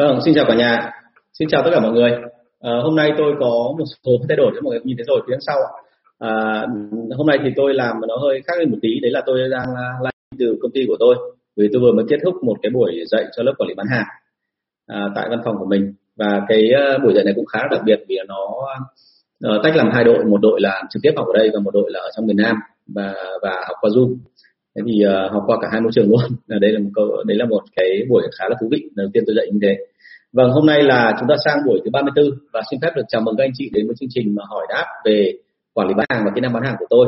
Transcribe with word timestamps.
Vâng, 0.00 0.18
xin 0.24 0.34
chào 0.34 0.44
cả 0.48 0.54
nhà. 0.54 0.92
Xin 1.38 1.48
chào 1.48 1.62
tất 1.64 1.70
cả 1.74 1.80
mọi 1.80 1.92
người. 1.92 2.10
À, 2.60 2.70
hôm 2.82 2.96
nay 2.96 3.12
tôi 3.18 3.32
có 3.40 3.74
một 3.78 3.84
số 4.04 4.12
thay 4.28 4.36
đổi 4.36 4.52
cho 4.54 4.60
mọi 4.62 4.70
người 4.70 4.80
nhìn 4.84 4.96
thấy 4.96 5.04
rồi 5.08 5.20
phía 5.28 5.36
sau. 5.46 5.56
À, 6.18 6.66
hôm 7.16 7.26
nay 7.26 7.38
thì 7.44 7.50
tôi 7.56 7.74
làm 7.74 7.96
nó 8.08 8.16
hơi 8.16 8.42
khác 8.46 8.52
hơn 8.58 8.70
một 8.70 8.76
tí. 8.82 8.88
Đấy 9.02 9.10
là 9.10 9.22
tôi 9.26 9.38
đang 9.50 9.66
ờ, 9.76 9.84
live 10.00 10.38
từ 10.38 10.58
công 10.62 10.70
ty 10.74 10.80
của 10.88 10.96
tôi. 10.98 11.16
Vì 11.56 11.68
tôi 11.72 11.82
vừa 11.82 11.92
mới 11.92 12.04
kết 12.08 12.16
thúc 12.24 12.34
một 12.44 12.56
cái 12.62 12.70
buổi 12.70 12.92
dạy 13.10 13.24
cho 13.36 13.42
lớp 13.42 13.52
quản 13.58 13.68
lý 13.68 13.74
bán 13.74 13.86
hàng 13.90 14.06
à, 14.86 15.08
tại 15.14 15.26
văn 15.30 15.40
phòng 15.44 15.56
của 15.58 15.66
mình. 15.66 15.94
Và 16.16 16.42
cái 16.48 16.70
buổi 17.04 17.14
dạy 17.14 17.24
này 17.24 17.34
cũng 17.36 17.46
khá 17.46 17.58
là 17.62 17.68
đặc 17.70 17.80
biệt 17.84 18.04
vì 18.08 18.16
nó 18.28 18.46
uh, 19.56 19.62
tách 19.62 19.76
làm 19.76 19.90
hai 19.94 20.04
đội. 20.04 20.24
Một 20.24 20.40
đội 20.40 20.60
là 20.60 20.82
trực 20.90 21.02
tiếp 21.02 21.12
học 21.16 21.26
ở 21.26 21.38
đây 21.38 21.50
và 21.54 21.60
một 21.60 21.70
đội 21.74 21.90
là 21.92 22.00
ở 22.00 22.10
trong 22.16 22.26
miền 22.26 22.36
Nam 22.36 22.56
và 22.94 23.14
và 23.42 23.50
học 23.68 23.76
qua 23.80 23.90
Zoom 23.90 24.16
thế 24.76 24.82
thì 24.86 24.94
uh, 25.06 25.32
học 25.32 25.42
qua 25.46 25.58
cả 25.62 25.68
hai 25.72 25.80
môi 25.80 25.92
trường 25.94 26.10
luôn. 26.10 26.20
Đây 26.60 26.72
là 26.72 26.78
một 26.78 26.90
câu 26.94 27.06
đấy 27.26 27.36
là 27.38 27.44
một 27.44 27.62
cái 27.76 27.88
buổi 28.08 28.22
khá 28.38 28.44
là 28.48 28.56
thú 28.60 28.68
vị. 28.70 28.82
Đầu 28.94 29.08
tiên 29.12 29.22
tôi 29.26 29.36
dạy 29.36 29.46
như 29.52 29.58
thế. 29.62 29.76
Vâng 30.32 30.50
hôm 30.50 30.66
nay 30.66 30.82
là 30.82 31.16
chúng 31.18 31.28
ta 31.28 31.34
sang 31.44 31.58
buổi 31.66 31.80
thứ 31.84 31.90
34 31.92 32.24
và 32.52 32.62
xin 32.70 32.80
phép 32.82 32.90
được 32.96 33.02
chào 33.08 33.20
mừng 33.20 33.36
các 33.36 33.44
anh 33.44 33.52
chị 33.54 33.70
đến 33.72 33.86
với 33.86 33.96
chương 34.00 34.08
trình 34.12 34.34
mà 34.34 34.42
hỏi 34.48 34.66
đáp 34.68 34.86
về 35.04 35.32
quản 35.74 35.88
lý 35.88 35.94
bán 35.94 36.06
hàng 36.10 36.22
và 36.24 36.30
kỹ 36.34 36.40
năng 36.40 36.52
bán 36.52 36.62
hàng 36.62 36.76
của 36.78 36.86
tôi. 36.90 37.06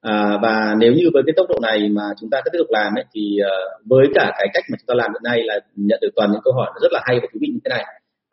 À, 0.00 0.38
và 0.42 0.74
nếu 0.78 0.92
như 0.92 1.10
với 1.12 1.22
cái 1.26 1.32
tốc 1.36 1.46
độ 1.48 1.58
này 1.62 1.88
mà 1.88 2.02
chúng 2.20 2.30
ta 2.30 2.40
tiếp 2.44 2.58
tục 2.58 2.66
làm 2.70 2.94
ấy, 2.94 3.04
thì 3.14 3.38
uh, 3.40 3.86
với 3.86 4.06
cả 4.14 4.32
cái 4.38 4.48
cách 4.54 4.64
mà 4.70 4.76
chúng 4.80 4.86
ta 4.86 4.94
làm 4.94 5.10
hiện 5.12 5.22
nay 5.24 5.42
là 5.42 5.60
nhận 5.76 5.98
được 6.02 6.10
toàn 6.16 6.32
những 6.32 6.40
câu 6.44 6.54
hỏi 6.54 6.70
rất 6.82 6.92
là 6.92 7.00
hay 7.04 7.18
và 7.20 7.26
thú 7.32 7.38
vị 7.42 7.48
như 7.52 7.58
thế 7.64 7.68
này 7.68 7.84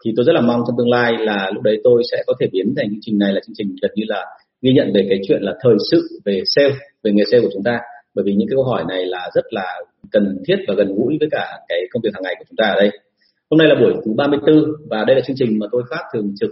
thì 0.06 0.12
tôi 0.16 0.26
rất 0.26 0.34
là 0.34 0.42
mong 0.42 0.62
trong 0.68 0.76
tương 0.78 0.90
lai 0.90 1.14
là 1.20 1.52
lúc 1.54 1.64
đấy 1.64 1.82
tôi 1.84 2.02
sẽ 2.12 2.18
có 2.28 2.34
thể 2.40 2.48
biến 2.52 2.74
thành 2.78 2.90
chương 2.90 3.00
trình 3.02 3.20
này 3.20 3.34
là 3.34 3.40
chương 3.46 3.56
trình 3.58 3.76
gần 3.82 3.92
như 3.96 4.04
là 4.08 4.26
ghi 4.62 4.72
nhận 4.74 4.92
về 4.94 5.06
cái 5.10 5.20
chuyện 5.28 5.42
là 5.42 5.54
thời 5.64 5.76
sự 5.92 6.22
về 6.26 6.42
sale 6.46 6.74
về 7.04 7.12
nghề 7.12 7.24
sale 7.32 7.44
của 7.44 7.50
chúng 7.54 7.64
ta 7.64 7.80
bởi 8.16 8.24
vì 8.26 8.34
những 8.34 8.48
cái 8.48 8.56
câu 8.56 8.64
hỏi 8.64 8.84
này 8.88 9.06
là 9.06 9.30
rất 9.36 9.46
là 9.50 9.82
cần 10.12 10.38
thiết 10.48 10.56
và 10.68 10.74
gần 10.78 10.96
gũi 10.96 11.18
với 11.20 11.30
cả 11.32 11.60
cái 11.70 11.80
công 11.92 12.02
việc 12.04 12.14
hàng 12.14 12.24
ngày 12.24 12.36
của 12.40 12.46
chúng 12.50 12.58
ta 12.58 12.66
ở 12.68 12.76
đây. 12.76 13.00
Hôm 13.50 13.58
nay 13.58 13.68
là 13.68 13.76
buổi 13.82 13.94
thứ 14.06 14.12
34 14.18 14.64
và 14.90 15.04
đây 15.08 15.16
là 15.16 15.22
chương 15.28 15.36
trình 15.40 15.60
mà 15.60 15.68
tôi 15.72 15.84
phát 15.90 16.04
thường 16.14 16.34
trực 16.40 16.52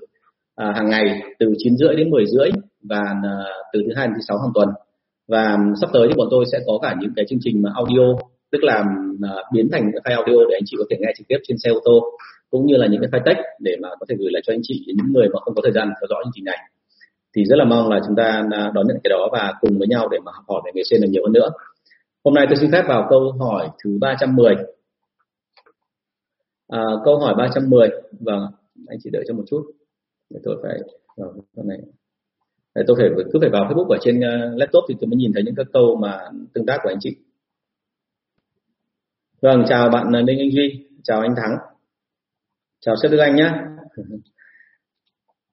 à, 0.55 0.73
hàng 0.75 0.89
ngày 0.89 1.21
từ 1.39 1.53
9 1.57 1.77
rưỡi 1.77 1.95
đến 1.95 2.09
10 2.09 2.25
rưỡi 2.25 2.49
và 2.83 3.01
à, 3.23 3.33
từ 3.73 3.81
thứ 3.85 3.93
hai 3.95 4.07
đến 4.07 4.13
thứ 4.15 4.21
sáu 4.27 4.37
hàng 4.37 4.51
tuần. 4.53 4.69
Và 5.27 5.57
sắp 5.81 5.89
tới 5.93 6.07
thì 6.07 6.13
bọn 6.17 6.27
tôi 6.31 6.45
sẽ 6.51 6.59
có 6.65 6.79
cả 6.81 6.95
những 6.99 7.11
cái 7.15 7.25
chương 7.29 7.39
trình 7.41 7.61
mà 7.61 7.69
audio 7.75 8.05
tức 8.51 8.63
là 8.63 8.83
à, 9.23 9.31
biến 9.53 9.69
thành 9.71 9.83
cái 9.93 10.01
file 10.03 10.23
audio 10.23 10.39
để 10.49 10.55
anh 10.57 10.63
chị 10.65 10.75
có 10.79 10.85
thể 10.89 10.97
nghe 10.99 11.11
trực 11.17 11.27
tiếp 11.27 11.37
trên 11.43 11.57
xe 11.57 11.69
ô 11.69 11.79
tô 11.85 12.03
cũng 12.49 12.65
như 12.65 12.75
là 12.77 12.87
những 12.87 13.01
cái 13.01 13.09
file 13.11 13.25
text 13.25 13.45
để 13.59 13.77
mà 13.81 13.89
có 13.99 14.05
thể 14.09 14.15
gửi 14.19 14.29
lại 14.31 14.41
cho 14.45 14.53
anh 14.53 14.59
chị 14.63 14.83
những 14.87 15.13
người 15.13 15.27
mà 15.33 15.39
không 15.39 15.55
có 15.55 15.61
thời 15.63 15.71
gian 15.71 15.87
theo 15.87 16.07
dõi 16.09 16.21
chương 16.23 16.31
trình 16.35 16.45
này 16.45 16.57
thì 17.35 17.43
rất 17.45 17.55
là 17.55 17.65
mong 17.65 17.89
là 17.89 17.99
chúng 18.07 18.15
ta 18.15 18.43
à, 18.51 18.71
đón 18.73 18.87
nhận 18.87 18.97
cái 19.03 19.09
đó 19.09 19.29
và 19.31 19.53
cùng 19.61 19.77
với 19.79 19.87
nhau 19.87 20.07
để 20.11 20.17
mà 20.25 20.31
học 20.35 20.45
hỏi 20.47 20.61
về 20.65 20.71
nghề 20.73 20.83
sen 20.89 21.01
được 21.01 21.07
nhiều 21.11 21.23
hơn 21.25 21.33
nữa. 21.33 21.49
Hôm 22.23 22.33
nay 22.33 22.45
tôi 22.49 22.57
xin 22.57 22.71
phép 22.71 22.83
vào 22.87 23.07
câu 23.09 23.31
hỏi 23.39 23.69
thứ 23.83 23.97
310 24.01 24.55
à, 26.67 26.83
câu 27.05 27.19
hỏi 27.19 27.35
310 27.37 27.89
vâng 28.19 28.51
anh 28.87 28.99
chị 29.03 29.09
đợi 29.13 29.23
cho 29.27 29.33
một 29.33 29.43
chút. 29.47 29.63
Để 30.29 30.39
tôi 30.43 30.57
phải 30.63 30.79
vào 31.17 31.33
cái 31.55 31.65
này. 31.67 31.77
Để 32.75 32.83
tôi 32.87 32.97
phải 32.99 33.09
cứ 33.33 33.39
phải 33.41 33.49
vào 33.49 33.65
Facebook 33.65 33.87
ở 33.87 33.97
trên 34.01 34.21
à, 34.21 34.51
laptop 34.55 34.83
thì 34.89 34.95
tôi 34.99 35.07
mới 35.07 35.17
nhìn 35.17 35.31
thấy 35.33 35.43
những 35.43 35.55
các 35.55 35.67
câu 35.73 35.95
mà 35.95 36.19
tương 36.53 36.65
tác 36.65 36.79
của 36.83 36.89
anh 36.89 36.99
chị. 36.99 37.15
Vâng 39.41 39.63
chào 39.69 39.89
bạn 39.89 40.15
à, 40.15 40.21
Ninh 40.21 40.39
Anh 40.39 40.51
Duy. 40.51 40.87
Chào 41.03 41.21
anh 41.21 41.35
Thắng. 41.35 41.57
Chào 42.81 42.95
sếp 43.03 43.11
Đức 43.11 43.17
Anh 43.17 43.35
nhé 43.35 43.51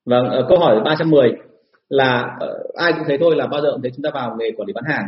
vâng 0.05 0.25
câu 0.49 0.59
hỏi 0.59 0.81
310 0.85 1.46
là 1.89 2.37
ờ, 2.41 2.59
ai 2.75 2.93
cũng 2.93 3.05
thấy 3.07 3.19
thôi 3.21 3.37
là 3.37 3.47
bao 3.47 3.63
giờ 3.63 3.69
cũng 3.73 3.83
thấy 3.83 3.91
chúng 3.97 4.03
ta 4.03 4.11
vào 4.15 4.37
nghề 4.39 4.51
quản 4.57 4.67
lý 4.67 4.73
bán 4.73 4.85
hàng. 4.89 5.05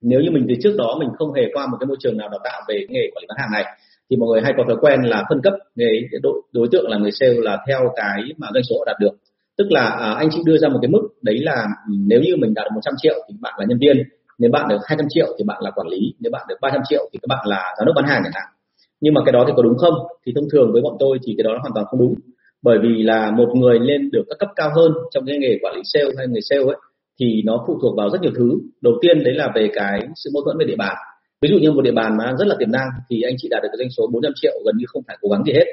Nếu 0.00 0.20
như 0.20 0.30
mình 0.30 0.46
từ 0.48 0.54
trước 0.62 0.74
đó 0.78 0.96
mình 1.00 1.08
không 1.18 1.32
hề 1.32 1.42
qua 1.52 1.66
một 1.66 1.76
cái 1.80 1.86
môi 1.86 1.96
trường 2.00 2.16
nào 2.16 2.28
đào 2.28 2.40
tạo 2.44 2.62
về 2.68 2.86
nghề 2.88 3.10
quản 3.14 3.22
lý 3.22 3.26
bán 3.28 3.38
hàng 3.38 3.50
này 3.52 3.64
thì 4.10 4.16
mọi 4.16 4.28
người 4.28 4.40
hay 4.42 4.52
có 4.56 4.64
thói 4.66 4.76
quen 4.80 5.02
là 5.02 5.24
phân 5.28 5.40
cấp 5.42 5.52
nghề 5.74 5.90
đối, 6.22 6.42
đối 6.52 6.68
tượng 6.72 6.90
là 6.90 6.98
người 6.98 7.10
sale 7.12 7.34
là 7.42 7.58
theo 7.66 7.80
cái 7.96 8.22
mà 8.38 8.48
doanh 8.54 8.64
số 8.64 8.84
đạt 8.86 8.96
được. 9.00 9.12
Tức 9.56 9.66
là 9.70 9.80
à, 9.80 10.12
anh 10.12 10.28
chị 10.30 10.38
đưa 10.44 10.58
ra 10.58 10.68
một 10.68 10.78
cái 10.82 10.88
mức 10.88 11.08
đấy 11.22 11.38
là 11.38 11.66
ừ, 11.88 11.94
nếu 12.06 12.20
như 12.20 12.36
mình 12.36 12.54
đạt 12.54 12.64
được 12.64 12.74
100 12.74 12.94
triệu 13.02 13.14
thì 13.28 13.34
bạn 13.40 13.54
là 13.58 13.64
nhân 13.68 13.78
viên 13.78 14.02
nếu 14.38 14.50
bạn 14.50 14.68
được 14.68 14.78
200 14.84 15.06
triệu 15.10 15.26
thì 15.38 15.44
bạn 15.44 15.62
là 15.62 15.70
quản 15.70 15.88
lý 15.88 16.14
nếu 16.20 16.30
bạn 16.32 16.42
được 16.48 16.56
300 16.60 16.80
triệu 16.88 17.08
thì 17.12 17.18
các 17.22 17.26
bạn 17.28 17.46
là 17.48 17.74
giám 17.78 17.86
đốc 17.86 17.96
bán 17.96 18.04
hàng 18.04 18.20
chẳng 18.24 18.32
hạn. 18.34 18.44
Nhưng 19.00 19.14
mà 19.14 19.20
cái 19.26 19.32
đó 19.32 19.44
thì 19.46 19.52
có 19.56 19.62
đúng 19.62 19.78
không? 19.78 19.94
Thì 20.26 20.32
thông 20.34 20.48
thường 20.52 20.72
với 20.72 20.82
bọn 20.82 20.96
tôi 20.98 21.18
thì 21.26 21.34
cái 21.38 21.44
đó 21.44 21.58
hoàn 21.60 21.72
toàn 21.74 21.86
không 21.86 22.00
đúng 22.00 22.14
bởi 22.62 22.78
vì 22.82 23.02
là 23.02 23.30
một 23.30 23.48
người 23.54 23.78
lên 23.80 24.10
được 24.10 24.22
các 24.28 24.36
cấp 24.38 24.48
cao 24.56 24.70
hơn 24.76 24.92
trong 25.10 25.24
cái 25.26 25.38
nghề 25.38 25.58
quản 25.62 25.74
lý 25.76 25.82
sale 25.84 26.10
hay 26.18 26.26
người 26.26 26.40
sale 26.40 26.62
ấy, 26.62 26.76
thì 27.20 27.42
nó 27.44 27.64
phụ 27.66 27.78
thuộc 27.82 27.96
vào 27.96 28.10
rất 28.10 28.20
nhiều 28.22 28.32
thứ. 28.36 28.50
Đầu 28.80 28.94
tiên 29.02 29.24
đấy 29.24 29.34
là 29.34 29.52
về 29.54 29.70
cái 29.74 30.00
sự 30.16 30.30
mâu 30.34 30.42
thuẫn 30.44 30.58
về 30.58 30.64
địa 30.64 30.76
bàn. 30.76 30.96
Ví 31.42 31.48
dụ 31.48 31.58
như 31.58 31.72
một 31.72 31.82
địa 31.82 31.92
bàn 31.92 32.16
mà 32.16 32.32
rất 32.38 32.48
là 32.48 32.56
tiềm 32.58 32.72
năng 32.72 32.88
thì 33.10 33.22
anh 33.22 33.34
chị 33.38 33.48
đạt 33.50 33.62
được 33.62 33.68
cái 33.72 33.78
doanh 33.78 33.90
số 33.90 34.06
400 34.12 34.32
triệu 34.34 34.52
gần 34.64 34.74
như 34.78 34.84
không 34.88 35.02
phải 35.06 35.16
cố 35.20 35.28
gắng 35.28 35.44
gì 35.44 35.52
hết. 35.52 35.64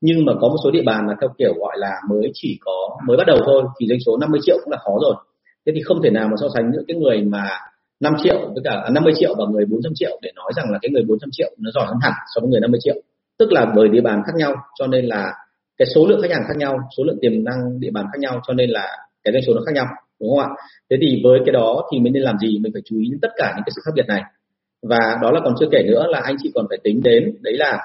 Nhưng 0.00 0.24
mà 0.24 0.32
có 0.40 0.48
một 0.48 0.56
số 0.64 0.70
địa 0.70 0.82
bàn 0.86 1.08
là 1.08 1.14
theo 1.20 1.30
kiểu 1.38 1.54
gọi 1.58 1.76
là 1.78 1.92
mới 2.10 2.30
chỉ 2.34 2.58
có, 2.60 2.96
mới 3.06 3.16
bắt 3.16 3.26
đầu 3.26 3.38
thôi 3.46 3.62
thì 3.80 3.86
doanh 3.88 4.00
số 4.06 4.16
50 4.16 4.40
triệu 4.42 4.56
cũng 4.64 4.72
là 4.72 4.78
khó 4.78 4.92
rồi. 5.02 5.14
Thế 5.66 5.72
thì 5.74 5.82
không 5.82 6.02
thể 6.02 6.10
nào 6.10 6.28
mà 6.28 6.34
so 6.40 6.46
sánh 6.54 6.70
những 6.70 6.84
cái 6.88 6.96
người 6.96 7.22
mà 7.22 7.48
5 8.00 8.14
triệu 8.22 8.38
với 8.54 8.62
cả 8.64 8.70
à, 8.84 8.90
50 8.90 9.12
triệu 9.16 9.34
và 9.38 9.44
người 9.52 9.64
400 9.64 9.92
triệu 9.94 10.18
để 10.22 10.30
nói 10.36 10.52
rằng 10.56 10.70
là 10.72 10.78
cái 10.82 10.90
người 10.90 11.02
400 11.08 11.30
triệu 11.32 11.50
nó 11.58 11.70
giỏi 11.74 11.86
hơn 11.86 11.96
hẳn 12.02 12.12
so 12.34 12.40
với 12.40 12.50
người 12.50 12.60
50 12.60 12.80
triệu. 12.82 12.94
Tức 13.38 13.52
là 13.52 13.72
bởi 13.76 13.88
địa 13.88 14.00
bàn 14.00 14.22
khác 14.26 14.32
nhau 14.36 14.54
cho 14.78 14.86
nên 14.86 15.04
là 15.04 15.32
cái 15.78 15.86
số 15.94 16.06
lượng 16.06 16.20
khách 16.22 16.30
hàng 16.30 16.44
khác 16.48 16.56
nhau, 16.56 16.78
số 16.96 17.04
lượng 17.04 17.18
tiềm 17.20 17.44
năng 17.44 17.80
địa 17.80 17.90
bàn 17.90 18.06
khác 18.12 18.18
nhau, 18.20 18.40
cho 18.46 18.54
nên 18.54 18.70
là 18.70 18.86
cái 19.24 19.32
doanh 19.32 19.42
số 19.46 19.54
nó 19.54 19.60
khác 19.66 19.72
nhau, 19.74 19.86
đúng 20.20 20.30
không 20.30 20.38
ạ? 20.38 20.48
Thế 20.90 20.96
thì 21.00 21.20
với 21.24 21.40
cái 21.46 21.52
đó 21.52 21.88
thì 21.92 21.98
mình 21.98 22.12
nên 22.12 22.22
làm 22.22 22.38
gì? 22.38 22.58
Mình 22.58 22.72
phải 22.72 22.82
chú 22.84 22.96
ý 22.98 23.08
đến 23.10 23.18
tất 23.22 23.28
cả 23.36 23.52
những 23.56 23.64
cái 23.66 23.72
sự 23.76 23.82
khác 23.84 23.92
biệt 23.94 24.06
này. 24.08 24.22
Và 24.82 25.18
đó 25.22 25.30
là 25.30 25.40
còn 25.44 25.54
chưa 25.60 25.66
kể 25.72 25.82
nữa 25.86 26.06
là 26.08 26.20
anh 26.24 26.36
chị 26.42 26.50
còn 26.54 26.66
phải 26.68 26.78
tính 26.84 27.02
đến 27.02 27.36
đấy 27.42 27.54
là 27.56 27.78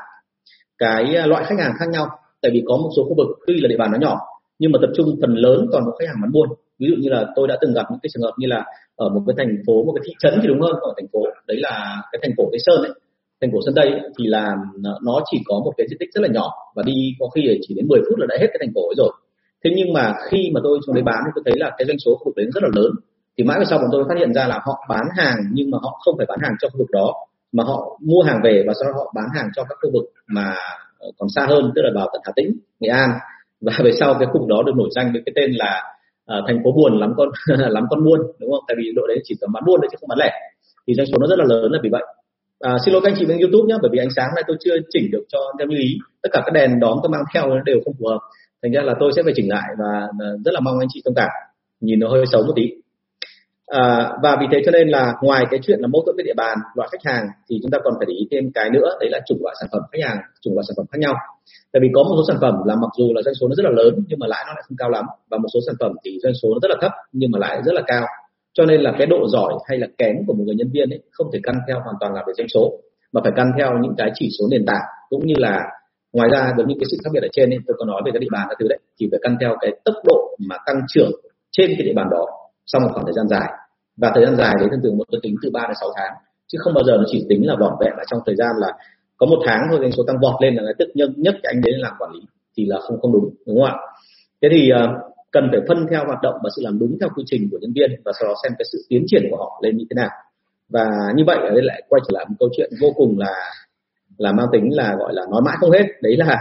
cái 0.78 1.16
à, 1.16 1.25
loại 1.25 1.44
khách 1.44 1.59
hàng 1.59 1.74
khác 1.79 1.90
nhau. 1.90 2.07
Tại 2.41 2.52
vì 2.52 2.63
có 2.66 2.78
một 2.78 2.90
số 2.97 3.03
khu 3.03 3.16
vực, 3.18 3.28
tuy 3.47 3.62
là 3.62 3.68
địa 3.68 3.78
bàn 3.78 3.91
nó 3.91 3.97
nhỏ, 3.97 4.19
nhưng 4.59 4.72
mà 4.72 4.79
tập 4.81 4.90
trung 4.96 5.18
phần 5.22 5.35
lớn 5.35 5.68
toàn 5.72 5.85
bộ 5.85 5.91
khách 6.00 6.08
hàng 6.08 6.22
bán 6.22 6.31
buôn. 6.31 6.50
Ví 6.79 6.88
dụ 6.90 6.96
như 7.00 7.09
là 7.09 7.25
tôi 7.35 7.47
đã 7.47 7.58
từng 7.62 7.73
gặp 7.73 7.85
những 7.90 8.00
cái 8.03 8.09
trường 8.13 8.23
hợp 8.23 8.34
như 8.38 8.47
là 8.47 8.66
ở 8.96 9.09
một 9.09 9.22
cái 9.28 9.35
thành 9.38 9.58
phố, 9.68 9.84
một 9.84 9.94
cái 9.96 10.03
thị 10.06 10.13
trấn 10.19 10.40
thì 10.41 10.47
đúng 10.47 10.62
hơn, 10.62 10.73
ở 10.81 10.94
thành 10.97 11.08
phố. 11.13 11.19
Đấy 11.47 11.58
là 11.62 12.02
cái 12.12 12.19
thành 12.22 12.31
phố 12.38 12.50
tây 12.52 12.59
sơn 12.66 12.81
ấy 12.81 12.91
thành 13.41 13.50
cổ 13.53 13.59
sơn 13.66 13.75
tây 13.75 13.88
ấy, 13.91 14.02
thì 14.19 14.28
là 14.28 14.56
ờ, 14.84 15.00
nó 15.03 15.22
chỉ 15.31 15.38
có 15.46 15.56
một 15.66 15.74
cái 15.78 15.88
diện 15.90 15.97
tích 16.00 16.09
rất 16.13 16.22
là 16.22 16.29
nhỏ 16.31 16.52
và 16.75 16.84
đi 16.85 17.16
có 17.19 17.28
khi 17.28 17.41
chỉ 17.62 17.75
đến 17.75 17.88
10 17.88 18.00
phút 18.09 18.19
là 18.19 18.25
đã 18.29 18.35
hết 18.40 18.47
cái 18.47 18.57
thành 18.59 18.74
cổ 18.75 18.81
ấy 18.81 18.96
rồi 18.97 19.12
thế 19.63 19.72
nhưng 19.75 19.94
mà 19.94 20.13
khi 20.29 20.52
mà 20.53 20.62
tôi 20.63 20.79
xuống 20.85 20.96
đấy 20.96 21.03
bán 21.03 21.24
thì 21.25 21.31
tôi 21.35 21.44
thấy 21.46 21.56
là 21.57 21.72
cái 21.78 21.85
doanh 21.88 22.00
số 22.00 22.16
khu 22.16 22.25
vực 22.25 22.35
đấy 22.35 22.46
rất 22.53 22.63
là 22.63 22.69
lớn 22.75 22.91
thì 23.38 23.44
mãi 23.44 23.59
về 23.59 23.66
sau 23.69 23.79
bọn 23.79 23.90
tôi 23.91 24.03
phát 24.09 24.18
hiện 24.19 24.34
ra 24.34 24.47
là 24.47 24.59
họ 24.66 24.85
bán 24.90 25.06
hàng 25.18 25.38
nhưng 25.53 25.72
mà 25.72 25.78
họ 25.81 26.00
không 26.06 26.18
phải 26.18 26.25
bán 26.29 26.40
hàng 26.41 26.53
cho 26.62 26.69
khu 26.69 26.78
vực 26.78 26.91
đó 26.91 27.13
mà 27.52 27.63
họ 27.63 28.00
mua 28.02 28.22
hàng 28.22 28.40
về 28.44 28.63
và 28.68 28.74
sau 28.79 28.91
đó 28.91 28.97
họ 28.97 29.13
bán 29.16 29.25
hàng 29.35 29.50
cho 29.56 29.63
các 29.63 29.78
khu 29.81 29.90
vực 29.94 30.03
mà 30.28 30.56
ờ, 31.00 31.12
còn 31.18 31.29
xa 31.35 31.46
hơn 31.46 31.72
tức 31.75 31.81
là 31.81 31.90
vào 31.96 32.09
tận 32.13 32.22
Hà 32.25 32.31
Tĩnh, 32.35 32.52
Nghệ 32.79 32.90
An 32.90 33.09
và 33.62 33.73
về 33.84 33.91
sau 34.00 34.16
cái 34.19 34.28
khu 34.31 34.40
vực 34.40 34.50
đó 34.50 34.63
được 34.66 34.75
nổi 34.75 34.90
danh 34.96 35.12
với 35.13 35.22
cái 35.25 35.34
tên 35.35 35.52
là 35.52 35.84
uh, 36.38 36.44
thành 36.47 36.59
phố 36.63 36.72
buồn 36.72 37.00
lắm 37.00 37.13
con 37.18 37.29
lắm 37.47 37.84
con 37.90 38.06
buôn 38.06 38.19
đúng 38.40 38.52
không? 38.52 38.63
Tại 38.68 38.75
vì 38.78 38.91
đội 38.96 39.08
đấy 39.08 39.18
chỉ 39.23 39.35
tầm 39.41 39.52
bán 39.53 39.63
buôn 39.68 39.81
đấy 39.81 39.90
chứ 39.91 39.97
không 40.00 40.09
bán 40.09 40.19
lẻ 40.19 40.31
thì 40.88 40.94
doanh 40.94 41.08
số 41.08 41.18
nó 41.22 41.28
rất 41.28 41.40
là 41.40 41.46
lớn 41.46 41.72
là 41.72 41.79
vì 41.84 41.90
vậy. 41.90 42.03
À, 42.61 42.77
xin 42.85 42.94
lỗi 42.94 43.01
các 43.03 43.09
anh 43.11 43.16
chị 43.19 43.25
bên 43.25 43.39
YouTube 43.39 43.67
nhé 43.67 43.75
bởi 43.81 43.89
vì 43.94 43.99
ánh 43.99 44.13
sáng 44.16 44.29
này 44.35 44.44
tôi 44.47 44.57
chưa 44.59 44.75
chỉnh 44.89 45.11
được 45.11 45.23
cho 45.27 45.39
theo 45.59 45.67
như 45.67 45.77
ý. 45.77 45.97
Tất 46.22 46.29
cả 46.31 46.41
các 46.45 46.53
đèn 46.53 46.79
đóm 46.79 46.97
tôi 47.03 47.09
mang 47.09 47.23
theo 47.33 47.44
đều 47.66 47.77
không 47.85 47.94
phù 47.99 48.07
hợp. 48.07 48.19
Thành 48.63 48.72
ra 48.72 48.81
là 48.81 48.94
tôi 48.99 49.11
sẽ 49.16 49.23
phải 49.23 49.33
chỉnh 49.35 49.49
lại 49.49 49.69
và 49.79 50.07
à, 50.19 50.27
rất 50.45 50.51
là 50.53 50.59
mong 50.59 50.79
anh 50.79 50.88
chị 50.94 51.01
thông 51.05 51.16
cảm. 51.16 51.29
Nhìn 51.81 51.99
nó 51.99 52.09
hơi 52.09 52.25
xấu 52.31 52.44
một 52.44 52.53
tí. 52.55 52.72
À, 53.67 54.11
và 54.23 54.38
vì 54.39 54.45
thế 54.51 54.61
cho 54.66 54.72
nên 54.72 54.88
là 54.89 55.13
ngoài 55.22 55.45
cái 55.51 55.59
chuyện 55.63 55.79
là 55.79 55.88
mâu 55.88 56.01
thuẫn 56.05 56.16
với 56.16 56.23
địa 56.23 56.33
bàn 56.38 56.57
loại 56.75 56.89
khách 56.91 57.11
hàng 57.11 57.27
thì 57.49 57.59
chúng 57.61 57.72
ta 57.72 57.77
còn 57.83 57.94
phải 57.97 58.05
để 58.09 58.13
ý 58.13 58.27
thêm 58.31 58.51
cái 58.53 58.69
nữa 58.69 58.89
đấy 58.99 59.09
là 59.11 59.19
chủng 59.28 59.41
loại 59.43 59.55
sản 59.59 59.69
phẩm 59.72 59.81
khách 59.91 60.03
hàng 60.07 60.17
chủng 60.41 60.53
loại 60.53 60.63
sản 60.67 60.73
phẩm 60.78 60.85
khác 60.91 60.99
nhau. 60.99 61.13
Tại 61.72 61.79
vì 61.83 61.89
có 61.93 62.03
một 62.03 62.16
số 62.17 62.23
sản 62.28 62.38
phẩm 62.41 62.55
là 62.66 62.75
mặc 62.75 62.91
dù 62.97 63.13
là 63.16 63.22
doanh 63.22 63.35
số 63.35 63.47
nó 63.47 63.55
rất 63.55 63.63
là 63.63 63.72
lớn 63.72 63.93
nhưng 64.07 64.19
mà 64.19 64.28
lãi 64.28 64.43
nó 64.47 64.53
lại 64.53 64.63
không 64.67 64.78
cao 64.78 64.89
lắm. 64.89 65.05
Và 65.29 65.38
một 65.38 65.47
số 65.53 65.59
sản 65.67 65.75
phẩm 65.79 65.91
thì 66.05 66.19
doanh 66.23 66.33
số 66.41 66.49
nó 66.53 66.59
rất 66.61 66.69
là 66.69 66.78
thấp 66.81 66.91
nhưng 67.11 67.31
mà 67.31 67.39
lãi 67.39 67.61
rất 67.66 67.73
là 67.73 67.81
cao 67.88 68.05
cho 68.53 68.66
nên 68.66 68.81
là 68.81 68.95
cái 68.97 69.07
độ 69.07 69.28
giỏi 69.28 69.53
hay 69.69 69.78
là 69.78 69.88
kém 69.97 70.16
của 70.28 70.34
một 70.34 70.43
người 70.46 70.55
nhân 70.55 70.70
viên 70.73 70.90
ấy 70.90 71.02
không 71.11 71.28
thể 71.34 71.40
căn 71.43 71.55
theo 71.67 71.79
hoàn 71.84 71.96
toàn 71.99 72.14
là 72.14 72.23
về 72.28 72.34
doanh 72.37 72.47
số 72.47 72.72
mà 73.11 73.22
phải 73.23 73.34
căn 73.35 73.52
theo 73.58 73.70
những 73.81 73.93
cái 73.97 74.11
chỉ 74.14 74.29
số 74.40 74.46
nền 74.52 74.66
tảng 74.66 74.85
cũng 75.09 75.26
như 75.26 75.34
là 75.37 75.59
ngoài 76.14 76.29
ra 76.29 76.53
giống 76.58 76.67
như 76.67 76.76
cái 76.79 76.85
sự 76.91 76.97
khác 77.03 77.09
biệt 77.14 77.22
ở 77.22 77.28
trên 77.31 77.49
ấy, 77.49 77.59
tôi 77.67 77.76
có 77.79 77.85
nói 77.85 78.02
về 78.05 78.11
cái 78.14 78.20
địa 78.20 78.31
bàn 78.31 78.46
các 78.49 78.55
thứ 78.59 78.67
đấy 78.67 78.79
thì 78.99 79.08
phải 79.11 79.20
căn 79.23 79.37
theo 79.41 79.55
cái 79.61 79.72
tốc 79.85 79.96
độ 80.05 80.37
mà 80.40 80.55
tăng 80.66 80.81
trưởng 80.87 81.11
trên 81.52 81.72
cái 81.78 81.85
địa 81.87 81.93
bàn 81.96 82.08
đó 82.11 82.26
sau 82.66 82.81
một 82.81 82.87
khoảng 82.93 83.05
thời 83.05 83.14
gian 83.14 83.28
dài. 83.28 83.49
Và 83.97 84.11
thời 84.16 84.26
gian 84.26 84.35
dài 84.35 84.53
đấy 84.59 84.67
thường 84.72 84.79
thường 84.84 84.97
một 84.97 85.03
tôi 85.11 85.22
tính 85.23 85.35
từ 85.43 85.49
3 85.53 85.61
đến 85.61 85.76
6 85.79 85.90
tháng 85.96 86.14
chứ 86.47 86.58
không 86.61 86.73
bao 86.73 86.84
giờ 86.84 86.97
nó 86.97 87.03
chỉ 87.08 87.26
tính 87.29 87.47
là 87.47 87.55
vỏn 87.59 87.73
vẹn 87.79 87.93
là 87.97 88.03
trong 88.11 88.20
thời 88.26 88.35
gian 88.35 88.52
là 88.59 88.67
có 89.17 89.26
một 89.26 89.40
tháng 89.46 89.61
thôi 89.70 89.79
doanh 89.81 89.91
số 89.91 90.03
tăng 90.08 90.20
vọt 90.22 90.41
lên 90.41 90.55
là 90.55 90.73
tức 90.79 90.90
nhân 90.93 91.14
nhất 91.17 91.35
cái 91.43 91.53
anh 91.55 91.61
đến 91.61 91.76
làm 91.78 91.93
quản 91.99 92.11
lý 92.11 92.20
thì 92.58 92.66
là 92.66 92.79
không 92.79 93.02
không 93.02 93.14
đúng 93.14 93.29
đúng 93.47 93.59
không 93.59 93.66
ạ? 93.66 93.76
Thế 94.41 94.49
thì 94.52 94.72
uh, 94.73 95.10
cần 95.31 95.47
phải 95.51 95.59
phân 95.67 95.85
theo 95.91 96.05
hoạt 96.05 96.19
động 96.23 96.35
và 96.43 96.49
sự 96.55 96.61
làm 96.66 96.79
đúng 96.79 96.97
theo 96.99 97.09
quy 97.16 97.23
trình 97.25 97.47
của 97.51 97.57
nhân 97.61 97.73
viên 97.75 98.01
và 98.05 98.11
sau 98.19 98.28
đó 98.28 98.33
xem 98.43 98.51
cái 98.57 98.66
sự 98.72 98.78
tiến 98.89 99.03
triển 99.07 99.23
của 99.31 99.37
họ 99.37 99.59
lên 99.63 99.78
như 99.78 99.85
thế 99.89 99.93
nào. 99.95 100.09
Và 100.69 100.85
như 101.16 101.23
vậy 101.28 101.37
ở 101.43 101.49
đây 101.49 101.63
lại 101.63 101.81
quay 101.89 102.01
trở 102.07 102.11
lại 102.13 102.25
một 102.29 102.35
câu 102.39 102.49
chuyện 102.57 102.69
vô 102.81 102.91
cùng 102.95 103.19
là 103.19 103.35
là 104.17 104.31
mang 104.31 104.47
tính 104.51 104.75
là 104.75 104.95
gọi 104.99 105.13
là 105.13 105.22
nói 105.31 105.41
mãi 105.45 105.55
không 105.59 105.72
hết. 105.72 105.85
Đấy 106.01 106.17
là 106.17 106.37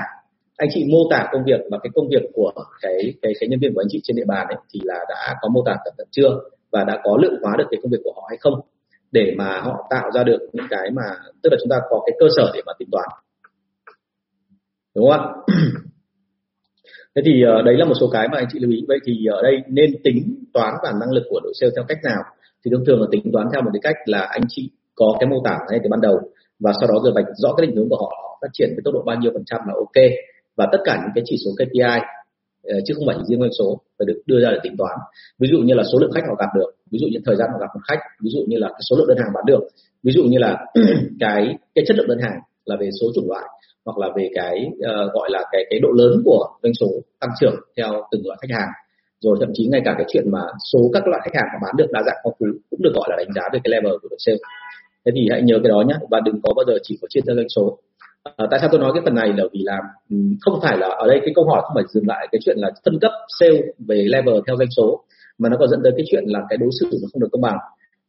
anh 0.56 0.68
chị 0.72 0.84
mô 0.92 0.98
tả 1.10 1.28
công 1.32 1.44
việc 1.44 1.60
và 1.70 1.78
cái 1.82 1.90
công 1.94 2.08
việc 2.08 2.22
của 2.34 2.52
cái 2.82 3.14
cái 3.22 3.32
cái 3.40 3.48
nhân 3.48 3.60
viên 3.60 3.74
của 3.74 3.80
anh 3.80 3.88
chị 3.90 4.00
trên 4.02 4.16
địa 4.16 4.26
bàn 4.26 4.46
ấy 4.46 4.56
thì 4.72 4.80
là 4.84 4.98
đã 5.08 5.34
có 5.40 5.48
mô 5.48 5.62
tả 5.66 5.76
cẩn 5.84 5.94
thận 5.98 6.06
chưa 6.10 6.30
và 6.72 6.84
đã 6.84 7.00
có 7.02 7.18
lượng 7.22 7.34
hóa 7.42 7.54
được 7.58 7.64
cái 7.70 7.80
công 7.82 7.90
việc 7.90 8.00
của 8.04 8.12
họ 8.16 8.26
hay 8.28 8.38
không 8.40 8.54
để 9.12 9.34
mà 9.38 9.60
họ 9.60 9.86
tạo 9.90 10.10
ra 10.14 10.24
được 10.24 10.38
những 10.52 10.66
cái 10.70 10.90
mà, 10.90 11.02
tức 11.42 11.50
là 11.52 11.56
chúng 11.60 11.70
ta 11.70 11.76
có 11.90 12.02
cái 12.06 12.16
cơ 12.20 12.26
sở 12.36 12.50
để 12.54 12.60
mà 12.66 12.72
tính 12.78 12.88
toán. 12.92 13.08
Đúng 14.94 15.10
không 15.10 15.20
ạ? 15.20 15.54
thế 17.16 17.22
thì 17.24 17.32
uh, 17.44 17.64
đấy 17.64 17.76
là 17.76 17.84
một 17.84 17.94
số 18.00 18.08
cái 18.12 18.28
mà 18.28 18.38
anh 18.38 18.46
chị 18.52 18.58
lưu 18.58 18.70
ý. 18.70 18.84
Vậy 18.88 18.98
thì 19.06 19.26
ở 19.26 19.42
đây 19.42 19.54
nên 19.68 19.90
tính 20.04 20.44
toán 20.52 20.74
và 20.82 20.92
năng 21.00 21.10
lực 21.10 21.24
của 21.30 21.40
đội 21.44 21.52
sale 21.60 21.70
theo 21.76 21.84
cách 21.88 21.98
nào? 22.04 22.22
Thì 22.64 22.70
thông 22.74 22.84
thường 22.84 23.00
là 23.00 23.06
tính 23.10 23.32
toán 23.32 23.46
theo 23.52 23.62
một 23.62 23.70
cái 23.72 23.80
cách 23.82 23.96
là 24.06 24.20
anh 24.20 24.42
chị 24.48 24.70
có 24.94 25.16
cái 25.20 25.28
mô 25.28 25.36
tả 25.44 25.58
ngay 25.70 25.80
từ 25.82 25.88
ban 25.90 26.00
đầu 26.00 26.16
và 26.60 26.72
sau 26.80 26.88
đó 26.88 27.00
rồi 27.04 27.12
vạch 27.14 27.24
rõ 27.36 27.52
cái 27.56 27.66
định 27.66 27.76
hướng 27.76 27.88
của 27.88 27.96
họ 27.96 28.38
phát 28.42 28.48
triển 28.52 28.68
với 28.74 28.82
tốc 28.84 28.94
độ 28.94 29.02
bao 29.06 29.16
nhiêu 29.16 29.30
phần 29.34 29.44
trăm 29.46 29.60
là 29.66 29.74
ok 29.76 29.98
và 30.56 30.66
tất 30.72 30.78
cả 30.84 30.98
những 31.02 31.12
cái 31.14 31.24
chỉ 31.26 31.36
số 31.44 31.50
KPI 31.58 32.00
ờ, 32.64 32.80
chứ 32.86 32.94
không 32.94 33.06
phải 33.06 33.16
chỉ 33.18 33.24
riêng 33.28 33.40
doanh 33.40 33.52
số 33.58 33.80
phải 33.98 34.06
được 34.06 34.22
đưa 34.26 34.40
ra 34.40 34.50
để 34.50 34.58
tính 34.62 34.76
toán. 34.78 34.98
Ví 35.38 35.48
dụ 35.52 35.58
như 35.58 35.74
là 35.74 35.82
số 35.92 35.98
lượng 35.98 36.12
khách 36.14 36.24
họ 36.28 36.34
gặp 36.38 36.50
được 36.54 36.70
ví 36.90 36.98
dụ 37.02 37.06
như 37.06 37.18
thời 37.26 37.36
gian 37.36 37.48
họ 37.52 37.58
gặp 37.60 37.70
một 37.74 37.80
khách 37.88 38.00
ví 38.22 38.30
dụ 38.30 38.40
như 38.48 38.56
là 38.58 38.68
cái 38.68 38.80
số 38.90 38.96
lượng 38.96 39.08
đơn 39.08 39.18
hàng 39.18 39.32
bán 39.34 39.44
được 39.46 39.60
ví 40.02 40.12
dụ 40.12 40.22
như 40.24 40.38
là 40.38 40.64
cái 41.20 41.56
cái 41.74 41.84
chất 41.88 41.96
lượng 41.96 42.08
đơn 42.08 42.18
hàng 42.18 42.40
là 42.64 42.76
về 42.80 42.88
số 43.00 43.06
chủng 43.14 43.28
loại 43.28 43.44
hoặc 43.90 44.06
là 44.06 44.14
về 44.16 44.30
cái 44.34 44.54
uh, 44.72 45.12
gọi 45.12 45.28
là 45.30 45.44
cái 45.52 45.62
cái 45.70 45.80
độ 45.80 45.88
lớn 45.94 46.22
của 46.24 46.46
doanh 46.62 46.74
số 46.80 46.86
tăng 47.20 47.30
trưởng 47.40 47.54
theo 47.76 47.90
từng 48.10 48.26
loại 48.26 48.38
khách 48.42 48.54
hàng. 48.58 48.68
Rồi 49.20 49.36
thậm 49.40 49.50
chí 49.54 49.68
ngay 49.72 49.80
cả 49.84 49.94
cái 49.98 50.06
chuyện 50.08 50.30
mà 50.30 50.42
số 50.72 50.78
các 50.92 51.06
loại 51.08 51.20
khách 51.24 51.34
hàng 51.34 51.48
mà 51.52 51.58
bán 51.62 51.74
được 51.76 51.90
đa 51.92 52.02
dạng 52.06 52.20
phong 52.24 52.34
phú 52.38 52.46
cũng 52.70 52.82
được 52.82 52.92
gọi 52.94 53.06
là 53.10 53.16
đánh 53.16 53.32
giá 53.34 53.42
về 53.52 53.58
cái 53.64 53.70
level 53.70 53.92
của 54.02 54.08
đội 54.10 54.18
sale. 54.18 54.38
Thế 55.04 55.12
thì 55.14 55.28
hãy 55.30 55.42
nhớ 55.42 55.56
cái 55.62 55.70
đó 55.70 55.82
nhé 55.88 55.94
và 56.10 56.20
đừng 56.24 56.40
có 56.42 56.52
bao 56.56 56.64
giờ 56.66 56.78
chỉ 56.82 56.98
có 57.02 57.08
chia 57.10 57.20
theo 57.26 57.36
doanh 57.36 57.48
số. 57.48 57.78
À, 58.36 58.46
tại 58.50 58.60
sao 58.60 58.68
tôi 58.72 58.80
nói 58.80 58.90
cái 58.94 59.02
phần 59.04 59.14
này? 59.14 59.28
Là 59.36 59.44
vì 59.52 59.60
là 59.62 59.76
không 60.40 60.58
phải 60.62 60.78
là 60.78 60.88
ở 60.88 61.06
đây 61.06 61.18
cái 61.24 61.32
câu 61.34 61.44
hỏi 61.44 61.60
không 61.64 61.74
phải 61.74 61.84
dừng 61.88 62.08
lại 62.08 62.28
cái 62.32 62.38
chuyện 62.44 62.56
là 62.58 62.70
phân 62.84 62.98
cấp 63.00 63.12
sale 63.40 63.60
về 63.88 64.04
level 64.14 64.34
theo 64.46 64.56
doanh 64.56 64.70
số 64.76 65.02
mà 65.38 65.48
nó 65.48 65.56
còn 65.60 65.68
dẫn 65.68 65.80
tới 65.82 65.92
cái 65.96 66.06
chuyện 66.10 66.24
là 66.26 66.40
cái 66.48 66.56
đối 66.56 66.70
xử 66.80 66.86
nó 67.02 67.08
không 67.12 67.22
được 67.22 67.28
công 67.32 67.42
bằng. 67.42 67.58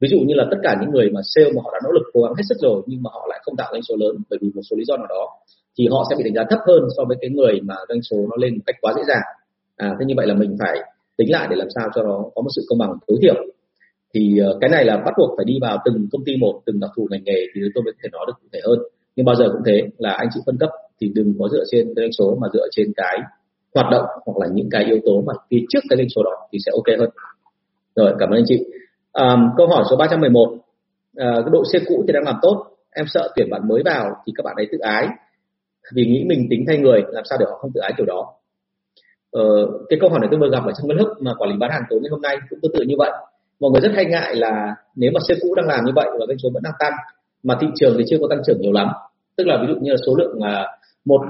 Ví 0.01 0.07
dụ 0.11 0.19
như 0.27 0.33
là 0.33 0.45
tất 0.51 0.57
cả 0.63 0.77
những 0.81 0.91
người 0.91 1.09
mà 1.09 1.21
sale 1.23 1.51
mà 1.55 1.61
họ 1.63 1.69
đã 1.73 1.79
nỗ 1.83 1.91
lực 1.91 2.05
cố 2.13 2.21
gắng 2.21 2.33
hết 2.37 2.43
sức 2.49 2.57
rồi 2.61 2.81
nhưng 2.85 3.03
mà 3.03 3.09
họ 3.13 3.27
lại 3.29 3.39
không 3.43 3.55
tạo 3.55 3.69
doanh 3.71 3.83
số 3.83 3.95
lớn 3.95 4.15
bởi 4.29 4.39
vì 4.41 4.49
một 4.55 4.61
số 4.69 4.75
lý 4.77 4.83
do 4.87 4.97
nào 4.97 5.07
đó 5.09 5.23
thì 5.77 5.88
họ 5.91 6.06
sẽ 6.09 6.15
bị 6.18 6.23
đánh 6.23 6.33
giá 6.33 6.44
thấp 6.50 6.59
hơn 6.68 6.83
so 6.97 7.03
với 7.07 7.18
cái 7.21 7.29
người 7.29 7.59
mà 7.63 7.75
doanh 7.89 8.01
số 8.01 8.18
nó 8.18 8.35
lên 8.39 8.53
một 8.56 8.63
cách 8.65 8.75
quá 8.81 8.94
dễ 8.95 9.01
dàng. 9.07 9.23
À 9.77 9.95
thế 10.00 10.06
như 10.06 10.13
vậy 10.18 10.27
là 10.27 10.33
mình 10.33 10.56
phải 10.59 10.79
tính 11.18 11.31
lại 11.31 11.47
để 11.50 11.56
làm 11.56 11.68
sao 11.75 11.89
cho 11.95 12.03
nó 12.03 12.23
có 12.35 12.41
một 12.41 12.50
sự 12.56 12.62
công 12.69 12.79
bằng 12.79 12.94
tối 13.07 13.18
thiểu. 13.21 13.35
Thì 14.13 14.38
ờ, 14.38 14.57
cái 14.62 14.69
này 14.69 14.85
là 14.85 14.97
bắt 14.97 15.13
buộc 15.18 15.29
phải 15.38 15.45
đi 15.45 15.57
vào 15.62 15.77
từng 15.85 16.07
công 16.12 16.23
ty 16.25 16.35
một 16.35 16.62
từng 16.65 16.79
đặc 16.79 16.89
thù 16.95 17.07
ngành 17.12 17.23
nghề 17.23 17.45
thì 17.56 17.62
tôi 17.75 17.83
mới 17.83 17.94
có 17.94 18.00
thể 18.03 18.09
nói 18.12 18.25
được 18.27 18.33
cụ 18.41 18.47
thể 18.53 18.59
hơn. 18.63 18.79
Nhưng 19.15 19.25
bao 19.25 19.35
giờ 19.35 19.45
cũng 19.51 19.62
thế 19.65 19.81
là 19.97 20.12
anh 20.12 20.27
chị 20.33 20.39
phân 20.45 20.57
cấp 20.57 20.69
thì 21.01 21.12
đừng 21.15 21.33
có 21.39 21.50
dựa 21.50 21.63
trên 21.71 21.94
doanh 21.95 22.12
số 22.12 22.38
mà 22.41 22.47
dựa 22.53 22.67
trên 22.71 22.88
cái 22.95 23.17
hoạt 23.75 23.91
động 23.91 24.06
hoặc 24.25 24.38
là 24.38 24.47
những 24.53 24.69
cái 24.71 24.83
yếu 24.83 24.97
tố 25.06 25.21
mà 25.21 25.33
phía 25.50 25.59
trước 25.69 25.79
cái 25.89 25.97
doanh 25.97 26.09
số 26.15 26.24
đó 26.24 26.31
thì 26.51 26.59
sẽ 26.65 26.71
ok 26.75 27.00
hơn. 27.00 27.09
Rồi 27.95 28.15
cảm 28.19 28.29
ơn 28.29 28.38
anh 28.38 28.45
chị. 28.47 28.63
À, 29.13 29.38
câu 29.57 29.67
hỏi 29.67 29.83
số 29.89 29.95
311 29.95 30.57
à, 31.15 31.27
cái 31.35 31.50
độ 31.51 31.63
xe 31.74 31.79
cũ 31.88 32.03
thì 32.07 32.13
đang 32.13 32.24
làm 32.24 32.35
tốt. 32.41 32.65
Em 32.95 33.06
sợ 33.13 33.29
tuyển 33.35 33.50
bạn 33.50 33.67
mới 33.67 33.81
vào 33.85 34.06
thì 34.25 34.33
các 34.35 34.44
bạn 34.44 34.56
ấy 34.56 34.67
tự 34.71 34.77
ái 34.77 35.07
vì 35.95 36.05
nghĩ 36.05 36.23
mình 36.27 36.47
tính 36.49 36.63
thay 36.67 36.77
người 36.77 37.03
làm 37.07 37.23
sao 37.29 37.37
để 37.39 37.45
họ 37.49 37.57
không 37.57 37.71
tự 37.73 37.81
ái 37.81 37.93
kiểu 37.97 38.05
đó. 38.05 38.33
Ờ, 39.31 39.43
cái 39.89 39.99
câu 40.01 40.09
hỏi 40.09 40.19
này 40.19 40.27
tôi 40.31 40.39
vừa 40.39 40.49
gặp 40.49 40.63
ở 40.65 40.71
trong 40.77 40.89
lớp 40.89 41.13
mà 41.19 41.31
quản 41.37 41.49
lý 41.49 41.55
bán 41.59 41.71
hàng 41.71 41.83
tối 41.89 41.99
ngày 42.01 42.09
hôm 42.11 42.21
nay 42.21 42.37
cũng 42.49 42.59
tương 42.61 42.71
tự 42.73 42.83
như 42.87 42.95
vậy. 42.97 43.11
Mọi 43.59 43.71
người 43.71 43.81
rất 43.81 43.91
hay 43.95 44.05
ngại 44.05 44.35
là 44.35 44.75
nếu 44.95 45.11
mà 45.13 45.19
xe 45.27 45.35
cũ 45.41 45.55
đang 45.55 45.67
làm 45.67 45.85
như 45.85 45.91
vậy 45.95 46.07
và 46.19 46.25
doanh 46.27 46.37
số 46.37 46.49
vẫn 46.53 46.63
đang 46.63 46.73
tăng 46.79 46.93
mà 47.43 47.57
thị 47.61 47.67
trường 47.75 47.95
thì 47.97 48.03
chưa 48.07 48.17
có 48.21 48.27
tăng 48.29 48.41
trưởng 48.47 48.61
nhiều 48.61 48.71
lắm. 48.71 48.87
Tức 49.37 49.47
là 49.47 49.57
ví 49.61 49.67
dụ 49.73 49.79
như 49.81 49.91
là 49.91 49.97
số 50.05 50.15
lượng 50.17 50.43
là 50.43 50.77
một 51.05 51.21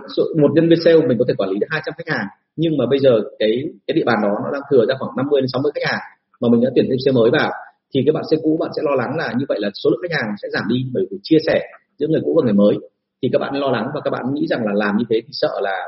một 0.41 0.51
nhân 0.55 0.69
viên 0.69 0.79
sale 0.85 1.07
mình 1.07 1.17
có 1.19 1.25
thể 1.27 1.33
quản 1.37 1.49
lý 1.49 1.59
được 1.59 1.67
200 1.69 1.93
khách 1.97 2.13
hàng 2.13 2.27
nhưng 2.55 2.77
mà 2.77 2.85
bây 2.89 2.99
giờ 2.99 3.21
cái 3.39 3.51
cái 3.87 3.95
địa 3.95 4.03
bàn 4.05 4.17
đó 4.23 4.29
nó 4.43 4.49
đang 4.53 4.61
thừa 4.71 4.85
ra 4.89 4.95
khoảng 4.99 5.15
50 5.17 5.41
đến 5.41 5.47
60 5.53 5.71
khách 5.75 5.89
hàng 5.91 6.01
mà 6.41 6.49
mình 6.49 6.61
đã 6.61 6.69
tuyển 6.75 6.85
thêm 6.89 6.97
xe 7.05 7.11
mới 7.11 7.29
vào 7.31 7.51
thì 7.93 8.01
các 8.05 8.11
bạn 8.15 8.23
xe 8.31 8.37
cũ 8.43 8.57
bạn 8.59 8.69
sẽ 8.75 8.81
lo 8.85 8.95
lắng 8.95 9.17
là 9.17 9.33
như 9.37 9.45
vậy 9.49 9.57
là 9.61 9.69
số 9.73 9.89
lượng 9.89 9.99
khách 10.03 10.15
hàng 10.17 10.35
sẽ 10.41 10.47
giảm 10.53 10.63
đi 10.69 10.75
bởi 10.93 11.05
vì 11.11 11.17
chia 11.23 11.37
sẻ 11.47 11.61
giữa 11.97 12.07
người 12.07 12.21
cũ 12.25 12.33
và 12.37 12.43
người 12.45 12.53
mới 12.53 12.75
thì 13.21 13.29
các 13.33 13.39
bạn 13.39 13.55
lo 13.55 13.71
lắng 13.71 13.87
và 13.93 14.01
các 14.03 14.09
bạn 14.09 14.33
nghĩ 14.33 14.47
rằng 14.47 14.65
là 14.65 14.73
làm 14.73 14.97
như 14.97 15.05
thế 15.09 15.21
thì 15.21 15.29
sợ 15.31 15.59
là 15.61 15.87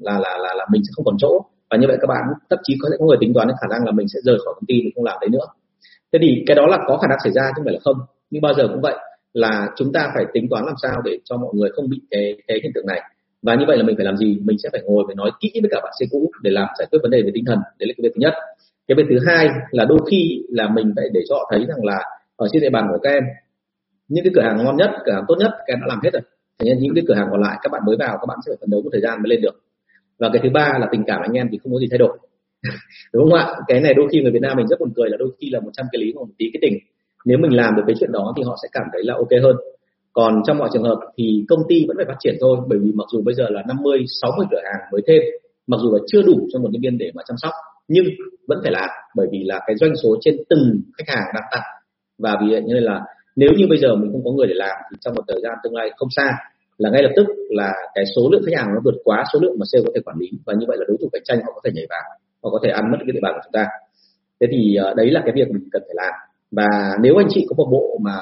là 0.00 0.18
là 0.18 0.38
là, 0.38 0.54
là 0.54 0.66
mình 0.72 0.82
sẽ 0.84 0.90
không 0.96 1.04
còn 1.04 1.16
chỗ. 1.18 1.44
Và 1.70 1.76
như 1.76 1.86
vậy 1.88 1.96
các 2.00 2.06
bạn 2.06 2.22
thậm 2.50 2.58
chí 2.62 2.74
có 2.80 2.88
thể 2.90 2.96
có 3.00 3.06
người 3.06 3.16
tính 3.20 3.32
toán 3.34 3.48
đến 3.48 3.56
khả 3.60 3.68
năng 3.70 3.86
là 3.86 3.92
mình 3.92 4.08
sẽ 4.08 4.18
rời 4.24 4.38
khỏi 4.44 4.54
công 4.54 4.66
ty 4.66 4.74
thì 4.84 4.90
không 4.94 5.04
làm 5.04 5.18
đấy 5.20 5.28
nữa. 5.28 5.46
Thế 6.12 6.18
thì 6.22 6.44
cái 6.46 6.54
đó 6.54 6.66
là 6.66 6.78
có 6.88 6.96
khả 6.96 7.08
năng 7.08 7.18
xảy 7.24 7.32
ra 7.32 7.42
chứ 7.46 7.52
không 7.56 7.64
phải 7.64 7.74
là 7.74 7.80
không. 7.84 7.96
Nhưng 8.30 8.42
bao 8.42 8.54
giờ 8.54 8.68
cũng 8.68 8.80
vậy 8.80 8.96
là 9.32 9.68
chúng 9.76 9.92
ta 9.92 10.10
phải 10.14 10.24
tính 10.32 10.46
toán 10.50 10.64
làm 10.64 10.74
sao 10.82 11.02
để 11.04 11.18
cho 11.24 11.36
mọi 11.36 11.50
người 11.54 11.70
không 11.76 11.90
bị 11.90 12.00
cái 12.10 12.36
cái 12.46 12.60
hiện 12.62 12.72
tượng 12.74 12.86
này. 12.86 13.00
Và 13.42 13.54
như 13.54 13.64
vậy 13.66 13.76
là 13.76 13.84
mình 13.84 13.96
phải 13.96 14.04
làm 14.04 14.16
gì? 14.16 14.38
Mình 14.44 14.58
sẽ 14.62 14.68
phải 14.72 14.82
ngồi 14.84 15.04
và 15.08 15.14
nói 15.14 15.30
kỹ 15.40 15.50
với 15.62 15.70
cả 15.72 15.80
bạn 15.82 15.92
xe 16.00 16.06
cũ 16.10 16.30
để 16.42 16.50
làm 16.50 16.68
giải 16.78 16.88
quyết 16.90 16.98
vấn 17.02 17.10
đề 17.10 17.22
về 17.22 17.30
tinh 17.34 17.44
thần. 17.46 17.58
Đấy 17.78 17.86
là 17.88 17.94
cái 17.96 18.02
việc 18.02 18.12
thứ 18.14 18.20
nhất. 18.20 18.34
Cái 18.88 18.94
việc 18.96 19.06
thứ 19.10 19.18
hai 19.26 19.48
là 19.70 19.84
đôi 19.84 19.98
khi 20.10 20.42
là 20.48 20.68
mình 20.68 20.92
phải 20.96 21.04
để 21.12 21.20
cho 21.28 21.34
họ 21.34 21.50
thấy 21.50 21.66
rằng 21.68 21.84
là 21.84 21.98
ở 22.36 22.46
trên 22.52 22.62
địa 22.62 22.70
bàn 22.70 22.86
của 22.90 22.98
các 23.02 23.10
em 23.10 23.22
những 24.08 24.24
cái 24.24 24.32
cửa 24.34 24.42
hàng 24.42 24.64
ngon 24.64 24.76
nhất 24.76 24.90
cửa 25.04 25.12
hàng 25.12 25.24
tốt 25.28 25.34
nhất 25.38 25.50
các 25.58 25.74
em 25.74 25.80
đã 25.80 25.86
làm 25.88 25.98
hết 26.04 26.10
rồi 26.12 26.22
thế 26.58 26.64
nên 26.68 26.78
những 26.78 26.94
cái 26.94 27.04
cửa 27.08 27.14
hàng 27.14 27.28
còn 27.30 27.40
lại, 27.40 27.56
các 27.62 27.72
bạn 27.72 27.82
mới 27.86 27.96
vào, 27.96 28.18
các 28.20 28.26
bạn 28.28 28.38
sẽ 28.46 28.50
phải 28.50 28.58
phấn 28.60 28.70
đấu 28.70 28.82
một 28.82 28.90
thời 28.92 29.00
gian 29.00 29.22
mới 29.22 29.30
lên 29.30 29.40
được. 29.40 29.56
Và 30.18 30.30
cái 30.32 30.40
thứ 30.42 30.48
ba 30.54 30.72
là 30.80 30.86
tình 30.92 31.04
cảm 31.06 31.20
anh 31.22 31.32
em 31.32 31.48
thì 31.52 31.58
không 31.62 31.72
có 31.72 31.78
gì 31.78 31.86
thay 31.90 31.98
đổi. 31.98 32.18
Đúng 33.12 33.22
không 33.24 33.38
ạ? 33.38 33.46
Cái 33.66 33.80
này 33.80 33.94
đôi 33.94 34.06
khi 34.12 34.22
người 34.22 34.32
Việt 34.32 34.42
Nam 34.42 34.56
mình 34.56 34.66
rất 34.66 34.80
buồn 34.80 34.92
cười 34.96 35.10
là 35.10 35.16
đôi 35.16 35.30
khi 35.40 35.50
là 35.50 35.60
một 35.60 35.70
trăm 35.72 35.86
cái 35.92 36.02
lý 36.02 36.12
một 36.12 36.26
tí 36.38 36.46
cái 36.52 36.60
tình. 36.62 36.78
Nếu 37.24 37.38
mình 37.38 37.52
làm 37.52 37.76
được 37.76 37.82
cái 37.86 37.96
chuyện 38.00 38.12
đó 38.12 38.34
thì 38.36 38.42
họ 38.42 38.56
sẽ 38.62 38.68
cảm 38.72 38.84
thấy 38.92 39.02
là 39.04 39.14
ok 39.14 39.32
hơn. 39.42 39.56
Còn 40.12 40.42
trong 40.46 40.58
mọi 40.58 40.68
trường 40.72 40.82
hợp 40.82 40.98
thì 41.16 41.44
công 41.48 41.60
ty 41.68 41.84
vẫn 41.88 41.96
phải 41.96 42.06
phát 42.08 42.16
triển 42.20 42.34
thôi, 42.40 42.58
bởi 42.68 42.78
vì 42.78 42.92
mặc 42.94 43.04
dù 43.12 43.22
bây 43.22 43.34
giờ 43.34 43.46
là 43.50 43.62
50 43.68 44.04
60 44.22 44.46
cửa 44.50 44.60
hàng 44.64 44.80
mới 44.92 45.02
thêm, 45.06 45.22
mặc 45.66 45.76
dù 45.82 45.92
là 45.92 45.98
chưa 46.06 46.22
đủ 46.22 46.48
cho 46.52 46.58
một 46.58 46.68
nhân 46.72 46.82
viên 46.82 46.98
để 46.98 47.10
mà 47.14 47.22
chăm 47.28 47.36
sóc, 47.36 47.52
nhưng 47.88 48.04
vẫn 48.48 48.58
phải 48.62 48.72
làm, 48.72 48.88
bởi 49.16 49.26
vì 49.32 49.44
là 49.44 49.60
cái 49.66 49.76
doanh 49.76 49.96
số 50.02 50.16
trên 50.20 50.36
từng 50.50 50.80
khách 50.98 51.08
hàng 51.08 51.24
đặt 51.34 51.44
tặng 51.52 51.62
và 52.18 52.36
vì 52.40 52.52
vậy 52.52 52.62
nên 52.66 52.82
là 52.82 53.00
nếu 53.36 53.50
như 53.56 53.66
bây 53.68 53.78
giờ 53.78 53.96
mình 53.96 54.12
không 54.12 54.24
có 54.24 54.30
người 54.30 54.46
để 54.46 54.54
làm 54.54 54.76
thì 54.90 54.96
trong 55.00 55.14
một 55.14 55.22
thời 55.28 55.40
gian 55.42 55.52
tương 55.62 55.74
lai 55.74 55.90
không 55.96 56.08
xa 56.16 56.28
là 56.78 56.90
ngay 56.90 57.02
lập 57.02 57.10
tức 57.16 57.26
là 57.48 57.72
cái 57.94 58.04
số 58.16 58.28
lượng 58.32 58.42
khách 58.46 58.56
hàng 58.56 58.68
nó 58.74 58.80
vượt 58.84 58.94
quá 59.04 59.24
số 59.32 59.38
lượng 59.42 59.56
mà 59.58 59.64
sale 59.72 59.82
có 59.86 59.90
thể 59.94 60.00
quản 60.04 60.16
lý. 60.18 60.28
Và 60.46 60.54
như 60.58 60.66
vậy 60.68 60.76
là 60.80 60.84
đối 60.88 60.96
thủ 61.00 61.08
cạnh 61.12 61.22
tranh 61.24 61.38
họ 61.44 61.52
có 61.54 61.60
thể 61.64 61.70
nhảy 61.74 61.86
vào 61.90 62.02
họ 62.42 62.50
có 62.50 62.58
thể 62.62 62.70
ăn 62.70 62.90
mất 62.90 62.98
cái 63.00 63.12
địa 63.12 63.20
bàn 63.22 63.32
của 63.34 63.40
chúng 63.44 63.52
ta. 63.52 63.66
Thế 64.40 64.46
thì 64.50 64.76
ờ, 64.76 64.94
đấy 64.94 65.10
là 65.10 65.20
cái 65.24 65.32
việc 65.34 65.48
mình 65.50 65.68
cần 65.72 65.82
phải 65.86 65.94
làm. 65.94 66.14
Và 66.50 66.68
nếu 67.02 67.16
anh 67.16 67.26
chị 67.30 67.46
có 67.48 67.54
một 67.56 67.68
bộ 67.72 67.98
mà 68.02 68.16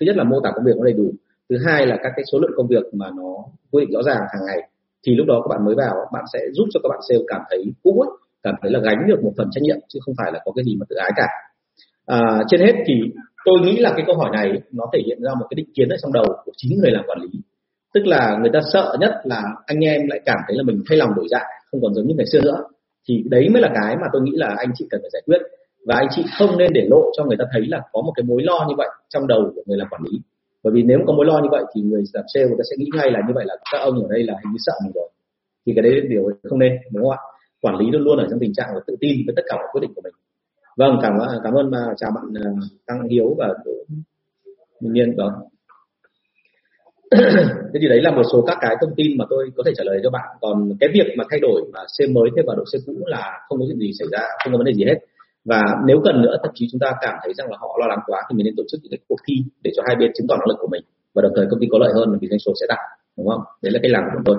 thứ 0.00 0.06
nhất 0.06 0.16
là 0.16 0.24
mô 0.24 0.40
tả 0.40 0.50
công 0.54 0.64
việc 0.64 0.76
nó 0.76 0.84
đầy 0.84 0.92
đủ 0.92 1.12
thứ 1.48 1.56
hai 1.66 1.86
là 1.86 1.96
các 2.02 2.12
cái 2.16 2.24
số 2.32 2.38
lượng 2.38 2.50
công 2.56 2.66
việc 2.66 2.84
mà 2.92 3.06
nó 3.16 3.30
quy 3.70 3.80
định 3.84 3.90
rõ 3.94 4.02
ràng 4.02 4.20
hàng 4.32 4.42
ngày 4.46 4.60
thì 5.06 5.14
lúc 5.14 5.26
đó 5.26 5.40
các 5.44 5.48
bạn 5.54 5.64
mới 5.66 5.74
vào 5.74 5.94
bạn 6.12 6.24
sẽ 6.32 6.38
giúp 6.52 6.64
cho 6.72 6.80
các 6.82 6.88
bạn 6.88 7.00
sale 7.08 7.20
cảm 7.28 7.40
thấy 7.50 7.64
cũ 7.82 8.04
cảm 8.42 8.54
thấy 8.62 8.70
là 8.70 8.80
gánh 8.84 9.08
được 9.08 9.24
một 9.24 9.32
phần 9.38 9.48
trách 9.52 9.62
nhiệm 9.62 9.76
chứ 9.88 9.98
không 10.04 10.14
phải 10.18 10.32
là 10.32 10.40
có 10.44 10.52
cái 10.56 10.64
gì 10.64 10.76
mà 10.80 10.86
tự 10.88 10.96
ái 10.96 11.10
cả. 11.16 11.28
À, 12.06 12.20
trên 12.48 12.60
hết 12.60 12.72
thì 12.86 12.94
tôi 13.44 13.60
nghĩ 13.60 13.76
là 13.78 13.92
cái 13.96 14.04
câu 14.06 14.16
hỏi 14.16 14.30
này 14.32 14.62
nó 14.72 14.84
thể 14.92 15.00
hiện 15.06 15.18
ra 15.22 15.30
một 15.34 15.46
cái 15.50 15.54
định 15.56 15.72
kiến 15.74 15.88
ở 15.88 15.96
trong 16.02 16.12
đầu 16.12 16.24
của 16.44 16.52
chính 16.56 16.78
người 16.78 16.90
làm 16.90 17.04
quản 17.06 17.18
lý. 17.22 17.28
Tức 17.94 18.06
là 18.06 18.38
người 18.40 18.50
ta 18.52 18.60
sợ 18.72 18.96
nhất 19.00 19.12
là 19.24 19.42
anh 19.66 19.80
em 19.80 20.00
lại 20.08 20.20
cảm 20.24 20.38
thấy 20.46 20.56
là 20.56 20.62
mình 20.62 20.82
thay 20.88 20.98
lòng 20.98 21.14
đổi 21.16 21.26
dạ 21.30 21.40
không 21.70 21.80
còn 21.82 21.94
giống 21.94 22.06
như 22.06 22.14
ngày 22.16 22.26
xưa 22.26 22.40
nữa. 22.40 22.58
Thì 23.08 23.24
đấy 23.30 23.48
mới 23.48 23.62
là 23.62 23.70
cái 23.74 23.96
mà 23.96 24.06
tôi 24.12 24.22
nghĩ 24.22 24.32
là 24.34 24.54
anh 24.58 24.70
chị 24.74 24.86
cần 24.90 25.00
phải 25.02 25.10
giải 25.12 25.22
quyết. 25.26 25.38
Và 25.86 25.94
anh 25.94 26.08
chị 26.10 26.24
không 26.38 26.58
nên 26.58 26.72
để 26.72 26.86
lộ 26.90 27.02
cho 27.16 27.24
người 27.24 27.36
ta 27.38 27.44
thấy 27.52 27.62
là 27.66 27.80
có 27.92 28.02
một 28.02 28.12
cái 28.16 28.24
mối 28.24 28.42
lo 28.42 28.66
như 28.68 28.74
vậy 28.78 28.88
trong 29.08 29.26
đầu 29.26 29.52
của 29.54 29.62
người 29.66 29.78
làm 29.78 29.88
quản 29.90 30.02
lý. 30.02 30.18
Bởi 30.64 30.72
vì 30.74 30.82
nếu 30.82 30.98
có 31.06 31.12
mối 31.12 31.26
lo 31.26 31.38
như 31.38 31.48
vậy 31.50 31.64
thì 31.74 31.80
người 31.82 32.04
làm 32.12 32.24
sale 32.34 32.46
người 32.46 32.56
ta 32.58 32.64
sẽ 32.70 32.76
nghĩ 32.78 32.88
ngay 32.96 33.10
là 33.10 33.20
như 33.26 33.32
vậy 33.34 33.44
là 33.48 33.54
các 33.72 33.78
ông 33.78 34.02
ở 34.02 34.08
đây 34.10 34.22
là 34.22 34.34
hình 34.44 34.52
như 34.52 34.58
sợ 34.58 34.72
mình 34.84 34.92
rồi. 34.94 35.08
Thì 35.66 35.72
cái 35.76 35.82
đấy 35.82 35.92
là 35.94 36.00
điều 36.08 36.22
không 36.50 36.58
nên, 36.58 36.72
đúng 36.92 37.02
không 37.04 37.12
ạ? 37.12 37.18
Quản 37.60 37.76
lý 37.76 37.86
luôn 37.90 38.02
luôn 38.02 38.18
ở 38.18 38.26
trong 38.30 38.38
tình 38.40 38.52
trạng 38.54 38.68
là 38.74 38.80
tự 38.86 38.96
tin 39.00 39.16
với 39.26 39.34
tất 39.36 39.42
cả 39.48 39.56
mọi 39.56 39.66
quyết 39.72 39.80
định 39.80 39.92
của 39.94 40.02
mình 40.04 40.14
vâng 40.80 40.98
cảm 41.02 41.12
cảm 41.44 41.54
ơn 41.54 41.70
chào 41.96 42.10
bạn 42.14 42.24
à, 42.44 42.50
tăng 42.86 43.08
hiếu 43.10 43.34
và 43.38 43.48
minh 44.80 44.92
nhiên. 44.92 45.16
Đó 45.16 45.24
vâng. 45.26 45.48
thế 47.72 47.78
thì 47.82 47.88
đấy 47.88 48.00
là 48.02 48.10
một 48.10 48.22
số 48.32 48.44
các 48.46 48.58
cái 48.60 48.76
thông 48.80 48.94
tin 48.96 49.18
mà 49.18 49.24
tôi 49.30 49.50
có 49.56 49.62
thể 49.66 49.72
trả 49.76 49.84
lời 49.84 50.00
cho 50.02 50.10
bạn. 50.10 50.28
Còn 50.40 50.72
cái 50.80 50.88
việc 50.94 51.14
mà 51.16 51.24
thay 51.30 51.40
đổi 51.40 51.62
mà 51.72 51.80
xe 51.98 52.06
mới 52.06 52.30
thêm 52.36 52.44
vào 52.46 52.56
đội 52.56 52.66
xe 52.72 52.78
cũ 52.86 52.92
là 53.06 53.40
không 53.48 53.58
có 53.58 53.64
chuyện 53.68 53.78
gì 53.78 53.92
xảy 53.98 54.08
ra, 54.12 54.22
không 54.44 54.52
có 54.52 54.58
vấn 54.58 54.66
đề 54.66 54.72
gì 54.72 54.84
hết. 54.84 54.98
Và 55.44 55.62
nếu 55.86 56.00
cần 56.04 56.22
nữa, 56.22 56.36
thậm 56.42 56.52
chí 56.54 56.68
chúng 56.72 56.78
ta 56.78 56.92
cảm 57.00 57.14
thấy 57.22 57.34
rằng 57.34 57.50
là 57.50 57.56
họ 57.60 57.76
lo 57.80 57.86
lắng 57.86 58.00
quá 58.06 58.20
thì 58.30 58.36
mình 58.36 58.44
nên 58.44 58.54
tổ 58.56 58.62
chức 58.70 58.80
những 58.82 58.90
cái 58.90 58.98
cuộc 59.08 59.20
thi 59.26 59.34
để 59.64 59.70
cho 59.76 59.82
hai 59.86 59.96
bên 59.96 60.10
chứng 60.14 60.26
tỏ 60.28 60.36
năng 60.36 60.48
lực 60.48 60.56
của 60.60 60.68
mình 60.70 60.84
và 61.14 61.22
đồng 61.22 61.32
thời 61.36 61.46
công 61.50 61.60
ty 61.60 61.66
có 61.72 61.78
lợi 61.78 61.92
hơn 61.94 62.18
vì 62.20 62.28
doanh 62.28 62.38
số 62.38 62.52
sẽ 62.60 62.66
tăng, 62.68 62.84
đúng 63.16 63.28
không? 63.28 63.42
Đấy 63.62 63.72
là 63.72 63.80
cái 63.82 63.90
làm 63.90 64.02
của 64.04 64.10
chúng 64.14 64.24
tôi. 64.24 64.36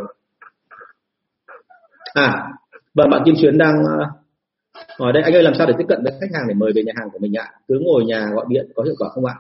À 2.13 2.48
và 2.93 3.07
bạn 3.12 3.21
Kim 3.25 3.36
Xuyến 3.41 3.57
đang 3.57 3.75
à, 4.00 4.10
hỏi 5.00 5.13
đây, 5.13 5.23
anh 5.23 5.33
ơi, 5.33 5.43
làm 5.43 5.53
sao 5.57 5.67
để 5.67 5.73
tiếp 5.77 5.85
cận 5.88 6.03
với 6.03 6.13
khách 6.21 6.33
hàng 6.33 6.47
để 6.47 6.53
mời 6.53 6.71
về 6.75 6.83
nhà 6.83 6.93
hàng 6.95 7.09
của 7.13 7.19
mình 7.19 7.33
ạ? 7.38 7.47
Cứ 7.67 7.79
ngồi 7.81 8.05
nhà 8.05 8.29
gọi 8.33 8.45
điện 8.50 8.65
có 8.75 8.83
hiệu 8.83 8.95
quả 8.97 9.09
không 9.09 9.25
ạ? 9.25 9.35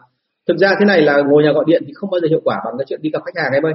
Thực 0.47 0.57
ra 0.57 0.75
thế 0.79 0.85
này 0.85 1.01
là 1.01 1.21
ngồi 1.29 1.43
nhà 1.43 1.51
gọi 1.51 1.63
điện 1.67 1.83
thì 1.87 1.93
không 1.95 2.09
bao 2.09 2.19
giờ 2.21 2.27
hiệu 2.27 2.41
quả 2.43 2.61
bằng 2.65 2.73
cái 2.77 2.85
chuyện 2.89 3.01
đi 3.01 3.09
gặp 3.13 3.21
khách 3.25 3.41
hàng 3.43 3.53
em 3.53 3.65
ơi. 3.65 3.73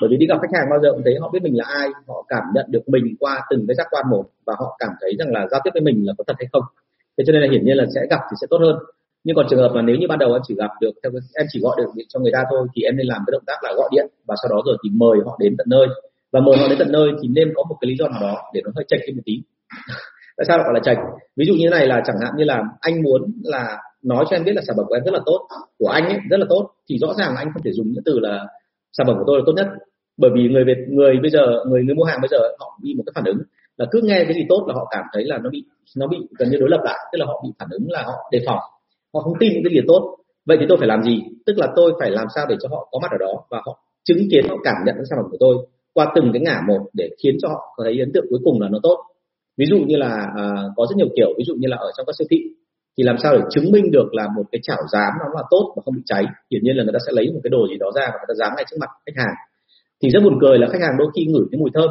Bởi 0.00 0.08
vì 0.10 0.16
đi 0.16 0.26
gặp 0.26 0.38
khách 0.42 0.58
hàng 0.58 0.66
bao 0.70 0.80
giờ 0.82 0.92
cũng 0.92 1.02
thấy 1.04 1.14
họ 1.20 1.30
biết 1.32 1.42
mình 1.42 1.58
là 1.58 1.64
ai, 1.64 1.88
họ 2.08 2.24
cảm 2.28 2.44
nhận 2.54 2.66
được 2.68 2.88
mình 2.88 3.04
qua 3.20 3.40
từng 3.50 3.64
cái 3.68 3.74
giác 3.74 3.86
quan 3.90 4.04
một 4.10 4.24
và 4.46 4.54
họ 4.58 4.76
cảm 4.78 4.90
thấy 5.00 5.16
rằng 5.18 5.28
là 5.32 5.46
giao 5.50 5.60
tiếp 5.64 5.70
với 5.74 5.82
mình 5.82 6.06
là 6.06 6.12
có 6.18 6.24
thật 6.26 6.34
hay 6.38 6.48
không. 6.52 6.62
Thế 7.18 7.24
cho 7.26 7.32
nên 7.32 7.42
là 7.42 7.48
hiển 7.50 7.64
nhiên 7.64 7.76
là 7.76 7.84
sẽ 7.94 8.00
gặp 8.10 8.20
thì 8.30 8.34
sẽ 8.40 8.46
tốt 8.50 8.58
hơn. 8.60 8.76
Nhưng 9.24 9.36
còn 9.36 9.46
trường 9.50 9.60
hợp 9.60 9.72
mà 9.74 9.82
nếu 9.82 9.96
như 9.96 10.06
ban 10.08 10.18
đầu 10.18 10.32
em 10.32 10.42
chỉ 10.44 10.54
gặp 10.54 10.70
được, 10.80 10.90
theo 11.02 11.12
em 11.34 11.46
chỉ 11.52 11.60
gọi 11.60 11.76
được 11.78 11.90
cho 12.08 12.20
người 12.20 12.32
ta 12.32 12.44
thôi 12.50 12.66
thì 12.74 12.82
em 12.82 12.96
nên 12.96 13.06
làm 13.06 13.20
cái 13.26 13.32
động 13.32 13.46
tác 13.46 13.58
là 13.62 13.72
gọi 13.76 13.88
điện 13.92 14.06
và 14.26 14.34
sau 14.42 14.48
đó 14.50 14.62
rồi 14.66 14.76
thì 14.84 14.90
mời 14.92 15.18
họ 15.26 15.36
đến 15.40 15.54
tận 15.58 15.66
nơi. 15.70 15.86
Và 16.32 16.40
mời 16.40 16.56
họ 16.56 16.68
đến 16.68 16.78
tận 16.78 16.92
nơi 16.92 17.08
thì 17.22 17.28
nên 17.28 17.52
có 17.56 17.64
một 17.68 17.76
cái 17.80 17.88
lý 17.90 17.96
do 17.98 18.08
nào 18.08 18.20
đó 18.20 18.42
để 18.54 18.60
nó 18.64 18.70
hơi 18.76 18.84
chệch 18.88 19.00
đi 19.06 19.12
một 19.12 19.22
tí 19.24 19.42
tại 20.38 20.44
sao 20.48 20.58
gọi 20.58 20.74
là 20.74 20.80
chạch? 20.80 20.98
Ví 21.36 21.44
dụ 21.46 21.54
như 21.54 21.68
này 21.70 21.86
là 21.86 22.02
chẳng 22.06 22.16
hạn 22.22 22.32
như 22.36 22.44
là 22.44 22.62
anh 22.80 23.02
muốn 23.02 23.22
là 23.42 23.78
nói 24.02 24.24
cho 24.30 24.36
em 24.36 24.44
biết 24.44 24.52
là 24.54 24.62
sản 24.66 24.76
phẩm 24.76 24.86
của 24.88 24.94
em 24.94 25.04
rất 25.04 25.14
là 25.14 25.20
tốt, 25.26 25.48
của 25.78 25.88
anh 25.88 26.04
ấy 26.04 26.18
rất 26.30 26.40
là 26.40 26.46
tốt, 26.48 26.70
thì 26.88 26.98
rõ 26.98 27.08
ràng 27.18 27.36
anh 27.36 27.48
không 27.52 27.62
thể 27.62 27.72
dùng 27.72 27.86
những 27.86 28.04
từ 28.04 28.18
là 28.18 28.46
sản 28.92 29.06
phẩm 29.06 29.16
của 29.18 29.24
tôi 29.26 29.38
là 29.38 29.42
tốt 29.46 29.52
nhất. 29.56 29.66
Bởi 30.16 30.30
vì 30.34 30.48
người 30.48 30.64
Việt, 30.64 30.78
người 30.88 31.14
bây 31.22 31.30
giờ, 31.30 31.40
người 31.68 31.82
người 31.82 31.94
mua 31.94 32.04
hàng 32.04 32.20
bây 32.20 32.28
giờ 32.28 32.38
họ 32.58 32.78
bị 32.82 32.94
một 32.94 33.02
cái 33.06 33.12
phản 33.14 33.24
ứng 33.24 33.38
là 33.76 33.86
cứ 33.90 34.00
nghe 34.04 34.24
cái 34.24 34.34
gì 34.34 34.46
tốt 34.48 34.64
là 34.68 34.74
họ 34.74 34.88
cảm 34.90 35.04
thấy 35.12 35.24
là 35.24 35.38
nó 35.38 35.50
bị 35.50 35.64
nó 35.96 36.06
bị 36.06 36.16
gần 36.38 36.50
như 36.50 36.58
đối 36.58 36.70
lập 36.70 36.80
lại, 36.84 36.98
tức 37.12 37.18
là 37.18 37.26
họ 37.26 37.42
bị 37.44 37.50
phản 37.58 37.68
ứng 37.70 37.90
là 37.90 38.02
họ 38.02 38.28
đề 38.32 38.40
phòng, 38.46 38.58
họ 39.14 39.20
không 39.20 39.38
tin 39.40 39.52
những 39.52 39.64
cái 39.64 39.72
gì 39.74 39.80
tốt. 39.88 40.16
Vậy 40.46 40.56
thì 40.60 40.66
tôi 40.68 40.78
phải 40.78 40.88
làm 40.88 41.02
gì? 41.02 41.22
Tức 41.46 41.58
là 41.58 41.66
tôi 41.76 41.92
phải 42.00 42.10
làm 42.10 42.26
sao 42.34 42.46
để 42.48 42.56
cho 42.60 42.68
họ 42.68 42.88
có 42.90 42.98
mặt 43.02 43.10
ở 43.10 43.18
đó 43.20 43.32
và 43.50 43.60
họ 43.66 43.78
chứng 44.04 44.18
kiến, 44.30 44.44
họ 44.48 44.56
cảm 44.64 44.76
nhận 44.86 44.94
cái 44.94 45.04
sản 45.10 45.18
phẩm 45.22 45.30
của 45.30 45.36
tôi 45.40 45.56
qua 45.94 46.12
từng 46.14 46.30
cái 46.32 46.42
ngả 46.42 46.60
một 46.68 46.80
để 46.92 47.08
khiến 47.22 47.36
cho 47.42 47.48
họ 47.48 47.74
có 47.76 47.84
thấy 47.84 48.00
ấn 48.00 48.10
tượng 48.14 48.26
cuối 48.30 48.38
cùng 48.44 48.60
là 48.60 48.68
nó 48.68 48.78
tốt 48.82 48.98
ví 49.58 49.66
dụ 49.70 49.78
như 49.86 49.96
là 49.96 50.12
à, 50.36 50.44
có 50.76 50.86
rất 50.90 50.96
nhiều 50.96 51.08
kiểu 51.16 51.30
ví 51.38 51.44
dụ 51.46 51.54
như 51.58 51.68
là 51.68 51.76
ở 51.76 51.90
trong 51.96 52.06
các 52.06 52.12
siêu 52.18 52.26
thị 52.30 52.40
thì 52.98 53.04
làm 53.04 53.16
sao 53.22 53.32
để 53.36 53.42
chứng 53.50 53.72
minh 53.72 53.90
được 53.90 54.14
là 54.14 54.28
một 54.36 54.42
cái 54.52 54.60
chảo 54.62 54.82
dám 54.92 55.12
nó 55.20 55.26
là 55.34 55.42
tốt 55.50 55.72
và 55.76 55.82
không 55.84 55.94
bị 55.94 56.02
cháy? 56.04 56.24
Hiển 56.50 56.62
nhiên 56.62 56.76
là 56.76 56.84
người 56.84 56.92
ta 56.92 56.98
sẽ 57.06 57.12
lấy 57.12 57.30
một 57.34 57.40
cái 57.42 57.50
đồ 57.50 57.68
gì 57.68 57.76
đó 57.78 57.86
ra 57.96 58.06
và 58.06 58.18
người 58.18 58.28
ta 58.28 58.34
dám 58.34 58.52
ngay 58.56 58.64
trước 58.70 58.76
mặt 58.80 58.90
khách 59.06 59.22
hàng. 59.22 59.34
Thì 60.02 60.10
rất 60.10 60.20
buồn 60.24 60.38
cười 60.40 60.58
là 60.58 60.66
khách 60.72 60.82
hàng 60.82 60.96
đôi 60.98 61.08
khi 61.16 61.24
ngửi 61.26 61.46
cái 61.50 61.58
mùi 61.58 61.70
thơm 61.74 61.90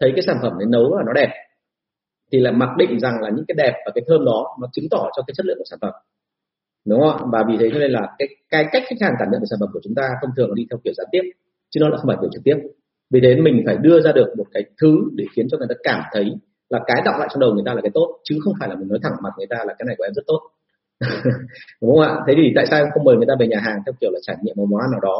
thấy 0.00 0.10
cái 0.16 0.22
sản 0.26 0.36
phẩm 0.42 0.52
đấy 0.58 0.68
nấu 0.70 0.84
và 0.96 1.02
nó 1.06 1.12
đẹp 1.12 1.30
thì 2.32 2.38
là 2.40 2.50
mặc 2.50 2.70
định 2.78 3.00
rằng 3.00 3.14
là 3.22 3.30
những 3.36 3.44
cái 3.48 3.54
đẹp 3.58 3.74
và 3.86 3.92
cái 3.94 4.04
thơm 4.08 4.24
đó 4.24 4.46
nó 4.60 4.66
chứng 4.72 4.84
tỏ 4.90 5.10
cho 5.16 5.22
cái 5.26 5.34
chất 5.36 5.46
lượng 5.46 5.58
của 5.58 5.68
sản 5.70 5.78
phẩm. 5.82 5.92
Đúng 6.86 7.00
không 7.00 7.30
và 7.32 7.44
vì 7.48 7.56
thế 7.60 7.70
cho 7.72 7.78
nên 7.78 7.90
là 7.90 8.00
cái 8.18 8.28
cái 8.50 8.64
cách 8.72 8.82
khách 8.86 9.00
hàng 9.00 9.14
cảm 9.18 9.28
nhận 9.30 9.40
về 9.40 9.46
sản 9.50 9.58
phẩm 9.60 9.68
của 9.72 9.80
chúng 9.82 9.94
ta 9.94 10.08
thông 10.22 10.30
thường 10.36 10.54
đi 10.54 10.66
theo 10.70 10.78
kiểu 10.84 10.92
gián 10.96 11.06
tiếp 11.12 11.22
chứ 11.70 11.80
nó 11.80 11.88
là 11.88 11.96
không 11.96 12.08
phải 12.08 12.16
kiểu 12.20 12.30
trực 12.32 12.44
tiếp. 12.44 12.56
Vì 13.10 13.20
thế 13.22 13.36
mình 13.36 13.62
phải 13.66 13.76
đưa 13.76 14.00
ra 14.00 14.12
được 14.12 14.34
một 14.38 14.46
cái 14.52 14.62
thứ 14.80 14.96
để 15.14 15.24
khiến 15.36 15.46
cho 15.50 15.58
người 15.58 15.66
ta 15.68 15.74
cảm 15.82 16.02
thấy 16.12 16.24
là 16.70 16.80
cái 16.86 17.02
đọc 17.04 17.14
lại 17.18 17.28
trong 17.30 17.40
đầu 17.40 17.54
người 17.54 17.62
ta 17.66 17.74
là 17.74 17.80
cái 17.82 17.90
tốt, 17.94 18.08
chứ 18.24 18.38
không 18.44 18.54
phải 18.60 18.68
là 18.68 18.74
mình 18.74 18.88
nói 18.88 18.98
thẳng 19.02 19.12
mặt 19.22 19.30
người 19.38 19.46
ta 19.50 19.56
là 19.56 19.74
cái 19.78 19.84
này 19.86 19.94
của 19.98 20.04
em 20.04 20.14
rất 20.14 20.22
tốt. 20.26 20.40
Đúng 21.80 21.90
không 21.90 22.00
ạ? 22.00 22.12
Thế 22.26 22.34
thì 22.36 22.52
tại 22.56 22.66
sao 22.66 22.86
không 22.94 23.04
mời 23.04 23.16
người 23.16 23.26
ta 23.28 23.34
về 23.40 23.46
nhà 23.46 23.60
hàng 23.66 23.78
theo 23.86 23.92
kiểu 24.00 24.10
là 24.12 24.20
trải 24.22 24.36
nghiệm 24.42 24.56
một 24.56 24.66
món 24.70 24.80
ăn 24.80 24.90
nào 24.90 25.00
đó, 25.00 25.18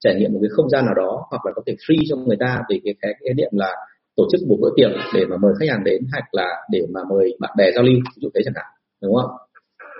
trải 0.00 0.14
nghiệm 0.14 0.32
một 0.32 0.38
cái 0.42 0.50
không 0.56 0.68
gian 0.70 0.84
nào 0.84 0.94
đó, 0.94 1.26
hoặc 1.30 1.46
là 1.46 1.52
có 1.56 1.62
thể 1.66 1.74
free 1.84 2.02
cho 2.08 2.16
người 2.16 2.36
ta 2.40 2.62
về 2.68 2.80
cái 2.84 2.94
cái 3.00 3.12
khái 3.20 3.34
niệm 3.34 3.50
là 3.52 3.72
tổ 4.16 4.24
chức 4.32 4.40
một 4.48 4.56
bữa 4.60 4.70
tiệc 4.76 4.90
để 5.14 5.24
mà 5.30 5.36
mời 5.36 5.52
khách 5.60 5.66
hàng 5.70 5.84
đến, 5.84 6.02
hoặc 6.12 6.24
là 6.32 6.48
để 6.70 6.80
mà 6.94 7.00
mời 7.10 7.36
bạn 7.40 7.52
bè 7.56 7.72
giao 7.74 7.82
lưu, 7.84 7.94
ví 7.94 8.20
dụ 8.22 8.28
thế 8.34 8.40
chẳng 8.44 8.54
hạn, 8.56 8.66
đúng 9.02 9.14
không 9.14 9.30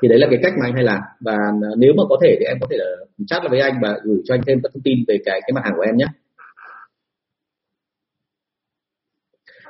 thì 0.02 0.08
đấy 0.08 0.18
là 0.18 0.26
cái 0.30 0.38
cách 0.42 0.52
mà 0.58 0.66
anh 0.66 0.74
hay 0.74 0.84
làm. 0.84 1.00
Và 1.20 1.36
nếu 1.76 1.92
mà 1.96 2.02
có 2.08 2.16
thể 2.22 2.36
thì 2.40 2.44
em 2.44 2.56
có 2.60 2.66
thể 2.70 2.76
là 2.76 2.84
chat 3.26 3.42
với 3.50 3.60
anh 3.60 3.74
và 3.82 3.98
gửi 4.04 4.20
cho 4.24 4.34
anh 4.34 4.40
thêm 4.46 4.60
các 4.62 4.70
thông 4.74 4.82
tin 4.82 4.98
về 5.08 5.18
cái 5.24 5.40
cái 5.40 5.52
mặt 5.54 5.60
hàng 5.64 5.74
của 5.76 5.82
em 5.82 5.96
nhé. 5.96 6.06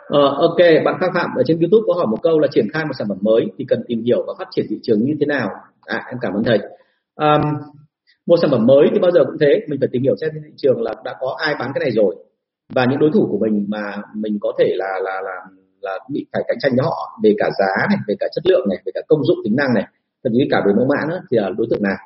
Uh, 0.09 0.39
ok, 0.39 0.59
bạn 0.85 0.95
Khang 1.01 1.11
Phạm 1.15 1.31
ở 1.37 1.43
trên 1.47 1.59
YouTube 1.59 1.85
có 1.87 1.95
hỏi 1.95 2.07
một 2.07 2.19
câu 2.23 2.39
là 2.39 2.49
triển 2.51 2.67
khai 2.73 2.85
một 2.85 2.93
sản 2.99 3.09
phẩm 3.09 3.19
mới 3.21 3.47
thì 3.59 3.65
cần 3.69 3.83
tìm 3.89 4.03
hiểu 4.05 4.25
và 4.27 4.35
phát 4.39 4.49
triển 4.51 4.67
thị 4.69 4.79
trường 4.83 5.05
như 5.05 5.15
thế 5.21 5.27
nào? 5.27 5.51
À, 5.87 6.05
em 6.09 6.19
cảm 6.21 6.33
ơn 6.33 6.45
thầy. 6.45 6.59
Um, 7.17 7.43
một 8.27 8.37
sản 8.43 8.51
phẩm 8.51 8.67
mới 8.67 8.87
thì 8.93 8.99
bao 8.99 9.11
giờ 9.11 9.25
cũng 9.25 9.37
thế, 9.41 9.61
mình 9.69 9.81
phải 9.81 9.89
tìm 9.93 10.03
hiểu 10.03 10.15
xem 10.21 10.31
thị 10.35 10.53
trường 10.57 10.83
là 10.83 10.95
đã 11.05 11.15
có 11.21 11.37
ai 11.39 11.55
bán 11.59 11.71
cái 11.75 11.81
này 11.81 11.91
rồi 11.91 12.17
và 12.75 12.87
những 12.91 12.99
đối 12.99 13.11
thủ 13.15 13.29
của 13.31 13.39
mình 13.39 13.67
mà 13.69 13.97
mình 14.15 14.39
có 14.41 14.53
thể 14.59 14.73
là 14.77 15.01
là 15.05 15.21
là 15.25 15.37
là 15.81 15.99
bị 16.13 16.27
phải 16.33 16.43
cạnh 16.49 16.57
tranh 16.61 16.73
với 16.77 16.85
họ 16.85 17.21
về 17.23 17.35
cả 17.39 17.51
giá 17.59 17.87
này, 17.89 17.99
về 18.09 18.15
cả 18.21 18.27
chất 18.35 18.47
lượng 18.47 18.67
này, 18.69 18.79
về 18.87 18.93
cả 18.95 19.01
công 19.09 19.25
dụng 19.25 19.39
tính 19.45 19.57
năng 19.57 19.75
này, 19.75 19.85
thậm 20.25 20.33
chí 20.33 20.49
cả 20.51 20.63
về 20.67 20.73
mẫu 20.77 20.87
mã 20.87 21.07
nữa 21.09 21.21
thì 21.31 21.37
là 21.37 21.51
đối 21.59 21.67
tượng 21.71 21.83
nào? 21.83 21.97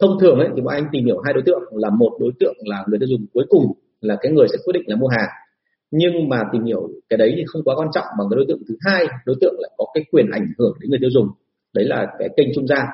Thông 0.00 0.18
thường 0.20 0.38
ấy 0.38 0.48
thì 0.56 0.62
bọn 0.62 0.74
anh 0.74 0.86
tìm 0.92 1.04
hiểu 1.04 1.20
hai 1.24 1.34
đối 1.34 1.42
tượng 1.46 1.62
là 1.70 1.90
một 1.90 2.12
đối 2.20 2.32
tượng 2.40 2.54
là 2.64 2.84
người 2.86 2.98
tiêu 2.98 3.08
dùng 3.08 3.26
cuối 3.32 3.44
cùng 3.48 3.64
là 4.00 4.16
cái 4.20 4.32
người 4.32 4.46
sẽ 4.48 4.56
quyết 4.64 4.72
định 4.72 4.82
là 4.86 4.96
mua 4.96 5.08
hàng 5.08 5.28
nhưng 5.92 6.28
mà 6.28 6.38
tìm 6.52 6.64
hiểu 6.64 6.88
cái 7.08 7.16
đấy 7.16 7.32
thì 7.36 7.42
không 7.46 7.62
quá 7.64 7.74
quan 7.78 7.88
trọng 7.94 8.04
bằng 8.18 8.26
cái 8.30 8.36
đối 8.36 8.44
tượng 8.48 8.62
thứ 8.68 8.74
hai 8.80 9.06
đối 9.26 9.36
tượng 9.40 9.54
lại 9.58 9.70
có 9.78 9.84
cái 9.94 10.04
quyền 10.12 10.26
ảnh 10.32 10.46
hưởng 10.58 10.74
đến 10.80 10.90
người 10.90 10.98
tiêu 11.00 11.10
dùng. 11.10 11.28
Đấy 11.74 11.84
là 11.84 12.06
cái 12.18 12.28
kênh 12.36 12.48
trung 12.54 12.66
gian. 12.66 12.86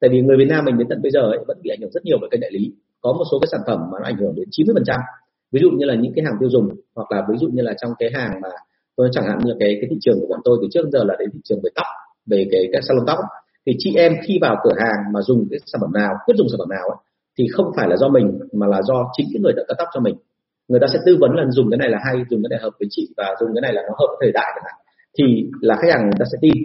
Tại 0.00 0.10
vì 0.12 0.20
người 0.20 0.36
Việt 0.36 0.48
Nam 0.48 0.64
mình 0.64 0.78
đến 0.78 0.86
tận 0.90 1.02
bây 1.02 1.10
giờ 1.10 1.20
ấy, 1.20 1.38
vẫn 1.48 1.58
bị 1.62 1.70
ảnh 1.70 1.80
hưởng 1.80 1.90
rất 1.90 2.04
nhiều 2.04 2.18
bởi 2.20 2.28
kênh 2.30 2.40
đại 2.40 2.50
lý. 2.50 2.72
Có 3.00 3.12
một 3.12 3.24
số 3.30 3.38
cái 3.38 3.48
sản 3.52 3.60
phẩm 3.66 3.78
mà 3.92 3.98
nó 4.00 4.04
ảnh 4.04 4.16
hưởng 4.16 4.34
đến 4.36 4.48
90 4.50 4.74
phần 4.74 4.84
trăm. 4.86 5.00
Ví 5.52 5.60
dụ 5.60 5.70
như 5.70 5.86
là 5.86 5.94
những 5.94 6.12
cái 6.16 6.24
hàng 6.24 6.34
tiêu 6.40 6.50
dùng 6.50 6.68
hoặc 6.96 7.12
là 7.12 7.26
ví 7.30 7.36
dụ 7.40 7.48
như 7.52 7.62
là 7.62 7.74
trong 7.82 7.92
cái 7.98 8.10
hàng 8.14 8.40
mà 8.42 8.48
tôi 8.96 9.08
chẳng 9.12 9.24
hạn 9.26 9.38
như 9.44 9.52
cái 9.60 9.78
cái 9.80 9.88
thị 9.90 9.96
trường 10.00 10.20
của 10.20 10.26
bọn 10.30 10.40
tôi 10.44 10.58
từ 10.62 10.68
trước 10.70 10.82
đến 10.82 10.92
giờ 10.92 11.04
là 11.04 11.14
đến 11.18 11.28
thị 11.32 11.40
trường 11.44 11.60
về 11.64 11.70
tóc 11.74 11.86
về 12.26 12.46
cái 12.52 12.68
cái 12.72 12.82
salon 12.82 13.06
tóc 13.06 13.18
thì 13.66 13.72
chị 13.78 13.94
em 13.96 14.12
khi 14.26 14.38
vào 14.40 14.56
cửa 14.64 14.74
hàng 14.78 15.12
mà 15.12 15.20
dùng 15.22 15.46
cái 15.50 15.58
sản 15.66 15.80
phẩm 15.80 15.92
nào 15.92 16.14
quyết 16.26 16.34
dùng 16.36 16.48
sản 16.48 16.58
phẩm 16.58 16.68
nào 16.68 16.88
ấy, 16.88 16.98
thì 17.38 17.44
không 17.52 17.66
phải 17.76 17.88
là 17.88 17.96
do 17.96 18.08
mình 18.08 18.38
mà 18.52 18.66
là 18.66 18.82
do 18.82 19.10
chính 19.16 19.26
cái 19.32 19.40
người 19.42 19.52
đã 19.56 19.62
cắt 19.68 19.74
tóc 19.78 19.88
cho 19.94 20.00
mình 20.00 20.14
người 20.68 20.80
ta 20.80 20.86
sẽ 20.92 20.98
tư 21.06 21.16
vấn 21.20 21.30
là 21.34 21.44
dùng 21.50 21.70
cái 21.70 21.78
này 21.78 21.90
là 21.90 21.98
hay, 22.04 22.16
dùng 22.30 22.42
cái 22.42 22.48
này 22.50 22.58
hợp 22.62 22.70
với 22.78 22.88
chị 22.90 23.08
và 23.16 23.34
dùng 23.40 23.50
cái 23.54 23.62
này 23.62 23.72
là 23.72 23.82
nó 23.82 23.94
hợp 23.98 24.08
với 24.08 24.16
thời 24.20 24.32
đại 24.32 24.52
chẳng 24.54 24.64
hạn. 24.66 24.74
Thì 25.18 25.24
là 25.60 25.76
khách 25.76 25.90
hàng 25.92 26.02
người 26.02 26.18
ta 26.18 26.24
sẽ 26.32 26.38
tin. 26.40 26.56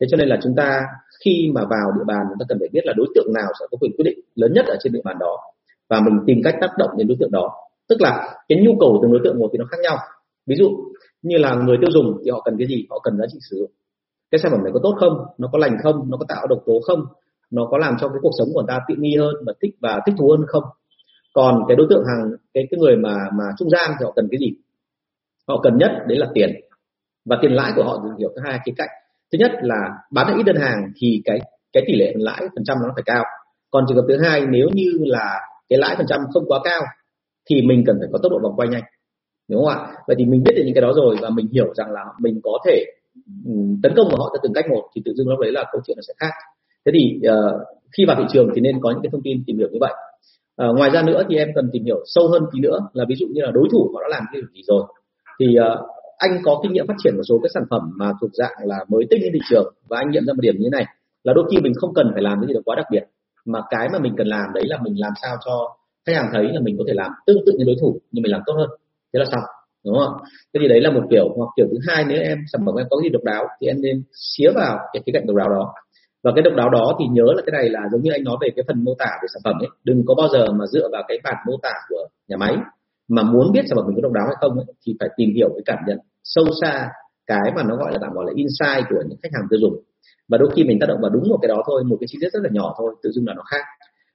Thế 0.00 0.06
cho 0.10 0.16
nên 0.16 0.28
là 0.28 0.38
chúng 0.42 0.54
ta 0.56 0.80
khi 1.24 1.50
mà 1.54 1.60
vào 1.60 1.92
địa 1.96 2.04
bàn, 2.06 2.20
chúng 2.28 2.38
ta 2.38 2.44
cần 2.48 2.58
phải 2.60 2.68
biết 2.72 2.80
là 2.84 2.92
đối 2.96 3.06
tượng 3.14 3.32
nào 3.34 3.48
sẽ 3.60 3.66
có 3.70 3.76
quyền 3.80 3.92
quyết 3.96 4.04
định 4.04 4.18
lớn 4.34 4.52
nhất 4.52 4.66
ở 4.66 4.76
trên 4.80 4.92
địa 4.92 5.00
bàn 5.04 5.16
đó. 5.20 5.36
Và 5.88 6.00
mình 6.00 6.14
tìm 6.26 6.40
cách 6.44 6.54
tác 6.60 6.70
động 6.78 6.90
đến 6.96 7.08
đối 7.08 7.16
tượng 7.20 7.30
đó. 7.30 7.50
Tức 7.88 8.00
là 8.00 8.34
cái 8.48 8.58
nhu 8.62 8.72
cầu 8.80 8.92
của 8.92 8.98
từng 9.02 9.12
đối 9.12 9.20
tượng 9.24 9.38
một 9.38 9.48
thì 9.52 9.58
nó 9.58 9.64
khác 9.70 9.78
nhau. 9.82 9.96
Ví 10.46 10.56
dụ 10.56 10.68
như 11.22 11.38
là 11.38 11.54
người 11.54 11.76
tiêu 11.80 11.90
dùng 11.90 12.18
thì 12.24 12.30
họ 12.30 12.40
cần 12.44 12.54
cái 12.58 12.68
gì? 12.68 12.86
Họ 12.90 12.98
cần 13.04 13.18
giá 13.18 13.24
trị 13.32 13.38
sử 13.50 13.56
dụng. 13.56 13.70
Cái 14.30 14.38
sản 14.38 14.52
phẩm 14.52 14.64
này 14.64 14.72
có 14.74 14.80
tốt 14.82 14.96
không? 15.00 15.16
Nó 15.38 15.48
có 15.52 15.58
lành 15.58 15.76
không? 15.82 16.10
Nó 16.10 16.16
có 16.16 16.24
tạo 16.28 16.46
độc 16.46 16.58
tố 16.66 16.80
không? 16.86 17.04
Nó 17.50 17.66
có 17.70 17.78
làm 17.78 17.94
cho 18.00 18.08
cái 18.08 18.18
cuộc 18.22 18.32
sống 18.38 18.48
của 18.54 18.60
người 18.60 18.68
ta 18.68 18.80
tiện 18.86 19.02
nghi 19.02 19.16
hơn 19.16 19.34
và 19.46 19.52
thích 19.62 19.74
và 19.80 20.00
thích 20.06 20.14
thú 20.18 20.28
hơn 20.30 20.46
không? 20.48 20.62
Còn 21.32 21.62
cái 21.68 21.76
đối 21.76 21.86
tượng 21.90 22.04
hàng 22.04 22.30
cái 22.54 22.68
cái 22.70 22.80
người 22.80 22.96
mà 22.96 23.14
mà 23.34 23.44
trung 23.58 23.70
gian 23.70 23.90
thì 23.98 24.04
họ 24.04 24.12
cần 24.16 24.28
cái 24.30 24.38
gì? 24.38 24.52
Họ 25.48 25.60
cần 25.62 25.78
nhất 25.78 25.90
đấy 26.06 26.18
là 26.18 26.26
tiền. 26.34 26.50
Và 27.24 27.38
tiền 27.42 27.52
lãi 27.52 27.72
của 27.76 27.84
họ 27.84 28.04
hiểu 28.18 28.30
hai 28.44 28.58
khía 28.66 28.72
cạnh. 28.76 28.88
Thứ 29.32 29.38
nhất 29.38 29.50
là 29.62 29.88
bán 30.10 30.26
được 30.26 30.34
ít 30.36 30.42
đơn 30.42 30.56
hàng 30.56 30.92
thì 30.96 31.22
cái 31.24 31.40
cái 31.72 31.82
tỷ 31.86 31.96
lệ 31.96 32.14
lãi 32.16 32.40
phần 32.40 32.64
trăm 32.64 32.76
nó 32.82 32.92
phải 32.94 33.02
cao. 33.06 33.24
Còn 33.70 33.84
trường 33.88 33.96
hợp 33.96 34.04
thứ 34.08 34.18
hai 34.18 34.46
nếu 34.46 34.68
như 34.72 34.92
là 35.00 35.40
cái 35.68 35.78
lãi 35.78 35.94
phần 35.96 36.06
trăm 36.06 36.20
không 36.32 36.44
quá 36.48 36.60
cao 36.64 36.82
thì 37.50 37.62
mình 37.62 37.84
cần 37.86 37.96
phải 38.00 38.08
có 38.12 38.18
tốc 38.22 38.32
độ 38.32 38.38
vòng 38.42 38.56
quay 38.56 38.68
nhanh. 38.68 38.82
Đúng 39.48 39.64
không 39.64 39.68
ạ? 39.68 39.86
Vậy 40.06 40.16
thì 40.18 40.24
mình 40.24 40.42
biết 40.42 40.52
được 40.56 40.62
những 40.64 40.74
cái 40.74 40.82
đó 40.82 40.92
rồi 40.96 41.16
và 41.22 41.30
mình 41.30 41.48
hiểu 41.52 41.74
rằng 41.74 41.90
là 41.90 42.04
mình 42.18 42.40
có 42.42 42.58
thể 42.66 42.84
ừ, 43.46 43.52
tấn 43.82 43.92
công 43.96 44.08
vào 44.08 44.16
họ 44.18 44.30
theo 44.32 44.40
từng 44.42 44.52
cách 44.52 44.70
một 44.70 44.90
thì 44.94 45.02
tự 45.04 45.12
dưng 45.14 45.28
lúc 45.28 45.40
đấy 45.40 45.52
là 45.52 45.64
câu 45.72 45.80
chuyện 45.86 45.96
nó 45.96 46.02
sẽ 46.08 46.14
khác. 46.18 46.34
Thế 46.86 46.92
thì 46.94 47.20
uh, 47.28 47.60
khi 47.96 48.04
vào 48.04 48.16
thị 48.18 48.24
trường 48.32 48.48
thì 48.54 48.60
nên 48.60 48.80
có 48.80 48.90
những 48.90 49.02
cái 49.02 49.10
thông 49.12 49.22
tin 49.24 49.42
tìm 49.46 49.58
hiểu 49.58 49.68
như 49.72 49.78
vậy 49.80 49.94
à, 50.62 50.66
ngoài 50.76 50.90
ra 50.90 51.02
nữa 51.02 51.22
thì 51.28 51.36
em 51.36 51.48
cần 51.54 51.70
tìm 51.72 51.84
hiểu 51.84 52.00
sâu 52.14 52.28
hơn 52.28 52.42
tí 52.52 52.60
nữa 52.60 52.78
là 52.92 53.04
ví 53.08 53.14
dụ 53.18 53.26
như 53.32 53.42
là 53.42 53.50
đối 53.50 53.68
thủ 53.72 53.90
họ 53.94 54.00
đã 54.02 54.08
làm 54.16 54.24
cái 54.32 54.42
gì 54.54 54.62
rồi. 54.66 54.82
Thì 55.40 55.46
uh, 55.58 55.86
anh 56.18 56.30
có 56.44 56.60
kinh 56.62 56.72
nghiệm 56.72 56.86
phát 56.86 56.94
triển 57.04 57.16
một 57.16 57.22
số 57.28 57.38
cái 57.42 57.50
sản 57.54 57.62
phẩm 57.70 57.82
mà 57.98 58.12
thuộc 58.20 58.30
dạng 58.32 58.56
là 58.64 58.76
mới 58.88 59.04
tinh 59.10 59.20
trên 59.22 59.32
thị 59.32 59.40
trường 59.50 59.74
và 59.88 59.98
anh 59.98 60.10
nhận 60.10 60.26
ra 60.26 60.32
một 60.32 60.40
điểm 60.40 60.54
như 60.58 60.68
thế 60.72 60.78
này 60.78 60.86
là 61.24 61.32
đôi 61.32 61.44
khi 61.50 61.60
mình 61.60 61.72
không 61.76 61.94
cần 61.94 62.10
phải 62.12 62.22
làm 62.22 62.38
cái 62.40 62.48
gì 62.48 62.54
đó 62.54 62.60
quá 62.64 62.76
đặc 62.76 62.86
biệt 62.90 63.04
mà 63.44 63.60
cái 63.70 63.88
mà 63.92 63.98
mình 63.98 64.14
cần 64.18 64.26
làm 64.26 64.46
đấy 64.54 64.64
là 64.66 64.78
mình 64.82 64.94
làm 65.00 65.12
sao 65.22 65.36
cho 65.44 65.76
khách 66.06 66.16
hàng 66.16 66.30
thấy 66.32 66.44
là 66.52 66.60
mình 66.60 66.76
có 66.78 66.84
thể 66.88 66.94
làm 66.94 67.10
tương 67.26 67.38
tự 67.46 67.52
như 67.58 67.64
đối 67.64 67.76
thủ 67.80 68.00
nhưng 68.12 68.22
mình 68.22 68.32
làm 68.32 68.40
tốt 68.46 68.54
hơn. 68.56 68.68
Thế 69.12 69.18
là 69.18 69.24
xong 69.32 69.44
đúng 69.84 69.94
không 69.98 70.12
thế 70.54 70.58
thì 70.62 70.68
đấy 70.68 70.80
là 70.80 70.90
một 70.90 71.02
kiểu. 71.10 71.28
Hoặc 71.36 71.48
kiểu 71.56 71.66
thứ 71.70 71.78
hai 71.88 72.04
nếu 72.08 72.22
em 72.22 72.38
sản 72.52 72.62
phẩm 72.66 72.74
em 72.74 72.86
có 72.90 72.96
gì 73.02 73.08
độc 73.08 73.24
đáo 73.24 73.46
thì 73.60 73.66
em 73.66 73.76
nên 73.82 74.02
xía 74.12 74.50
vào 74.54 74.78
cái 74.92 75.02
khía 75.06 75.12
cạnh 75.12 75.26
độc 75.26 75.36
đáo 75.36 75.48
đó 75.48 75.72
và 76.24 76.32
cái 76.34 76.42
độc 76.42 76.54
đáo 76.56 76.70
đó 76.70 76.96
thì 76.98 77.04
nhớ 77.12 77.26
là 77.36 77.42
cái 77.46 77.52
này 77.52 77.68
là 77.68 77.80
giống 77.92 78.02
như 78.02 78.10
anh 78.12 78.24
nói 78.24 78.36
về 78.40 78.48
cái 78.56 78.64
phần 78.68 78.84
mô 78.84 78.92
tả 78.98 79.10
về 79.22 79.26
sản 79.34 79.40
phẩm 79.44 79.56
ấy. 79.60 79.68
Đừng 79.84 80.02
có 80.06 80.14
bao 80.14 80.28
giờ 80.28 80.52
mà 80.58 80.64
dựa 80.72 80.88
vào 80.92 81.02
cái 81.08 81.18
bản 81.24 81.36
mô 81.46 81.52
tả 81.62 81.74
của 81.88 82.06
nhà 82.28 82.36
máy 82.36 82.56
mà 83.08 83.22
muốn 83.22 83.52
biết 83.52 83.64
sản 83.68 83.76
phẩm 83.76 83.84
mình 83.86 83.96
có 83.96 84.02
độc 84.02 84.12
đáo 84.12 84.26
hay 84.26 84.36
không 84.40 84.54
ấy, 84.58 84.66
thì 84.86 84.96
phải 85.00 85.08
tìm 85.16 85.30
hiểu 85.36 85.48
cái 85.48 85.62
cảm 85.66 85.78
nhận 85.86 85.98
sâu 86.24 86.44
xa 86.60 86.88
cái 87.26 87.52
mà 87.56 87.62
nó 87.62 87.76
gọi 87.76 87.92
là 87.92 87.98
tạm 88.02 88.12
gọi 88.12 88.24
là 88.28 88.32
insight 88.34 88.86
của 88.90 89.02
những 89.08 89.18
khách 89.22 89.32
hàng 89.32 89.46
tiêu 89.50 89.60
dùng. 89.60 89.74
Và 90.28 90.38
đôi 90.38 90.50
khi 90.54 90.64
mình 90.64 90.78
tác 90.80 90.86
động 90.88 90.98
vào 91.02 91.10
đúng 91.10 91.28
một 91.28 91.38
cái 91.42 91.48
đó 91.48 91.62
thôi 91.66 91.84
một 91.84 91.96
cái 92.00 92.06
chi 92.10 92.18
tiết 92.20 92.28
rất 92.32 92.40
là 92.42 92.50
nhỏ 92.52 92.74
thôi 92.78 92.94
tự 93.02 93.10
dưng 93.10 93.26
là 93.26 93.34
nó 93.34 93.42
khác. 93.50 93.64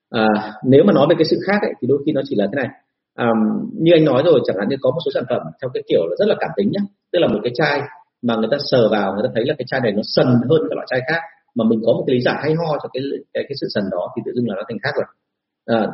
À, 0.09 0.27
nếu 0.63 0.83
mà 0.83 0.93
nói 0.93 1.07
về 1.09 1.15
cái 1.17 1.25
sự 1.25 1.37
khác 1.47 1.59
ấy, 1.61 1.73
thì 1.81 1.87
đôi 1.87 1.99
khi 2.05 2.11
nó 2.11 2.21
chỉ 2.25 2.35
là 2.35 2.45
thế 2.45 2.55
này. 2.55 2.69
À, 3.15 3.27
như 3.73 3.91
anh 3.95 4.05
nói 4.05 4.23
rồi 4.25 4.39
chẳng 4.45 4.55
hạn 4.59 4.69
như 4.69 4.75
có 4.81 4.89
một 4.91 4.99
số 5.05 5.11
sản 5.13 5.23
phẩm 5.29 5.41
theo 5.61 5.69
cái 5.73 5.83
kiểu 5.89 6.01
là 6.09 6.15
rất 6.19 6.27
là 6.27 6.35
cảm 6.39 6.49
tính 6.55 6.69
nhá. 6.71 6.81
Tức 7.11 7.19
là 7.19 7.27
một 7.27 7.39
cái 7.43 7.51
chai 7.55 7.81
mà 8.21 8.35
người 8.35 8.47
ta 8.51 8.57
sờ 8.59 8.89
vào 8.91 9.13
người 9.13 9.23
ta 9.23 9.29
thấy 9.35 9.45
là 9.45 9.53
cái 9.57 9.65
chai 9.67 9.81
này 9.81 9.91
nó 9.91 10.01
sần 10.03 10.27
hơn 10.27 10.61
các 10.69 10.75
loại 10.75 10.87
chai 10.89 11.01
khác 11.07 11.21
mà 11.55 11.65
mình 11.69 11.81
có 11.85 11.91
một 11.93 12.03
cái 12.07 12.15
lý 12.15 12.21
giải 12.21 12.39
hay 12.41 12.53
ho 12.53 12.77
cho 12.83 12.89
cái 12.93 13.03
cái 13.33 13.43
cái 13.47 13.55
sự 13.61 13.67
sần 13.73 13.83
đó 13.91 14.13
thì 14.15 14.21
tự 14.25 14.31
dưng 14.35 14.47
là 14.49 14.55
nó 14.55 14.63
thành 14.69 14.77
khác 14.83 14.93
rồi. 14.95 15.05
À, 15.65 15.87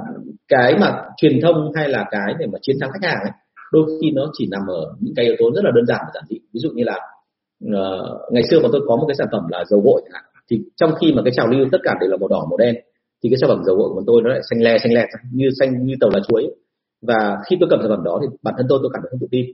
cái 0.47 0.75
mà 0.81 1.03
truyền 1.17 1.39
thông 1.41 1.71
hay 1.75 1.89
là 1.89 2.05
cái 2.11 2.33
để 2.39 2.45
mà 2.45 2.59
chiến 2.61 2.77
thắng 2.81 2.89
khách 2.93 3.07
hàng 3.09 3.19
ấy, 3.23 3.31
đôi 3.71 3.85
khi 4.01 4.11
nó 4.11 4.31
chỉ 4.33 4.47
nằm 4.51 4.61
ở 4.67 4.81
những 4.99 5.13
cái 5.15 5.25
yếu 5.25 5.35
tố 5.39 5.51
rất 5.55 5.63
là 5.63 5.71
đơn 5.75 5.85
giản 5.85 5.99
và 6.05 6.11
giản 6.13 6.23
dị. 6.29 6.39
Ví 6.53 6.59
dụ 6.59 6.69
như 6.75 6.83
là 6.83 6.97
uh, 7.65 8.33
ngày 8.33 8.43
xưa 8.49 8.59
mà 8.63 8.69
tôi 8.71 8.81
có 8.87 8.95
một 8.95 9.05
cái 9.07 9.15
sản 9.15 9.27
phẩm 9.31 9.43
là 9.49 9.63
dầu 9.69 9.81
gội 9.85 10.01
thì 10.49 10.61
trong 10.75 10.91
khi 11.01 11.13
mà 11.15 11.21
cái 11.25 11.33
trào 11.35 11.47
lưu 11.47 11.65
tất 11.71 11.77
cả 11.83 11.95
đều 12.01 12.09
là 12.09 12.17
màu 12.17 12.27
đỏ 12.27 12.45
màu 12.49 12.57
đen 12.57 12.75
thì 13.23 13.29
cái 13.29 13.37
sản 13.41 13.49
phẩm 13.49 13.61
dầu 13.65 13.75
gội 13.75 13.89
của 13.93 14.03
tôi 14.07 14.21
nó 14.21 14.29
lại 14.29 14.41
xanh 14.49 14.61
le 14.61 14.77
xanh 14.77 14.93
lẹt 14.93 15.07
như 15.31 15.49
xanh 15.59 15.85
như 15.85 15.95
tàu 15.99 16.09
lá 16.13 16.19
chuối. 16.27 16.55
Và 17.01 17.37
khi 17.45 17.57
tôi 17.59 17.69
cầm 17.69 17.79
sản 17.81 17.89
phẩm 17.89 18.03
đó 18.03 18.19
thì 18.21 18.27
bản 18.41 18.53
thân 18.57 18.65
tôi 18.69 18.79
tôi 18.81 18.91
cảm 18.93 19.01
thấy 19.03 19.09
không 19.11 19.19
tự 19.19 19.27
tin. 19.31 19.45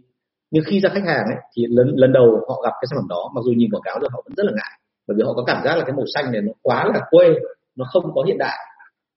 Nhưng 0.52 0.64
khi 0.68 0.80
ra 0.80 0.90
khách 0.94 1.06
hàng 1.06 1.26
ấy, 1.26 1.40
thì 1.54 1.66
lần 1.70 1.88
lần 1.96 2.14
đầu 2.14 2.26
họ 2.48 2.62
gặp 2.64 2.74
cái 2.82 2.88
sản 2.90 2.98
phẩm 3.00 3.08
đó 3.10 3.32
mặc 3.36 3.42
dù 3.46 3.52
nhìn 3.52 3.72
quảng 3.72 3.86
cáo 3.86 4.00
rồi 4.00 4.10
họ 4.14 4.22
vẫn 4.26 4.34
rất 4.38 4.44
là 4.46 4.52
ngại 4.56 4.74
bởi 5.08 5.16
vì 5.18 5.24
họ 5.26 5.34
có 5.34 5.44
cảm 5.44 5.64
giác 5.66 5.76
là 5.78 5.84
cái 5.86 5.96
màu 5.96 6.06
xanh 6.16 6.32
này 6.32 6.42
nó 6.42 6.52
quá 6.62 6.86
là 6.94 7.00
quê, 7.10 7.28
nó 7.76 7.86
không 7.94 8.04
có 8.16 8.24
hiện 8.28 8.38
đại. 8.38 8.58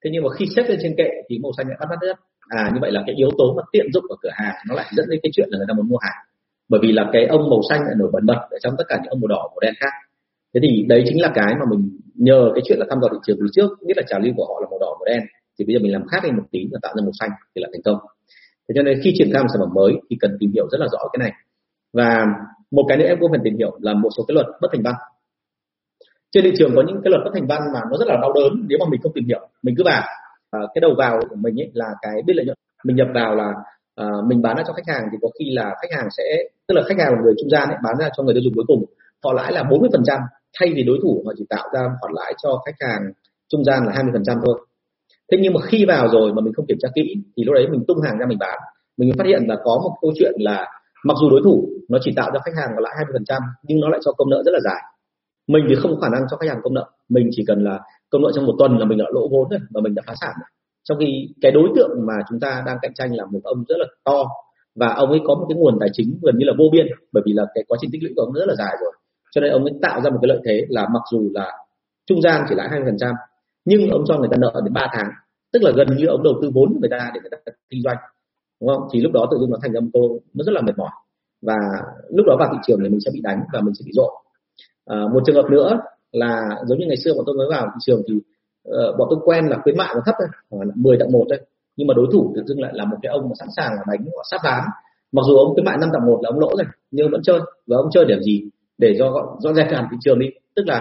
Thế 0.05 0.11
nhưng 0.13 0.25
mà 0.25 0.31
khi 0.37 0.47
xếp 0.57 0.63
lên 0.69 0.79
trên 0.83 0.95
kệ 0.97 1.09
thì 1.29 1.39
màu 1.43 1.53
xanh 1.57 1.69
lại 1.69 1.77
bắt 1.81 1.87
mắt 1.91 1.97
nhất 2.03 2.17
à 2.49 2.71
như 2.75 2.79
vậy 2.81 2.93
là 2.93 3.03
cái 3.07 3.15
yếu 3.15 3.31
tố 3.39 3.55
mà 3.57 3.63
tiện 3.73 3.87
dụng 3.93 4.05
ở 4.09 4.17
cửa 4.23 4.31
hàng 4.33 4.55
nó 4.69 4.75
lại 4.75 4.87
dẫn 4.97 5.07
đến 5.11 5.21
cái 5.23 5.31
chuyện 5.35 5.49
là 5.51 5.59
người 5.59 5.67
ta 5.69 5.75
muốn 5.75 5.89
mua 5.89 5.99
hàng. 6.01 6.25
Bởi 6.69 6.81
vì 6.83 6.93
là 6.93 7.11
cái 7.13 7.27
ông 7.27 7.51
màu 7.51 7.61
xanh 7.69 7.81
lại 7.87 7.95
nổi 7.99 8.11
bật 8.13 8.25
bật 8.25 8.41
ở 8.51 8.59
trong 8.63 8.75
tất 8.79 8.85
cả 8.89 8.97
những 9.03 9.11
ông 9.11 9.21
màu 9.21 9.29
đỏ, 9.29 9.43
màu 9.53 9.61
đen 9.61 9.75
khác. 9.81 9.93
Thế 10.55 10.61
thì 10.63 10.85
đấy 10.89 11.05
chính 11.07 11.23
là 11.23 11.31
cái 11.35 11.55
mà 11.61 11.65
mình 11.71 11.99
nhờ 12.15 12.51
cái 12.55 12.63
chuyện 12.65 12.79
là 12.79 12.87
thăm 12.91 12.99
dò 13.03 13.09
thị 13.13 13.19
trường 13.27 13.37
từ 13.41 13.47
trước 13.53 13.69
biết 13.87 13.95
là 13.97 14.03
trào 14.09 14.21
lưu 14.21 14.33
của 14.37 14.47
họ 14.49 14.61
là 14.61 14.67
màu 14.71 14.79
đỏ, 14.79 14.97
màu 14.99 15.05
đen. 15.07 15.21
Thì 15.59 15.65
bây 15.65 15.75
giờ 15.75 15.81
mình 15.83 15.93
làm 15.93 16.07
khác 16.07 16.21
đi 16.25 16.31
một 16.31 16.45
tí 16.51 16.61
và 16.73 16.79
tạo 16.83 16.93
ra 16.97 17.03
màu 17.03 17.13
xanh 17.21 17.31
thì 17.55 17.63
là 17.63 17.69
thành 17.73 17.83
công. 17.85 17.99
Thế 18.69 18.73
cho 18.77 18.83
nên 18.83 19.01
khi 19.05 19.13
triển 19.15 19.31
khai 19.33 19.43
một 19.43 19.49
sản 19.53 19.61
phẩm 19.61 19.75
mới 19.75 19.93
thì 20.11 20.17
cần 20.21 20.37
tìm 20.41 20.51
hiểu 20.55 20.67
rất 20.73 20.79
là 20.81 20.87
rõ 20.93 20.99
cái 21.13 21.19
này. 21.19 21.33
Và 21.93 22.25
một 22.71 22.85
cái 22.89 22.99
nữa 22.99 23.07
em 23.07 23.19
cũng 23.21 23.31
phải 23.31 23.41
tìm 23.45 23.57
hiểu 23.59 23.79
là 23.81 23.95
một 23.95 24.09
số 24.17 24.25
cái 24.29 24.35
luật 24.35 24.47
bất 24.61 24.69
thành 24.73 24.83
văn 24.83 24.95
trên 26.33 26.45
thị 26.45 26.53
trường 26.59 26.73
có 26.77 26.83
những 26.87 27.01
cái 27.05 27.11
luật 27.11 27.23
bất 27.25 27.31
thành 27.35 27.47
văn 27.47 27.63
mà 27.75 27.81
nó 27.91 27.97
rất 27.99 28.09
là 28.09 28.17
đau 28.23 28.33
đớn 28.33 28.53
nếu 28.69 28.79
mà 28.81 28.87
mình 28.91 29.01
không 29.03 29.13
tìm 29.15 29.25
hiểu 29.25 29.49
mình 29.63 29.75
cứ 29.79 29.85
vào. 29.85 30.03
À, 30.51 30.61
cái 30.75 30.81
đầu 30.81 30.95
vào 30.99 31.21
của 31.31 31.37
mình 31.37 31.61
ấy 31.61 31.71
là 31.75 31.87
cái 32.03 32.23
biết 32.27 32.35
lợi 32.37 32.47
nhuận. 32.47 32.59
Mình 32.85 32.97
nhập 32.97 33.09
vào 33.15 33.35
là 33.35 33.53
à, 33.95 34.07
mình 34.29 34.43
bán 34.43 34.57
ra 34.57 34.63
cho 34.67 34.73
khách 34.73 34.89
hàng 34.95 35.05
thì 35.13 35.19
có 35.23 35.29
khi 35.39 35.45
là 35.51 35.75
khách 35.83 35.97
hàng 35.97 36.09
sẽ 36.17 36.25
tức 36.69 36.75
là 36.75 36.83
khách 36.89 36.99
hàng 36.99 37.13
là 37.13 37.19
người 37.23 37.35
trung 37.39 37.51
gian 37.51 37.69
ấy, 37.69 37.79
bán 37.85 37.95
ra 38.01 38.09
cho 38.17 38.23
người 38.23 38.35
tiêu 38.35 38.43
dùng 38.45 38.55
cuối 38.55 38.65
cùng. 38.69 38.85
Họ 39.25 39.33
lãi 39.33 39.53
là 39.53 39.63
40 39.63 39.91
phần 39.93 40.03
trăm 40.07 40.19
thay 40.59 40.73
vì 40.75 40.83
đối 40.83 40.99
thủ 41.03 41.23
họ 41.27 41.33
chỉ 41.39 41.45
tạo 41.49 41.69
ra 41.75 41.81
khoản 42.01 42.13
lãi 42.15 42.35
cho 42.43 42.63
khách 42.67 42.87
hàng 42.87 43.03
trung 43.49 43.65
gian 43.65 43.87
là 43.87 43.93
20 43.95 44.11
phần 44.13 44.25
trăm 44.25 44.37
thôi. 44.45 44.59
Thế 45.33 45.39
nhưng 45.43 45.55
mà 45.55 45.61
khi 45.61 45.85
vào 45.85 46.09
rồi 46.09 46.33
mà 46.35 46.41
mình 46.41 46.55
không 46.55 46.67
kiểm 46.67 46.79
tra 46.81 46.89
kỹ 46.95 47.15
thì 47.37 47.45
lúc 47.45 47.55
đấy 47.55 47.67
mình 47.71 47.85
tung 47.89 48.01
hàng 48.01 48.19
ra 48.19 48.27
mình 48.27 48.39
bán. 48.39 48.59
Mình 48.97 49.13
phát 49.19 49.27
hiện 49.27 49.43
là 49.49 49.57
có 49.65 49.81
một 49.85 49.97
câu 50.01 50.13
chuyện 50.19 50.33
là 50.39 50.67
mặc 51.05 51.17
dù 51.21 51.31
đối 51.31 51.41
thủ 51.45 51.69
nó 51.89 51.99
chỉ 52.03 52.13
tạo 52.17 52.31
cho 52.33 52.39
khách 52.45 52.57
hàng 52.61 52.71
lãi 52.79 52.93
20 52.97 53.13
phần 53.13 53.25
trăm 53.25 53.43
nhưng 53.63 53.81
nó 53.81 53.89
lại 53.89 54.01
cho 54.05 54.13
công 54.13 54.31
nợ 54.31 54.43
rất 54.47 54.53
là 54.53 54.61
dài 54.65 54.83
mình 55.53 55.65
thì 55.69 55.75
không 55.75 55.91
có 55.95 56.01
khả 56.03 56.09
năng 56.09 56.23
cho 56.31 56.37
khách 56.37 56.49
hàng 56.49 56.61
công 56.63 56.75
nợ. 56.75 56.87
Mình 57.09 57.29
chỉ 57.33 57.45
cần 57.49 57.65
là 57.65 57.81
công 58.11 58.23
nợ 58.23 58.31
trong 58.35 58.47
một 58.47 58.55
tuần 58.59 58.79
là 58.79 58.85
mình 58.85 58.99
đã 58.99 59.05
lỗ 59.15 59.29
vốn 59.33 59.49
rồi 59.51 59.61
và 59.71 59.81
mình 59.81 59.95
đã 59.95 60.03
phá 60.07 60.15
sản 60.21 60.33
rồi. 60.41 60.49
Trong 60.85 60.99
khi 60.99 61.29
cái 61.41 61.53
đối 61.53 61.69
tượng 61.77 61.91
mà 62.07 62.15
chúng 62.29 62.41
ta 62.41 62.63
đang 62.67 62.79
cạnh 62.83 62.95
tranh 62.95 63.17
là 63.17 63.25
một 63.33 63.41
ông 63.43 63.65
rất 63.69 63.77
là 63.79 63.87
to 64.05 64.23
và 64.75 64.89
ông 64.95 65.11
ấy 65.11 65.21
có 65.25 65.35
một 65.35 65.47
cái 65.49 65.57
nguồn 65.59 65.77
tài 65.81 65.89
chính 65.93 66.19
gần 66.23 66.35
như 66.39 66.45
là 66.47 66.53
vô 66.59 66.65
biên, 66.73 66.87
bởi 67.13 67.23
vì 67.27 67.33
là 67.33 67.45
cái 67.55 67.65
quá 67.69 67.79
trình 67.81 67.91
tích 67.93 68.03
lũy 68.03 68.13
của 68.17 68.23
ông 68.23 68.33
rất 68.33 68.47
là 68.49 68.55
dài 68.59 68.75
rồi. 68.81 68.93
Cho 69.31 69.41
nên 69.41 69.51
ông 69.53 69.65
ấy 69.65 69.73
tạo 69.83 70.01
ra 70.01 70.11
một 70.11 70.19
cái 70.23 70.29
lợi 70.29 70.41
thế 70.45 70.67
là 70.69 70.89
mặc 70.95 71.03
dù 71.13 71.31
là 71.35 71.53
trung 72.07 72.23
gian 72.23 72.45
chỉ 72.49 72.55
lãi 72.55 72.69
hai 72.71 72.81
phần 72.85 72.97
trăm, 72.99 73.15
nhưng 73.65 73.91
ông 73.91 74.05
cho 74.07 74.19
người 74.19 74.29
ta 74.31 74.37
nợ 74.41 74.61
đến 74.65 74.73
3 74.73 74.89
tháng, 74.93 75.11
tức 75.53 75.63
là 75.63 75.71
gần 75.77 75.89
như 75.97 76.07
ông 76.07 76.23
đầu 76.23 76.35
tư 76.43 76.51
vốn 76.55 76.79
người 76.81 76.91
ta 76.91 77.11
để 77.15 77.21
người 77.21 77.31
ta 77.31 77.53
kinh 77.71 77.83
doanh, 77.83 77.97
đúng 78.61 78.69
không? 78.69 78.89
Thì 78.93 79.01
lúc 79.01 79.13
đó 79.13 79.27
tự 79.31 79.39
dưng 79.41 79.51
nó 79.51 79.59
thành 79.63 79.73
âm 79.73 79.91
cô 79.93 80.19
nó 80.35 80.43
rất 80.45 80.53
là 80.53 80.61
mệt 80.61 80.79
mỏi. 80.79 80.91
Và 81.43 81.57
lúc 82.09 82.27
đó 82.27 82.37
vào 82.39 82.49
thị 82.53 82.59
trường 82.67 82.79
thì 82.83 82.89
mình 82.89 83.01
sẽ 83.05 83.11
bị 83.15 83.21
đánh 83.21 83.41
và 83.53 83.61
mình 83.61 83.75
sẽ 83.75 83.83
bị 83.87 83.93
dội 83.95 84.11
à, 84.95 84.97
một 85.13 85.23
trường 85.27 85.37
hợp 85.37 85.51
nữa 85.51 85.81
là 86.13 86.41
giống 86.67 86.79
như 86.79 86.87
ngày 86.87 86.97
xưa 87.05 87.13
bọn 87.17 87.25
tôi 87.27 87.37
mới 87.37 87.47
vào 87.51 87.67
thị 87.67 87.79
trường 87.81 88.03
thì 88.09 88.15
uh, 88.15 88.99
bọn 88.99 89.09
tôi 89.11 89.19
quen 89.25 89.47
là 89.47 89.59
khuyến 89.63 89.77
mại 89.77 89.95
nó 89.95 90.01
thấp 90.07 90.15
thôi 90.19 90.29
khoảng 90.51 90.71
10 90.75 90.97
tặng 91.01 91.13
một 91.13 91.27
thôi. 91.31 91.39
Nhưng 91.77 91.87
mà 91.87 91.95
đối 91.95 92.07
thủ 92.13 92.33
tự 92.37 92.43
dưng 92.47 92.61
lại 92.61 92.73
là 92.75 92.85
một 92.85 92.97
cái 93.03 93.13
ông 93.13 93.29
mà 93.29 93.35
sẵn 93.39 93.49
sàng 93.57 93.73
là 93.73 93.83
đánh 93.87 94.07
họ 94.17 94.23
sát 94.31 94.41
bán 94.45 94.63
mặc 95.13 95.23
dù 95.29 95.37
ông 95.37 95.55
khuyến 95.55 95.65
mại 95.65 95.77
năm 95.81 95.91
tặng 95.93 96.07
một 96.07 96.19
là 96.23 96.31
ông 96.31 96.41
lỗ 96.41 96.49
rồi 96.57 96.67
nhưng 96.91 97.11
vẫn 97.11 97.23
chơi 97.23 97.41
và 97.67 97.77
ông 97.77 97.89
chơi 97.93 98.05
để 98.09 98.21
gì 98.23 98.43
để 98.79 98.95
do 98.99 99.37
dọn 99.39 99.55
dẹp 99.55 99.67
hẳn 99.71 99.85
thị 99.91 99.97
trường 100.01 100.19
đi. 100.19 100.27
Tức 100.57 100.63
là 100.67 100.81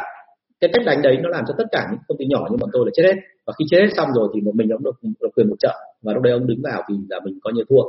cái 0.60 0.70
cách 0.74 0.86
đánh 0.86 1.02
đấy 1.02 1.18
nó 1.24 1.30
làm 1.30 1.44
cho 1.48 1.54
tất 1.58 1.64
cả 1.72 1.88
những 1.92 2.00
công 2.08 2.18
ty 2.18 2.26
nhỏ 2.26 2.48
như 2.52 2.58
bọn 2.60 2.70
tôi 2.74 2.86
là 2.86 2.92
chết 2.96 3.04
hết. 3.04 3.16
Và 3.46 3.54
khi 3.60 3.66
chết 3.70 3.78
hết 3.82 3.90
xong 3.98 4.10
rồi 4.16 4.30
thì 4.34 4.42
một 4.42 4.56
mình 4.56 4.70
ông 4.70 4.84
được, 4.84 4.96
được 5.22 5.30
quyền 5.36 5.50
một 5.50 5.56
trận. 5.60 5.76
và 6.02 6.14
lúc 6.14 6.24
đấy 6.24 6.34
ông 6.34 6.48
đứng 6.48 6.62
vào 6.64 6.84
thì 6.90 6.96
là 7.10 7.20
mình 7.26 7.40
coi 7.44 7.54
như 7.54 7.64
thua. 7.70 7.84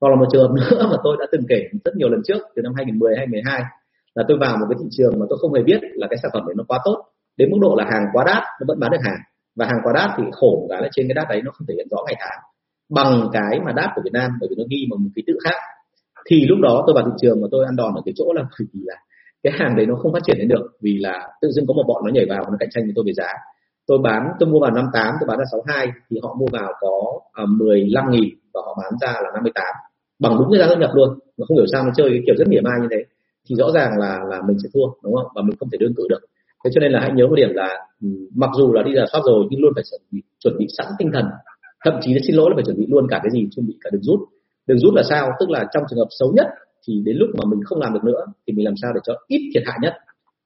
Còn 0.00 0.10
là 0.10 0.16
một 0.16 0.26
trường 0.32 0.42
hợp 0.42 0.54
nữa 0.70 0.86
mà 0.90 0.96
tôi 1.04 1.16
đã 1.20 1.26
từng 1.32 1.42
kể 1.48 1.60
rất 1.84 1.96
nhiều 1.96 2.08
lần 2.08 2.20
trước 2.24 2.38
từ 2.54 2.62
năm 2.62 2.72
2010 2.76 3.16
hay 3.16 3.26
12 3.26 3.62
là 4.16 4.24
tôi 4.28 4.36
vào 4.40 4.56
một 4.56 4.66
cái 4.70 4.76
thị 4.80 4.88
trường 4.90 5.14
mà 5.18 5.26
tôi 5.30 5.38
không 5.40 5.52
hề 5.52 5.62
biết 5.62 5.80
là 6.00 6.06
cái 6.10 6.18
sản 6.22 6.30
phẩm 6.34 6.42
đấy 6.46 6.54
nó 6.58 6.64
quá 6.68 6.78
tốt 6.84 6.98
đến 7.36 7.50
mức 7.50 7.58
độ 7.60 7.74
là 7.78 7.84
hàng 7.84 8.04
quá 8.12 8.24
đắt 8.26 8.42
nó 8.60 8.64
vẫn 8.68 8.80
bán 8.80 8.90
được 8.90 9.02
hàng. 9.04 9.20
Và 9.56 9.66
hàng 9.66 9.80
quá 9.84 9.92
đắt 9.92 10.10
thì 10.16 10.24
khổ 10.32 10.66
cái 10.70 10.82
là 10.82 10.88
trên 10.92 11.08
cái 11.08 11.14
đắt 11.14 11.26
đấy 11.28 11.40
nó 11.44 11.50
không 11.54 11.66
thể 11.68 11.74
hiện 11.74 11.86
rõ 11.90 11.98
ngày 12.06 12.16
tháng. 12.18 12.38
Bằng 12.90 13.28
cái 13.32 13.60
mà 13.64 13.72
đắt 13.72 13.90
của 13.94 14.02
Việt 14.04 14.12
Nam 14.12 14.30
bởi 14.40 14.48
vì 14.50 14.56
nó 14.58 14.64
ghi 14.70 14.80
bằng 14.90 15.00
một 15.04 15.10
ký 15.14 15.22
tự 15.26 15.34
khác. 15.44 15.58
Thì 16.28 16.46
lúc 16.46 16.58
đó 16.62 16.84
tôi 16.86 16.94
vào 16.94 17.04
thị 17.04 17.12
trường 17.22 17.40
mà 17.42 17.48
tôi 17.50 17.64
ăn 17.64 17.76
đòn 17.76 17.94
ở 17.94 18.02
cái 18.04 18.14
chỗ 18.16 18.32
là 18.32 18.42
bởi 18.42 18.66
vì 18.72 18.80
là 18.84 18.96
cái 19.42 19.52
hàng 19.56 19.76
đấy 19.76 19.86
nó 19.86 19.94
không 19.94 20.12
phát 20.12 20.24
triển 20.24 20.36
đến 20.38 20.48
được 20.48 20.64
vì 20.82 20.98
là 20.98 21.28
tự 21.40 21.48
dưng 21.50 21.66
có 21.68 21.74
một 21.74 21.84
bọn 21.88 22.02
nó 22.04 22.10
nhảy 22.12 22.26
vào 22.28 22.44
nó 22.50 22.56
cạnh 22.60 22.68
tranh 22.72 22.84
với 22.84 22.92
tôi 22.96 23.04
về 23.06 23.12
giá. 23.12 23.30
Tôi 23.86 23.98
bán 24.04 24.22
tôi 24.38 24.48
mua 24.48 24.60
vào 24.60 24.70
58 24.70 25.14
tôi 25.20 25.26
bán 25.28 25.38
ra 25.38 25.44
62 25.52 25.86
thì 26.10 26.16
họ 26.22 26.36
mua 26.40 26.46
vào 26.52 26.72
có 26.80 27.20
à, 27.32 27.42
uh, 27.42 27.48
15 27.48 28.10
nghìn 28.10 28.28
và 28.54 28.60
họ 28.66 28.72
bán 28.82 28.92
ra 29.00 29.12
là 29.22 29.30
58 29.34 29.64
bằng 30.18 30.38
đúng 30.38 30.48
cái 30.52 30.58
giá 30.60 30.66
tôi 30.68 30.76
nhập 30.76 30.90
luôn. 30.94 31.08
Mà 31.38 31.44
không 31.48 31.56
hiểu 31.56 31.66
sao 31.72 31.84
nó 31.84 31.90
chơi 31.96 32.08
cái 32.10 32.22
kiểu 32.26 32.34
rất 32.38 32.48
mỉa 32.48 32.60
mai 32.60 32.74
như 32.82 32.88
thế 32.90 33.00
thì 33.46 33.54
rõ 33.54 33.70
ràng 33.74 33.90
là 33.98 34.18
là 34.30 34.42
mình 34.48 34.56
sẽ 34.62 34.68
thua 34.74 34.86
đúng 35.02 35.14
không? 35.14 35.26
Và 35.34 35.42
mình 35.42 35.56
không 35.60 35.68
thể 35.70 35.78
đơn 35.80 35.92
cử 35.96 36.06
được. 36.08 36.20
Thế 36.64 36.70
cho 36.74 36.80
nên 36.80 36.92
là 36.92 37.00
hãy 37.00 37.10
nhớ 37.14 37.26
một 37.26 37.34
điểm 37.36 37.50
là 37.52 37.68
ừ, 38.02 38.08
mặc 38.34 38.50
dù 38.58 38.72
là 38.72 38.82
đi 38.82 38.92
giả 38.96 39.04
soát 39.12 39.20
rồi 39.26 39.44
nhưng 39.50 39.60
luôn 39.60 39.72
phải 39.74 39.84
chuẩn 39.90 40.00
bị, 40.10 40.22
chuẩn 40.40 40.58
bị 40.58 40.66
sẵn 40.78 40.86
tinh 40.98 41.10
thần. 41.14 41.24
Thậm 41.84 41.94
chí 42.00 42.14
là 42.14 42.20
xin 42.26 42.36
lỗi 42.36 42.50
là 42.50 42.54
phải 42.54 42.64
chuẩn 42.64 42.78
bị 42.78 42.86
luôn 42.88 43.06
cả 43.10 43.20
cái 43.22 43.30
gì 43.30 43.48
chuẩn 43.54 43.66
bị 43.66 43.74
cả 43.80 43.90
đường 43.92 44.02
rút. 44.02 44.20
Đường 44.66 44.78
rút 44.78 44.94
là 44.94 45.02
sao? 45.10 45.28
Tức 45.40 45.50
là 45.50 45.66
trong 45.74 45.82
trường 45.90 45.98
hợp 45.98 46.08
xấu 46.18 46.32
nhất 46.36 46.46
thì 46.88 47.02
đến 47.04 47.16
lúc 47.16 47.28
mà 47.38 47.44
mình 47.50 47.60
không 47.64 47.78
làm 47.78 47.92
được 47.94 48.04
nữa 48.04 48.24
thì 48.46 48.52
mình 48.52 48.64
làm 48.64 48.74
sao 48.82 48.92
để 48.94 49.00
cho 49.04 49.14
ít 49.26 49.50
thiệt 49.54 49.62
hại 49.66 49.78
nhất. 49.82 49.94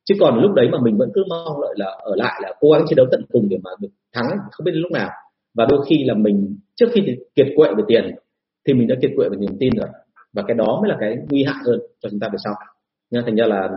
Chứ 0.05 0.15
còn 0.21 0.41
lúc 0.43 0.53
đấy 0.55 0.69
mà 0.73 0.79
mình 0.83 0.97
vẫn 0.99 1.11
cứ 1.15 1.25
mong 1.29 1.61
lợi 1.61 1.75
là 1.77 1.87
ở 1.87 2.17
lại 2.17 2.41
là 2.43 2.55
cố 2.61 2.71
gắng 2.71 2.83
chiến 2.89 2.97
đấu 2.97 3.07
tận 3.11 3.23
cùng 3.33 3.49
để 3.49 3.59
mà 3.65 3.71
được 3.81 3.89
thắng 4.13 4.39
không 4.51 4.65
biết 4.65 4.73
đến 4.75 4.83
lúc 4.83 4.93
nào. 4.93 5.11
Và 5.55 5.67
đôi 5.71 5.85
khi 5.89 6.05
là 6.05 6.15
mình 6.15 6.57
trước 6.77 6.87
khi 6.93 7.17
kiệt 7.35 7.47
quệ 7.57 7.69
về 7.77 7.83
tiền 7.89 8.15
thì 8.67 8.75
mình 8.75 8.89
đã 8.89 8.95
kiệt 9.03 9.11
quệ 9.17 9.29
về 9.29 9.37
niềm 9.37 9.57
tin 9.61 9.73
rồi. 9.77 9.89
Và 10.33 10.43
cái 10.49 10.57
đó 10.57 10.79
mới 10.81 10.91
là 10.91 10.97
cái 11.01 11.17
nguy 11.31 11.45
hại 11.45 11.63
hơn 11.67 11.81
cho 12.03 12.09
chúng 12.11 12.21
ta 12.21 12.29
về 12.33 12.37
sau 12.45 12.55
nên 13.11 13.25
thành 13.25 13.37
ra 13.37 13.47
là 13.47 13.69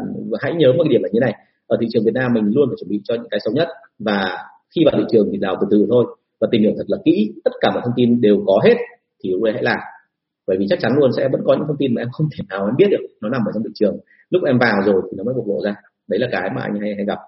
hãy 0.41 0.53
nhớ 0.53 0.67
một 0.77 0.83
cái 0.83 0.89
điểm 0.89 1.03
là 1.03 1.09
như 1.11 1.19
này 1.19 1.33
ở 1.67 1.77
thị 1.81 1.87
trường 1.89 2.03
Việt 2.05 2.13
Nam 2.13 2.33
mình 2.33 2.51
luôn 2.55 2.69
phải 2.69 2.75
chuẩn 2.79 2.89
bị 2.89 3.01
cho 3.03 3.15
những 3.15 3.29
cái 3.31 3.39
xấu 3.45 3.53
nhất. 3.53 3.67
Và 3.99 4.37
khi 4.75 4.81
vào 4.85 4.93
thị 4.97 5.03
trường 5.11 5.29
thì 5.31 5.37
đào 5.37 5.57
từ 5.61 5.67
từ 5.71 5.85
thôi 5.89 6.05
và 6.39 6.47
tìm 6.51 6.61
hiểu 6.61 6.71
thật 6.77 6.85
là 6.87 6.97
kỹ 7.05 7.33
tất 7.43 7.51
cả 7.61 7.71
mọi 7.73 7.81
thông 7.85 7.93
tin 7.95 8.21
đều 8.21 8.43
có 8.47 8.59
hết 8.65 8.75
thì 9.23 9.31
lúc 9.31 9.43
đấy 9.43 9.53
hãy 9.53 9.63
làm. 9.63 9.79
Bởi 10.47 10.57
vì 10.57 10.65
chắc 10.69 10.79
chắn 10.79 10.91
luôn 10.99 11.11
sẽ 11.17 11.29
vẫn 11.31 11.41
có 11.45 11.55
những 11.55 11.67
thông 11.67 11.77
tin 11.77 11.95
mà 11.95 12.01
em 12.01 12.09
không 12.11 12.27
thể 12.37 12.43
nào 12.49 12.65
em 12.65 12.75
biết 12.77 12.87
được 12.91 13.05
nó 13.21 13.29
nằm 13.29 13.41
ở 13.45 13.51
trong 13.53 13.63
thị 13.63 13.69
trường. 13.75 13.97
Lúc 14.29 14.43
em 14.43 14.57
vào 14.59 14.81
rồi 14.85 15.01
thì 15.11 15.17
nó 15.17 15.23
mới 15.23 15.33
bộc 15.33 15.47
lộ 15.47 15.61
ra. 15.65 15.75
Đấy 16.07 16.19
là 16.19 16.27
cái 16.31 16.49
mà 16.55 16.61
anh 16.61 16.79
hay 16.81 16.95
hay 16.95 17.05
gặp. 17.05 17.19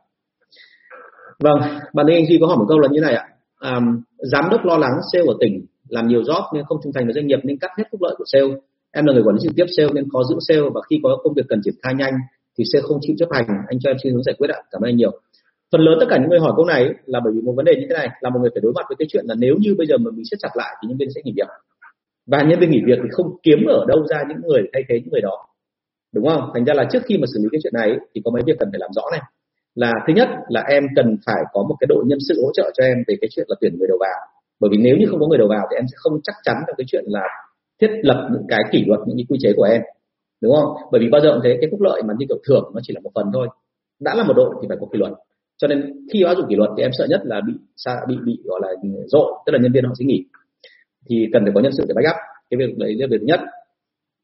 Vâng 1.40 1.60
bạn 1.94 2.06
anh 2.08 2.28
duy 2.28 2.38
có 2.42 2.48
hỏi 2.48 2.58
một 2.58 2.66
câu 2.70 2.80
là 2.80 2.88
như 2.92 3.02
này 3.02 3.16
ạ. 3.16 3.28
À, 3.60 3.80
giám 4.18 4.50
đốc 4.52 4.66
lo 4.66 4.78
lắng 4.78 4.94
sale 5.14 5.26
ở 5.28 5.34
tỉnh 5.40 5.66
làm 5.90 6.08
nhiều 6.08 6.22
job 6.22 6.44
nên 6.54 6.66
không 6.66 6.78
trung 6.84 6.94
thành 6.94 7.06
với 7.06 7.14
doanh 7.14 7.28
nghiệp 7.28 7.40
nên 7.44 7.58
cắt 7.58 7.72
hết 7.78 7.84
phúc 7.92 8.02
lợi 8.02 8.16
của 8.18 8.24
sale 8.28 8.54
em 8.96 9.06
là 9.06 9.14
người 9.14 9.24
quản 9.26 9.36
lý 9.36 9.42
trực 9.44 9.56
tiếp 9.56 9.68
sale 9.78 9.90
nên 9.94 10.06
khó 10.14 10.20
giữ 10.30 10.36
sale 10.48 10.70
và 10.76 10.82
khi 10.90 11.00
có 11.04 11.10
công 11.24 11.34
việc 11.34 11.46
cần 11.50 11.60
triển 11.64 11.74
khai 11.84 11.94
nhanh 12.02 12.14
thì 12.58 12.64
sale 12.74 12.84
không 12.88 13.00
chịu 13.02 13.16
chấp 13.20 13.30
hành. 13.32 13.48
Anh 13.68 13.80
cho 13.82 13.90
em 13.90 13.98
xin 14.04 14.14
hướng 14.14 14.24
giải 14.24 14.36
quyết 14.38 14.50
ạ. 14.50 14.60
Cảm 14.72 14.82
ơn 14.82 14.90
anh 14.90 14.98
nhiều. 14.98 15.12
Phần 15.72 15.82
lớn 15.82 15.98
tất 16.00 16.06
cả 16.10 16.18
những 16.18 16.30
người 16.30 16.40
hỏi 16.40 16.54
câu 16.56 16.66
này 16.66 16.82
là 17.06 17.20
bởi 17.24 17.34
vì 17.36 17.42
một 17.42 17.54
vấn 17.58 17.66
đề 17.66 17.74
như 17.76 17.86
thế 17.90 17.96
này, 18.00 18.10
là 18.22 18.30
một 18.30 18.40
người 18.42 18.50
phải 18.54 18.62
đối 18.64 18.74
mặt 18.74 18.86
với 18.90 18.96
cái 19.00 19.08
chuyện 19.12 19.26
là 19.28 19.36
nếu 19.38 19.56
như 19.60 19.76
bây 19.78 19.88
giờ 19.88 19.98
mà 19.98 20.12
mình 20.16 20.26
siết 20.30 20.40
chặt 20.40 20.54
lại 20.56 20.72
thì 20.78 20.88
nhân 20.88 20.98
viên 20.98 21.10
sẽ 21.16 21.22
nghỉ 21.24 21.34
việc. 21.36 21.50
Và 22.32 22.40
nhân 22.48 22.60
viên 22.60 22.72
nghỉ 22.72 22.82
việc 22.86 23.00
thì 23.04 23.10
không 23.12 23.30
kiếm 23.44 23.60
ở 23.78 23.86
đâu 23.88 24.00
ra 24.10 24.20
những 24.30 24.42
người 24.48 24.62
thay 24.74 24.84
thế 24.88 24.96
những 25.00 25.12
người 25.12 25.22
đó. 25.22 25.38
Đúng 26.14 26.28
không? 26.28 26.44
Thành 26.54 26.66
ra 26.66 26.74
là 26.74 26.86
trước 26.92 27.04
khi 27.06 27.18
mà 27.18 27.26
xử 27.34 27.40
lý 27.44 27.48
cái 27.52 27.60
chuyện 27.64 27.74
này 27.74 27.90
thì 28.16 28.22
có 28.26 28.32
mấy 28.32 28.44
việc 28.46 28.58
cần 28.60 28.70
phải 28.72 28.80
làm 28.80 28.92
rõ 28.96 29.04
này. 29.12 29.22
Là 29.76 29.92
thứ 30.08 30.14
nhất 30.14 30.30
là 30.50 30.62
em 30.70 30.84
cần 30.96 31.18
phải 31.26 31.42
có 31.54 31.64
một 31.70 31.76
cái 31.80 31.88
đội 31.90 32.04
nhân 32.08 32.20
sự 32.28 32.42
hỗ 32.44 32.50
trợ 32.54 32.72
cho 32.76 32.84
em 32.84 32.98
về 33.08 33.16
cái 33.22 33.30
chuyện 33.32 33.46
là 33.50 33.56
tuyển 33.62 33.76
người 33.78 33.88
đầu 33.88 33.98
vào. 34.02 34.20
Bởi 34.60 34.70
vì 34.72 34.78
nếu 34.78 34.96
như 35.00 35.06
không 35.10 35.20
có 35.20 35.28
người 35.28 35.38
đầu 35.38 35.48
vào 35.48 35.68
thì 35.72 35.76
em 35.76 35.86
sẽ 35.92 35.96
không 35.96 36.20
chắc 36.24 36.36
chắn 36.44 36.56
trong 36.68 36.76
cái 36.78 36.86
chuyện 36.88 37.04
là 37.08 37.28
thiết 37.82 37.92
lập 38.02 38.30
những 38.34 38.46
cái 38.50 38.60
kỷ 38.72 38.84
luật 38.86 39.00
những 39.08 39.18
cái 39.18 39.26
quy 39.30 39.38
chế 39.42 39.54
của 39.58 39.64
em 39.64 39.82
đúng 40.42 40.56
không? 40.56 40.70
Bởi 40.92 41.02
vì 41.02 41.10
bao 41.10 41.22
giờ 41.22 41.30
cũng 41.34 41.42
thế 41.44 41.58
cái 41.62 41.68
phúc 41.72 41.82
lợi 41.82 42.02
mà 42.08 42.14
như 42.18 42.26
kiểu 42.30 42.38
thưởng 42.48 42.72
nó 42.74 42.80
chỉ 42.84 42.94
là 42.94 43.00
một 43.04 43.12
phần 43.16 43.26
thôi. 43.34 43.48
Đã 44.00 44.16
là 44.16 44.24
một 44.24 44.34
đội 44.34 44.56
thì 44.62 44.68
phải 44.68 44.78
có 44.82 44.88
kỷ 44.94 45.00
luật. 45.00 45.14
Cho 45.58 45.68
nên 45.68 46.08
khi 46.14 46.24
áp 46.24 46.36
dụng 46.36 46.46
kỷ 46.50 46.56
luật 46.56 46.70
thì 46.78 46.84
em 46.84 46.92
sợ 46.98 47.06
nhất 47.10 47.22
là 47.24 47.42
bị 47.48 47.54
bị 48.08 48.16
bị 48.26 48.40
gọi 48.44 48.60
là 48.64 48.70
ừ, 48.82 48.90
rộ 49.08 49.26
tức 49.46 49.52
là 49.54 49.60
nhân 49.60 49.72
viên 49.72 49.84
họ 49.84 49.94
sẽ 50.00 50.06
nghỉ. 50.06 50.24
Thì 51.10 51.28
cần 51.34 51.44
phải 51.44 51.52
có 51.56 51.62
nhân 51.62 51.72
sự 51.78 51.84
để 51.88 51.94
backup. 51.94 52.16
Cái 52.50 52.58
việc 52.58 52.78
đấy 52.78 52.96
là 53.00 53.08
việc 53.10 53.18
thứ 53.20 53.26
nhất. 53.26 53.40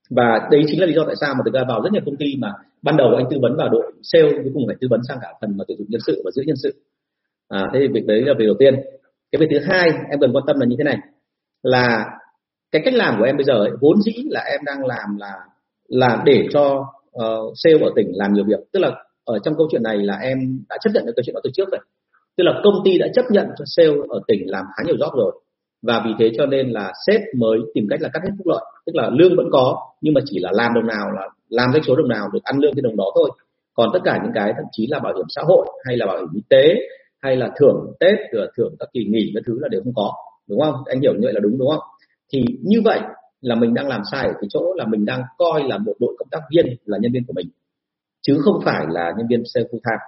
Và 0.09 0.47
đấy 0.51 0.61
chính 0.67 0.79
là 0.79 0.85
lý 0.85 0.93
do 0.93 1.03
tại 1.05 1.15
sao 1.21 1.33
mà 1.33 1.41
thực 1.45 1.53
ra 1.53 1.63
vào 1.67 1.81
rất 1.81 1.89
nhiều 1.93 2.01
công 2.05 2.17
ty 2.17 2.25
mà 2.39 2.53
ban 2.81 2.97
đầu 2.97 3.07
anh 3.15 3.25
tư 3.29 3.37
vấn 3.41 3.55
vào 3.57 3.69
đội 3.69 3.91
sale 4.03 4.31
cuối 4.31 4.51
cùng 4.53 4.63
phải 4.67 4.75
tư 4.81 4.87
vấn 4.91 4.99
sang 5.07 5.17
cả 5.21 5.27
phần 5.41 5.57
mà 5.57 5.63
tuyển 5.67 5.77
dụng 5.77 5.87
nhân 5.89 6.01
sự 6.07 6.21
và 6.25 6.31
giữ 6.31 6.43
nhân 6.45 6.55
sự. 6.63 6.73
À, 7.47 7.69
thế 7.73 7.79
thì 7.81 7.87
việc 7.87 8.05
đấy 8.07 8.21
là 8.21 8.33
việc 8.39 8.45
đầu 8.45 8.55
tiên. 8.59 8.75
Cái 9.31 9.39
việc 9.39 9.47
thứ 9.51 9.59
hai 9.59 9.89
em 10.09 10.19
cần 10.19 10.31
quan 10.33 10.43
tâm 10.47 10.59
là 10.59 10.65
như 10.65 10.75
thế 10.77 10.83
này 10.83 10.97
là 11.63 12.05
cái 12.71 12.81
cách 12.85 12.93
làm 12.93 13.15
của 13.19 13.25
em 13.25 13.37
bây 13.37 13.43
giờ 13.43 13.53
ấy, 13.53 13.71
vốn 13.81 14.01
dĩ 14.01 14.13
là 14.29 14.41
em 14.41 14.59
đang 14.65 14.85
làm 14.85 15.17
là 15.17 15.33
là 15.87 16.21
để 16.25 16.47
cho 16.53 16.85
uh, 17.17 17.53
sale 17.55 17.79
ở 17.81 17.91
tỉnh 17.95 18.11
làm 18.13 18.33
nhiều 18.33 18.45
việc. 18.47 18.59
Tức 18.73 18.79
là 18.79 18.91
ở 19.25 19.39
trong 19.39 19.53
câu 19.57 19.67
chuyện 19.71 19.83
này 19.83 19.97
là 19.97 20.17
em 20.21 20.63
đã 20.69 20.77
chấp 20.81 20.89
nhận 20.93 21.05
được 21.05 21.13
câu 21.15 21.23
chuyện 21.25 21.33
đó 21.33 21.41
từ 21.43 21.49
trước 21.53 21.71
rồi. 21.71 21.81
Tức 22.37 22.43
là 22.43 22.61
công 22.63 22.75
ty 22.85 22.97
đã 22.97 23.07
chấp 23.13 23.25
nhận 23.29 23.47
cho 23.57 23.65
sale 23.67 23.97
ở 24.09 24.21
tỉnh 24.27 24.51
làm 24.51 24.65
khá 24.77 24.83
nhiều 24.85 24.95
job 24.95 25.17
rồi. 25.17 25.31
Và 25.81 26.01
vì 26.05 26.11
thế 26.19 26.31
cho 26.37 26.45
nên 26.45 26.69
là 26.69 26.93
sếp 27.07 27.21
mới 27.37 27.59
tìm 27.73 27.87
cách 27.89 28.01
là 28.01 28.09
cắt 28.13 28.19
hết 28.23 28.29
phúc 28.37 28.47
lợi. 28.47 28.65
Tức 28.85 28.95
là 28.95 29.09
lương 29.09 29.35
vẫn 29.35 29.47
có 29.51 29.77
nhưng 30.01 30.13
mà 30.13 30.21
chỉ 30.25 30.39
là 30.39 30.49
làm 30.53 30.73
đồng 30.73 30.87
nào 30.87 31.11
là 31.11 31.29
làm 31.49 31.69
cái 31.73 31.81
số 31.87 31.95
đồng 31.95 32.07
nào 32.07 32.29
được 32.33 32.43
ăn 32.43 32.57
lương 32.59 32.73
cái 32.75 32.81
đồng 32.81 32.97
đó 32.97 33.05
thôi. 33.15 33.29
Còn 33.73 33.89
tất 33.93 33.99
cả 34.03 34.19
những 34.23 34.31
cái 34.35 34.53
thậm 34.55 34.65
chí 34.71 34.87
là 34.87 34.99
bảo 34.99 35.13
hiểm 35.15 35.25
xã 35.29 35.41
hội 35.45 35.65
hay 35.85 35.97
là 35.97 36.05
bảo 36.05 36.17
hiểm 36.17 36.27
y 36.35 36.41
tế 36.49 36.75
hay 37.21 37.35
là 37.35 37.49
thưởng 37.59 37.93
tết 37.99 38.17
thưởng 38.57 38.75
các 38.79 38.89
kỳ 38.93 39.05
nghỉ 39.05 39.31
các 39.33 39.43
thứ 39.47 39.59
là 39.59 39.67
đều 39.67 39.81
không 39.83 39.93
có. 39.95 40.11
Đúng 40.49 40.59
không? 40.59 40.75
Anh 40.85 41.01
hiểu 41.01 41.13
như 41.13 41.19
vậy 41.23 41.33
là 41.33 41.39
đúng 41.39 41.57
đúng 41.57 41.69
không? 41.69 41.83
Thì 42.33 42.43
như 42.61 42.81
vậy 42.85 42.99
là 43.41 43.55
mình 43.55 43.73
đang 43.73 43.87
làm 43.87 44.01
sai 44.11 44.27
ở 44.27 44.33
cái 44.33 44.47
chỗ 44.49 44.73
là 44.75 44.85
mình 44.85 45.05
đang 45.05 45.21
coi 45.37 45.63
là 45.63 45.77
một 45.77 45.93
đội 45.99 46.15
công 46.19 46.27
tác 46.31 46.39
viên 46.51 46.65
là 46.85 46.97
nhân 47.01 47.11
viên 47.11 47.25
của 47.25 47.33
mình, 47.33 47.47
chứ 48.21 48.37
không 48.43 48.59
phải 48.65 48.85
là 48.89 49.13
nhân 49.17 49.27
viên 49.29 49.43
sale 49.53 49.65
full 49.65 49.79
time. 49.89 50.03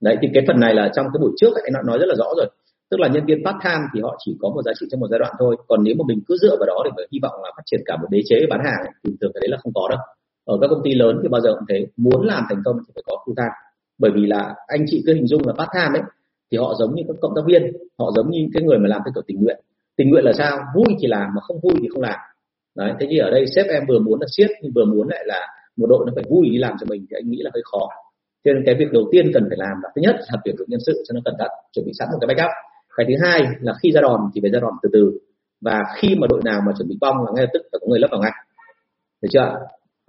Đấy, 0.00 0.16
thì 0.22 0.28
cái 0.34 0.44
phần 0.46 0.60
này 0.60 0.74
là 0.74 0.90
trong 0.94 1.06
cái 1.12 1.18
buổi 1.20 1.32
trước 1.36 1.50
anh 1.64 1.72
đã 1.72 1.80
nói 1.86 1.98
rất 1.98 2.06
là 2.08 2.14
rõ 2.18 2.26
rồi. 2.36 2.50
Tức 2.90 3.00
là 3.00 3.08
nhân 3.08 3.26
viên 3.26 3.44
part 3.44 3.56
time 3.64 3.84
thì 3.94 4.00
họ 4.00 4.16
chỉ 4.24 4.36
có 4.40 4.48
một 4.48 4.62
giá 4.62 4.72
trị 4.80 4.86
trong 4.90 5.00
một 5.00 5.06
giai 5.10 5.18
đoạn 5.18 5.34
thôi. 5.38 5.56
Còn 5.68 5.82
nếu 5.82 5.94
mà 5.98 6.04
mình 6.08 6.20
cứ 6.26 6.36
dựa 6.42 6.56
vào 6.58 6.66
đó 6.66 6.82
để 6.84 6.90
mà 6.96 7.02
hy 7.12 7.18
vọng 7.22 7.34
là 7.42 7.50
phát 7.56 7.62
triển 7.66 7.80
cả 7.86 7.96
một 7.96 8.06
đế 8.10 8.20
chế 8.28 8.36
bán 8.50 8.60
hàng 8.64 8.92
thì 9.04 9.16
thường 9.20 9.30
cái 9.34 9.40
đấy 9.40 9.48
là 9.50 9.58
không 9.62 9.72
có 9.74 9.88
đâu. 9.90 9.98
Ở 10.44 10.58
các 10.60 10.66
công 10.70 10.82
ty 10.84 10.94
lớn 10.94 11.18
thì 11.22 11.28
bao 11.28 11.40
giờ 11.40 11.54
cũng 11.54 11.66
thế. 11.68 11.86
Muốn 11.96 12.26
làm 12.26 12.44
thành 12.48 12.62
công 12.64 12.76
thì 12.86 12.92
phải 12.94 13.02
có 13.06 13.16
full 13.24 13.34
time. 13.34 13.54
Bởi 13.98 14.10
vì 14.14 14.26
là 14.26 14.54
anh 14.66 14.84
chị 14.86 15.02
cứ 15.06 15.14
hình 15.14 15.26
dung 15.26 15.42
là 15.46 15.52
part 15.58 15.70
time 15.74 15.98
ấy, 16.00 16.06
thì 16.50 16.58
họ 16.58 16.74
giống 16.78 16.94
như 16.94 17.02
các 17.08 17.16
cộng 17.20 17.32
tác 17.36 17.42
viên, 17.46 17.62
họ 17.98 18.10
giống 18.16 18.30
như 18.30 18.46
cái 18.54 18.62
người 18.62 18.78
mà 18.78 18.88
làm 18.88 19.00
theo 19.04 19.12
kiểu 19.14 19.22
tình 19.26 19.42
nguyện 19.42 19.58
tình 19.98 20.10
nguyện 20.10 20.24
là 20.24 20.32
sao? 20.32 20.58
Vui 20.74 20.96
thì 21.00 21.06
làm 21.06 21.28
mà 21.34 21.40
không 21.40 21.60
vui 21.62 21.74
thì 21.82 21.88
không 21.92 22.02
làm. 22.02 22.18
Đấy, 22.76 22.92
thế 23.00 23.06
thì 23.10 23.18
ở 23.18 23.30
đây 23.30 23.44
sếp 23.56 23.66
em 23.66 23.82
vừa 23.88 23.98
muốn 23.98 24.20
là 24.20 24.26
siết, 24.36 24.50
nhưng 24.62 24.72
vừa 24.74 24.84
muốn 24.84 25.08
lại 25.08 25.22
là 25.26 25.46
một 25.76 25.86
đội 25.86 26.04
nó 26.06 26.12
phải 26.14 26.24
vui 26.30 26.48
đi 26.50 26.58
làm 26.58 26.74
cho 26.80 26.86
mình 26.90 27.06
thì 27.10 27.14
anh 27.20 27.30
nghĩ 27.30 27.38
là 27.42 27.50
hơi 27.54 27.62
khó. 27.72 27.88
Cho 28.44 28.52
nên 28.52 28.62
cái 28.66 28.74
việc 28.74 28.92
đầu 28.92 29.08
tiên 29.12 29.30
cần 29.34 29.44
phải 29.48 29.58
làm 29.58 29.76
là 29.82 29.88
thứ 29.94 30.02
nhất 30.02 30.16
là 30.18 30.38
tuyển 30.44 30.56
dụng 30.58 30.68
nhân 30.70 30.80
sự, 30.86 31.02
cho 31.08 31.12
nó 31.14 31.20
cẩn 31.24 31.34
thận, 31.38 31.50
chuẩn 31.72 31.86
bị 31.86 31.92
sẵn 31.98 32.08
một 32.12 32.18
cái 32.20 32.34
backup. 32.34 32.52
Cái 32.96 33.06
thứ 33.08 33.14
hai 33.22 33.42
là 33.60 33.72
khi 33.82 33.92
ra 33.92 34.00
đòn 34.00 34.20
thì 34.34 34.40
phải 34.40 34.50
ra 34.50 34.60
đòn 34.60 34.72
từ 34.82 34.88
từ. 34.92 35.18
Và 35.60 35.82
khi 35.96 36.08
mà 36.18 36.26
đội 36.30 36.40
nào 36.44 36.60
mà 36.66 36.72
chuẩn 36.78 36.88
bị 36.88 36.96
bong 37.00 37.16
là 37.16 37.32
ngay 37.34 37.44
lập 37.44 37.50
tức 37.52 37.62
phải 37.72 37.78
có 37.80 37.86
người 37.88 37.98
lấp 37.98 38.10
vào 38.10 38.20
ngay. 38.20 38.32
Được 39.22 39.28
chưa? 39.32 39.54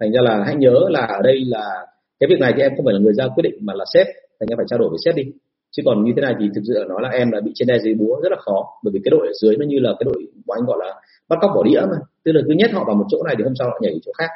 Thành 0.00 0.12
ra 0.12 0.20
là 0.22 0.44
hãy 0.46 0.54
nhớ 0.54 0.74
là 0.88 1.00
ở 1.00 1.22
đây 1.22 1.44
là 1.46 1.86
cái 2.20 2.28
việc 2.30 2.40
này 2.40 2.52
thì 2.56 2.62
em 2.62 2.72
không 2.76 2.84
phải 2.84 2.94
là 2.94 3.00
người 3.00 3.12
ra 3.12 3.24
quyết 3.34 3.42
định 3.42 3.54
mà 3.60 3.74
là 3.74 3.84
sếp. 3.94 4.06
Thành 4.40 4.48
ra 4.48 4.56
phải 4.56 4.66
trao 4.68 4.78
đổi 4.78 4.88
với 4.88 4.98
sếp 5.04 5.14
đi 5.14 5.24
chứ 5.70 5.82
còn 5.86 6.04
như 6.04 6.12
thế 6.16 6.22
này 6.22 6.34
thì 6.40 6.48
thực 6.54 6.60
sự 6.68 6.84
nó 6.88 7.00
là 7.00 7.08
em 7.08 7.30
là 7.30 7.40
bị 7.40 7.52
trên 7.54 7.68
đe 7.68 7.78
dưới 7.78 7.94
búa 7.94 8.20
rất 8.22 8.28
là 8.30 8.38
khó. 8.40 8.66
Bởi 8.82 8.90
vì 8.94 9.00
cái 9.04 9.10
đội 9.10 9.26
ở 9.26 9.32
dưới 9.40 9.56
nó 9.56 9.66
như 9.66 9.78
là 9.78 9.90
cái 9.98 10.04
đội 10.04 10.22
của 10.46 10.52
anh 10.52 10.64
gọi 10.66 10.78
là 10.80 11.00
bắt 11.28 11.38
cóc 11.40 11.50
bỏ 11.54 11.62
đĩa 11.62 11.80
mà. 11.80 11.96
Tức 12.24 12.32
là 12.32 12.40
cứ 12.46 12.54
nhét 12.54 12.72
họ 12.72 12.84
vào 12.86 12.96
một 12.96 13.06
chỗ 13.08 13.22
này 13.22 13.34
thì 13.38 13.44
hôm 13.44 13.54
sau 13.58 13.68
họ 13.68 13.78
nhảy 13.82 14.00
chỗ 14.04 14.12
khác. 14.18 14.30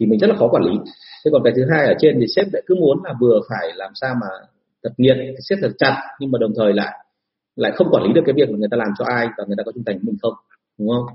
Thì 0.00 0.06
mình 0.06 0.18
rất 0.20 0.30
là 0.30 0.36
khó 0.36 0.48
quản 0.48 0.62
lý. 0.62 0.72
Thế 1.24 1.30
còn 1.32 1.42
cái 1.44 1.52
thứ 1.56 1.62
hai 1.70 1.86
ở 1.86 1.94
trên 1.98 2.16
thì 2.20 2.26
sếp 2.36 2.46
lại 2.52 2.62
cứ 2.66 2.74
muốn 2.74 2.98
là 3.04 3.14
vừa 3.20 3.40
phải 3.48 3.72
làm 3.74 3.92
sao 3.94 4.14
mà 4.20 4.26
thật 4.82 4.90
nghiệt 4.96 5.16
sếp 5.48 5.58
thật 5.62 5.72
chặt, 5.78 5.96
nhưng 6.20 6.30
mà 6.30 6.38
đồng 6.38 6.52
thời 6.56 6.72
lại 6.72 6.92
lại 7.56 7.72
không 7.74 7.88
quản 7.90 8.02
lý 8.02 8.12
được 8.12 8.22
cái 8.26 8.34
việc 8.36 8.50
mà 8.50 8.58
người 8.58 8.68
ta 8.70 8.76
làm 8.76 8.88
cho 8.98 9.04
ai 9.04 9.26
và 9.38 9.44
người 9.46 9.56
ta 9.58 9.62
có 9.66 9.72
trung 9.72 9.84
thành 9.86 9.96
với 9.96 10.04
mình 10.04 10.16
không, 10.22 10.34
đúng 10.78 10.88
không? 10.88 11.06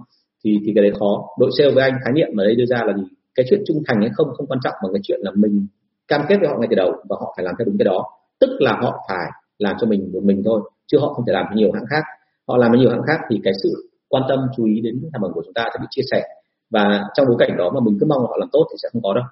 Thì 0.43 0.57
thì 0.65 0.71
cái 0.75 0.83
đấy 0.83 0.91
khó. 0.99 1.27
Đội 1.39 1.49
sale 1.57 1.71
với 1.71 1.83
anh 1.83 1.99
khái 2.03 2.13
niệm 2.13 2.27
ở 2.37 2.45
đây 2.45 2.55
đưa 2.55 2.65
ra 2.65 2.83
là 2.87 2.93
gì? 2.97 3.03
Cái 3.35 3.45
chuyện 3.49 3.61
trung 3.67 3.83
thành 3.87 4.01
hay 4.01 4.09
không 4.13 4.27
không 4.33 4.47
quan 4.47 4.59
trọng, 4.63 4.73
mà 4.83 4.89
cái 4.93 5.01
chuyện 5.03 5.19
là 5.23 5.31
mình 5.35 5.67
cam 6.07 6.21
kết 6.29 6.37
với 6.39 6.49
họ 6.49 6.57
ngay 6.57 6.67
từ 6.69 6.75
đầu 6.75 6.91
và 7.09 7.15
họ 7.19 7.33
phải 7.35 7.45
làm 7.45 7.55
theo 7.59 7.65
đúng 7.65 7.77
cái 7.77 7.85
đó. 7.85 8.05
Tức 8.39 8.49
là 8.59 8.73
họ 8.81 9.05
phải 9.09 9.31
làm 9.61 9.75
cho 9.81 9.87
mình 9.87 10.09
một 10.13 10.23
mình 10.23 10.41
thôi, 10.45 10.61
chứ 10.87 10.97
họ 10.99 11.13
không 11.13 11.25
thể 11.25 11.33
làm 11.33 11.45
nhiều 11.55 11.71
hãng 11.71 11.85
khác. 11.89 12.03
Họ 12.47 12.57
làm 12.57 12.71
với 12.71 12.79
nhiều 12.79 12.89
hãng 12.89 13.03
khác 13.07 13.19
thì 13.29 13.39
cái 13.43 13.53
sự 13.63 13.89
quan 14.07 14.23
tâm, 14.29 14.39
chú 14.57 14.65
ý 14.65 14.81
đến 14.81 14.99
sản 15.11 15.21
phẩm 15.21 15.31
của 15.33 15.41
chúng 15.45 15.53
ta 15.53 15.65
sẽ 15.73 15.79
bị 15.81 15.87
chia 15.89 16.01
sẻ. 16.11 16.23
Và 16.69 17.03
trong 17.13 17.27
bối 17.27 17.35
cảnh 17.39 17.57
đó 17.57 17.71
mà 17.73 17.79
mình 17.85 17.97
cứ 17.99 18.05
mong 18.05 18.21
họ 18.21 18.37
làm 18.39 18.49
tốt 18.51 18.67
thì 18.71 18.75
sẽ 18.83 18.89
không 18.93 19.01
có 19.01 19.13
đâu, 19.13 19.23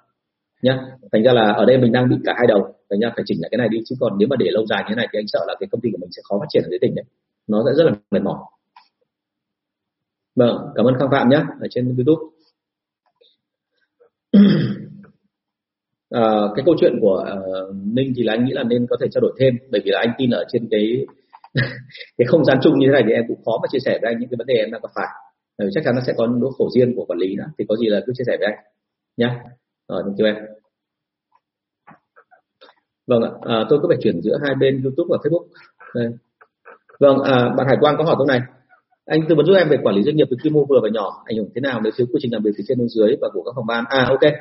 nhá. 0.62 0.80
Thành 1.12 1.22
ra 1.22 1.32
là 1.32 1.52
ở 1.52 1.64
đây 1.64 1.78
mình 1.78 1.92
đang 1.92 2.08
bị 2.08 2.16
cả 2.24 2.34
hai 2.36 2.46
đầu. 2.46 2.74
Thành 2.90 3.00
ra 3.00 3.12
phải 3.16 3.24
chỉnh 3.26 3.38
lại 3.40 3.48
cái 3.50 3.58
này 3.58 3.68
đi, 3.68 3.78
chứ 3.84 3.96
còn 4.00 4.18
nếu 4.18 4.28
mà 4.28 4.36
để 4.36 4.46
lâu 4.50 4.66
dài 4.66 4.82
như 4.82 4.86
thế 4.88 4.94
này 4.94 5.08
thì 5.12 5.18
anh 5.18 5.28
sợ 5.28 5.40
là 5.48 5.54
cái 5.60 5.68
công 5.72 5.80
ty 5.80 5.90
của 5.92 5.98
mình 6.00 6.10
sẽ 6.12 6.22
khó 6.28 6.38
phát 6.40 6.46
triển 6.48 6.62
ở 6.62 6.68
dưới 6.70 6.78
tỉnh 6.78 6.94
đấy. 6.94 7.04
Nó 7.46 7.62
sẽ 7.66 7.72
rất 7.76 7.84
là 7.84 7.92
mệt 8.10 8.22
mỏi. 8.22 8.38
Vâng 10.36 10.56
cảm 10.74 10.86
ơn 10.86 10.94
khang 10.98 11.08
phạm 11.10 11.28
nhé 11.28 11.42
ở 11.60 11.66
trên 11.70 11.96
youtube. 11.96 12.22
à, 16.10 16.22
cái 16.56 16.62
câu 16.66 16.74
chuyện 16.80 16.98
của 17.00 17.24
uh, 17.70 17.76
ninh 17.92 18.12
thì 18.16 18.22
là 18.22 18.32
anh 18.32 18.44
nghĩ 18.44 18.52
là 18.52 18.62
nên 18.62 18.86
có 18.90 18.96
thể 19.00 19.06
trao 19.12 19.20
đổi 19.20 19.32
thêm 19.40 19.54
bởi 19.70 19.80
vì 19.84 19.90
là 19.90 19.98
anh 19.98 20.12
tin 20.18 20.30
ở 20.30 20.44
trên 20.52 20.68
cái 20.70 21.06
cái 22.18 22.26
không 22.26 22.44
gian 22.44 22.58
chung 22.62 22.78
như 22.78 22.86
thế 22.86 22.92
này 22.92 23.02
thì 23.06 23.12
em 23.12 23.24
cũng 23.28 23.44
khó 23.44 23.52
mà 23.62 23.68
chia 23.72 23.78
sẻ 23.84 23.98
với 24.02 24.12
anh 24.12 24.20
những 24.20 24.28
cái 24.28 24.36
vấn 24.38 24.46
đề 24.46 24.54
em 24.54 24.70
đang 24.70 24.82
gặp 24.82 24.90
phải. 24.94 25.08
Bởi 25.58 25.66
vì 25.66 25.70
chắc 25.74 25.84
chắn 25.84 25.94
nó 25.94 26.00
sẽ 26.06 26.12
có 26.16 26.26
nỗi 26.26 26.50
khổ 26.58 26.68
riêng 26.74 26.96
của 26.96 27.04
quản 27.04 27.18
lý 27.18 27.36
đó 27.36 27.44
thì 27.58 27.64
có 27.68 27.76
gì 27.76 27.86
là 27.86 28.00
cứ 28.06 28.12
chia 28.16 28.24
sẻ 28.26 28.36
với 28.36 28.46
anh 28.46 28.64
nhé 29.16 29.30
rồi 29.88 30.02
thank 30.06 30.18
you 30.18 30.26
em. 30.26 30.36
Vâng 33.06 33.22
ạ 33.22 33.30
à, 33.42 33.64
tôi 33.68 33.78
có 33.82 33.88
phải 33.88 33.98
chuyển 34.02 34.22
giữa 34.22 34.38
hai 34.42 34.54
bên 34.54 34.82
youtube 34.82 35.08
và 35.10 35.16
facebook? 35.16 35.46
Đây. 35.94 36.08
vâng 37.00 37.18
à, 37.18 37.48
bạn 37.56 37.66
hải 37.66 37.76
quang 37.80 37.96
có 37.98 38.04
hỏi 38.04 38.14
câu 38.18 38.26
này. 38.26 38.40
Anh 39.06 39.20
tư 39.28 39.34
vấn 39.34 39.46
giúp 39.46 39.54
em 39.54 39.68
về 39.68 39.76
quản 39.82 39.94
lý 39.94 40.02
doanh 40.02 40.16
nghiệp 40.16 40.26
từ 40.30 40.36
quy 40.42 40.50
mô 40.50 40.64
vừa 40.64 40.80
và 40.82 40.88
nhỏ 40.92 41.22
ảnh 41.24 41.36
hưởng 41.36 41.48
thế 41.54 41.60
nào 41.60 41.80
nếu 41.84 41.92
thiếu 41.96 42.06
quy 42.12 42.18
trình 42.22 42.32
làm 42.32 42.42
việc 42.42 42.50
từ 42.58 42.64
trên 42.68 42.78
xuống 42.78 42.88
dưới 42.88 43.16
và 43.20 43.28
của 43.32 43.42
các 43.42 43.52
phòng 43.56 43.66
ban? 43.66 43.84
À 43.88 44.06
ok 44.08 44.32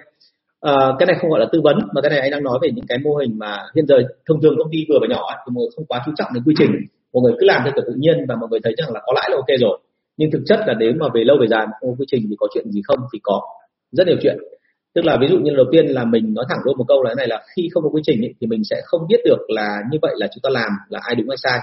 à, 0.62 0.74
cái 1.00 1.06
này 1.06 1.16
không 1.22 1.30
gọi 1.30 1.40
là 1.40 1.46
tư 1.52 1.62
vấn 1.64 1.78
mà 1.94 2.02
cái 2.02 2.10
này 2.10 2.20
anh 2.20 2.32
đang 2.32 2.44
nói 2.44 2.60
về 2.62 2.70
những 2.76 2.86
cái 2.88 2.98
mô 2.98 3.16
hình 3.16 3.40
mà 3.40 3.58
hiện 3.76 3.88
giờ 3.88 3.96
thông 4.28 4.42
thường 4.42 4.56
công 4.58 4.72
ty 4.72 4.86
vừa 4.90 4.98
và 5.02 5.08
nhỏ 5.10 5.24
thì 5.32 5.50
mọi 5.54 5.62
người 5.62 5.72
không 5.76 5.86
quá 5.86 6.02
chú 6.06 6.12
trọng 6.18 6.34
đến 6.34 6.44
quy 6.46 6.54
trình. 6.58 6.72
Mọi 7.14 7.22
người 7.24 7.34
cứ 7.40 7.46
làm 7.46 7.62
theo 7.64 7.74
kiểu 7.76 7.84
tự 7.88 7.94
nhiên 7.98 8.26
và 8.28 8.36
mọi 8.36 8.50
người 8.50 8.60
thấy 8.64 8.74
rằng 8.78 8.94
là 8.94 9.00
có 9.06 9.14
lãi 9.16 9.28
là 9.32 9.36
ok 9.36 9.60
rồi. 9.60 9.80
Nhưng 10.18 10.32
thực 10.32 10.42
chất 10.46 10.60
là 10.68 10.74
nếu 10.80 10.94
mà 11.00 11.08
về 11.14 11.24
lâu 11.24 11.38
về 11.42 11.48
dài 11.48 11.66
không 11.82 11.96
quy 11.96 12.06
trình 12.12 12.24
thì 12.30 12.36
có 12.40 12.48
chuyện 12.54 12.72
gì 12.72 12.82
không 12.88 13.00
thì 13.14 13.20
có 13.24 13.42
rất 13.92 14.08
nhiều 14.08 14.18
chuyện. 14.22 14.38
Tức 14.94 15.06
là 15.06 15.18
ví 15.22 15.28
dụ 15.32 15.38
như 15.40 15.52
đầu 15.56 15.66
tiên 15.72 15.86
là 15.88 16.06
mình 16.06 16.34
nói 16.34 16.46
thẳng 16.50 16.60
luôn 16.66 16.78
một 16.78 16.86
câu 16.88 17.04
là 17.04 17.14
này 17.18 17.28
là 17.28 17.44
khi 17.56 17.70
không 17.74 17.84
có 17.84 17.90
quy 17.90 18.02
trình 18.06 18.22
ấy, 18.22 18.34
thì 18.42 18.48
mình 18.48 18.62
sẽ 18.70 18.82
không 18.86 19.02
biết 19.10 19.22
được 19.26 19.40
là 19.48 19.78
như 19.92 19.98
vậy 20.02 20.14
là 20.18 20.28
chúng 20.34 20.42
ta 20.42 20.50
làm 20.50 20.72
là 20.90 21.00
ai 21.04 21.16
đúng 21.16 21.30
ai 21.30 21.38
sai. 21.44 21.60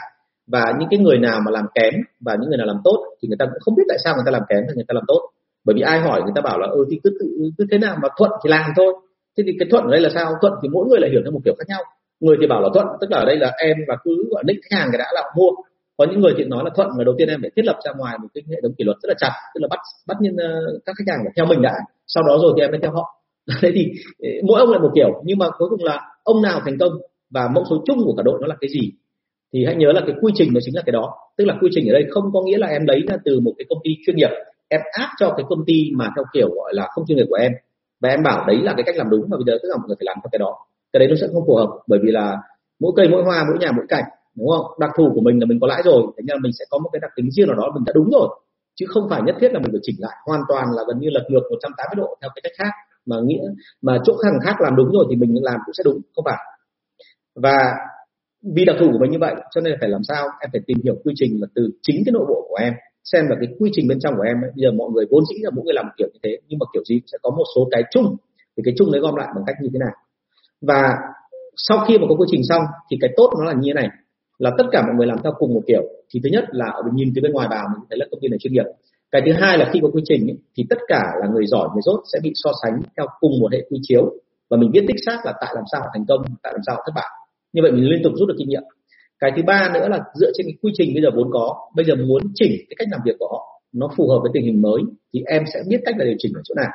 Và 0.46 0.64
những 0.78 0.88
cái 0.90 0.98
người 0.98 1.18
nào 1.18 1.40
mà 1.44 1.50
làm 1.50 1.64
kém 1.74 1.94
và 2.20 2.36
những 2.40 2.48
người 2.48 2.58
nào 2.58 2.66
làm 2.66 2.76
tốt 2.84 2.98
thì 3.22 3.28
người 3.28 3.36
ta 3.38 3.46
cũng 3.46 3.60
không 3.60 3.74
biết 3.74 3.82
tại 3.88 3.98
sao 4.04 4.14
người 4.14 4.22
ta 4.26 4.30
làm 4.30 4.42
kém 4.48 4.62
và 4.66 4.72
người 4.74 4.84
ta 4.88 4.92
làm 4.92 5.04
tốt 5.06 5.20
bởi 5.66 5.74
vì 5.76 5.82
ai 5.82 6.00
hỏi 6.00 6.20
người 6.22 6.32
ta 6.34 6.42
bảo 6.42 6.58
là 6.58 6.66
ừ 6.66 6.84
thì 6.90 7.00
cứ 7.04 7.10
tự 7.20 7.26
cứ 7.58 7.64
thế 7.70 7.78
nào 7.78 7.96
mà 8.02 8.08
thuận 8.18 8.30
thì 8.44 8.50
làm 8.50 8.70
thôi. 8.76 8.94
Thế 9.36 9.44
thì 9.46 9.52
cái 9.58 9.68
thuận 9.70 9.84
ở 9.84 9.90
đây 9.90 10.00
là 10.00 10.10
sao? 10.14 10.32
Thuận 10.40 10.52
thì 10.62 10.68
mỗi 10.68 10.86
người 10.86 11.00
lại 11.00 11.10
hiểu 11.10 11.20
theo 11.24 11.32
một 11.32 11.40
kiểu 11.44 11.54
khác 11.58 11.64
nhau. 11.68 11.82
Người 12.20 12.36
thì 12.40 12.46
bảo 12.46 12.60
là 12.60 12.68
thuận, 12.74 12.86
tức 13.00 13.10
là 13.10 13.18
ở 13.18 13.24
đây 13.24 13.36
là 13.36 13.52
em 13.58 13.76
và 13.88 13.96
cứ 14.04 14.10
gọi 14.30 14.42
nick 14.46 14.60
khách 14.62 14.76
hàng 14.78 14.88
cái 14.92 14.98
đã 14.98 15.06
là 15.14 15.22
mua. 15.36 15.50
Có 15.96 16.06
những 16.10 16.20
người 16.20 16.34
thì 16.36 16.44
nói 16.44 16.64
là 16.64 16.70
thuận 16.74 16.88
là 16.98 17.04
đầu 17.04 17.14
tiên 17.18 17.28
em 17.28 17.40
phải 17.42 17.50
thiết 17.56 17.64
lập 17.64 17.78
ra 17.84 17.92
ngoài 17.98 18.18
một 18.22 18.28
cái 18.34 18.42
hệ 18.50 18.56
thống 18.62 18.74
kỷ 18.78 18.84
luật 18.84 18.96
rất 19.02 19.08
là 19.08 19.14
chặt, 19.18 19.32
tức 19.54 19.60
là 19.62 19.68
bắt 19.70 19.78
bắt 20.08 20.16
nhân 20.20 20.36
ờ, 20.36 20.78
các 20.86 20.94
khách 20.98 21.04
hàng 21.10 21.18
phải 21.24 21.32
theo 21.36 21.46
mình 21.46 21.62
đã. 21.62 21.74
Sau 22.06 22.22
đó 22.28 22.38
rồi 22.42 22.52
thì 22.56 22.62
em 22.62 22.70
mới 22.70 22.80
theo 22.82 22.92
họ. 22.92 23.22
Thế 23.62 23.70
thì 23.74 23.84
ờ, 24.18 24.28
mỗi 24.46 24.60
ông 24.60 24.70
là 24.70 24.78
một 24.78 24.90
kiểu. 24.94 25.22
Nhưng 25.24 25.38
mà 25.38 25.46
cuối 25.58 25.68
cùng 25.70 25.84
là 25.84 26.00
ông 26.24 26.42
nào 26.42 26.60
thành 26.64 26.78
công 26.78 26.92
và 27.30 27.48
mẫu 27.54 27.64
số 27.70 27.82
chung 27.86 27.98
của 28.04 28.14
cả 28.16 28.22
đội 28.22 28.38
nó 28.40 28.46
là 28.46 28.56
cái 28.60 28.70
gì? 28.70 28.92
Thì 29.52 29.64
hãy 29.64 29.76
nhớ 29.76 29.92
là 29.92 30.00
cái 30.06 30.16
quy 30.20 30.32
trình 30.36 30.50
nó 30.54 30.60
chính 30.64 30.74
là 30.74 30.82
cái 30.86 30.92
đó. 30.92 31.14
Tức 31.36 31.44
là 31.44 31.54
quy 31.60 31.68
trình 31.72 31.88
ở 31.88 31.92
đây 31.92 32.04
không 32.10 32.24
có 32.32 32.42
nghĩa 32.42 32.58
là 32.58 32.66
em 32.66 32.86
lấy 32.86 33.00
ra 33.08 33.16
từ 33.24 33.40
một 33.40 33.52
cái 33.58 33.64
công 33.68 33.78
ty 33.84 33.90
chuyên 34.06 34.16
nghiệp 34.16 34.30
em 34.68 34.80
áp 34.92 35.08
cho 35.18 35.34
cái 35.36 35.46
công 35.48 35.64
ty 35.66 35.90
mà 35.96 36.10
theo 36.16 36.24
kiểu 36.32 36.48
gọi 36.54 36.74
là 36.74 36.86
không 36.90 37.04
chuyên 37.06 37.18
nghiệp 37.18 37.26
của 37.30 37.36
em. 37.36 37.52
Và 38.00 38.08
em 38.08 38.22
bảo 38.22 38.46
đấy 38.46 38.58
là 38.62 38.74
cái 38.76 38.82
cách 38.86 38.96
làm 38.96 39.10
đúng, 39.10 39.20
và 39.30 39.36
bây 39.36 39.44
giờ 39.46 39.58
tất 39.62 39.68
cả 39.72 39.76
mọi 39.76 39.86
người 39.88 39.96
phải 39.98 40.06
làm 40.06 40.16
theo 40.22 40.28
cái 40.32 40.38
đó. 40.38 40.56
Cái 40.92 40.98
đấy 41.00 41.08
nó 41.08 41.14
sẽ 41.20 41.26
không 41.32 41.44
phù 41.46 41.56
hợp, 41.56 41.70
bởi 41.86 41.98
vì 42.02 42.10
là 42.12 42.36
mỗi 42.80 42.92
cây, 42.96 43.08
mỗi 43.08 43.22
hoa, 43.22 43.44
mỗi 43.48 43.58
nhà, 43.58 43.72
mỗi 43.72 43.86
cảnh, 43.88 44.04
đúng 44.36 44.48
không? 44.48 44.66
Đặc 44.80 44.90
thù 44.96 45.10
của 45.14 45.20
mình 45.20 45.40
là 45.40 45.46
mình 45.46 45.58
có 45.60 45.66
lãi 45.66 45.82
rồi, 45.84 46.02
thế 46.16 46.22
nên 46.26 46.34
là 46.36 46.40
mình 46.42 46.52
sẽ 46.58 46.64
có 46.70 46.78
một 46.78 46.90
cái 46.92 47.00
đặc 47.00 47.10
tính 47.16 47.30
riêng 47.30 47.48
nào 47.48 47.56
đó, 47.56 47.72
mình 47.74 47.84
đã 47.86 47.92
đúng 47.94 48.10
rồi. 48.10 48.28
Chứ 48.74 48.86
không 48.88 49.06
phải 49.10 49.22
nhất 49.26 49.36
thiết 49.40 49.52
là 49.52 49.58
mình 49.58 49.70
phải 49.72 49.80
chỉnh 49.82 49.96
lại, 49.98 50.16
hoàn 50.26 50.40
toàn 50.48 50.66
là 50.76 50.82
gần 50.88 50.98
như 51.00 51.08
lật 51.10 51.24
ngược 51.28 51.42
180 51.50 51.96
độ 51.96 52.16
theo 52.20 52.30
cái 52.34 52.42
cách 52.44 52.52
khác, 52.58 52.72
mà 53.06 53.16
nghĩa, 53.24 53.44
mà 53.82 53.98
chỗ 54.04 54.16
khác 54.16 54.28
khác 54.42 54.56
làm 54.60 54.76
đúng 54.76 54.90
rồi 54.92 55.06
thì 55.10 55.16
mình 55.16 55.34
làm 55.42 55.58
cũng 55.66 55.74
sẽ 55.74 55.82
đúng, 55.84 56.00
không 56.14 56.24
phải. 56.24 56.44
Và 57.34 57.56
vì 58.54 58.64
đặc 58.64 58.76
thù 58.80 58.88
của 58.92 58.98
mình 58.98 59.10
như 59.10 59.18
vậy, 59.20 59.34
cho 59.54 59.60
nên 59.60 59.74
phải 59.80 59.88
làm 59.88 60.02
sao? 60.08 60.24
Em 60.40 60.50
phải 60.52 60.60
tìm 60.66 60.78
hiểu 60.84 60.94
quy 61.04 61.12
trình 61.16 61.40
là 61.40 61.46
từ 61.54 61.70
chính 61.82 62.02
cái 62.06 62.12
nội 62.12 62.26
bộ 62.28 62.46
của 62.48 62.56
em 62.60 62.74
xem 63.12 63.26
là 63.28 63.36
cái 63.40 63.48
quy 63.58 63.70
trình 63.72 63.88
bên 63.88 63.98
trong 64.00 64.14
của 64.16 64.22
em 64.22 64.36
ấy. 64.44 64.50
bây 64.56 64.62
giờ 64.62 64.70
mọi 64.72 64.90
người 64.90 65.04
vốn 65.10 65.24
dĩ 65.28 65.36
là 65.42 65.50
mỗi 65.54 65.64
người 65.64 65.74
làm 65.74 65.86
một 65.86 65.92
kiểu 65.98 66.08
như 66.12 66.18
thế 66.22 66.38
nhưng 66.48 66.58
mà 66.58 66.66
kiểu 66.72 66.82
gì 66.84 67.00
sẽ 67.06 67.18
có 67.22 67.30
một 67.30 67.44
số 67.56 67.68
cái 67.70 67.82
chung. 67.90 68.16
Thì 68.56 68.62
cái 68.64 68.74
chung 68.78 68.92
đấy 68.92 69.00
gom 69.00 69.14
lại 69.14 69.28
bằng 69.34 69.44
cách 69.46 69.56
như 69.62 69.68
thế 69.72 69.78
nào. 69.78 69.94
Và 70.60 70.82
sau 71.56 71.78
khi 71.88 71.98
mà 71.98 72.06
có 72.08 72.14
quy 72.14 72.26
trình 72.30 72.42
xong 72.48 72.62
thì 72.90 72.96
cái 73.00 73.10
tốt 73.16 73.30
nó 73.38 73.44
là 73.44 73.52
như 73.52 73.70
thế 73.70 73.74
này. 73.74 73.88
Là 74.38 74.50
tất 74.58 74.64
cả 74.72 74.82
mọi 74.86 74.94
người 74.96 75.06
làm 75.06 75.18
theo 75.22 75.32
cùng 75.38 75.54
một 75.54 75.62
kiểu. 75.66 75.82
Thì 76.10 76.20
thứ 76.22 76.28
nhất 76.32 76.44
là 76.50 76.72
nhìn 76.94 77.12
từ 77.14 77.22
bên 77.22 77.32
ngoài 77.32 77.48
vào 77.50 77.64
mình 77.72 77.84
thấy 77.90 77.98
là 77.98 78.06
công 78.10 78.20
ty 78.20 78.28
này 78.28 78.38
chuyên 78.38 78.52
nghiệp. 78.52 78.64
Cái 79.10 79.22
thứ 79.26 79.32
hai 79.32 79.58
là 79.58 79.70
khi 79.72 79.80
có 79.82 79.88
quy 79.92 80.02
trình 80.04 80.30
ấy, 80.30 80.38
thì 80.56 80.64
tất 80.70 80.78
cả 80.88 81.02
là 81.20 81.26
người 81.28 81.46
giỏi 81.46 81.68
người 81.72 81.82
dốt 81.82 82.00
sẽ 82.12 82.18
bị 82.22 82.32
so 82.34 82.50
sánh 82.62 82.82
theo 82.96 83.06
cùng 83.20 83.40
một 83.40 83.52
hệ 83.52 83.66
quy 83.70 83.78
chiếu. 83.82 84.12
Và 84.50 84.56
mình 84.56 84.70
biết 84.70 84.84
đích 84.88 84.96
xác 85.06 85.18
là 85.24 85.32
tại 85.40 85.52
làm 85.54 85.64
sao 85.72 85.82
thành 85.94 86.04
công 86.08 86.22
tại 86.42 86.52
làm 86.52 86.60
sao 86.66 86.76
thất 86.76 86.92
bại. 86.94 87.10
Như 87.52 87.62
vậy 87.62 87.72
mình 87.72 87.84
liên 87.84 88.00
tục 88.04 88.12
rút 88.16 88.28
được 88.28 88.34
kinh 88.38 88.48
nghiệm 88.48 88.62
cái 89.20 89.30
thứ 89.36 89.42
ba 89.46 89.70
nữa 89.74 89.88
là 89.88 90.00
dựa 90.14 90.30
trên 90.34 90.46
cái 90.46 90.56
quy 90.62 90.72
trình 90.74 90.94
bây 90.94 91.02
giờ 91.02 91.08
vốn 91.14 91.28
có, 91.32 91.54
bây 91.74 91.84
giờ 91.84 91.94
muốn 91.94 92.22
chỉnh 92.34 92.52
cái 92.68 92.76
cách 92.78 92.88
làm 92.90 93.00
việc 93.04 93.16
của 93.18 93.28
họ, 93.32 93.62
nó 93.72 93.88
phù 93.96 94.08
hợp 94.08 94.18
với 94.22 94.30
tình 94.34 94.44
hình 94.44 94.62
mới, 94.62 94.80
thì 95.12 95.22
em 95.26 95.42
sẽ 95.54 95.60
biết 95.68 95.80
cách 95.84 95.94
là 95.98 96.04
điều 96.04 96.14
chỉnh 96.18 96.32
ở 96.34 96.40
chỗ 96.44 96.54
nào. 96.54 96.70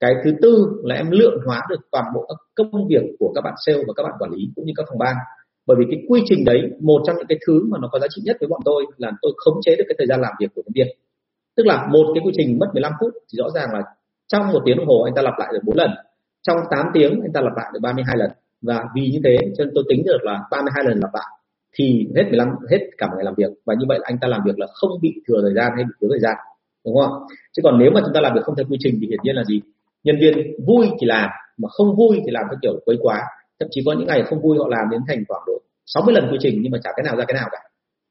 Cái 0.00 0.12
thứ 0.24 0.30
tư 0.42 0.66
là 0.82 0.94
em 0.94 1.10
lượng 1.10 1.38
hóa 1.46 1.60
được 1.70 1.80
toàn 1.92 2.04
bộ 2.14 2.26
các 2.28 2.36
công 2.54 2.88
việc 2.88 3.02
của 3.18 3.32
các 3.34 3.40
bạn 3.44 3.54
sale 3.66 3.78
và 3.86 3.92
các 3.96 4.02
bạn 4.02 4.12
quản 4.18 4.30
lý 4.30 4.42
cũng 4.56 4.64
như 4.66 4.72
các 4.76 4.86
phòng 4.88 4.98
ban. 4.98 5.16
Bởi 5.66 5.76
vì 5.80 5.84
cái 5.90 6.04
quy 6.08 6.22
trình 6.26 6.44
đấy, 6.44 6.60
một 6.80 7.02
trong 7.06 7.16
những 7.16 7.26
cái 7.28 7.38
thứ 7.46 7.64
mà 7.70 7.78
nó 7.82 7.88
có 7.92 7.98
giá 7.98 8.06
trị 8.10 8.22
nhất 8.24 8.36
với 8.40 8.48
bọn 8.48 8.60
tôi 8.64 8.86
là 8.96 9.10
tôi 9.22 9.32
khống 9.36 9.60
chế 9.62 9.76
được 9.76 9.84
cái 9.88 9.94
thời 9.98 10.06
gian 10.06 10.20
làm 10.20 10.32
việc 10.40 10.50
của 10.54 10.62
nhân 10.64 10.72
viên. 10.74 10.86
Tức 11.56 11.66
là 11.66 11.86
một 11.86 12.04
cái 12.14 12.22
quy 12.24 12.32
trình 12.36 12.58
mất 12.58 12.66
15 12.72 12.92
phút 13.00 13.12
thì 13.32 13.36
rõ 13.36 13.50
ràng 13.54 13.68
là 13.72 13.82
trong 14.26 14.52
một 14.52 14.62
tiếng 14.64 14.76
đồng 14.76 14.86
hồ 14.86 15.02
anh 15.02 15.14
ta 15.14 15.22
lặp 15.22 15.34
lại 15.38 15.48
được 15.52 15.60
bốn 15.64 15.76
lần, 15.76 15.90
trong 16.42 16.56
8 16.70 16.86
tiếng 16.94 17.20
anh 17.20 17.32
ta 17.32 17.40
lặp 17.40 17.52
lại 17.56 17.66
được 17.72 17.80
32 17.82 18.16
lần. 18.16 18.30
Và 18.62 18.84
vì 18.94 19.10
như 19.12 19.20
thế 19.24 19.36
cho 19.58 19.64
nên 19.64 19.74
tôi 19.74 19.84
tính 19.88 20.02
được 20.04 20.18
là 20.22 20.40
32 20.50 20.84
lần 20.84 21.00
lặp 21.00 21.10
lại 21.14 21.41
thì 21.74 22.08
hết 22.16 22.24
15 22.28 22.48
hết 22.70 22.78
cả 22.98 23.06
một 23.06 23.12
ngày 23.16 23.24
làm 23.24 23.34
việc. 23.36 23.50
Và 23.66 23.74
như 23.78 23.84
vậy 23.88 23.98
là 23.98 24.04
anh 24.06 24.18
ta 24.20 24.28
làm 24.28 24.40
việc 24.46 24.58
là 24.58 24.66
không 24.74 24.90
bị 25.02 25.14
thừa 25.28 25.40
thời 25.42 25.54
gian 25.54 25.72
hay 25.76 25.84
bị 25.84 25.92
thiếu 26.00 26.10
thời 26.10 26.20
gian 26.20 26.36
đúng 26.84 26.96
không 26.96 27.12
chứ 27.52 27.62
còn 27.64 27.78
nếu 27.78 27.90
mà 27.94 28.00
chúng 28.04 28.14
ta 28.14 28.20
làm 28.20 28.34
việc 28.34 28.40
không 28.44 28.56
theo 28.56 28.66
quy 28.70 28.76
trình 28.80 28.98
thì 29.00 29.06
hiển 29.06 29.18
nhiên 29.22 29.36
là 29.36 29.44
gì? 29.44 29.60
Nhân 30.04 30.16
viên 30.20 30.34
vui 30.66 30.86
thì 31.00 31.06
làm 31.06 31.30
mà 31.56 31.68
không 31.68 31.96
vui 31.96 32.20
thì 32.24 32.30
làm 32.30 32.44
theo 32.50 32.58
kiểu 32.62 32.80
quấy 32.84 32.96
quá. 33.02 33.22
Thậm 33.60 33.68
chí 33.70 33.82
có 33.86 33.92
những 33.92 34.06
ngày 34.06 34.22
không 34.22 34.42
vui 34.42 34.58
họ 34.58 34.68
làm 34.68 34.90
đến 34.90 35.00
thành 35.08 35.24
khoảng 35.28 35.42
độ 35.46 35.52
60 35.86 36.14
lần 36.14 36.28
quy 36.32 36.38
trình 36.40 36.58
nhưng 36.62 36.72
mà 36.72 36.78
chả 36.84 36.90
cái 36.96 37.04
nào 37.04 37.16
ra 37.16 37.24
cái 37.28 37.34
nào 37.34 37.48
cả 37.52 37.58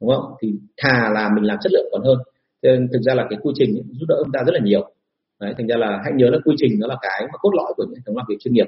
đúng 0.02 0.10
không? 0.10 0.34
Thì 0.42 0.54
thà 0.78 1.10
là 1.14 1.30
mình 1.36 1.44
làm 1.44 1.58
chất 1.62 1.72
lượng 1.72 1.88
còn 1.92 2.02
hơn. 2.04 2.18
Nên 2.62 2.88
thực 2.94 3.02
ra 3.02 3.14
là 3.14 3.26
cái 3.30 3.40
quy 3.44 3.52
trình 3.56 3.82
giúp 4.00 4.06
đỡ 4.10 4.16
chúng 4.24 4.32
ta 4.34 4.40
rất 4.46 4.54
là 4.54 4.60
nhiều. 4.64 4.92
Đấy, 5.40 5.54
thành 5.58 5.68
ra 5.68 5.76
là 5.78 6.00
hãy 6.04 6.14
nhớ 6.16 6.30
là 6.30 6.38
quy 6.46 6.56
trình 6.58 6.72
nó 6.80 6.88
là 6.88 6.96
cái 7.02 7.22
mà 7.22 7.38
cốt 7.42 7.52
lõi 7.54 7.74
của 7.78 7.84
những 7.84 7.96
hệ 7.96 8.02
thống 8.06 8.18
làm 8.18 8.26
việc 8.30 8.36
chuyên 8.40 8.54
nghiệp. 8.54 8.68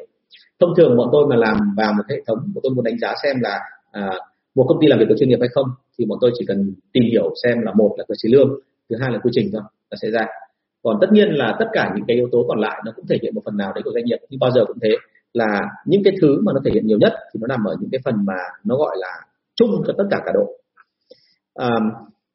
Thông 0.59 0.75
thường 0.77 0.97
bọn 0.97 1.09
tôi 1.11 1.27
mà 1.27 1.35
làm 1.35 1.57
vào 1.77 1.93
một 1.93 2.03
hệ 2.09 2.21
thống 2.27 2.37
bọn 2.53 2.61
tôi 2.63 2.73
muốn 2.75 2.83
đánh 2.83 2.99
giá 2.99 3.13
xem 3.23 3.35
là 3.41 3.59
à, 3.91 4.09
một 4.55 4.65
công 4.67 4.77
ty 4.81 4.87
làm 4.87 4.99
việc 4.99 5.05
có 5.09 5.15
chuyên 5.19 5.29
nghiệp 5.29 5.39
hay 5.39 5.49
không 5.53 5.67
thì 5.97 6.05
bọn 6.05 6.17
tôi 6.21 6.31
chỉ 6.39 6.45
cần 6.47 6.73
tìm 6.93 7.03
hiểu 7.11 7.33
xem 7.43 7.61
là 7.61 7.73
một 7.73 7.95
là 7.97 8.03
cơ 8.07 8.15
chế 8.17 8.29
lương 8.29 8.49
thứ 8.89 8.95
hai 9.01 9.11
là 9.11 9.19
quy 9.23 9.31
trình 9.33 9.49
thôi 9.53 9.61
là 9.91 9.97
sẽ 10.01 10.11
ra. 10.11 10.25
Còn 10.83 10.97
tất 11.01 11.07
nhiên 11.11 11.29
là 11.29 11.55
tất 11.59 11.65
cả 11.73 11.93
những 11.95 12.05
cái 12.07 12.17
yếu 12.17 12.27
tố 12.31 12.45
còn 12.47 12.59
lại 12.59 12.81
nó 12.85 12.91
cũng 12.95 13.07
thể 13.07 13.17
hiện 13.21 13.35
một 13.35 13.41
phần 13.45 13.57
nào 13.57 13.73
đấy 13.73 13.81
của 13.85 13.91
doanh 13.93 14.05
nghiệp 14.05 14.17
nhưng 14.29 14.39
bao 14.39 14.51
giờ 14.51 14.65
cũng 14.65 14.77
thế 14.81 14.89
là 15.33 15.61
những 15.85 16.01
cái 16.03 16.13
thứ 16.21 16.41
mà 16.41 16.53
nó 16.53 16.59
thể 16.65 16.71
hiện 16.73 16.87
nhiều 16.87 16.97
nhất 16.97 17.13
thì 17.33 17.39
nó 17.41 17.47
nằm 17.47 17.63
ở 17.63 17.75
những 17.79 17.89
cái 17.91 18.01
phần 18.05 18.15
mà 18.25 18.37
nó 18.63 18.75
gọi 18.77 18.95
là 18.99 19.11
chung 19.55 19.83
cho 19.87 19.93
tất 19.97 20.03
cả 20.11 20.21
cả 20.25 20.31
đội. 20.33 20.59
À, 21.55 21.69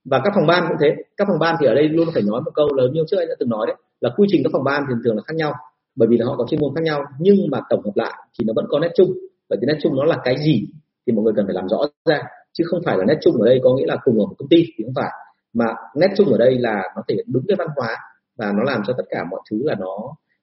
và 0.04 0.20
các 0.24 0.32
phòng 0.34 0.46
ban 0.46 0.64
cũng 0.68 0.76
thế 0.80 0.94
các 1.16 1.28
phòng 1.28 1.38
ban 1.40 1.56
thì 1.60 1.66
ở 1.66 1.74
đây 1.74 1.88
luôn 1.88 2.08
phải 2.14 2.22
nói 2.22 2.40
một 2.44 2.50
câu 2.54 2.68
lớn 2.76 2.92
như 2.92 3.04
trước 3.10 3.16
anh 3.18 3.28
đã 3.28 3.34
từng 3.38 3.48
nói 3.48 3.66
đấy 3.66 3.76
là 4.00 4.10
quy 4.16 4.26
trình 4.30 4.40
các 4.44 4.50
phòng 4.52 4.64
ban 4.64 4.82
thì 4.88 4.94
thường 5.04 5.16
là 5.16 5.22
khác 5.26 5.34
nhau 5.36 5.52
bởi 5.96 6.08
vì 6.10 6.16
là 6.16 6.26
họ 6.26 6.36
có 6.36 6.46
chuyên 6.50 6.60
môn 6.60 6.74
khác 6.74 6.80
nhau 6.84 7.04
nhưng 7.18 7.36
mà 7.50 7.60
tổng 7.70 7.82
hợp 7.84 7.92
lại 7.94 8.12
thì 8.38 8.44
nó 8.46 8.52
vẫn 8.56 8.64
có 8.68 8.78
nét 8.78 8.90
chung. 8.96 9.12
Vậy 9.48 9.58
thì 9.60 9.66
nét 9.66 9.78
chung 9.82 9.96
nó 9.96 10.04
là 10.04 10.18
cái 10.24 10.36
gì? 10.44 10.66
Thì 11.08 11.12
mọi 11.12 11.24
người 11.24 11.32
cần 11.36 11.46
phải 11.46 11.54
làm 11.54 11.68
rõ 11.68 11.78
ra 12.04 12.22
chứ 12.52 12.64
không 12.66 12.80
phải 12.84 12.96
là 12.98 13.04
nét 13.04 13.18
chung 13.20 13.40
ở 13.42 13.46
đây 13.46 13.60
có 13.62 13.74
nghĩa 13.74 13.86
là 13.86 13.96
cùng 14.04 14.14
ở 14.14 14.26
một 14.26 14.34
công 14.38 14.48
ty 14.48 14.64
thì 14.76 14.84
không 14.84 14.94
phải. 14.96 15.10
Mà 15.52 15.66
nét 15.96 16.08
chung 16.16 16.28
ở 16.28 16.38
đây 16.38 16.58
là 16.58 16.82
nó 16.96 17.02
thể 17.08 17.14
hiện 17.14 17.26
đúng 17.28 17.44
cái 17.48 17.56
văn 17.58 17.68
hóa 17.76 17.96
và 18.36 18.52
nó 18.56 18.62
làm 18.62 18.82
cho 18.86 18.92
tất 18.96 19.04
cả 19.10 19.24
mọi 19.30 19.40
thứ 19.50 19.56
là 19.64 19.74
nó 19.78 19.96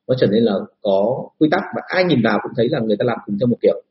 nó 0.07 0.15
trở 0.19 0.27
nên 0.27 0.43
là 0.43 0.53
có 0.81 1.23
quy 1.39 1.49
tắc 1.51 1.61
và 1.75 1.81
ai 1.87 2.03
nhìn 2.03 2.21
vào 2.23 2.39
cũng 2.43 2.51
thấy 2.57 2.69
là 2.69 2.79
người 2.79 2.97
ta 2.99 3.03
làm 3.05 3.17
cùng 3.25 3.37
theo 3.39 3.47
một 3.47 3.57
kiểu. 3.61 3.81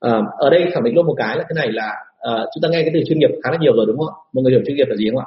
À, 0.00 0.22
ở 0.38 0.50
đây 0.50 0.70
khẳng 0.72 0.84
định 0.84 0.94
luôn 0.94 1.06
một 1.06 1.14
cái 1.16 1.36
là 1.36 1.44
thế 1.48 1.54
này 1.54 1.72
là 1.72 1.92
à, 2.18 2.32
chúng 2.54 2.62
ta 2.62 2.68
nghe 2.68 2.82
cái 2.82 2.90
từ 2.94 3.00
chuyên 3.06 3.18
nghiệp 3.18 3.30
khá 3.44 3.50
là 3.50 3.58
nhiều 3.60 3.72
rồi 3.76 3.86
đúng 3.86 3.98
không 3.98 4.08
ạ? 4.08 4.16
Mọi 4.32 4.42
người 4.42 4.52
hiểu 4.52 4.62
chuyên 4.66 4.76
nghiệp 4.76 4.88
là 4.88 4.96
gì 4.96 5.10
không 5.10 5.20
ạ? 5.20 5.26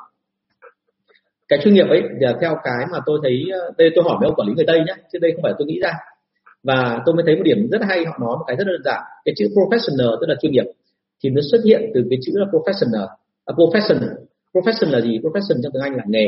Cái 1.47 1.59
chuyên 1.63 1.73
nghiệp 1.73 1.87
ấy 1.89 2.01
là 2.19 2.33
theo 2.41 2.55
cái 2.63 2.85
mà 2.91 2.99
tôi 3.05 3.19
thấy 3.23 3.43
ờ, 3.53 3.71
đây 3.77 3.89
tôi 3.95 4.03
hỏi 4.03 4.17
mấy 4.19 4.27
ông 4.27 4.35
quản 4.35 4.47
lý 4.47 4.53
người 4.53 4.65
tây 4.67 4.79
nhé 4.87 4.93
chứ 5.11 5.19
đây 5.19 5.31
không 5.31 5.43
phải 5.43 5.53
tôi 5.57 5.67
nghĩ 5.67 5.79
ra. 5.79 5.93
Và 6.63 6.99
tôi 7.05 7.15
mới 7.15 7.23
thấy 7.25 7.35
một 7.35 7.43
điểm 7.43 7.69
rất 7.71 7.81
hay 7.87 8.05
họ 8.05 8.17
nói 8.19 8.37
một 8.37 8.43
cái 8.47 8.55
rất 8.55 8.63
đơn 8.67 8.81
giản. 8.85 9.01
Cái 9.25 9.33
chữ 9.37 9.47
professional 9.55 10.17
tức 10.21 10.27
là 10.27 10.35
chuyên 10.41 10.51
nghiệp 10.51 10.65
thì 11.23 11.29
nó 11.29 11.41
xuất 11.51 11.61
hiện 11.65 11.81
từ 11.93 12.03
cái 12.09 12.19
chữ 12.21 12.31
là 12.35 12.45
professional. 12.45 13.07
À, 13.45 13.53
profession 13.55 13.99
profession 14.53 14.91
là 14.91 15.01
gì? 15.01 15.19
Profession 15.19 15.61
trong 15.63 15.71
tiếng 15.73 15.83
anh 15.83 15.95
là 15.95 16.03
nghề. 16.07 16.27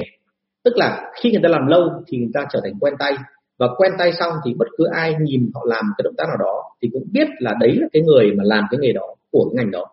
Tức 0.64 0.78
là 0.78 1.12
khi 1.22 1.32
người 1.32 1.42
ta 1.44 1.50
làm 1.50 1.68
lâu 1.68 1.82
thì 2.08 2.18
người 2.18 2.32
ta 2.34 2.46
trở 2.54 2.60
thành 2.64 2.74
quen 2.80 2.94
tay. 3.00 3.14
Và 3.58 3.68
quen 3.78 3.92
tay 3.98 4.12
xong 4.20 4.34
thì 4.46 4.54
bất 4.54 4.68
cứ 4.78 4.86
ai 4.92 5.16
nhìn 5.22 5.52
họ 5.54 5.62
làm 5.66 5.86
cái 5.98 6.04
động 6.04 6.16
tác 6.18 6.26
nào 6.28 6.38
đó 6.40 6.64
thì 6.82 6.90
cũng 6.94 7.04
biết 7.12 7.28
là 7.40 7.54
đấy 7.60 7.76
là 7.76 7.88
cái 7.94 8.02
người 8.02 8.32
mà 8.38 8.44
làm 8.44 8.64
cái 8.72 8.80
nghề 8.82 8.94
đó 8.94 9.16
của 9.32 9.50
cái 9.50 9.56
ngành 9.56 9.72
đó. 9.72 9.86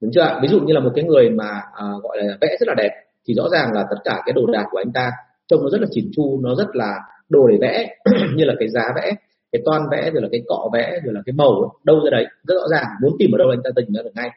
Đúng 0.00 0.10
chưa 0.14 0.38
ví 0.42 0.48
dụ 0.48 0.60
như 0.60 0.74
là 0.74 0.80
một 0.80 0.90
cái 0.94 1.04
người 1.04 1.30
mà 1.30 1.62
à, 1.74 1.86
gọi 2.02 2.18
là 2.18 2.36
vẽ 2.40 2.56
rất 2.60 2.68
là 2.68 2.74
đẹp 2.74 2.90
thì 3.26 3.34
rõ 3.34 3.48
ràng 3.52 3.72
là 3.72 3.86
tất 3.90 3.96
cả 4.04 4.22
cái 4.26 4.32
đồ 4.32 4.46
đạc 4.52 4.64
của 4.70 4.78
anh 4.78 4.92
ta 4.92 5.10
trông 5.48 5.62
nó 5.62 5.68
rất 5.70 5.80
là 5.80 5.86
chỉn 5.90 6.10
chu 6.16 6.40
nó 6.42 6.54
rất 6.54 6.76
là 6.76 6.98
đồ 7.28 7.48
để 7.48 7.58
vẽ 7.60 7.96
như 8.34 8.44
là 8.44 8.54
cái 8.58 8.68
giá 8.68 8.82
vẽ 8.96 9.12
cái 9.52 9.62
toan 9.64 9.82
vẽ, 9.90 10.10
rồi 10.10 10.22
là 10.22 10.28
cái 10.32 10.42
cọ 10.48 10.70
vẽ, 10.72 11.00
rồi 11.04 11.14
là 11.14 11.20
cái 11.26 11.32
màu 11.32 11.72
đâu 11.84 12.00
ra 12.04 12.10
đấy. 12.10 12.26
Rất 12.44 12.54
rõ 12.54 12.68
ràng, 12.70 12.86
muốn 13.02 13.12
tìm 13.18 13.30
ở 13.34 13.38
đâu 13.38 13.48
anh 13.50 13.60
ta 13.64 13.70
tìm 13.76 13.94
ra 13.94 14.02
được 14.02 14.12
ngay. 14.14 14.30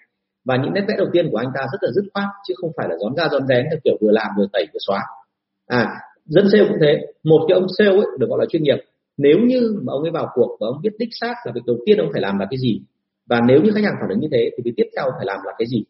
Và 0.45 0.56
những 0.58 0.73
nét 0.73 0.86
vẽ 0.88 0.93
đầu 0.97 1.08
tiên 1.13 1.30
của 1.32 1.38
anh 1.38 1.52
ta 1.56 1.62
rất 1.71 1.80
là 1.82 1.89
dứt 1.95 2.06
khoát, 2.13 2.28
chứ 2.47 2.54
không 2.58 2.71
phải 2.78 2.88
là 2.89 2.95
rón 3.02 3.15
ra 3.15 3.28
rón 3.32 3.47
rén 3.47 3.65
theo 3.71 3.80
kiểu 3.84 3.97
vừa 4.02 4.12
làm 4.12 4.28
vừa 4.38 4.45
tẩy 4.54 4.65
vừa 4.73 4.80
xóa. 4.88 4.99
À 5.67 5.95
dân 6.26 6.45
sale 6.52 6.65
cũng 6.69 6.78
thế. 6.82 7.02
Một 7.23 7.45
cái 7.47 7.56
ông 7.56 7.67
sale 7.78 7.89
ấy 7.91 8.08
được 8.19 8.28
gọi 8.30 8.39
là 8.39 8.45
chuyên 8.49 8.63
nghiệp. 8.63 8.78
Nếu 9.17 9.38
như 9.39 9.80
mà 9.84 9.93
ông 9.93 10.02
ấy 10.02 10.12
vào 10.12 10.28
cuộc 10.34 10.58
và 10.60 10.67
ông 10.67 10.82
biết 10.82 10.89
đích 10.99 11.10
xác 11.12 11.36
là 11.45 11.52
việc 11.56 11.62
đầu 11.65 11.78
tiên 11.86 11.97
ông 11.97 12.10
phải 12.13 12.21
làm 12.21 12.39
là 12.39 12.47
cái 12.49 12.58
gì, 12.58 12.82
và 13.30 13.41
nếu 13.47 13.62
như 13.62 13.71
khách 13.76 13.84
hàng 13.84 13.95
phản 14.02 14.10
ứng 14.10 14.19
như 14.19 14.28
thế 14.32 14.49
thì 14.58 14.63
việc 14.65 14.73
tiếp 14.78 14.89
theo 14.95 15.06
phải 15.17 15.26
làm 15.26 15.39
là 15.45 15.54
cái 15.58 15.67
gì. 15.67 15.84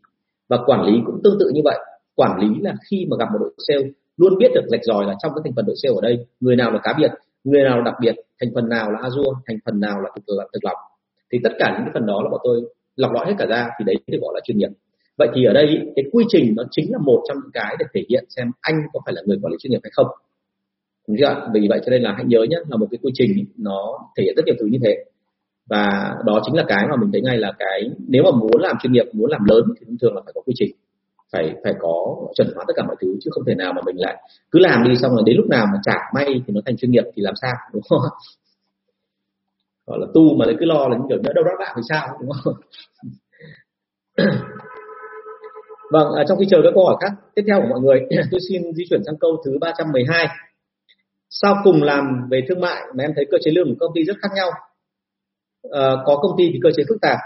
Và 0.49 0.57
quản 0.65 0.83
lý 0.86 0.93
cũng 1.05 1.21
tương 1.23 1.38
tự 1.39 1.51
như 1.53 1.62
vậy. 1.63 1.79
Quản 2.15 2.39
lý 2.39 2.47
là 2.62 2.73
khi 2.91 3.05
mà 3.09 3.17
gặp 3.19 3.25
một 3.33 3.39
đội 3.39 3.53
sale, 3.67 3.89
luôn 4.17 4.38
biết 4.38 4.51
được 4.55 4.65
rạch 4.67 4.83
ròi 4.83 5.05
là 5.05 5.15
trong 5.23 5.31
cái 5.36 5.41
thành 5.43 5.53
phần 5.55 5.65
đội 5.65 5.75
sale 5.83 5.95
ở 5.95 6.01
đây, 6.01 6.25
người 6.39 6.55
nào 6.55 6.71
là 6.71 6.79
cá 6.83 6.93
biệt 6.99 7.12
người 7.43 7.63
nào 7.63 7.82
đặc 7.82 7.95
biệt 8.01 8.15
thành 8.41 8.49
phần 8.56 8.69
nào 8.69 8.91
là 8.91 8.99
azure 8.99 9.34
thành 9.47 9.58
phần 9.65 9.79
nào 9.79 10.01
là 10.01 10.10
thực, 10.15 10.23
là 10.27 10.45
thực 10.53 10.65
lọc 10.65 10.77
thì 11.32 11.39
tất 11.43 11.51
cả 11.60 11.71
những 11.73 11.86
cái 11.86 11.91
phần 11.93 12.06
đó 12.06 12.21
là 12.23 12.29
bọn 12.29 12.41
tôi 12.43 12.62
lọc 12.95 13.12
lõi 13.12 13.25
hết 13.27 13.34
cả 13.38 13.45
ra 13.45 13.69
thì 13.79 13.86
đấy 13.86 13.95
thì 14.08 14.17
gọi 14.21 14.32
là 14.34 14.39
chuyên 14.43 14.58
nghiệp. 14.58 14.69
Vậy 15.17 15.27
thì 15.36 15.45
ở 15.45 15.53
đây 15.53 15.93
cái 15.95 16.06
quy 16.12 16.25
trình 16.27 16.53
nó 16.58 16.63
chính 16.71 16.91
là 16.91 16.97
một 16.97 17.23
trong 17.27 17.38
những 17.43 17.51
cái 17.53 17.75
để 17.79 17.86
thể 17.93 18.01
hiện 18.10 18.25
xem 18.36 18.51
anh 18.62 18.75
có 18.93 18.99
phải 19.06 19.13
là 19.13 19.21
người 19.25 19.38
quản 19.41 19.51
lý 19.51 19.58
chuyên 19.60 19.71
nghiệp 19.71 19.79
hay 19.84 19.91
không. 19.93 20.08
Đúng 21.08 21.17
chưa 21.19 21.49
vì 21.53 21.67
vậy 21.69 21.79
cho 21.86 21.89
nên 21.89 22.01
là 22.01 22.13
hãy 22.13 22.25
nhớ 22.25 22.45
nhé 22.49 22.58
là 22.67 22.77
một 22.77 22.88
cái 22.91 22.97
quy 23.01 23.12
trình 23.13 23.45
nó 23.58 23.99
thể 24.17 24.23
hiện 24.23 24.34
rất 24.36 24.45
nhiều 24.45 24.56
thứ 24.60 24.65
như 24.65 24.77
thế. 24.84 25.03
Và 25.69 26.15
đó 26.25 26.41
chính 26.45 26.56
là 26.56 26.63
cái 26.67 26.88
mà 26.89 26.95
mình 26.95 27.12
thấy 27.12 27.21
ngay 27.21 27.38
là 27.38 27.51
cái 27.60 27.91
nếu 28.08 28.23
mà 28.23 28.32
muốn 28.32 28.62
làm 28.62 28.75
chuyên 28.82 28.93
nghiệp 28.93 29.06
muốn 29.13 29.32
làm 29.32 29.45
lớn 29.45 29.63
thì 29.79 29.86
thường 30.01 30.15
là 30.15 30.21
phải 30.25 30.34
có 30.36 30.41
quy 30.41 30.53
trình 30.56 30.75
phải 31.34 31.54
phải 31.63 31.74
có 31.80 32.17
chuẩn 32.36 32.48
hóa 32.56 32.65
tất 32.67 32.74
cả 32.76 32.84
mọi 32.84 32.96
thứ 33.02 33.08
chứ 33.22 33.30
không 33.34 33.46
thể 33.48 33.56
nào 33.56 33.74
mà 33.74 33.82
mình 33.86 33.96
lại 34.00 34.15
cứ 34.52 34.60
làm 34.60 34.84
đi 34.84 34.96
xong 35.02 35.12
rồi 35.12 35.24
đến 35.26 35.38
lúc 35.38 35.46
nào 35.50 35.65
mà 35.65 35.80
chả 35.84 35.98
may 36.13 36.26
thì 36.48 36.54
nó 36.54 36.62
thành 36.65 36.78
chuyên 36.78 36.91
nghiệp 36.91 37.04
thì 37.15 37.22
làm 37.22 37.34
sao 37.41 37.54
đúng 37.74 37.84
không? 37.89 38.00
Gọi 39.88 40.00
là 40.02 40.08
tu 40.13 40.36
mà 40.38 40.46
lại 40.46 40.56
cứ 40.60 40.65
lo 40.65 40.88
là 40.88 40.98
những 40.98 41.08
kiểu 41.10 41.17
nhỡ 41.24 41.34
đâu 41.36 41.43
đó 41.43 41.52
bạn 41.60 41.74
thì 41.76 41.82
sao 41.89 42.08
đúng 42.22 42.30
không? 42.43 42.54
Vâng 45.91 46.13
à, 46.17 46.24
trong 46.28 46.38
khi 46.39 46.46
chờ 46.50 46.58
các 46.63 46.72
câu 46.76 46.86
hỏi 46.86 46.96
khác 47.02 47.12
tiếp 47.36 47.41
theo 47.48 47.62
của 47.62 47.67
mọi 47.69 47.80
người 47.80 48.00
tôi 48.32 48.39
xin 48.50 48.74
di 48.74 48.84
chuyển 48.89 49.04
sang 49.06 49.17
câu 49.19 49.41
thứ 49.46 49.58
312 49.62 50.28
sau 51.30 51.56
cùng 51.63 51.84
làm 51.84 52.28
về 52.32 52.41
thương 52.48 52.60
mại 52.60 52.82
mà 52.96 53.04
em 53.04 53.12
thấy 53.15 53.26
cơ 53.32 53.38
chế 53.43 53.52
lương 53.52 53.69
của 53.69 53.76
công 53.80 53.91
ty 53.96 54.04
rất 54.04 54.17
khác 54.22 54.30
nhau? 54.36 54.50
À, 55.72 55.91
có 56.06 56.15
công 56.22 56.32
ty 56.38 56.50
thì 56.54 56.60
cơ 56.63 56.69
chế 56.76 56.84
phức 56.89 57.02
tạp 57.02 57.17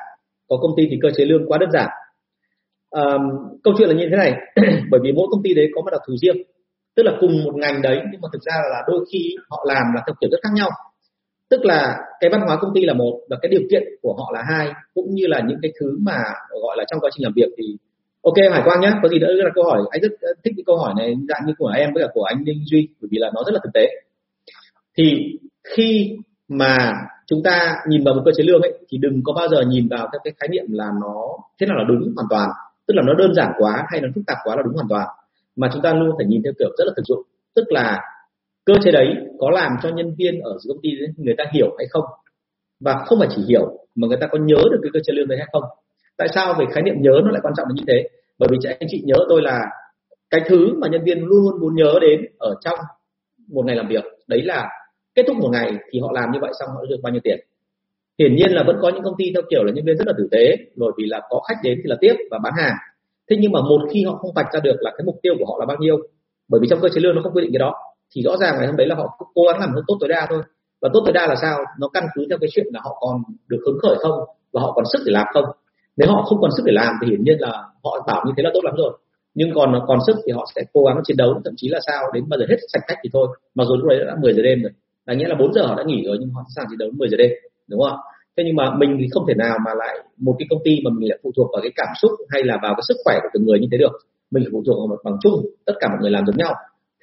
có 0.49 0.57
công 0.61 0.71
ty 0.77 0.83
thì 0.91 0.99
cơ 1.01 1.09
chế 1.17 1.25
lương 1.25 1.47
quá 1.47 1.57
đơn 1.57 1.71
giản 1.71 1.89
à, 3.01 3.03
câu 3.63 3.73
chuyện 3.77 3.89
là 3.89 3.95
như 3.95 4.07
thế 4.09 4.17
này. 4.17 4.33
Bởi 4.91 4.99
vì 5.03 5.11
mỗi 5.11 5.27
công 5.31 5.43
ty 5.43 5.53
đấy 5.53 5.67
có 5.75 5.81
một 5.81 5.89
đặc 5.91 6.01
thù 6.07 6.13
riêng. 6.21 6.37
Tức 6.95 7.03
là 7.03 7.11
cùng 7.19 7.43
một 7.43 7.55
ngành 7.55 7.81
đấy 7.81 7.99
nhưng 8.11 8.21
mà 8.21 8.27
thực 8.33 8.41
ra 8.41 8.53
là 8.71 8.83
đôi 8.87 9.05
khi 9.11 9.35
họ 9.49 9.65
làm 9.67 9.85
là 9.95 10.01
theo 10.07 10.15
kiểu 10.21 10.29
rất 10.31 10.37
khác 10.43 10.49
nhau. 10.53 10.69
Tức 11.49 11.65
là 11.65 11.97
cái 12.19 12.29
văn 12.29 12.41
hóa 12.41 12.57
công 12.61 12.71
ty 12.75 12.85
là 12.85 12.93
một 12.93 13.19
và 13.29 13.37
cái 13.41 13.49
điều 13.49 13.61
kiện 13.71 13.83
của 14.01 14.13
họ 14.17 14.31
là 14.33 14.43
hai 14.49 14.67
cũng 14.93 15.05
như 15.09 15.27
là 15.27 15.41
những 15.47 15.57
cái 15.61 15.71
thứ 15.79 15.97
mà 16.01 16.17
gọi 16.61 16.77
là 16.77 16.83
trong 16.91 16.99
quá 16.99 17.09
trình 17.13 17.23
làm 17.23 17.33
việc 17.35 17.49
thì 17.57 17.77
ok 18.21 18.51
hải 18.51 18.61
quang 18.65 18.81
nhé 18.81 18.91
có 19.01 19.09
gì 19.09 19.19
nữa 19.19 19.33
là 19.33 19.49
câu 19.55 19.63
hỏi. 19.63 19.81
Anh 19.91 20.01
rất 20.01 20.11
thích 20.43 20.53
cái 20.57 20.63
câu 20.65 20.77
hỏi 20.77 20.93
này 20.97 21.13
dạng 21.29 21.41
như 21.47 21.53
của 21.57 21.71
em 21.77 21.89
với 21.93 22.03
cả 22.03 22.09
của 22.13 22.23
anh 22.23 22.43
linh 22.45 22.63
Duy 22.65 22.87
bởi 23.01 23.09
vì 23.11 23.17
là 23.17 23.31
nó 23.35 23.43
rất 23.45 23.51
là 23.53 23.59
thực 23.63 23.73
tế. 23.73 23.87
Thì 24.97 25.37
khi 25.75 26.17
mà 26.47 26.93
chúng 27.27 27.43
ta 27.43 27.75
nhìn 27.87 28.03
vào 28.03 28.13
một 28.13 28.21
cơ 28.25 28.31
chế 28.37 28.43
lương 28.43 28.61
ấy 28.61 28.73
thì 28.89 28.97
đừng 28.97 29.21
có 29.23 29.33
bao 29.33 29.47
giờ 29.47 29.61
nhìn 29.67 29.87
vào 29.87 30.07
các 30.11 30.21
cái 30.23 30.33
khái 30.39 30.47
niệm 30.49 30.65
là 30.69 30.85
nó 31.01 31.15
thế 31.59 31.67
nào 31.67 31.77
là 31.77 31.83
đúng 31.87 32.13
hoàn 32.15 32.27
toàn 32.29 32.49
tức 32.87 32.93
là 32.93 33.03
nó 33.05 33.13
đơn 33.13 33.33
giản 33.33 33.51
quá 33.57 33.85
hay 33.89 34.01
nó 34.01 34.07
phức 34.15 34.23
tạp 34.27 34.37
quá 34.43 34.55
là 34.55 34.61
đúng 34.61 34.73
hoàn 34.73 34.87
toàn. 34.89 35.07
Mà 35.55 35.69
chúng 35.73 35.81
ta 35.81 35.93
luôn 35.93 36.15
phải 36.17 36.25
nhìn 36.25 36.41
theo 36.43 36.53
kiểu 36.59 36.69
rất 36.77 36.85
là 36.87 36.93
thực 36.97 37.05
dụng. 37.05 37.21
Tức 37.55 37.65
là 37.69 37.99
cơ 38.65 38.73
chế 38.83 38.91
đấy 38.91 39.15
có 39.39 39.49
làm 39.49 39.71
cho 39.83 39.89
nhân 39.89 40.15
viên 40.17 40.41
ở 40.41 40.57
công 40.67 40.77
ty 40.81 40.89
người 41.17 41.35
ta 41.37 41.43
hiểu 41.53 41.75
hay 41.77 41.87
không? 41.89 42.03
Và 42.79 43.03
không 43.05 43.19
phải 43.19 43.27
chỉ 43.35 43.41
hiểu, 43.47 43.79
mà 43.95 44.07
người 44.07 44.17
ta 44.21 44.27
có 44.27 44.37
nhớ 44.37 44.57
được 44.71 44.79
cái 44.81 44.89
cơ 44.93 44.99
chế 45.03 45.13
lương 45.13 45.27
đấy 45.27 45.37
hay 45.37 45.47
không? 45.51 45.63
Tại 46.17 46.27
sao 46.35 46.55
về 46.59 46.65
khái 46.73 46.83
niệm 46.83 46.95
nhớ 46.99 47.11
nó 47.25 47.31
lại 47.31 47.41
quan 47.43 47.53
trọng 47.57 47.67
như 47.73 47.83
thế? 47.87 48.09
Bởi 48.37 48.49
vì 48.51 48.69
anh 48.79 48.87
chị 48.89 49.01
nhớ 49.05 49.15
tôi 49.29 49.41
là 49.41 49.59
cái 50.29 50.41
thứ 50.47 50.73
mà 50.81 50.87
nhân 50.87 51.03
viên 51.03 51.23
luôn 51.23 51.41
luôn 51.43 51.61
muốn 51.61 51.75
nhớ 51.75 51.93
đến 52.01 52.21
ở 52.37 52.55
trong 52.61 52.79
một 53.47 53.65
ngày 53.65 53.75
làm 53.75 53.87
việc. 53.87 54.03
Đấy 54.27 54.41
là 54.41 54.69
kết 55.15 55.23
thúc 55.27 55.37
một 55.37 55.49
ngày 55.51 55.73
thì 55.91 55.99
họ 55.99 56.11
làm 56.13 56.31
như 56.31 56.39
vậy 56.41 56.51
xong 56.59 56.69
họ 56.69 56.85
được 56.89 56.97
bao 57.03 57.13
nhiêu 57.13 57.21
tiền 57.23 57.39
hiển 58.19 58.35
nhiên 58.35 58.51
là 58.51 58.63
vẫn 58.67 58.77
có 58.81 58.89
những 58.89 59.03
công 59.03 59.17
ty 59.17 59.25
theo 59.33 59.43
kiểu 59.49 59.63
là 59.63 59.71
nhân 59.71 59.85
viên 59.85 59.97
rất 59.97 60.07
là 60.07 60.13
tử 60.17 60.27
tế 60.31 60.57
bởi 60.75 60.91
vì 60.97 61.05
là 61.07 61.21
có 61.29 61.39
khách 61.47 61.57
đến 61.63 61.79
thì 61.83 61.89
là 61.89 61.95
tiếp 62.01 62.13
và 62.31 62.39
bán 62.43 62.53
hàng. 62.57 62.75
Thế 63.29 63.37
nhưng 63.39 63.51
mà 63.51 63.61
một 63.61 63.81
khi 63.93 64.03
họ 64.03 64.15
không 64.15 64.31
vạch 64.35 64.53
ra 64.53 64.59
được 64.59 64.75
là 64.79 64.91
cái 64.97 65.05
mục 65.05 65.15
tiêu 65.21 65.33
của 65.39 65.45
họ 65.45 65.55
là 65.59 65.65
bao 65.65 65.77
nhiêu, 65.79 65.97
bởi 66.49 66.59
vì 66.61 66.67
trong 66.69 66.79
cơ 66.81 66.89
chế 66.89 67.01
lương 67.01 67.15
nó 67.15 67.21
không 67.23 67.33
quy 67.33 67.41
định 67.41 67.51
cái 67.53 67.59
đó, 67.59 67.73
thì 68.15 68.21
rõ 68.21 68.37
ràng 68.37 68.55
ngày 68.57 68.67
hôm 68.67 68.75
đấy 68.75 68.87
là 68.87 68.95
họ 68.95 69.17
cố 69.35 69.41
gắng 69.47 69.59
làm 69.59 69.69
tốt 69.87 69.97
tối 69.99 70.09
đa 70.09 70.27
thôi. 70.29 70.41
Và 70.81 70.89
tốt 70.93 71.01
tối 71.05 71.13
đa 71.13 71.27
là 71.27 71.35
sao? 71.41 71.57
Nó 71.79 71.87
căn 71.87 72.03
cứ 72.15 72.25
theo 72.29 72.37
cái 72.41 72.49
chuyện 72.51 72.65
là 72.73 72.79
họ 72.83 72.97
còn 72.99 73.21
được 73.47 73.59
hứng 73.65 73.79
khởi 73.81 73.95
không 73.99 74.19
và 74.53 74.61
họ 74.61 74.71
còn 74.71 74.85
sức 74.91 74.99
để 75.05 75.11
làm 75.11 75.27
không. 75.33 75.45
Nếu 75.97 76.09
họ 76.11 76.21
không 76.21 76.41
còn 76.41 76.51
sức 76.57 76.63
để 76.65 76.73
làm 76.73 76.93
thì 77.01 77.07
hiển 77.09 77.23
nhiên 77.23 77.37
là 77.39 77.63
họ 77.83 78.03
bảo 78.07 78.23
như 78.25 78.31
thế 78.37 78.43
là 78.43 78.49
tốt 78.53 78.61
lắm 78.63 78.73
rồi. 78.77 78.97
Nhưng 79.33 79.49
còn 79.55 79.79
còn 79.87 79.99
sức 80.07 80.15
thì 80.25 80.31
họ 80.31 80.45
sẽ 80.55 80.61
cố 80.73 80.83
gắng 80.83 80.97
chiến 81.03 81.17
đấu, 81.17 81.41
thậm 81.45 81.53
chí 81.57 81.69
là 81.69 81.79
sao? 81.87 82.03
Đến 82.13 82.23
bao 82.29 82.39
giờ 82.39 82.45
hết 82.49 82.57
sạch 82.73 82.83
khách 82.87 82.97
thì 83.03 83.09
thôi, 83.13 83.27
mặc 83.55 83.63
dù 83.67 83.75
lúc 83.75 83.87
đấy 83.89 83.99
đã 84.07 84.15
10 84.21 84.33
giờ 84.33 84.41
đêm 84.43 84.61
rồi. 84.61 84.71
Là 85.05 85.13
nghĩa 85.13 85.27
là 85.27 85.35
4 85.39 85.53
giờ 85.53 85.65
họ 85.65 85.75
đã 85.75 85.83
nghỉ 85.83 86.03
rồi, 86.05 86.17
nhưng 86.19 86.29
họ 86.29 86.41
sẵn 86.43 86.51
sàng 86.55 86.65
chiến 86.69 86.77
đấu 86.77 86.89
10 86.93 87.09
giờ 87.09 87.17
đêm 87.17 87.31
đúng 87.69 87.81
không 87.81 87.99
thế 88.37 88.43
nhưng 88.45 88.55
mà 88.55 88.75
mình 88.75 88.97
thì 88.99 89.07
không 89.11 89.25
thể 89.27 89.33
nào 89.33 89.57
mà 89.65 89.71
lại 89.73 89.97
một 90.17 90.35
cái 90.39 90.47
công 90.49 90.59
ty 90.63 90.79
mà 90.83 90.91
mình 90.97 91.09
lại 91.09 91.19
phụ 91.23 91.31
thuộc 91.37 91.47
vào 91.53 91.61
cái 91.61 91.71
cảm 91.75 91.87
xúc 92.01 92.11
hay 92.29 92.43
là 92.43 92.59
vào 92.63 92.73
cái 92.75 92.83
sức 92.87 92.97
khỏe 93.05 93.19
của 93.21 93.29
từng 93.33 93.45
người 93.45 93.59
như 93.59 93.67
thế 93.71 93.77
được. 93.77 93.91
Mình 94.31 94.43
phải 94.43 94.49
phụ 94.51 94.63
thuộc 94.65 94.77
vào 94.79 94.87
một 94.87 95.01
bằng 95.03 95.17
chung 95.21 95.45
tất 95.65 95.73
cả 95.79 95.87
mọi 95.87 95.97
người 96.01 96.11
làm 96.11 96.25
giống 96.25 96.37
nhau. 96.37 96.53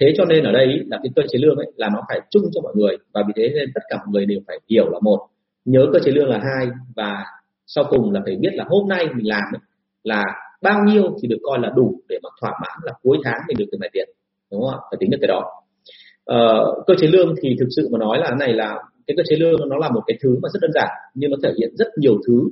Thế 0.01 0.15
cho 0.17 0.25
nên 0.25 0.45
ở 0.45 0.53
đây 0.53 0.67
là 0.87 0.99
cái 1.03 1.11
cơ 1.17 1.23
chế 1.29 1.39
lương 1.39 1.57
ấy 1.57 1.73
là 1.77 1.89
nó 1.89 2.03
phải 2.09 2.21
chung 2.31 2.43
cho 2.55 2.61
mọi 2.61 2.73
người. 2.77 2.97
Và 3.15 3.23
vì 3.27 3.33
thế 3.37 3.53
nên 3.55 3.69
tất 3.75 3.81
cả 3.89 3.97
mọi 3.97 4.07
người 4.13 4.27
đều 4.27 4.41
phải 4.47 4.59
hiểu 4.71 4.91
là 4.91 4.99
một 5.03 5.27
nhớ 5.65 5.87
cơ 5.93 5.99
chế 6.05 6.13
lương 6.13 6.29
là 6.29 6.39
hai. 6.39 6.69
Và 6.97 7.25
sau 7.67 7.85
cùng 7.91 8.13
là 8.13 8.21
phải 8.25 8.37
biết 8.37 8.51
là 8.53 8.65
hôm 8.69 8.89
nay 8.89 9.07
mình 9.15 9.29
làm 9.29 9.45
ấy, 9.53 9.61
là 10.05 10.23
bao 10.63 10.81
nhiêu 10.87 11.17
thì 11.23 11.29
được 11.29 11.39
coi 11.43 11.59
là 11.59 11.71
đủ 11.77 12.01
để 12.09 12.19
mà 12.23 12.29
thỏa 12.41 12.51
mãn 12.51 12.79
là 12.83 12.93
cuối 13.03 13.19
tháng 13.25 13.41
mình 13.49 13.57
được 13.59 13.67
tiền 13.71 13.81
này 13.81 13.91
tiền. 13.93 14.09
Đúng 14.51 14.61
không 14.61 14.71
ạ? 14.71 14.79
Phải 14.91 14.97
tính 15.01 15.11
được 15.11 15.19
cái 15.21 15.29
đó. 15.29 15.51
Ờ, 16.25 16.75
cơ 16.87 16.95
chế 16.99 17.07
lương 17.07 17.35
thì 17.43 17.57
thực 17.61 17.69
sự 17.77 17.89
mà 17.93 17.99
nói 17.99 18.19
là 18.19 18.31
này 18.39 18.53
là 18.53 18.79
cái 19.07 19.15
cơ 19.17 19.23
chế 19.29 19.37
lương 19.37 19.69
nó 19.69 19.77
là 19.77 19.91
một 19.91 20.03
cái 20.07 20.19
thứ 20.23 20.39
mà 20.43 20.49
rất 20.53 20.61
đơn 20.63 20.71
giản 20.75 20.89
nhưng 21.15 21.31
nó 21.31 21.37
thể 21.43 21.53
hiện 21.59 21.71
rất 21.77 21.89
nhiều 21.97 22.19
thứ 22.27 22.49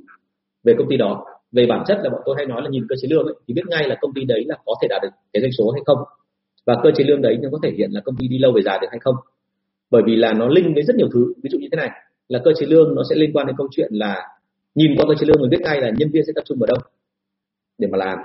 về 0.65 0.75
công 0.79 0.89
ty 0.91 0.97
đó. 0.97 1.25
Về 1.53 1.67
bản 1.67 1.85
chất 1.87 1.99
là 2.03 2.11
bọn 2.11 2.21
tôi 2.25 2.35
hay 2.39 2.47
nói 2.47 2.63
là 2.63 2.69
nhìn 2.71 2.87
cơ 2.89 2.97
chế 3.03 3.09
lương 3.11 3.27
ấy, 3.27 3.35
thì 3.49 3.55
biết 3.55 3.63
ngay 3.67 3.89
là 3.89 3.97
công 4.01 4.15
ty 4.15 4.25
đấy 4.25 4.45
là 4.47 4.57
có 4.65 4.75
thể 4.83 4.89
đạt 4.89 5.03
được 5.03 5.09
cái 5.33 5.41
doanh 5.41 5.53
số 5.59 5.71
hay 5.71 5.83
không. 5.87 5.99
Và 6.67 6.75
cơ 6.83 6.91
chế 6.97 7.05
lương 7.05 7.23
đấy 7.23 7.37
nó 7.43 7.49
có 7.53 7.59
thể 7.63 7.71
hiện 7.79 7.91
là 7.91 8.01
công 8.05 8.17
ty 8.17 8.29
đi 8.29 8.39
lâu 8.39 8.53
về 8.53 8.63
dài 8.63 8.79
được 8.83 8.89
hay 8.91 9.01
không. 9.01 9.15
Bởi 9.91 10.03
vì 10.07 10.17
là 10.17 10.33
nó 10.33 10.49
linh 10.49 10.75
với 10.75 10.83
rất 10.83 10.97
nhiều 10.97 11.09
thứ. 11.13 11.33
Ví 11.43 11.51
dụ 11.53 11.59
như 11.59 11.69
thế 11.73 11.77
này 11.77 11.91
là 12.29 12.41
cơ 12.45 12.51
chế 12.57 12.67
lương 12.67 12.95
nó 12.95 13.03
sẽ 13.11 13.17
liên 13.17 13.33
quan 13.33 13.47
đến 13.47 13.57
câu 13.57 13.69
chuyện 13.71 13.89
là 13.93 14.29
nhìn 14.75 14.97
qua 14.97 15.05
cơ 15.09 15.15
chế 15.15 15.27
lương 15.27 15.41
mình 15.41 15.51
biết 15.51 15.61
ngay 15.61 15.81
là 15.81 15.91
nhân 15.99 16.11
viên 16.13 16.25
sẽ 16.27 16.33
tập 16.35 16.43
trung 16.45 16.59
vào 16.59 16.67
đâu 16.67 16.79
để 17.79 17.89
mà 17.93 17.99
làm. 17.99 18.19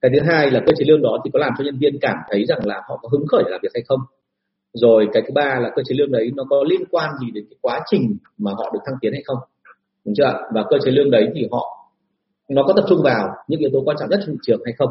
Cái 0.00 0.10
thứ 0.14 0.20
hai 0.26 0.50
là 0.50 0.60
cơ 0.66 0.72
chế 0.76 0.84
lương 0.88 1.02
đó 1.02 1.18
thì 1.24 1.30
có 1.32 1.38
làm 1.38 1.52
cho 1.58 1.64
nhân 1.64 1.78
viên 1.78 1.98
cảm 2.00 2.16
thấy 2.30 2.44
rằng 2.44 2.66
là 2.66 2.82
họ 2.88 2.98
có 3.02 3.08
hứng 3.12 3.26
khởi 3.26 3.42
để 3.44 3.50
làm 3.50 3.60
việc 3.62 3.72
hay 3.74 3.82
không 3.88 4.00
rồi 4.74 5.08
cái 5.12 5.22
thứ 5.26 5.32
ba 5.34 5.60
là 5.62 5.70
cơ 5.76 5.82
chế 5.86 5.94
lương 5.98 6.12
đấy 6.12 6.30
nó 6.36 6.44
có 6.50 6.64
liên 6.68 6.80
quan 6.90 7.10
gì 7.20 7.30
đến 7.30 7.44
cái 7.50 7.56
quá 7.60 7.80
trình 7.90 8.16
mà 8.38 8.52
họ 8.56 8.70
được 8.74 8.80
thăng 8.86 8.94
tiến 9.00 9.12
hay 9.12 9.22
không? 9.24 9.38
Đúng 10.04 10.14
chưa 10.14 10.32
và 10.54 10.64
cơ 10.70 10.76
chế 10.84 10.90
lương 10.90 11.10
đấy 11.10 11.28
thì 11.34 11.48
họ, 11.52 11.90
nó 12.48 12.62
có 12.66 12.72
tập 12.76 12.84
trung 12.88 13.02
vào 13.04 13.28
những 13.48 13.60
yếu 13.60 13.70
tố 13.72 13.82
quan 13.84 13.96
trọng 14.00 14.10
nhất 14.10 14.20
trên 14.26 14.34
thị 14.34 14.38
trường 14.42 14.60
hay 14.64 14.74
không? 14.78 14.90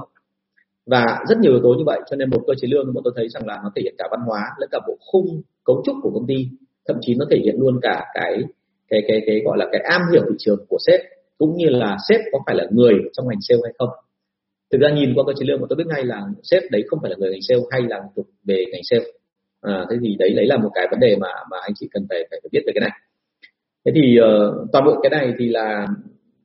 Và 0.86 1.06
rất 1.28 1.38
nhiều 1.38 1.52
yếu 1.52 1.62
tố 1.64 1.70
như 1.78 1.84
vậy, 1.86 2.00
cho 2.10 2.16
nên 2.16 2.30
một 2.30 2.42
cơ 2.48 2.54
chế 2.62 2.68
lương 2.68 2.94
mà 2.94 3.02
tôi 3.04 3.14
thấy 3.16 3.30
rằng 3.30 3.48
là 3.48 3.60
nó 3.64 3.72
thể 3.76 3.82
hiện 3.82 3.96
cả 3.98 4.08
văn 4.12 4.20
hóa 4.28 4.42
lẫn 4.60 4.70
cả 4.72 4.80
bộ 4.88 4.98
khung 5.12 5.42
cấu 5.64 5.84
trúc 5.86 5.96
của 6.02 6.12
công 6.14 6.28
ty, 6.28 6.48
thậm 6.88 6.98
chí 7.02 7.16
nó 7.16 7.26
thể 7.32 7.38
hiện 7.44 7.56
luôn 7.60 7.80
cả 7.82 8.06
cái 8.14 8.44
cái 8.90 9.02
cái 9.08 9.22
cái 9.26 9.42
gọi 9.46 9.58
là 9.58 9.66
cái 9.72 9.82
am 9.82 10.02
hiểu 10.12 10.22
thị 10.30 10.36
trường 10.40 10.66
của 10.70 10.78
sếp, 10.88 11.00
cũng 11.38 11.58
như 11.58 11.70
là 11.70 11.98
sếp 12.10 12.22
có 12.32 12.40
phải 12.46 12.56
là 12.56 12.66
người 12.72 12.94
trong 13.14 13.28
ngành 13.28 13.42
sale 13.42 13.62
hay 13.64 13.74
không? 13.80 13.90
Thực 14.72 14.82
ra 14.82 14.90
nhìn 14.90 15.14
qua 15.16 15.24
cơ 15.28 15.34
chế 15.40 15.46
lương 15.46 15.62
mà 15.62 15.68
tôi 15.70 15.78
biết 15.78 15.88
ngay 15.88 16.04
là 16.04 16.22
sếp 16.44 16.64
đấy 16.72 16.84
không 16.88 17.00
phải 17.02 17.12
là 17.12 17.18
người 17.20 17.32
ngành 17.32 17.42
sale 17.48 17.62
hay 17.72 17.82
là 17.82 18.00
thuộc 18.16 18.26
về 18.44 18.66
ngành 18.72 18.82
sale 18.90 19.06
à, 19.64 19.86
thế 19.90 19.98
thì 20.02 20.16
đấy 20.20 20.34
đấy 20.36 20.46
là 20.46 20.58
một 20.58 20.70
cái 20.74 20.88
vấn 20.92 21.00
đề 21.00 21.16
mà 21.16 21.28
mà 21.52 21.58
anh 21.62 21.72
chị 21.76 21.88
cần 21.94 22.06
phải 22.10 22.20
phải, 22.30 22.40
phải 22.44 22.50
biết 22.52 22.64
về 22.68 22.72
cái 22.76 22.82
này. 22.82 23.00
Thế 23.86 23.92
thì 23.96 24.18
uh, 24.20 24.70
toàn 24.72 24.86
bộ 24.86 25.00
cái 25.04 25.10
này 25.10 25.34
thì 25.40 25.50
là 25.50 25.88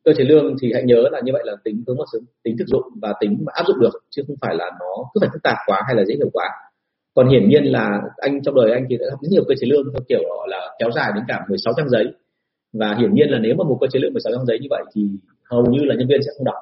cơ 0.05 0.13
chế 0.17 0.25
lương 0.25 0.55
thì 0.61 0.71
hãy 0.75 0.83
nhớ 0.83 1.03
là 1.13 1.21
như 1.25 1.33
vậy 1.33 1.43
là 1.47 1.53
tính 1.65 1.83
hướng 1.87 1.97
vào 1.97 2.07
tính 2.43 2.57
thực 2.59 2.69
dụng 2.69 2.83
và 3.03 3.15
tính 3.21 3.39
mà 3.47 3.53
áp 3.55 3.65
dụng 3.67 3.81
được 3.81 3.91
chứ 4.11 4.23
không 4.27 4.37
phải 4.41 4.55
là 4.55 4.71
nó 4.81 5.11
cứ 5.15 5.19
phải 5.21 5.29
phức 5.33 5.43
tạp 5.43 5.57
quá 5.67 5.83
hay 5.87 5.97
là 5.97 6.05
dễ 6.05 6.15
hiểu 6.15 6.31
quá. 6.33 6.49
Còn 7.15 7.29
hiển 7.29 7.49
nhiên 7.49 7.65
là 7.65 8.01
anh 8.17 8.43
trong 8.43 8.55
đời 8.55 8.73
anh 8.73 8.87
thì 8.91 8.97
đã 8.97 9.07
học 9.11 9.21
rất 9.23 9.29
nhiều 9.31 9.45
cơ 9.49 9.55
chế 9.61 9.67
lương 9.67 9.85
theo 9.93 10.01
kiểu 10.09 10.23
là 10.47 10.77
kéo 10.79 10.91
dài 10.91 11.11
đến 11.15 11.25
cả 11.29 11.45
16 11.49 11.75
trang 11.77 11.89
giấy. 11.89 12.05
Và 12.73 12.95
hiển 12.99 13.15
nhiên 13.15 13.29
là 13.31 13.39
nếu 13.39 13.55
mà 13.55 13.65
một 13.65 13.79
cơ 13.81 13.87
chế 13.93 13.99
lương 14.01 14.13
16 14.13 14.33
trang 14.33 14.47
giấy 14.47 14.59
như 14.61 14.67
vậy 14.71 14.85
thì 14.95 15.03
hầu 15.51 15.67
như 15.67 15.85
là 15.85 15.95
nhân 15.95 16.09
viên 16.09 16.23
sẽ 16.23 16.31
không 16.37 16.45
đọc. 16.45 16.61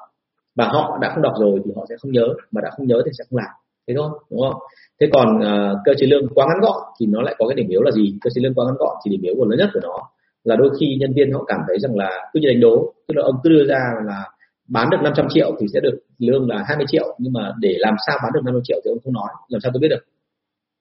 Và 0.55 0.65
họ 0.65 0.99
đã 1.03 1.11
không 1.15 1.23
đọc 1.23 1.33
rồi 1.41 1.61
thì 1.65 1.71
họ 1.77 1.87
sẽ 1.89 1.95
không 2.01 2.13
nhớ 2.13 2.27
mà 2.51 2.61
đã 2.61 2.71
không 2.77 2.87
nhớ 2.87 3.03
thì 3.05 3.11
sẽ 3.19 3.25
không 3.31 3.39
làm. 3.39 3.53
Thế 3.89 3.95
thôi 3.97 4.11
đúng 4.31 4.41
không? 4.41 4.61
Thế 5.01 5.07
còn 5.13 5.29
uh, 5.37 5.79
cơ 5.85 5.93
chế 5.99 6.07
lương 6.07 6.29
quá 6.35 6.47
ngắn 6.47 6.61
gọn 6.63 6.81
thì 7.01 7.07
nó 7.07 7.23
lại 7.23 7.35
có 7.39 7.49
cái 7.49 7.55
điểm 7.55 7.69
yếu 7.69 7.83
là 7.83 7.91
gì? 7.91 8.15
Cơ 8.23 8.31
chế 8.35 8.41
lương 8.43 8.55
quá 8.55 8.65
ngắn 8.65 8.75
gọn 8.79 8.97
thì 9.05 9.11
điểm 9.11 9.23
yếu 9.23 9.35
của 9.37 9.45
lớn 9.45 9.59
nhất 9.59 9.71
của 9.75 9.81
nó 9.83 9.99
là 10.45 10.57
đôi 10.57 10.71
khi 10.81 10.97
nhân 11.01 11.13
viên 11.17 11.33
họ 11.33 11.45
cảm 11.47 11.61
thấy 11.69 11.79
rằng 11.79 11.97
là 11.97 12.11
cứ 12.33 12.41
như 12.41 12.49
đánh 12.49 12.61
đố 12.61 12.95
tức 13.09 13.15
là 13.17 13.23
ông 13.23 13.35
cứ 13.43 13.51
đưa 13.51 13.65
ra 13.69 13.81
là 14.07 14.25
bán 14.69 14.91
được 14.91 14.97
500 15.03 15.27
triệu 15.35 15.57
thì 15.61 15.67
sẽ 15.75 15.81
được 15.81 15.99
lương 16.19 16.49
là 16.51 16.65
20 16.69 16.87
triệu 16.89 17.17
nhưng 17.19 17.33
mà 17.33 17.53
để 17.61 17.77
làm 17.79 17.95
sao 18.07 18.19
bán 18.23 18.33
được 18.35 18.41
50 18.45 18.63
triệu 18.65 18.79
thì 18.85 18.91
ông 18.91 18.99
không 19.05 19.13
nói 19.13 19.29
làm 19.49 19.61
sao 19.61 19.73
tôi 19.75 19.81
biết 19.81 19.89
được? 19.89 20.05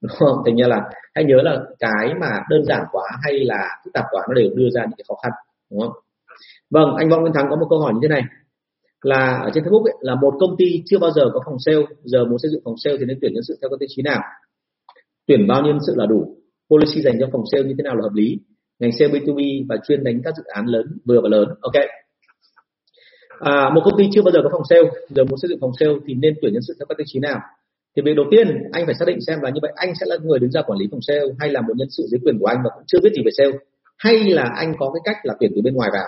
Đúng 0.02 0.12
không? 0.18 0.36
Thành 0.46 0.56
ra 0.56 0.66
là 0.68 0.82
hãy 1.14 1.24
nhớ 1.24 1.36
là 1.42 1.60
cái 1.78 2.14
mà 2.20 2.28
đơn 2.50 2.64
giản 2.64 2.82
quá 2.92 3.04
hay 3.22 3.44
là 3.44 3.80
phức 3.84 3.92
tạp 3.92 4.04
quá 4.10 4.22
nó 4.28 4.34
đều 4.34 4.50
đưa 4.54 4.68
ra 4.74 4.82
những 4.82 4.96
cái 4.96 5.04
khó 5.08 5.14
khăn 5.22 5.32
đúng 5.70 5.80
không? 5.80 5.92
Vâng 6.70 6.94
anh 6.96 7.08
võ 7.08 7.20
nguyên 7.20 7.32
thắng 7.32 7.46
có 7.50 7.56
một 7.56 7.66
câu 7.70 7.78
hỏi 7.80 7.92
như 7.94 8.00
thế 8.02 8.08
này 8.08 8.22
là 9.06 9.40
ở 9.44 9.50
trên 9.54 9.64
Facebook 9.64 9.84
ấy, 9.84 9.94
là 10.00 10.14
một 10.14 10.34
công 10.40 10.56
ty 10.58 10.82
chưa 10.86 10.98
bao 10.98 11.10
giờ 11.10 11.22
có 11.34 11.40
phòng 11.46 11.58
sale 11.64 11.82
giờ 12.04 12.24
muốn 12.24 12.38
xây 12.38 12.50
dựng 12.50 12.60
phòng 12.64 12.74
sale 12.76 12.96
thì 12.98 13.04
nên 13.04 13.18
tuyển 13.20 13.32
nhân 13.34 13.42
sự 13.48 13.58
theo 13.60 13.70
các 13.70 13.76
tiêu 13.80 13.86
chí 13.90 14.02
nào? 14.02 14.20
Tuyển 15.26 15.46
bao 15.46 15.62
nhiêu 15.62 15.72
nhân 15.72 15.82
sự 15.86 15.92
là 15.96 16.06
đủ? 16.06 16.36
Policy 16.70 17.02
dành 17.02 17.16
cho 17.20 17.26
phòng 17.32 17.44
sale 17.52 17.64
như 17.64 17.74
thế 17.78 17.82
nào 17.82 17.94
là 17.96 18.02
hợp 18.02 18.14
lý? 18.14 18.38
Ngành 18.78 18.92
sale 18.92 19.12
B2B 19.12 19.66
và 19.68 19.76
chuyên 19.88 20.04
đánh 20.04 20.20
các 20.24 20.34
dự 20.36 20.42
án 20.54 20.66
lớn 20.66 20.86
vừa 21.04 21.20
và 21.20 21.28
lớn. 21.28 21.48
Ok. 21.60 21.76
À, 23.40 23.70
một 23.74 23.80
công 23.84 23.98
ty 23.98 24.04
chưa 24.12 24.22
bao 24.22 24.32
giờ 24.32 24.40
có 24.42 24.48
phòng 24.52 24.66
sale 24.70 24.82
giờ 25.08 25.24
muốn 25.24 25.38
xây 25.38 25.48
dựng 25.48 25.58
phòng 25.60 25.76
sale 25.80 25.92
thì 26.06 26.14
nên 26.14 26.34
tuyển 26.42 26.52
nhân 26.52 26.62
sự 26.68 26.74
theo 26.78 26.86
các 26.88 26.94
tiêu 26.98 27.04
chí 27.08 27.18
nào? 27.18 27.40
Thì 27.96 28.02
việc 28.04 28.14
đầu 28.16 28.26
tiên 28.30 28.46
anh 28.72 28.86
phải 28.86 28.94
xác 28.94 29.04
định 29.08 29.18
xem 29.26 29.38
là 29.42 29.50
như 29.50 29.58
vậy 29.62 29.72
anh 29.74 29.92
sẽ 30.00 30.06
là 30.06 30.16
người 30.24 30.38
đứng 30.38 30.50
ra 30.50 30.62
quản 30.66 30.78
lý 30.78 30.86
phòng 30.90 31.00
sale 31.06 31.24
hay 31.38 31.50
là 31.50 31.60
một 31.60 31.74
nhân 31.76 31.88
sự 31.90 32.02
dưới 32.10 32.20
quyền 32.24 32.38
của 32.38 32.46
anh 32.46 32.58
mà 32.64 32.70
cũng 32.74 32.84
chưa 32.86 32.98
biết 33.02 33.10
gì 33.16 33.22
về 33.24 33.30
sale? 33.38 33.52
Hay 33.98 34.24
là 34.24 34.44
anh 34.56 34.74
có 34.78 34.90
cái 34.94 35.00
cách 35.04 35.16
là 35.26 35.34
tuyển 35.40 35.52
từ 35.54 35.62
bên 35.62 35.74
ngoài 35.74 35.90
vào? 35.92 36.06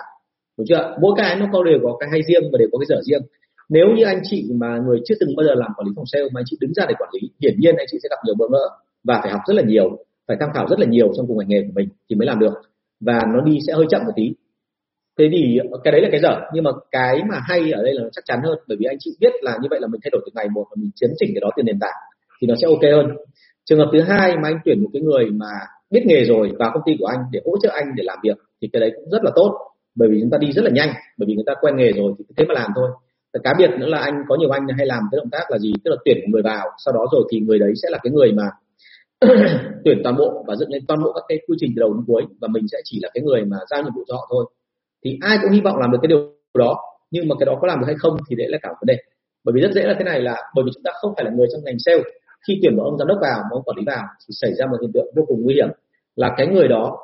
Đúng 0.59 0.67
chưa? 0.69 0.95
Mỗi 1.01 1.13
cái 1.17 1.35
nó 1.39 1.45
có, 1.53 1.63
đều 1.63 1.79
có 1.83 1.97
cái 1.99 2.09
hay 2.11 2.21
riêng 2.27 2.43
và 2.51 2.57
đều 2.57 2.69
có 2.71 2.77
cái 2.79 2.85
dở 2.89 2.99
riêng. 3.07 3.21
Nếu 3.69 3.87
như 3.95 4.03
anh 4.03 4.21
chị 4.23 4.39
mà 4.61 4.77
người 4.85 4.99
chưa 5.05 5.15
từng 5.19 5.35
bao 5.37 5.43
giờ 5.47 5.53
làm 5.55 5.71
quản 5.77 5.87
lý 5.87 5.93
phòng 5.95 6.05
sale 6.11 6.25
mà 6.33 6.39
anh 6.39 6.45
chị 6.47 6.57
đứng 6.59 6.73
ra 6.73 6.85
để 6.89 6.95
quản 6.99 7.09
lý, 7.13 7.29
hiển 7.41 7.59
nhiên 7.59 7.75
anh 7.75 7.87
chị 7.91 7.97
sẽ 8.03 8.07
gặp 8.09 8.19
nhiều 8.25 8.35
bỡ 8.39 8.45
ngỡ 8.51 8.65
và 9.03 9.19
phải 9.21 9.31
học 9.31 9.41
rất 9.47 9.53
là 9.53 9.63
nhiều, 9.63 9.97
phải 10.27 10.37
tham 10.39 10.49
khảo 10.53 10.67
rất 10.69 10.79
là 10.79 10.85
nhiều 10.85 11.13
trong 11.17 11.27
cùng 11.27 11.37
ngành 11.37 11.47
nghề 11.47 11.61
của 11.61 11.73
mình 11.75 11.89
thì 12.09 12.15
mới 12.15 12.25
làm 12.25 12.39
được. 12.39 12.53
Và 12.99 13.19
nó 13.33 13.41
đi 13.41 13.57
sẽ 13.67 13.73
hơi 13.73 13.85
chậm 13.89 14.01
một 14.05 14.11
tí. 14.15 14.33
Thế 15.17 15.29
thì 15.31 15.59
cái 15.83 15.91
đấy 15.91 16.01
là 16.01 16.07
cái 16.11 16.19
dở, 16.19 16.35
nhưng 16.53 16.63
mà 16.63 16.71
cái 16.91 17.21
mà 17.29 17.37
hay 17.43 17.71
ở 17.71 17.83
đây 17.83 17.93
là 17.93 18.03
nó 18.03 18.09
chắc 18.11 18.25
chắn 18.25 18.39
hơn, 18.43 18.57
bởi 18.67 18.77
vì 18.79 18.85
anh 18.85 18.97
chị 18.99 19.11
biết 19.19 19.33
là 19.41 19.57
như 19.61 19.67
vậy 19.69 19.79
là 19.81 19.87
mình 19.87 20.01
thay 20.03 20.09
đổi 20.11 20.21
từ 20.25 20.31
ngày 20.35 20.47
một 20.55 20.65
và 20.69 20.75
mình 20.81 20.91
chấn 20.95 21.09
chỉnh 21.19 21.29
cái 21.33 21.41
đó 21.41 21.49
từ 21.57 21.63
nền 21.63 21.79
tảng 21.79 21.99
thì 22.41 22.47
nó 22.47 22.55
sẽ 22.61 22.67
ok 22.67 22.83
hơn. 22.95 23.17
Trường 23.65 23.79
hợp 23.79 23.89
thứ 23.93 24.01
hai 24.01 24.37
mà 24.37 24.49
anh 24.49 24.59
tuyển 24.65 24.83
một 24.83 24.89
cái 24.93 25.01
người 25.01 25.25
mà 25.25 25.51
biết 25.91 26.01
nghề 26.05 26.23
rồi 26.23 26.51
vào 26.59 26.71
công 26.73 26.83
ty 26.85 26.95
của 26.99 27.05
anh 27.05 27.19
để 27.31 27.39
hỗ 27.45 27.57
trợ 27.61 27.69
anh 27.73 27.85
để 27.95 28.03
làm 28.03 28.19
việc 28.23 28.37
thì 28.61 28.69
cái 28.73 28.79
đấy 28.79 28.91
cũng 28.95 29.09
rất 29.09 29.23
là 29.23 29.31
tốt 29.35 29.57
bởi 29.95 30.09
vì 30.09 30.17
chúng 30.21 30.29
ta 30.29 30.37
đi 30.37 30.51
rất 30.51 30.61
là 30.65 30.71
nhanh, 30.73 30.89
bởi 31.17 31.25
vì 31.27 31.35
người 31.35 31.43
ta 31.47 31.53
quen 31.61 31.75
nghề 31.75 31.91
rồi 31.91 32.13
thì 32.19 32.25
thế 32.37 32.45
mà 32.47 32.53
làm 32.53 32.71
thôi. 32.75 32.89
Cá 33.43 33.53
biệt 33.57 33.69
nữa 33.79 33.87
là 33.87 33.97
anh, 33.97 34.23
có 34.27 34.35
nhiều 34.35 34.49
anh 34.49 34.61
hay 34.77 34.85
làm 34.85 35.03
cái 35.11 35.17
động 35.17 35.29
tác 35.31 35.51
là 35.51 35.57
gì? 35.57 35.73
Tức 35.83 35.91
là 35.91 35.97
tuyển 36.05 36.17
người 36.31 36.41
vào, 36.41 36.65
sau 36.85 36.93
đó 36.93 37.05
rồi 37.11 37.23
thì 37.31 37.39
người 37.39 37.59
đấy 37.59 37.73
sẽ 37.83 37.89
là 37.91 37.97
cái 38.03 38.11
người 38.11 38.31
mà 38.31 38.43
tuyển 39.85 40.01
toàn 40.03 40.15
bộ 40.17 40.43
và 40.47 40.55
dựng 40.55 40.69
lên 40.69 40.83
toàn 40.87 41.03
bộ 41.03 41.13
các 41.13 41.23
cái 41.27 41.37
quy 41.47 41.57
trình 41.59 41.71
từ 41.75 41.79
đầu 41.79 41.93
đến 41.93 42.03
cuối 42.07 42.23
và 42.41 42.47
mình 42.47 42.67
sẽ 42.71 42.77
chỉ 42.83 42.99
là 43.01 43.09
cái 43.13 43.23
người 43.23 43.45
mà 43.45 43.57
giao 43.69 43.83
nhiệm 43.83 43.93
vụ 43.95 44.03
cho 44.07 44.15
họ 44.15 44.27
thôi. 44.29 44.45
Thì 45.05 45.17
ai 45.21 45.37
cũng 45.41 45.51
hy 45.51 45.61
vọng 45.61 45.77
làm 45.77 45.91
được 45.91 45.97
cái 46.01 46.07
điều 46.07 46.33
đó, 46.57 46.77
nhưng 47.11 47.27
mà 47.27 47.35
cái 47.39 47.45
đó 47.45 47.57
có 47.61 47.67
làm 47.67 47.79
được 47.79 47.85
hay 47.87 47.95
không 47.99 48.17
thì 48.29 48.35
đấy 48.35 48.47
là 48.49 48.57
cả 48.61 48.69
vấn 48.69 48.87
đề. 48.87 48.97
Bởi 49.43 49.53
vì 49.53 49.61
rất 49.61 49.71
dễ 49.75 49.83
là 49.83 49.95
thế 49.97 50.03
này 50.03 50.21
là, 50.21 50.35
bởi 50.55 50.63
vì 50.65 50.71
chúng 50.73 50.83
ta 50.83 50.91
không 51.01 51.13
phải 51.15 51.25
là 51.25 51.31
người 51.31 51.47
trong 51.51 51.63
ngành 51.63 51.79
sale, 51.79 52.03
khi 52.47 52.59
tuyển 52.61 52.77
một 52.77 52.83
ông 52.83 52.97
giám 52.97 53.07
đốc 53.07 53.17
vào, 53.21 53.39
một 53.49 53.55
ông 53.55 53.63
quản 53.63 53.77
lý 53.77 53.83
vào 53.85 54.03
thì 54.19 54.31
xảy 54.41 54.53
ra 54.53 54.65
một 54.65 54.77
hiện 54.81 54.91
tượng 54.93 55.07
vô 55.15 55.23
cùng 55.27 55.41
nguy 55.43 55.53
hiểm 55.53 55.69
là 56.15 56.33
cái 56.37 56.47
người 56.47 56.67
đó 56.67 56.97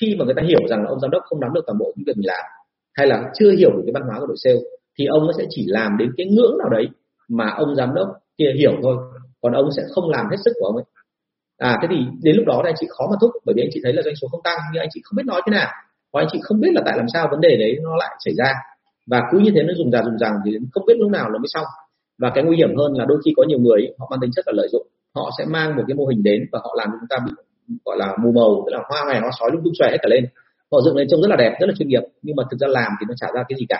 khi 0.00 0.16
mà 0.18 0.24
người 0.24 0.34
ta 0.34 0.42
hiểu 0.42 0.60
rằng 0.68 0.82
là 0.82 0.88
ông 0.88 1.00
giám 1.00 1.10
đốc 1.10 1.22
không 1.24 1.40
nắm 1.40 1.50
được 1.54 1.64
toàn 1.66 1.78
bộ 1.78 1.92
những 1.96 2.04
việc 2.06 2.16
mình 2.16 2.26
làm, 2.26 2.44
hay 2.96 3.06
là 3.06 3.22
chưa 3.38 3.50
hiểu 3.50 3.70
được 3.70 3.82
cái 3.86 3.92
văn 3.92 4.02
hóa 4.08 4.20
của 4.20 4.26
đội 4.26 4.36
sale, 4.44 4.60
thì 4.98 5.06
ông 5.06 5.28
sẽ 5.38 5.44
chỉ 5.50 5.64
làm 5.66 5.96
đến 5.98 6.10
cái 6.16 6.26
ngưỡng 6.26 6.58
nào 6.58 6.68
đấy 6.68 6.88
mà 7.28 7.50
ông 7.50 7.74
giám 7.74 7.94
đốc 7.94 8.08
kia 8.38 8.52
hiểu 8.58 8.72
thôi. 8.82 8.96
Còn 9.42 9.52
ông 9.52 9.68
sẽ 9.76 9.82
không 9.90 10.10
làm 10.10 10.26
hết 10.30 10.36
sức 10.44 10.52
của 10.60 10.66
ông 10.66 10.76
ấy. 10.76 10.84
À 11.58 11.78
thế 11.82 11.88
thì 11.90 11.96
đến 12.22 12.36
lúc 12.36 12.46
đó 12.46 12.60
thì 12.64 12.68
anh 12.68 12.74
chị 12.80 12.86
khó 12.90 13.06
mà 13.10 13.16
thúc, 13.20 13.30
bởi 13.44 13.54
vì 13.56 13.62
anh 13.62 13.70
chị 13.72 13.80
thấy 13.84 13.92
là 13.92 14.02
doanh 14.02 14.14
số 14.20 14.28
không 14.28 14.40
tăng, 14.44 14.58
nhưng 14.72 14.82
anh 14.82 14.88
chị 14.92 15.00
không 15.04 15.16
biết 15.16 15.26
nói 15.26 15.42
thế 15.46 15.50
nào. 15.50 15.70
Hoặc 16.12 16.20
anh 16.20 16.28
chị 16.32 16.38
không 16.42 16.60
biết 16.60 16.72
là 16.72 16.82
tại 16.86 16.96
làm 16.96 17.06
sao 17.12 17.28
vấn 17.30 17.40
đề 17.40 17.56
đấy 17.56 17.78
nó 17.82 17.96
lại 17.96 18.16
xảy 18.24 18.34
ra. 18.34 18.52
Và 19.06 19.22
cứ 19.32 19.38
như 19.38 19.50
thế 19.54 19.62
nó 19.62 19.74
dùng 19.74 19.90
già 19.90 20.02
dùng 20.02 20.18
rằng 20.18 20.34
thì 20.44 20.58
không 20.72 20.86
biết 20.86 20.94
lúc 20.98 21.10
nào 21.10 21.30
nó 21.30 21.38
mới 21.38 21.48
xong. 21.48 21.66
Và 22.18 22.30
cái 22.34 22.44
nguy 22.44 22.56
hiểm 22.56 22.76
hơn 22.76 22.92
là 22.98 23.04
đôi 23.08 23.18
khi 23.24 23.32
có 23.36 23.42
nhiều 23.48 23.58
người 23.58 23.80
họ 23.98 24.06
mang 24.10 24.20
tính 24.20 24.30
chất 24.36 24.44
là 24.48 24.52
lợi 24.56 24.68
dụng, 24.72 24.86
họ 25.14 25.30
sẽ 25.38 25.44
mang 25.44 25.76
một 25.76 25.82
cái 25.88 25.94
mô 25.94 26.06
hình 26.06 26.22
đến 26.22 26.40
và 26.52 26.58
họ 26.62 26.74
làm 26.76 26.88
chúng 26.92 27.08
ta 27.08 27.16
bị 27.26 27.32
gọi 27.84 27.96
là 27.98 28.16
mù 28.22 28.32
màu 28.32 28.64
tức 28.66 28.72
là 28.76 28.80
hoa 28.88 29.04
ngày 29.06 29.20
nó 29.20 29.28
sói 29.40 29.50
lung 29.52 29.62
tung 29.64 29.74
xòe 29.78 29.88
hết 29.90 29.98
cả 30.02 30.08
lên. 30.08 30.26
Họ 30.72 30.80
dựng 30.80 30.96
lên 30.96 31.08
trông 31.10 31.22
rất 31.22 31.28
là 31.30 31.36
đẹp, 31.36 31.52
rất 31.60 31.66
là 31.66 31.74
chuyên 31.78 31.88
nghiệp, 31.88 32.02
nhưng 32.22 32.36
mà 32.36 32.42
thực 32.50 32.56
ra 32.60 32.68
làm 32.68 32.92
thì 33.00 33.04
nó 33.08 33.14
trả 33.16 33.26
ra 33.34 33.42
cái 33.48 33.56
gì 33.58 33.66
cả. 33.68 33.78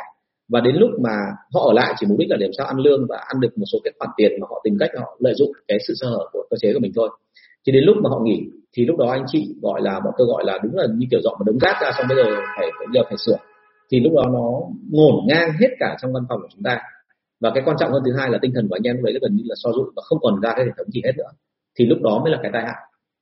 Và 0.52 0.60
đến 0.60 0.76
lúc 0.76 0.90
mà 1.00 1.14
họ 1.54 1.60
ở 1.60 1.72
lại 1.72 1.94
chỉ 1.98 2.06
mục 2.06 2.18
đích 2.18 2.30
là 2.30 2.36
làm 2.40 2.50
sao 2.58 2.66
ăn 2.66 2.78
lương 2.78 3.06
và 3.08 3.16
ăn 3.16 3.40
được 3.40 3.58
một 3.58 3.64
số 3.72 3.78
cái 3.84 3.92
khoản 3.98 4.10
tiền 4.16 4.32
mà 4.40 4.46
họ 4.50 4.60
tìm 4.64 4.76
cách 4.80 4.90
họ 4.98 5.16
lợi 5.18 5.34
dụng 5.36 5.52
cái 5.68 5.78
sự 5.88 5.94
sơ 6.00 6.06
hở 6.06 6.22
của 6.32 6.42
cơ 6.50 6.56
chế 6.60 6.72
của 6.72 6.80
mình 6.80 6.92
thôi. 6.96 7.08
Thì 7.66 7.72
đến 7.72 7.84
lúc 7.84 7.96
mà 8.02 8.10
họ 8.10 8.20
nghỉ, 8.24 8.40
thì 8.76 8.84
lúc 8.84 8.96
đó 8.98 9.10
anh 9.10 9.24
chị 9.26 9.54
gọi 9.62 9.80
là, 9.82 10.00
bọn 10.04 10.14
tôi 10.18 10.26
gọi 10.26 10.44
là 10.44 10.58
đúng 10.62 10.76
là 10.76 10.86
như 10.94 11.06
kiểu 11.10 11.20
dọn 11.24 11.34
một 11.38 11.44
đống 11.46 11.58
rác 11.58 11.76
ra, 11.82 11.90
xong 11.96 12.06
bây 12.08 12.16
giờ 12.16 12.24
phải 12.56 12.66
bây 12.78 12.88
giờ 12.94 13.00
phải 13.08 13.16
sửa. 13.26 13.36
Thì 13.90 14.00
lúc 14.00 14.12
đó 14.16 14.24
nó 14.32 14.46
ngổn 14.90 15.14
ngang 15.26 15.50
hết 15.60 15.68
cả 15.78 15.96
trong 16.02 16.12
văn 16.12 16.22
phòng 16.28 16.40
của 16.42 16.48
chúng 16.54 16.62
ta. 16.62 16.78
Và 17.40 17.50
cái 17.54 17.62
quan 17.66 17.76
trọng 17.80 17.92
hơn 17.92 18.02
thứ 18.06 18.12
hai 18.18 18.30
là 18.30 18.38
tinh 18.42 18.52
thần 18.54 18.68
của 18.68 18.76
anh 18.76 18.82
em 18.82 18.96
lúc 18.96 19.04
đấy 19.04 19.18
gần 19.22 19.36
như 19.36 19.42
là 19.46 19.54
so 19.58 19.72
dụng 19.72 19.88
và 19.96 20.02
không 20.04 20.18
còn 20.22 20.40
ra 20.40 20.52
cái 20.56 20.64
hệ 20.64 20.72
thống 20.76 20.90
gì 20.90 21.00
hết 21.04 21.12
nữa. 21.16 21.30
Thì 21.78 21.86
lúc 21.86 21.98
đó 22.02 22.20
mới 22.22 22.32
là 22.32 22.38
cái 22.42 22.50
tai 22.54 22.62
hại 22.62 22.76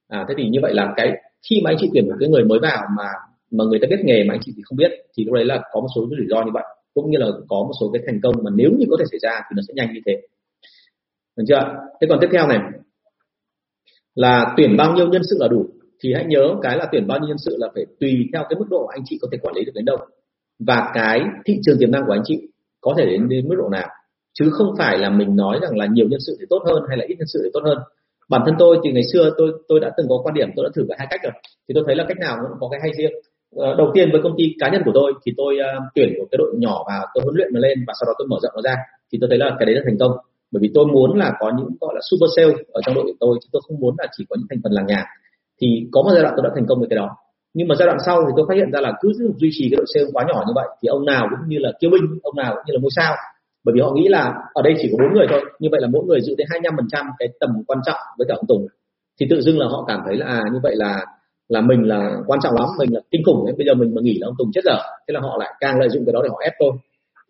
à 0.09 0.25
thế 0.29 0.35
thì 0.39 0.49
như 0.49 0.59
vậy 0.63 0.75
là 0.75 0.95
cái 0.97 1.13
khi 1.51 1.61
mà 1.65 1.71
anh 1.71 1.77
chị 1.81 1.91
tuyển 1.95 2.09
một 2.09 2.15
cái 2.21 2.29
người 2.29 2.45
mới 2.45 2.59
vào 2.63 2.87
mà 2.97 3.09
mà 3.51 3.65
người 3.65 3.79
ta 3.83 3.87
biết 3.91 4.01
nghề 4.05 4.25
mà 4.25 4.35
anh 4.35 4.41
chị 4.45 4.53
thì 4.57 4.63
không 4.65 4.77
biết, 4.77 4.91
thì 5.17 5.25
lúc 5.25 5.35
đấy 5.35 5.45
là 5.45 5.63
có 5.73 5.81
một 5.81 5.89
số 5.95 6.07
rủi 6.11 6.27
ro 6.31 6.45
như 6.45 6.51
vậy, 6.55 6.65
cũng 6.95 7.11
như 7.11 7.19
là 7.19 7.27
có 7.49 7.57
một 7.57 7.73
số 7.81 7.91
cái 7.93 8.03
thành 8.07 8.21
công 8.23 8.35
mà 8.45 8.51
nếu 8.55 8.71
như 8.79 8.87
có 8.91 8.97
thể 8.99 9.05
xảy 9.11 9.19
ra 9.19 9.41
thì 9.41 9.55
nó 9.57 9.63
sẽ 9.69 9.75
nhanh 9.77 9.95
như 9.95 10.01
thế. 10.07 10.13
Được 11.37 11.45
chưa 11.49 11.61
thế 12.01 12.07
còn 12.11 12.19
tiếp 12.21 12.29
theo 12.33 12.47
này, 12.47 12.59
là 14.15 14.55
tuyển 14.57 14.77
bao 14.77 14.95
nhiêu 14.95 15.09
nhân 15.09 15.23
sự 15.31 15.37
là 15.41 15.49
đủ? 15.49 15.67
Thì 16.03 16.13
hãy 16.15 16.25
nhớ 16.25 16.55
cái 16.63 16.77
là 16.77 16.89
tuyển 16.93 17.07
bao 17.07 17.19
nhiêu 17.19 17.29
nhân 17.29 17.39
sự 17.39 17.57
là 17.59 17.69
phải 17.75 17.85
tùy 18.01 18.29
theo 18.33 18.43
cái 18.51 18.59
mức 18.59 18.67
độ 18.71 18.87
anh 18.87 19.03
chị 19.05 19.19
có 19.23 19.29
thể 19.33 19.39
quản 19.43 19.55
lý 19.55 19.65
được 19.65 19.73
đến 19.75 19.85
đâu. 19.85 19.97
Và 20.59 20.91
cái 20.95 21.21
thị 21.45 21.59
trường 21.63 21.77
tiềm 21.81 21.91
năng 21.91 22.03
của 22.07 22.13
anh 22.13 22.23
chị 22.25 22.49
có 22.81 22.95
thể 22.99 23.07
đến 23.07 23.29
đến 23.29 23.49
mức 23.49 23.55
độ 23.59 23.69
nào. 23.69 23.89
Chứ 24.39 24.51
không 24.53 24.75
phải 24.79 24.99
là 24.99 25.11
mình 25.11 25.37
nói 25.37 25.59
rằng 25.63 25.77
là 25.77 25.87
nhiều 25.87 26.09
nhân 26.09 26.21
sự 26.27 26.37
thì 26.41 26.47
tốt 26.51 26.63
hơn 26.67 26.83
hay 26.89 26.99
là 26.99 27.05
ít 27.09 27.15
nhân 27.19 27.29
sự 27.33 27.41
thì 27.45 27.51
tốt 27.53 27.61
hơn 27.65 27.79
bản 28.29 28.43
thân 28.45 28.55
tôi 28.59 28.79
thì 28.85 28.93
ngày 28.93 29.03
xưa 29.13 29.31
tôi 29.39 29.53
tôi 29.69 29.81
đã 29.81 29.91
từng 29.97 30.07
có 30.09 30.21
quan 30.25 30.35
điểm 30.35 30.49
tôi 30.57 30.65
đã 30.65 30.71
thử 30.75 30.87
cả 30.89 30.95
hai 30.99 31.09
cách 31.11 31.21
rồi. 31.23 31.33
Thì 31.69 31.73
tôi 31.75 31.85
thấy 31.87 31.97
là 31.97 32.05
cách 32.09 32.19
nào 32.19 32.37
cũng 32.43 32.59
có 32.61 32.69
cái 32.69 32.81
hay 32.83 32.91
riêng. 32.99 33.13
Ờ, 33.57 33.75
đầu 33.79 33.91
tiên 33.95 34.09
với 34.13 34.21
công 34.23 34.35
ty 34.39 34.45
cá 34.61 34.69
nhân 34.71 34.83
của 34.85 34.91
tôi 34.95 35.13
thì 35.27 35.33
tôi 35.37 35.59
uh, 35.61 35.83
tuyển 35.95 36.09
một 36.19 36.27
cái 36.31 36.39
đội 36.39 36.55
nhỏ 36.59 36.85
vào 36.89 37.03
tôi 37.15 37.23
huấn 37.25 37.37
luyện 37.37 37.49
nó 37.53 37.61
lên 37.61 37.85
và 37.87 37.93
sau 38.01 38.07
đó 38.07 38.13
tôi 38.19 38.29
mở 38.29 38.37
rộng 38.43 38.53
nó 38.57 38.63
ra. 38.63 38.75
Thì 39.13 39.19
tôi 39.21 39.29
thấy 39.31 39.39
là 39.39 39.57
cái 39.59 39.67
đấy 39.67 39.75
là 39.75 39.83
thành 39.85 39.99
công. 40.01 40.13
Bởi 40.53 40.61
vì 40.63 40.71
tôi 40.75 40.87
muốn 40.87 41.19
là 41.19 41.33
có 41.41 41.53
những 41.59 41.69
gọi 41.81 41.93
là 41.95 42.01
super 42.11 42.31
sale 42.37 42.53
ở 42.73 42.81
trong 42.85 42.95
đội 42.95 43.05
của 43.05 43.19
tôi 43.21 43.39
chứ 43.43 43.49
tôi 43.53 43.63
không 43.69 43.81
muốn 43.81 43.95
là 43.99 44.07
chỉ 44.17 44.25
có 44.29 44.37
những 44.39 44.47
thành 44.51 44.61
phần 44.63 44.73
làng 44.73 44.87
nhà. 44.87 45.05
Thì 45.61 45.67
có 45.93 46.03
một 46.03 46.11
giai 46.13 46.23
đoạn 46.23 46.35
tôi 46.37 46.45
đã 46.45 46.51
thành 46.55 46.67
công 46.69 46.79
với 46.79 46.89
cái 46.91 46.97
đó. 46.97 47.09
Nhưng 47.55 47.69
mà 47.69 47.75
giai 47.79 47.87
đoạn 47.87 47.99
sau 48.07 48.17
thì 48.27 48.33
tôi 48.37 48.47
phát 48.49 48.55
hiện 48.55 48.71
ra 48.73 48.81
là 48.81 48.93
cứ 49.01 49.13
duy 49.41 49.51
trì 49.53 49.65
cái 49.71 49.77
đội 49.77 49.87
sale 49.95 50.07
quá 50.13 50.25
nhỏ 50.29 50.45
như 50.47 50.53
vậy 50.55 50.69
thì 50.83 50.87
ông 50.87 51.05
nào 51.05 51.27
cũng 51.31 51.49
như 51.49 51.59
là 51.59 51.71
kiêu 51.81 51.91
binh 51.91 52.05
ông 52.23 52.37
nào 52.37 52.53
cũng 52.55 52.65
như 52.67 52.73
là 52.75 52.81
ngôi 52.83 52.95
sao 52.97 53.15
bởi 53.67 53.73
vì 53.75 53.81
họ 53.81 53.91
nghĩ 53.95 54.09
là 54.09 54.35
ở 54.55 54.63
đây 54.63 54.75
chỉ 54.79 54.89
có 54.93 55.05
bốn 55.05 55.15
người 55.15 55.27
thôi, 55.31 55.41
như 55.59 55.69
vậy 55.73 55.81
là 55.81 55.89
mỗi 55.93 56.05
người 56.05 56.21
giữ 56.21 56.35
đến 56.39 56.47
25% 56.51 57.07
cái 57.19 57.29
tầm 57.41 57.51
quan 57.67 57.79
trọng 57.87 58.01
với 58.19 58.27
cả 58.29 58.35
ông 58.35 58.47
Tùng. 58.47 58.67
Thì 59.21 59.27
tự 59.31 59.41
dưng 59.41 59.59
là 59.59 59.67
họ 59.67 59.85
cảm 59.89 60.01
thấy 60.07 60.17
là 60.17 60.27
à 60.27 60.43
như 60.53 60.59
vậy 60.63 60.75
là 60.77 61.07
là 61.49 61.61
mình 61.61 61.83
là 61.83 62.17
quan 62.27 62.41
trọng 62.43 62.55
lắm, 62.55 62.69
mình 62.79 62.95
là 62.95 63.01
kinh 63.11 63.23
khủng 63.27 63.45
ấy. 63.45 63.55
bây 63.59 63.67
giờ 63.67 63.75
mình 63.75 63.95
mà 63.95 64.01
nghỉ 64.03 64.19
là 64.21 64.27
ông 64.27 64.35
Tùng 64.39 64.51
chết 64.55 64.61
dở. 64.65 64.79
Thế 65.09 65.13
là 65.13 65.21
họ 65.21 65.37
lại 65.39 65.55
càng 65.61 65.81
lợi 65.81 65.89
dụng 65.89 66.05
cái 66.07 66.13
đó 66.13 66.21
để 66.23 66.29
họ 66.29 66.39
ép 66.45 66.53
tôi. 66.59 66.73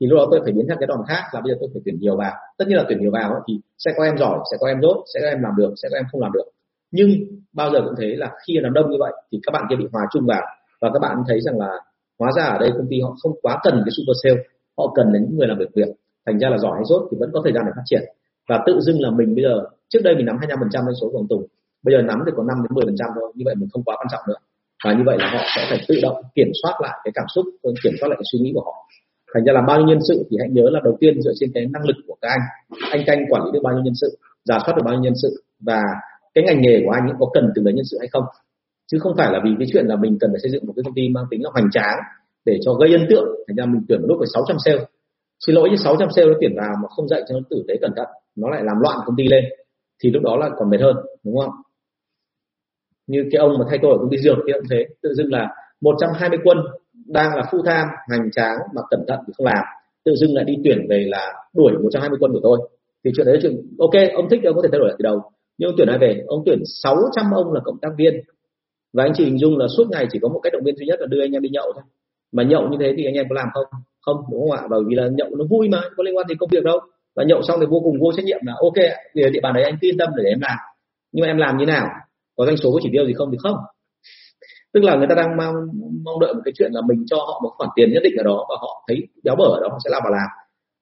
Thì 0.00 0.06
lúc 0.06 0.16
đó 0.18 0.26
tôi 0.30 0.40
phải 0.44 0.52
biến 0.52 0.66
thành 0.68 0.78
cái 0.80 0.86
đòn 0.86 0.98
khác 1.08 1.22
là 1.32 1.40
bây 1.40 1.52
giờ 1.52 1.56
tôi 1.60 1.68
phải 1.72 1.82
tuyển 1.84 1.96
nhiều 2.00 2.16
vào. 2.16 2.32
Tất 2.58 2.64
nhiên 2.68 2.76
là 2.76 2.84
tuyển 2.88 3.00
nhiều 3.00 3.10
vào 3.10 3.30
thì 3.48 3.54
sẽ 3.78 3.92
có 3.96 4.04
em 4.04 4.18
giỏi, 4.18 4.38
sẽ 4.50 4.56
có 4.60 4.66
em 4.68 4.80
dốt, 4.82 5.04
sẽ 5.14 5.20
có 5.22 5.28
em 5.28 5.42
làm 5.42 5.52
được, 5.56 5.72
sẽ 5.82 5.88
có 5.90 5.96
em 5.98 6.04
không 6.12 6.20
làm 6.20 6.32
được. 6.32 6.46
Nhưng 6.90 7.08
bao 7.52 7.70
giờ 7.72 7.80
cũng 7.84 7.94
thế 7.98 8.14
là 8.16 8.30
khi 8.46 8.58
làm 8.60 8.72
đông 8.72 8.90
như 8.90 8.96
vậy 9.00 9.12
thì 9.32 9.38
các 9.42 9.50
bạn 9.52 9.64
kia 9.70 9.76
bị 9.76 9.86
hòa 9.92 10.02
chung 10.12 10.26
vào. 10.26 10.42
Và 10.80 10.90
các 10.92 10.98
bạn 10.98 11.16
thấy 11.28 11.40
rằng 11.40 11.58
là, 11.58 11.70
hóa 12.18 12.30
ra 12.36 12.44
ở 12.44 12.58
đây 12.58 12.70
công 12.78 12.86
ty 12.90 13.00
họ 13.00 13.16
không 13.22 13.32
quá 13.42 13.58
cần 13.62 13.74
cái 13.84 13.92
super 13.96 14.16
sale, 14.22 14.42
họ 14.78 14.92
cần 14.94 15.12
đến 15.12 15.22
những 15.22 15.38
người 15.38 15.48
làm 15.48 15.58
việc 15.58 15.70
việc 15.74 15.88
thành 16.26 16.38
ra 16.38 16.48
là 16.48 16.58
giỏi 16.58 16.72
hay 16.74 16.84
dốt 16.90 17.08
thì 17.10 17.16
vẫn 17.20 17.30
có 17.32 17.40
thời 17.44 17.52
gian 17.52 17.62
để 17.66 17.72
phát 17.76 17.86
triển. 17.90 18.02
Và 18.48 18.56
tự 18.66 18.80
dưng 18.80 18.98
là 19.00 19.10
mình 19.10 19.34
bây 19.34 19.44
giờ, 19.44 19.56
trước 19.88 20.02
đây 20.04 20.14
mình 20.16 20.26
nắm 20.26 20.36
25% 20.36 20.70
doanh 20.70 20.98
số 21.00 21.08
của 21.12 21.18
ông 21.18 21.28
Tùng, 21.28 21.46
bây 21.84 21.94
giờ 21.94 22.02
nắm 22.02 22.18
thì 22.26 22.32
có 22.36 22.42
5 22.42 22.56
đến 22.62 22.74
10 22.74 22.84
phần 22.84 22.98
trăm 22.98 23.08
thôi, 23.14 23.32
như 23.34 23.42
vậy 23.48 23.54
mình 23.58 23.68
không 23.72 23.82
quá 23.86 23.96
quan 23.98 24.08
trọng 24.12 24.24
nữa. 24.28 24.40
Và 24.84 24.92
như 24.92 25.02
vậy 25.06 25.16
là 25.20 25.26
họ 25.34 25.42
sẽ 25.56 25.66
phải 25.70 25.80
tự 25.88 25.94
động 26.02 26.16
kiểm 26.34 26.50
soát 26.62 26.74
lại 26.84 26.96
cái 27.04 27.12
cảm 27.14 27.28
xúc 27.34 27.44
kiểm 27.82 27.92
soát 28.00 28.08
lại 28.08 28.16
cái 28.20 28.26
suy 28.32 28.38
nghĩ 28.38 28.50
của 28.54 28.64
họ. 28.66 28.74
Thành 29.34 29.44
ra 29.44 29.52
là 29.52 29.62
bao 29.68 29.76
nhiêu 29.78 29.86
nhân 29.88 29.98
sự 30.08 30.26
thì 30.30 30.36
hãy 30.40 30.48
nhớ 30.56 30.66
là 30.74 30.80
đầu 30.84 30.96
tiên 31.00 31.22
dựa 31.22 31.32
trên 31.40 31.50
cái 31.54 31.66
năng 31.74 31.86
lực 31.88 31.96
của 32.06 32.16
các 32.20 32.28
anh. 32.28 32.44
Anh 32.90 33.02
canh 33.06 33.20
quản 33.30 33.44
lý 33.44 33.50
được 33.52 33.60
bao 33.62 33.74
nhiêu 33.74 33.82
nhân 33.84 33.94
sự, 34.00 34.08
giả 34.44 34.58
soát 34.66 34.74
được 34.76 34.82
bao 34.84 34.94
nhiêu 34.94 35.02
nhân 35.02 35.16
sự, 35.22 35.42
và 35.60 35.82
cái 36.34 36.44
ngành 36.44 36.60
nghề 36.60 36.82
của 36.84 36.90
anh 36.90 37.04
có 37.20 37.26
cần 37.34 37.44
từng 37.54 37.64
đấy 37.64 37.74
nhân 37.74 37.84
sự 37.90 37.96
hay 38.00 38.08
không? 38.12 38.24
Chứ 38.90 38.98
không 38.98 39.16
phải 39.18 39.32
là 39.32 39.40
vì 39.44 39.50
cái 39.58 39.68
chuyện 39.72 39.86
là 39.86 39.96
mình 39.96 40.18
cần 40.20 40.30
phải 40.32 40.40
xây 40.42 40.50
dựng 40.50 40.66
một 40.66 40.72
cái 40.76 40.82
công 40.84 40.94
ty 40.94 41.08
mang 41.08 41.24
tính 41.30 41.44
là 41.44 41.50
hoành 41.52 41.70
tráng 41.70 41.98
để 42.44 42.58
cho 42.64 42.74
gây 42.74 42.92
ấn 42.92 43.06
tượng. 43.10 43.28
Thành 43.48 43.56
ra 43.56 43.64
mình 43.66 43.82
tuyển 43.88 44.00
một 44.00 44.06
lúc 44.08 44.16
phải 44.20 44.28
600 44.34 44.56
sale 44.64 44.84
xin 45.46 45.54
lỗi 45.54 45.70
như 45.70 45.76
600 45.76 46.08
sale 46.16 46.28
nó 46.28 46.34
tuyển 46.40 46.54
vào 46.56 46.74
mà 46.82 46.88
không 46.88 47.08
dạy 47.08 47.22
cho 47.28 47.34
nó 47.34 47.40
tử 47.50 47.64
tế 47.68 47.74
cẩn 47.80 47.90
thận, 47.96 48.06
nó 48.36 48.50
lại 48.50 48.62
làm 48.64 48.76
loạn 48.80 48.98
công 49.06 49.16
ty 49.16 49.28
lên, 49.28 49.44
thì 50.02 50.10
lúc 50.10 50.22
đó 50.22 50.36
là 50.36 50.50
còn 50.58 50.70
mệt 50.70 50.80
hơn, 50.80 50.96
đúng 51.24 51.36
không? 51.38 51.50
Như 53.06 53.24
cái 53.32 53.38
ông 53.38 53.58
mà 53.58 53.64
thay 53.68 53.78
tôi 53.82 53.90
ở 53.92 53.98
công 53.98 54.10
ty 54.10 54.18
dược 54.18 54.36
thì 54.46 54.52
cũng 54.52 54.68
thế, 54.70 54.86
tự 55.02 55.14
dưng 55.14 55.32
là 55.32 55.48
120 55.80 56.38
quân 56.44 56.58
đang 57.06 57.36
là 57.36 57.42
full 57.50 57.62
time, 57.62 57.88
hành 58.08 58.30
tráng 58.30 58.58
mà 58.74 58.82
cẩn 58.90 59.04
thận 59.08 59.18
thì 59.26 59.32
không 59.36 59.46
làm. 59.46 59.64
Tự 60.04 60.14
dưng 60.14 60.34
lại 60.34 60.44
đi 60.44 60.54
tuyển 60.64 60.86
về 60.90 61.04
là 61.08 61.34
đuổi 61.54 61.72
120 61.82 62.18
quân 62.20 62.32
của 62.32 62.40
tôi. 62.42 62.68
Thì 63.04 63.10
chuyện 63.16 63.26
đấy 63.26 63.34
là 63.34 63.40
chuyện, 63.42 63.76
ok, 63.78 63.92
ông 64.14 64.28
thích 64.30 64.40
thì 64.42 64.46
ông 64.46 64.56
có 64.56 64.62
thể 64.62 64.68
thay 64.72 64.78
đổi 64.78 64.88
lại 64.88 64.96
từ 64.98 65.02
đầu. 65.02 65.22
Nhưng 65.58 65.68
ông 65.68 65.74
tuyển 65.78 65.88
ai 65.88 65.98
về? 65.98 66.22
Ông 66.26 66.42
tuyển 66.46 66.62
600 66.82 67.30
ông 67.34 67.52
là 67.52 67.60
cộng 67.64 67.78
tác 67.82 67.88
viên. 67.98 68.14
Và 68.92 69.04
anh 69.04 69.12
chị 69.14 69.24
hình 69.24 69.38
dung 69.38 69.58
là 69.58 69.66
suốt 69.76 69.84
ngày 69.90 70.06
chỉ 70.10 70.18
có 70.22 70.28
một 70.28 70.40
cách 70.42 70.52
động 70.52 70.62
viên 70.64 70.76
duy 70.76 70.86
nhất 70.86 71.00
là 71.00 71.06
đưa 71.06 71.20
anh 71.20 71.32
em 71.32 71.42
đi 71.42 71.48
nhậu 71.52 71.72
thôi. 71.74 71.82
Mà 72.32 72.42
nhậu 72.42 72.68
như 72.68 72.76
thế 72.80 72.94
thì 72.96 73.04
anh 73.04 73.14
em 73.14 73.26
có 73.28 73.34
làm 73.34 73.48
không? 73.54 73.64
Không, 74.06 74.16
đúng 74.30 74.40
không 74.40 74.58
ạ? 74.58 74.62
Bởi 74.70 74.80
vì 74.88 74.94
là 74.94 75.08
nhậu 75.08 75.28
nó 75.38 75.44
vui 75.50 75.68
mà, 75.68 75.80
có 75.96 76.02
liên 76.04 76.16
quan 76.16 76.28
gì 76.28 76.34
công 76.38 76.50
việc 76.52 76.64
đâu. 76.64 76.80
Và 77.16 77.24
nhậu 77.24 77.42
xong 77.42 77.60
thì 77.60 77.66
vô 77.70 77.80
cùng 77.84 78.00
vô 78.00 78.12
trách 78.12 78.24
nhiệm 78.24 78.40
là, 78.46 78.54
ok 78.60 78.78
vì 79.14 79.22
địa 79.32 79.40
bàn 79.42 79.54
đấy 79.54 79.64
anh 79.64 79.76
yên 79.80 79.98
tâm 79.98 80.08
để 80.16 80.24
em 80.24 80.40
làm. 80.40 80.58
Nhưng 81.12 81.22
mà 81.22 81.30
em 81.30 81.36
làm 81.36 81.56
như 81.56 81.66
nào? 81.66 81.86
Có 82.36 82.46
doanh 82.46 82.56
số 82.56 82.72
có 82.72 82.78
chỉ 82.82 82.88
tiêu 82.92 83.06
gì 83.06 83.12
không 83.12 83.30
thì 83.30 83.38
không. 83.40 83.56
Tức 84.72 84.82
là 84.84 84.96
người 84.96 85.06
ta 85.08 85.14
đang 85.14 85.36
mong 85.36 85.54
mong 86.04 86.20
đợi 86.20 86.34
một 86.34 86.40
cái 86.44 86.52
chuyện 86.56 86.70
là 86.72 86.80
mình 86.88 87.04
cho 87.06 87.16
họ 87.16 87.40
một 87.42 87.50
khoản 87.56 87.70
tiền 87.76 87.92
nhất 87.92 88.00
định 88.02 88.14
ở 88.18 88.22
đó 88.22 88.46
và 88.48 88.56
họ 88.60 88.84
thấy 88.88 88.96
béo 89.24 89.36
bở 89.36 89.44
ở 89.44 89.60
đó, 89.62 89.68
họ 89.70 89.78
sẽ 89.84 89.90
làm 89.90 90.02
vào 90.04 90.12
làm. 90.12 90.28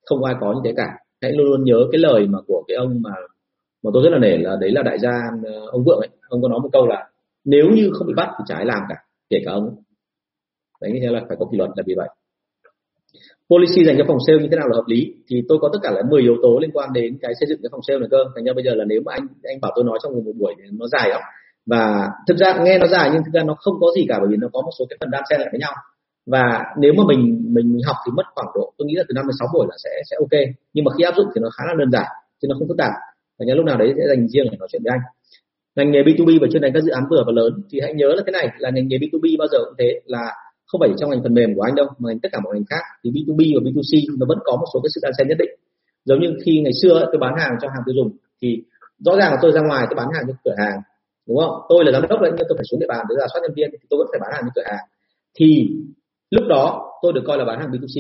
Không 0.07 0.25
ai 0.25 0.35
có 0.41 0.53
như 0.53 0.61
thế 0.65 0.73
cả. 0.77 0.89
Hãy 1.23 1.33
luôn 1.33 1.47
luôn 1.47 1.65
nhớ 1.65 1.79
cái 1.93 1.99
lời 1.99 2.27
mà 2.27 2.39
của 2.47 2.63
cái 2.69 2.77
ông 2.77 3.01
mà 3.03 3.11
mà 3.83 3.91
tôi 3.95 4.03
rất 4.05 4.11
là 4.11 4.19
nể 4.19 4.37
là 4.37 4.57
đấy 4.61 4.71
là 4.71 4.83
đại 4.83 4.99
gia, 4.99 5.13
ông 5.73 5.85
vượng 5.85 5.99
ấy. 5.99 6.09
Ông 6.29 6.43
có 6.43 6.49
nói 6.49 6.61
một 6.63 6.69
câu 6.73 6.87
là, 6.87 7.09
nếu 7.45 7.65
như 7.77 7.91
không 7.93 8.07
bị 8.07 8.15
bắt 8.17 8.29
thì 8.39 8.45
trái 8.47 8.65
làm 8.65 8.83
cả, 8.89 8.97
kể 9.31 9.39
cả 9.45 9.53
ông 9.53 9.77
đấy 10.81 10.93
nghĩa 10.93 11.11
là 11.11 11.21
phải 11.29 11.37
có 11.41 11.47
kỷ 11.53 11.59
luật 11.59 11.71
là 11.77 11.83
vì 11.87 11.95
vậy 11.97 12.09
policy 13.51 13.85
dành 13.85 13.97
cho 13.99 14.05
phòng 14.09 14.23
sale 14.27 14.39
như 14.43 14.49
thế 14.51 14.57
nào 14.57 14.69
là 14.69 14.77
hợp 14.77 14.85
lý? 14.87 15.01
Thì 15.29 15.43
tôi 15.49 15.59
có 15.61 15.69
tất 15.73 15.79
cả 15.83 15.91
là 15.91 16.03
10 16.11 16.23
yếu 16.23 16.37
tố 16.43 16.59
liên 16.63 16.71
quan 16.75 16.89
đến 16.93 17.19
cái 17.23 17.33
xây 17.41 17.47
dựng 17.49 17.59
cái 17.63 17.71
phòng 17.73 17.85
sale 17.87 17.99
này 17.99 18.09
cơ. 18.11 18.21
Thành 18.35 18.45
ra 18.45 18.53
bây 18.53 18.65
giờ 18.65 18.75
là 18.75 18.85
nếu 18.85 19.01
mà 19.05 19.13
anh 19.13 19.27
anh 19.43 19.61
bảo 19.61 19.73
tôi 19.77 19.85
nói 19.85 19.99
trong 20.03 20.13
một 20.13 20.33
buổi 20.41 20.55
thì 20.59 20.65
nó 20.81 20.87
dài 20.87 21.09
lắm. 21.11 21.23
Và 21.67 22.09
thực 22.29 22.37
ra 22.37 22.59
nghe 22.65 22.79
nó 22.79 22.87
dài 22.87 23.11
nhưng 23.13 23.23
thực 23.25 23.35
ra 23.35 23.43
nó 23.43 23.55
không 23.55 23.75
có 23.81 23.87
gì 23.97 24.07
cả, 24.09 24.17
bởi 24.21 24.29
vì 24.31 24.37
nó 24.37 24.49
có 24.53 24.61
một 24.63 24.71
số 24.79 24.85
cái 24.91 24.97
phần 25.01 25.11
đan 25.11 25.23
xen 25.31 25.41
lại 25.41 25.49
với 25.53 25.61
nhau. 25.61 25.73
Và 26.27 26.45
nếu 26.79 26.93
mà 26.99 27.03
mình 27.11 27.23
mình 27.57 27.79
học 27.87 27.97
thì 28.07 28.11
mất 28.17 28.27
khoảng 28.35 28.49
độ, 28.55 28.73
tôi 28.79 28.87
nghĩ 28.87 28.95
là 28.95 29.05
từ 29.09 29.13
năm 29.15 29.25
đến 29.29 29.35
sáu 29.39 29.49
buổi 29.55 29.67
là 29.71 29.77
sẽ 29.85 29.91
sẽ 30.11 30.17
ok. 30.25 30.35
Nhưng 30.75 30.85
mà 30.85 30.91
khi 30.99 31.05
áp 31.05 31.15
dụng 31.17 31.27
thì 31.35 31.39
nó 31.45 31.49
khá 31.57 31.65
là 31.69 31.75
đơn 31.79 31.91
giản, 31.91 32.09
chứ 32.43 32.49
nó 32.49 32.55
không 32.59 32.69
phức 32.69 32.79
tạp. 32.79 32.93
Và 33.39 33.43
nhớ 33.47 33.55
lúc 33.55 33.67
nào 33.67 33.79
đấy 33.79 33.89
sẽ 33.97 34.03
dành 34.09 34.29
riêng 34.29 34.47
để 34.51 34.57
nói 34.59 34.69
chuyện 34.73 34.83
với 34.85 34.93
anh. 34.97 35.03
Ngành 35.77 35.91
nghề 35.91 36.03
B2B 36.03 36.41
và 36.41 36.47
chuyên 36.51 36.63
ngành 36.63 36.73
các 36.73 36.83
dự 36.83 36.93
án 36.93 37.05
vừa 37.11 37.23
và 37.27 37.33
lớn, 37.33 37.53
thì 37.71 37.81
hãy 37.83 37.95
nhớ 37.95 38.09
là 38.17 38.23
thế 38.27 38.33
này 38.33 38.49
là 38.59 38.71
ngành 38.71 38.89
nghề 38.89 38.99
B2B 38.99 39.27
bao 39.39 39.49
giờ 39.53 39.59
cũng 39.65 39.75
thế, 39.79 40.01
là 40.07 40.25
không 40.75 40.83
phải 40.85 40.91
trong 40.99 41.11
ngành 41.11 41.23
phần 41.23 41.35
mềm 41.35 41.51
của 41.55 41.63
anh 41.63 41.75
đâu, 41.75 41.87
mà 41.99 42.11
tất 42.23 42.29
cả 42.33 42.39
mọi 42.45 42.55
ngành 42.55 42.69
khác, 42.71 42.85
thì 43.05 43.11
B2B 43.15 43.41
và 43.55 43.61
B2C 43.67 44.19
nó 44.19 44.27
vẫn 44.31 44.39
có 44.45 44.53
một 44.57 44.69
số 44.75 44.81
cái 44.83 44.91
sự 44.95 45.01
đan 45.03 45.13
xen 45.19 45.29
nhất 45.29 45.39
định. 45.39 45.53
Giống 46.05 46.21
như 46.21 46.29
khi 46.45 46.61
ngày 46.65 46.73
xưa 46.83 46.95
tôi 47.13 47.19
bán 47.25 47.35
hàng 47.39 47.53
cho 47.61 47.69
hàng 47.69 47.83
tiêu 47.87 47.95
dùng, 47.99 48.11
thì 48.43 48.49
rõ 49.07 49.13
ràng 49.21 49.31
là 49.33 49.39
tôi 49.43 49.53
ra 49.53 49.61
ngoài 49.69 49.87
tôi 49.89 49.97
bán 49.97 50.09
hàng 50.15 50.25
cho 50.29 50.35
cửa 50.45 50.55
hàng, 50.59 50.79
đúng 51.29 51.39
không? 51.39 51.55
Tôi 51.69 51.85
là 51.85 51.93
giám 51.93 52.03
đốc 52.11 52.21
đấy, 52.21 52.33
nhưng 52.37 52.47
tôi 52.49 52.57
phải 52.59 52.67
xuống 52.71 52.81
địa 52.81 52.91
bàn 52.95 53.03
để 53.09 53.15
giả 53.19 53.27
soát 53.33 53.41
nhân 53.43 53.55
viên, 53.57 53.69
thì 53.73 53.87
tôi 53.91 53.99
vẫn 53.99 54.09
phải 54.13 54.21
bán 54.23 54.31
hàng 54.35 54.43
cho 54.47 54.53
cửa 54.55 54.67
hàng. 54.71 54.85
Thì 55.39 55.49
lúc 56.31 56.45
đó 56.49 56.93
tôi 57.03 57.13
được 57.13 57.25
coi 57.27 57.39
là 57.39 57.45
bán 57.45 57.61
hàng 57.61 57.71
B2C 57.71 57.97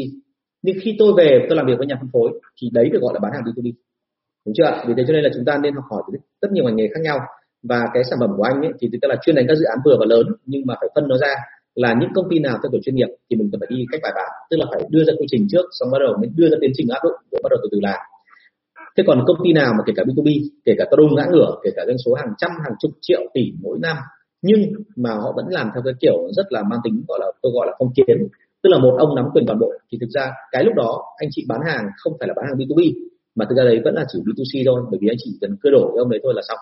nhưng 0.65 0.77
khi 0.83 0.97
tôi 0.99 1.13
về, 1.17 1.47
tôi 1.49 1.57
làm 1.57 1.67
việc 1.67 1.79
với 1.79 1.87
nhà 1.87 1.97
phân 2.01 2.11
phối, 2.13 2.41
thì 2.61 2.71
đấy 2.73 2.89
được 2.93 3.03
gọi 3.03 3.15
là 3.15 3.21
bán 3.21 3.33
hàng 3.33 3.43
B2B 3.45 3.73
đúng 4.47 4.55
chưa 4.57 4.83
vì 4.87 4.95
thế 4.97 5.05
cho 5.07 5.13
nên 5.13 5.25
là 5.25 5.31
chúng 5.35 5.45
ta 5.45 5.59
nên 5.59 5.75
học 5.75 5.85
hỏi 5.91 6.03
từ 6.07 6.19
rất 6.43 6.53
nhiều 6.53 6.65
ngành 6.65 6.77
nghề 6.77 6.89
khác 6.95 7.01
nhau. 7.03 7.19
Và 7.69 7.81
cái 7.95 8.03
sản 8.11 8.19
phẩm 8.21 8.31
của 8.37 8.43
anh 8.43 8.63
ấy, 8.63 8.73
thì 8.81 8.89
tức 8.93 9.09
là 9.09 9.17
chuyên 9.23 9.37
đánh 9.37 9.45
các 9.49 9.55
dự 9.55 9.65
án 9.65 9.79
vừa 9.85 9.97
và 10.01 10.07
lớn, 10.09 10.27
nhưng 10.47 10.63
mà 10.67 10.75
phải 10.81 10.89
phân 10.95 11.09
nó 11.09 11.17
ra 11.17 11.35
là 11.75 11.95
những 12.01 12.11
công 12.15 12.27
ty 12.31 12.39
nào 12.39 12.59
theo 12.63 12.71
kiểu 12.73 12.81
chuyên 12.85 12.95
nghiệp 12.95 13.09
thì 13.31 13.37
mình 13.37 13.49
cần 13.53 13.61
phải 13.61 13.69
đi 13.71 13.85
cách 13.93 14.01
bài 14.03 14.13
bản, 14.15 14.31
tức 14.51 14.57
là 14.61 14.67
phải 14.73 14.83
đưa 14.91 15.05
ra 15.05 15.13
quy 15.19 15.27
trình 15.31 15.47
trước, 15.51 15.67
xong 15.79 15.89
bắt 15.93 15.99
đầu 16.05 16.17
mới 16.21 16.31
đưa 16.37 16.49
ra 16.49 16.57
tiến 16.61 16.73
trình 16.75 16.89
áp 16.89 17.01
dụng 17.05 17.17
rồi 17.31 17.41
bắt 17.43 17.49
đầu 17.51 17.59
từ 17.63 17.69
từ 17.73 17.79
làm. 17.83 18.01
Thế 18.97 19.05
còn 19.07 19.25
công 19.27 19.37
ty 19.45 19.53
nào 19.53 19.73
mà 19.79 19.83
kể 19.87 19.93
cả 19.97 20.03
B2B 20.03 20.31
kể 20.65 20.73
cả 20.79 20.85
có 20.91 20.97
đông 20.97 21.15
ngã 21.15 21.25
ngửa, 21.33 21.51
kể 21.65 21.71
cả 21.77 21.83
doanh 21.87 21.99
số 21.99 22.15
hàng 22.15 22.33
trăm, 22.39 22.51
hàng 22.65 22.75
chục 22.81 22.91
triệu 23.01 23.21
tỷ 23.35 23.53
mỗi 23.63 23.79
năm, 23.83 23.97
nhưng 24.43 24.61
mà 24.97 25.11
họ 25.11 25.33
vẫn 25.37 25.47
làm 25.49 25.71
theo 25.75 25.83
cái 25.85 25.95
kiểu 26.01 26.17
rất 26.37 26.47
là 26.51 26.63
mang 26.63 26.81
tính 26.85 27.05
gọi 27.09 27.19
là, 27.23 27.27
tôi 27.43 27.53
gọi 27.55 27.67
là 27.67 27.73
phong 27.79 27.93
kiến, 27.97 28.29
tức 28.63 28.71
là 28.71 28.79
một 28.79 28.97
ông 28.99 29.15
nắm 29.15 29.25
quyền 29.33 29.47
toàn 29.47 29.59
bộ, 29.59 29.73
thì 29.93 29.99
thực 30.01 30.11
ra 30.11 30.33
cái 30.53 30.65
lúc 30.65 30.75
đó 30.75 31.03
anh 31.17 31.29
chị 31.33 31.45
bán 31.49 31.61
hàng 31.67 31.85
không 31.97 32.13
phải 32.19 32.29
là 32.29 32.35
bán 32.37 32.45
hàng 32.49 32.59
B2B 32.59 32.93
mà 33.35 33.45
thực 33.49 33.55
ra 33.59 33.65
đấy 33.65 33.81
vẫn 33.85 33.95
là 33.95 34.05
chỉ 34.09 34.19
B2C 34.19 34.63
thôi, 34.67 34.83
bởi 34.91 34.99
vì 35.03 35.09
anh 35.09 35.17
chỉ 35.19 35.39
cần 35.41 35.57
cưa 35.63 35.71
đổ 35.71 35.91
với 35.93 35.99
ông 35.99 36.11
đấy 36.11 36.21
thôi 36.23 36.33
là 36.37 36.43
xong. 36.49 36.59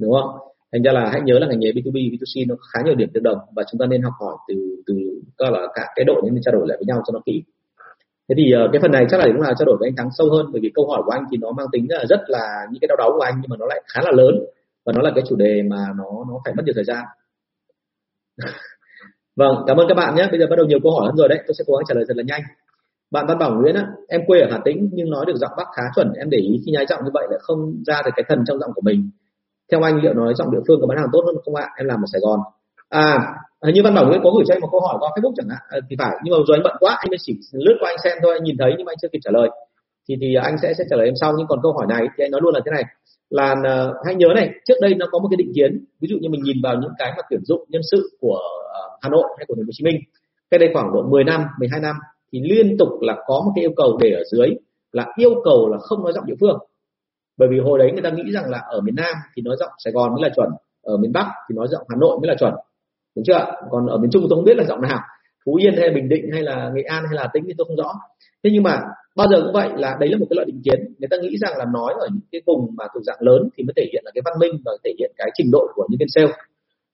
Đúng 0.00 0.12
không? 0.12 0.30
Thành 0.72 0.82
ra 0.82 0.92
là 0.92 1.10
hãy 1.12 1.20
nhớ 1.20 1.38
là 1.38 1.46
ngành 1.46 1.60
nghề 1.60 1.70
B2B 1.70 1.92
B2C 1.92 2.48
nó 2.48 2.54
khá 2.72 2.80
nhiều 2.84 2.94
điểm 2.94 3.08
tương 3.14 3.22
đồng 3.22 3.38
và 3.56 3.62
chúng 3.70 3.78
ta 3.78 3.86
nên 3.86 4.02
học 4.02 4.12
hỏi 4.20 4.36
từ 4.48 4.54
từ 4.86 4.94
coi 5.36 5.50
là 5.50 5.66
cả 5.74 5.82
cái 5.96 6.04
đội 6.04 6.22
nên 6.24 6.42
trao 6.42 6.52
đổi 6.52 6.68
lại 6.68 6.78
với 6.78 6.86
nhau 6.86 7.02
cho 7.06 7.12
nó 7.12 7.20
kỹ. 7.26 7.42
Thế 8.28 8.34
thì 8.38 8.52
uh, 8.64 8.72
cái 8.72 8.80
phần 8.82 8.92
này 8.92 9.06
chắc 9.10 9.20
là 9.20 9.26
cũng 9.26 9.40
là 9.40 9.54
trao 9.58 9.66
đổi 9.66 9.76
với 9.80 9.88
anh 9.88 9.96
thắng 9.96 10.08
sâu 10.18 10.30
hơn 10.30 10.46
bởi 10.52 10.60
vì 10.62 10.70
câu 10.74 10.88
hỏi 10.90 11.02
của 11.06 11.12
anh 11.12 11.24
thì 11.30 11.36
nó 11.36 11.52
mang 11.52 11.66
tính 11.72 11.86
là 11.88 12.04
rất 12.08 12.20
là 12.26 12.66
những 12.70 12.80
cái 12.80 12.88
đau 12.88 12.96
đớn 12.96 13.18
của 13.18 13.24
anh 13.24 13.34
nhưng 13.42 13.50
mà 13.50 13.56
nó 13.60 13.66
lại 13.66 13.82
khá 13.94 14.00
là 14.04 14.10
lớn 14.10 14.34
và 14.84 14.92
nó 14.92 15.02
là 15.02 15.10
cái 15.14 15.24
chủ 15.28 15.36
đề 15.36 15.62
mà 15.62 15.86
nó 15.96 16.24
nó 16.28 16.34
phải 16.44 16.54
mất 16.54 16.62
nhiều 16.64 16.74
thời 16.74 16.84
gian. 16.84 17.04
Vâng 19.36 19.56
cảm 19.66 19.76
ơn 19.76 19.88
các 19.88 19.94
bạn 19.94 20.14
nhé. 20.14 20.28
Bây 20.30 20.40
giờ 20.40 20.46
bắt 20.50 20.56
đầu 20.56 20.66
nhiều 20.66 20.78
câu 20.82 20.92
hỏi 20.92 21.06
hơn 21.06 21.16
rồi 21.16 21.28
đấy. 21.28 21.38
Tôi 21.46 21.54
sẽ 21.58 21.64
cố 21.66 21.76
gắng 21.76 21.84
trả 21.88 21.94
lời 21.94 22.04
thật 22.08 22.16
là 22.16 22.22
nhanh. 22.26 22.42
Bạn 23.10 23.26
văn 23.28 23.38
bảo 23.38 23.54
nguyễn 23.54 23.74
á 23.74 23.86
em 24.08 24.20
quê 24.26 24.40
ở 24.40 24.48
hà 24.50 24.58
tĩnh 24.64 24.90
nhưng 24.92 25.10
nói 25.10 25.26
được 25.26 25.36
giọng 25.36 25.50
bắc 25.56 25.66
khá 25.76 25.82
chuẩn. 25.94 26.12
Em 26.12 26.30
để 26.30 26.38
ý 26.38 26.60
khi 26.66 26.72
nhái 26.72 26.86
giọng 26.88 27.00
như 27.04 27.10
vậy 27.14 27.26
lại 27.30 27.38
không 27.42 27.82
ra 27.86 28.02
được 28.04 28.10
cái 28.16 28.24
thần 28.28 28.44
trong 28.46 28.58
giọng 28.58 28.70
của 28.74 28.82
mình 28.84 29.10
theo 29.70 29.82
anh 29.82 29.96
liệu 30.02 30.14
nói 30.14 30.34
giọng 30.38 30.50
địa 30.50 30.62
phương 30.68 30.80
có 30.80 30.86
bán 30.86 30.98
hàng 30.98 31.08
tốt 31.12 31.22
hơn 31.26 31.36
không 31.44 31.54
ạ? 31.54 31.66
Em 31.76 31.86
làm 31.86 31.98
ở 32.04 32.08
sài 32.12 32.20
gòn. 32.20 32.40
À 32.88 33.18
như 33.74 33.80
văn 33.84 33.94
bảo 33.94 34.06
nguyễn 34.06 34.20
có 34.24 34.30
gửi 34.30 34.44
cho 34.46 34.54
anh 34.54 34.60
một 34.60 34.68
câu 34.72 34.80
hỏi 34.80 34.96
qua 35.00 35.10
facebook 35.14 35.32
chẳng 35.36 35.48
hạn. 35.48 35.62
À, 35.68 35.78
thì 35.90 35.96
phải 35.98 36.16
nhưng 36.24 36.32
mà 36.32 36.38
rồi 36.46 36.56
anh 36.56 36.62
bận 36.64 36.76
quá 36.80 36.96
anh 36.98 37.08
mới 37.10 37.18
chỉ 37.20 37.32
lướt 37.52 37.76
qua 37.80 37.90
anh 37.90 37.98
xem 38.04 38.18
thôi 38.22 38.32
anh 38.32 38.44
nhìn 38.44 38.56
thấy 38.58 38.74
nhưng 38.76 38.84
mà 38.86 38.92
anh 38.92 38.98
chưa 39.02 39.08
kịp 39.12 39.18
trả 39.22 39.30
lời. 39.34 39.48
Thì 40.08 40.14
thì 40.20 40.34
anh 40.34 40.56
sẽ 40.62 40.74
sẽ 40.78 40.84
trả 40.90 40.96
lời 40.96 41.06
em 41.06 41.14
sau 41.20 41.34
nhưng 41.38 41.46
còn 41.46 41.58
câu 41.62 41.72
hỏi 41.72 41.86
này 41.88 42.02
thì 42.16 42.24
anh 42.24 42.30
nói 42.30 42.40
luôn 42.44 42.54
là 42.54 42.60
thế 42.64 42.70
này. 42.70 42.84
Là 43.30 43.52
uh, 43.52 43.96
hãy 44.06 44.14
nhớ 44.14 44.28
này 44.34 44.50
trước 44.64 44.74
đây 44.80 44.94
nó 44.94 45.06
có 45.12 45.18
một 45.18 45.28
cái 45.30 45.36
định 45.36 45.52
kiến 45.54 45.84
ví 46.00 46.08
dụ 46.10 46.16
như 46.20 46.28
mình 46.28 46.42
nhìn 46.42 46.56
vào 46.62 46.74
những 46.74 46.92
cái 46.98 47.12
mà 47.16 47.22
tuyển 47.30 47.40
dụng 47.44 47.64
nhân 47.68 47.82
sự 47.90 48.10
của 48.20 48.38
uh, 48.38 49.00
Hà 49.02 49.08
Nội 49.10 49.24
hay 49.38 49.44
của 49.48 49.54
Thành 49.54 49.66
phố 49.66 49.68
Hồ 49.68 49.72
Chí 49.72 49.84
Minh 49.84 49.96
cái 50.50 50.58
đây 50.58 50.70
khoảng 50.72 50.92
độ 50.92 51.02
10 51.02 51.24
năm 51.24 51.44
12 51.58 51.80
năm 51.80 51.96
thì 52.32 52.40
liên 52.42 52.76
tục 52.78 52.88
là 53.00 53.16
có 53.26 53.42
một 53.44 53.52
cái 53.54 53.64
yêu 53.64 53.72
cầu 53.76 53.98
để 54.02 54.10
ở 54.10 54.22
dưới 54.32 54.48
là 54.92 55.06
yêu 55.16 55.30
cầu 55.44 55.68
là 55.68 55.78
không 55.78 56.02
nói 56.02 56.12
giọng 56.12 56.26
địa 56.26 56.34
phương 56.40 56.58
bởi 57.36 57.48
vì 57.52 57.58
hồi 57.58 57.78
đấy 57.78 57.92
người 57.92 58.02
ta 58.02 58.10
nghĩ 58.10 58.32
rằng 58.32 58.50
là 58.50 58.58
ở 58.58 58.80
miền 58.80 58.94
Nam 58.94 59.14
thì 59.34 59.42
nói 59.42 59.56
giọng 59.58 59.72
Sài 59.84 59.92
Gòn 59.92 60.14
mới 60.14 60.22
là 60.22 60.34
chuẩn, 60.36 60.48
ở 60.82 60.96
miền 60.96 61.12
Bắc 61.12 61.26
thì 61.48 61.54
nói 61.56 61.66
giọng 61.70 61.82
Hà 61.88 61.96
Nội 62.00 62.18
mới 62.20 62.28
là 62.28 62.34
chuẩn. 62.38 62.54
Đúng 63.16 63.24
chưa? 63.24 63.44
Còn 63.70 63.86
ở 63.86 63.98
miền 63.98 64.10
Trung 64.10 64.22
tôi 64.30 64.36
không 64.36 64.44
biết 64.44 64.56
là 64.56 64.64
giọng 64.64 64.80
nào. 64.80 65.00
Phú 65.44 65.54
Yên 65.54 65.74
hay 65.76 65.90
Bình 65.90 66.08
Định 66.08 66.24
hay 66.32 66.42
là 66.42 66.70
Nghệ 66.74 66.82
An 66.82 67.04
hay 67.06 67.14
là 67.14 67.28
Tĩnh 67.32 67.44
thì 67.46 67.52
tôi 67.58 67.64
không 67.68 67.76
rõ. 67.76 67.92
Thế 68.44 68.50
nhưng 68.52 68.62
mà 68.62 68.80
bao 69.16 69.26
giờ 69.30 69.42
cũng 69.42 69.52
vậy 69.52 69.68
là 69.76 69.96
đấy 70.00 70.08
là 70.08 70.18
một 70.18 70.26
cái 70.30 70.34
loại 70.36 70.46
định 70.46 70.60
kiến. 70.64 70.94
Người 70.98 71.08
ta 71.10 71.16
nghĩ 71.16 71.36
rằng 71.40 71.58
là 71.58 71.64
nói 71.72 71.94
ở 72.00 72.08
những 72.12 72.28
cái 72.32 72.40
vùng 72.46 72.60
mà 72.76 72.84
thuộc 72.94 73.02
dạng 73.02 73.18
lớn 73.20 73.48
thì 73.56 73.64
mới 73.64 73.72
thể 73.76 73.82
hiện 73.92 74.02
là 74.04 74.10
cái 74.14 74.22
văn 74.24 74.34
minh 74.38 74.52
và 74.64 74.72
thể 74.84 74.90
hiện 74.98 75.10
cái 75.16 75.30
trình 75.34 75.50
độ 75.52 75.68
của 75.74 75.86
những 75.90 75.98
viên 75.98 76.08
sale. 76.08 76.32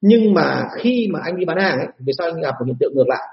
Nhưng 0.01 0.34
mà 0.34 0.68
khi 0.78 1.09
mà 1.12 1.20
anh 1.24 1.36
đi 1.36 1.45
bán 1.45 1.59
hàng 1.59 1.78
ấy, 1.78 1.88
vì 1.99 2.12
sao 2.18 2.26
anh 2.26 2.40
gặp 2.40 2.55
một 2.59 2.66
hiện 2.66 2.76
tượng 2.80 2.93
ngược 2.95 3.09
lại? 3.09 3.28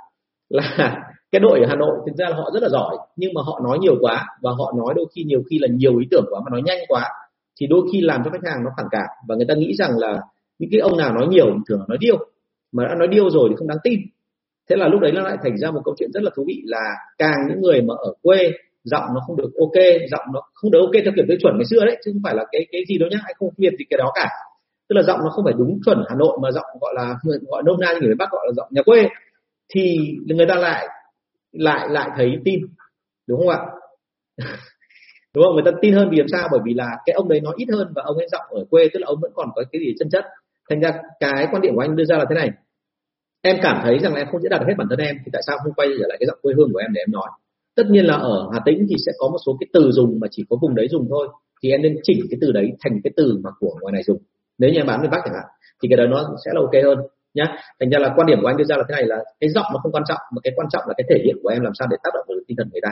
Là 0.50 1.06
cái 1.32 1.39
đội 1.39 1.60
ở 1.60 1.66
Hà 1.70 1.76
Nội 1.76 1.97
thực 2.06 2.16
ra 2.18 2.30
là 2.30 2.36
họ 2.36 2.52
rất 2.54 2.64
là 2.64 2.70
giỏi, 2.70 2.97
nhưng 3.16 3.34
mà 3.34 3.41
họ 3.45 3.60
nói 3.64 3.80
nhiều 3.80 3.95
quá 4.02 4.26
và 4.41 4.52
họ 4.52 4.74
nói 4.78 4.93
đôi 4.95 5.06
khi 5.16 5.24
nhiều 5.24 5.43
khi 5.50 5.60
là 5.60 5.68
nhiều 5.72 5.97
ý 5.97 6.08
tưởng 6.12 6.26
quá 6.32 6.41
mà 6.45 6.50
nói 6.52 6.62
nhanh 6.66 6.80
quá 6.88 7.10
thì 7.60 7.68
đôi 7.68 7.82
khi 7.91 8.02
làm 8.02 8.22
cho 8.26 8.32
khách 8.32 8.50
hàng 8.50 8.64
nó 8.64 8.72
phản 8.78 8.86
cảm 8.91 9.08
và 9.28 9.36
người 9.36 9.45
ta 9.47 9.54
nghĩ 9.54 9.74
rằng 9.74 9.97
là 9.97 10.20
những 10.60 10.70
cái 10.72 10.82
ông 10.82 10.97
nào 10.97 11.14
nói 11.14 11.28
nhiều 11.28 11.45
thường 11.68 11.86
nói 11.88 11.97
điêu, 12.02 12.18
mà 12.72 12.84
đã 12.88 12.95
nói 12.95 13.08
điêu 13.08 13.30
rồi 13.30 13.50
thì 13.50 13.56
không 13.56 13.68
đáng 13.68 13.78
tin. 13.84 14.00
Thế 14.70 14.76
là 14.76 14.88
lúc 14.88 15.02
đấy 15.02 15.12
nó 15.12 15.22
lại 15.22 15.38
thành 15.43 15.58
ra 15.58 15.72
một 15.72 15.82
câu 15.86 15.95
chuyện 15.97 16.12
rất 16.14 16.24
là 16.24 16.32
thú 16.36 16.43
vị 16.47 16.62
là 16.66 16.95
càng 17.18 17.38
những 17.50 17.62
người 17.62 17.82
mà 17.82 17.93
ở 17.97 18.14
quê, 18.22 18.52
giọng 18.84 19.04
nó 19.14 19.22
không 19.28 19.38
được 19.38 19.50
ok, 19.60 19.84
giọng 20.12 20.26
nó 20.34 20.41
không 20.54 20.72
được 20.72 20.80
ok 20.80 20.91
theo 21.04 21.14
kiểu 21.16 21.26
tiêu 21.28 21.38
chuẩn 21.41 21.54
ngày 21.58 21.66
xưa 21.70 21.86
đấy, 21.86 21.97
chứ 22.06 22.12
không 22.14 22.22
phải 22.24 22.36
là 22.36 22.45
cái 22.52 22.68
cái 22.72 22.82
gì 22.88 22.97
đâu 22.97 23.10
nhá 23.12 23.18
anh 23.26 23.36
không 23.39 23.50
biệt 23.58 23.74
gì 23.80 23.86
cái 23.89 23.97
đó 23.97 24.12
cả. 24.16 24.30
Tức 24.89 24.95
là 24.95 25.04
giọng 25.04 25.20
nó 25.24 25.30
không 25.30 25.45
phải 25.45 25.54
đúng 25.58 25.80
chuẩn 25.86 26.04
Hà 26.10 26.16
Nội 26.16 26.38
mà 26.41 26.52
giọng 26.52 26.66
gọi 26.82 26.93
là, 26.95 27.16
gọi 27.47 27.64
nôm 27.66 27.80
na 27.80 27.93
như 27.93 28.00
người 28.02 28.16
Bắc 28.20 28.32
gọi 28.32 28.45
là 28.47 28.54
giọng 28.54 28.68
nhà 28.72 28.82
quê 28.82 29.08
thì 29.74 29.97
người 30.26 30.45
ta 30.49 30.55
lại 30.55 30.88
lại 31.51 31.88
lại 31.89 32.09
thấy 32.17 32.38
tin, 32.45 32.59
đúng 33.28 33.39
không 33.39 33.49
ạ? 33.49 33.59
Đúng 35.36 35.43
không? 35.43 35.53
Người 35.53 35.63
ta 35.65 35.72
tin 35.82 35.93
hơn 35.93 36.09
vì 36.11 36.17
làm 36.17 36.28
sao? 36.28 36.47
Bởi 36.51 36.59
vì 36.65 36.74
là 36.74 36.88
cái 37.05 37.13
ông 37.13 37.30
đấy 37.30 37.41
nói 37.41 37.53
ít 37.57 37.65
hơn 37.72 37.88
và 37.95 38.01
ông 38.05 38.17
ấy 38.17 38.28
giọng 38.32 38.45
ở 38.49 38.65
quê, 38.70 38.89
tức 38.93 38.99
là 38.99 39.05
ông 39.07 39.20
vẫn 39.22 39.32
còn 39.36 39.49
có 39.55 39.63
cái 39.72 39.80
gì 39.82 39.93
chân 39.99 40.09
chất. 40.09 40.26
Thành 40.70 40.80
ra 40.80 40.91
cái 41.20 41.47
quan 41.51 41.61
điểm 41.61 41.76
của 41.76 41.82
anh 41.82 41.95
đưa 41.95 42.05
ra 42.05 42.17
là 42.17 42.26
thế 42.30 42.36
này. 42.36 42.49
Em 43.41 43.57
cảm 43.61 43.80
thấy 43.84 43.99
rằng 43.99 44.13
là 44.13 44.22
em 44.22 44.28
không 44.32 44.41
diễn 44.41 44.49
đạt 44.49 44.61
được 44.61 44.65
hết 44.67 44.74
bản 44.78 44.88
thân 44.89 44.99
em, 44.99 45.15
thì 45.26 45.30
tại 45.34 45.41
sao 45.47 45.57
không 45.63 45.74
quay 45.74 45.88
trở 45.99 46.05
lại 46.09 46.17
cái 46.20 46.28
giọng 46.28 46.39
quê 46.41 46.53
hương 46.57 46.70
của 46.74 46.80
em 46.80 46.93
để 46.93 47.01
em 47.01 47.11
nói? 47.11 47.30
Tất 47.76 47.84
nhiên 47.89 48.05
là 48.05 48.15
ở 48.15 48.49
Hà 48.53 48.59
Tĩnh 48.65 48.86
thì 48.89 48.95
sẽ 49.05 49.11
có 49.17 49.30
một 49.30 49.38
số 49.45 49.57
cái 49.59 49.67
từ 49.74 49.91
dùng 49.91 50.20
mà 50.22 50.28
chỉ 50.32 50.43
có 50.49 50.57
vùng 50.61 50.76
đấy 50.76 50.88
dùng 50.91 51.07
thôi, 51.09 51.28
thì 51.63 51.72
em 51.72 51.82
nên 51.82 51.95
chỉnh 52.03 52.20
cái 52.30 52.38
từ 52.41 52.51
đấy 52.51 52.72
thành 52.84 52.99
cái 53.03 53.11
từ 53.17 53.39
mà 53.43 53.49
của 53.59 53.78
ngoài 53.82 53.91
này 53.91 54.03
dùng. 54.03 54.22
Nếu 54.57 54.70
như 54.70 54.80
em 54.80 54.88
bán 54.88 55.01
miền 55.01 55.11
bắc 55.11 55.22
chẳng 55.26 55.34
hạn, 55.34 55.45
thì 55.84 55.89
cái 55.89 55.97
đó 55.97 56.03
nó 56.09 56.36
sẽ 56.45 56.51
là 56.53 56.61
ok 56.61 56.84
hơn 56.84 57.07
nhá. 57.34 57.45
Thành 57.80 57.89
ra 57.89 57.99
là 57.99 58.13
quan 58.15 58.27
điểm 58.27 58.38
của 58.41 58.47
anh 58.47 58.57
đưa 58.57 58.63
ra 58.63 58.75
là 58.77 58.84
thế 58.89 58.95
này 58.95 59.05
là 59.05 59.17
cái 59.39 59.49
giọng 59.49 59.65
nó 59.73 59.80
không 59.84 59.91
quan 59.91 60.03
trọng 60.07 60.21
mà 60.34 60.39
cái 60.43 60.53
quan 60.55 60.67
trọng 60.71 60.84
là 60.88 60.93
cái 60.97 61.05
thể 61.09 61.17
hiện 61.25 61.36
của 61.43 61.49
em 61.49 61.61
làm 61.61 61.73
sao 61.80 61.88
để 61.91 61.97
tác 62.03 62.09
động 62.13 62.25
vào 62.27 62.38
tinh 62.47 62.57
thần 62.57 62.69
người 62.71 62.82
ta. 62.84 62.91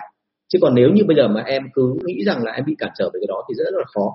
Chứ 0.50 0.60
còn 0.62 0.76
nếu 0.76 0.90
như 0.94 1.04
bây 1.08 1.18
giờ 1.18 1.28
mà 1.28 1.42
em 1.42 1.64
cứ 1.74 1.96
nghĩ 2.06 2.24
rằng 2.26 2.44
là 2.44 2.52
em 2.52 2.66
bị 2.66 2.76
cản 2.80 2.92
trở 2.98 3.06
về 3.14 3.18
cái 3.22 3.28
đó 3.28 3.44
thì 3.48 3.54
rất 3.58 3.74
là 3.74 3.86
khó. 3.96 4.06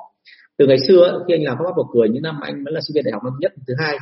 Từ 0.58 0.66
ngày 0.66 0.78
xưa 0.88 1.24
khi 1.28 1.34
anh 1.34 1.44
làm 1.44 1.56
pháp 1.58 1.64
pháp 1.64 1.82
cười 1.94 2.08
những 2.08 2.22
năm 2.22 2.40
anh 2.42 2.64
vẫn 2.64 2.74
là 2.74 2.80
sinh 2.80 2.94
viên 2.94 3.04
đại 3.04 3.12
học 3.12 3.24
năm 3.24 3.32
nhất 3.40 3.52
thứ 3.66 3.74
hai 3.78 3.96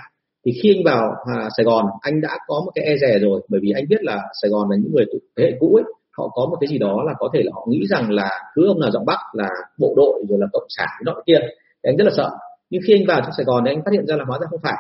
thì 0.46 0.52
khi 0.62 0.74
anh 0.76 0.84
vào 0.84 1.14
à, 1.34 1.48
Sài 1.56 1.64
Gòn 1.64 1.84
anh 2.00 2.20
đã 2.20 2.38
có 2.46 2.62
một 2.64 2.72
cái 2.74 2.84
e 2.84 2.96
rè 2.96 3.18
rồi. 3.18 3.40
Bởi 3.48 3.60
vì 3.62 3.70
anh 3.74 3.84
biết 3.88 4.02
là 4.02 4.22
Sài 4.42 4.50
Gòn 4.50 4.70
là 4.70 4.76
những 4.76 4.92
người 4.94 5.04
thế 5.36 5.44
hệ 5.44 5.52
cũ 5.60 5.74
ấy 5.74 5.84
họ 6.18 6.28
có 6.28 6.46
một 6.50 6.56
cái 6.60 6.68
gì 6.68 6.78
đó 6.78 7.02
là 7.06 7.12
có 7.18 7.28
thể 7.34 7.40
là 7.42 7.50
họ 7.54 7.66
nghĩ 7.68 7.86
rằng 7.86 8.10
là 8.10 8.30
cứ 8.54 8.66
ông 8.68 8.80
nào 8.80 8.90
giọng 8.90 9.06
Bắc 9.06 9.18
là 9.32 9.48
bộ 9.78 9.94
đội 9.96 10.24
rồi 10.28 10.38
là 10.40 10.46
cộng 10.52 10.66
sản 10.68 10.88
nọ 11.04 11.14
kia 11.26 11.38
thì 11.82 11.90
anh 11.90 11.96
rất 11.96 12.04
là 12.04 12.12
sợ. 12.16 12.30
Nhưng 12.70 12.82
khi 12.86 12.94
anh 12.94 13.06
vào 13.06 13.20
trong 13.20 13.32
Sài 13.36 13.44
Gòn 13.44 13.62
thì 13.64 13.70
anh 13.72 13.82
phát 13.84 13.92
hiện 13.92 14.06
ra 14.06 14.16
là 14.16 14.24
hóa 14.24 14.38
ra 14.40 14.46
không 14.50 14.60
phải 14.62 14.76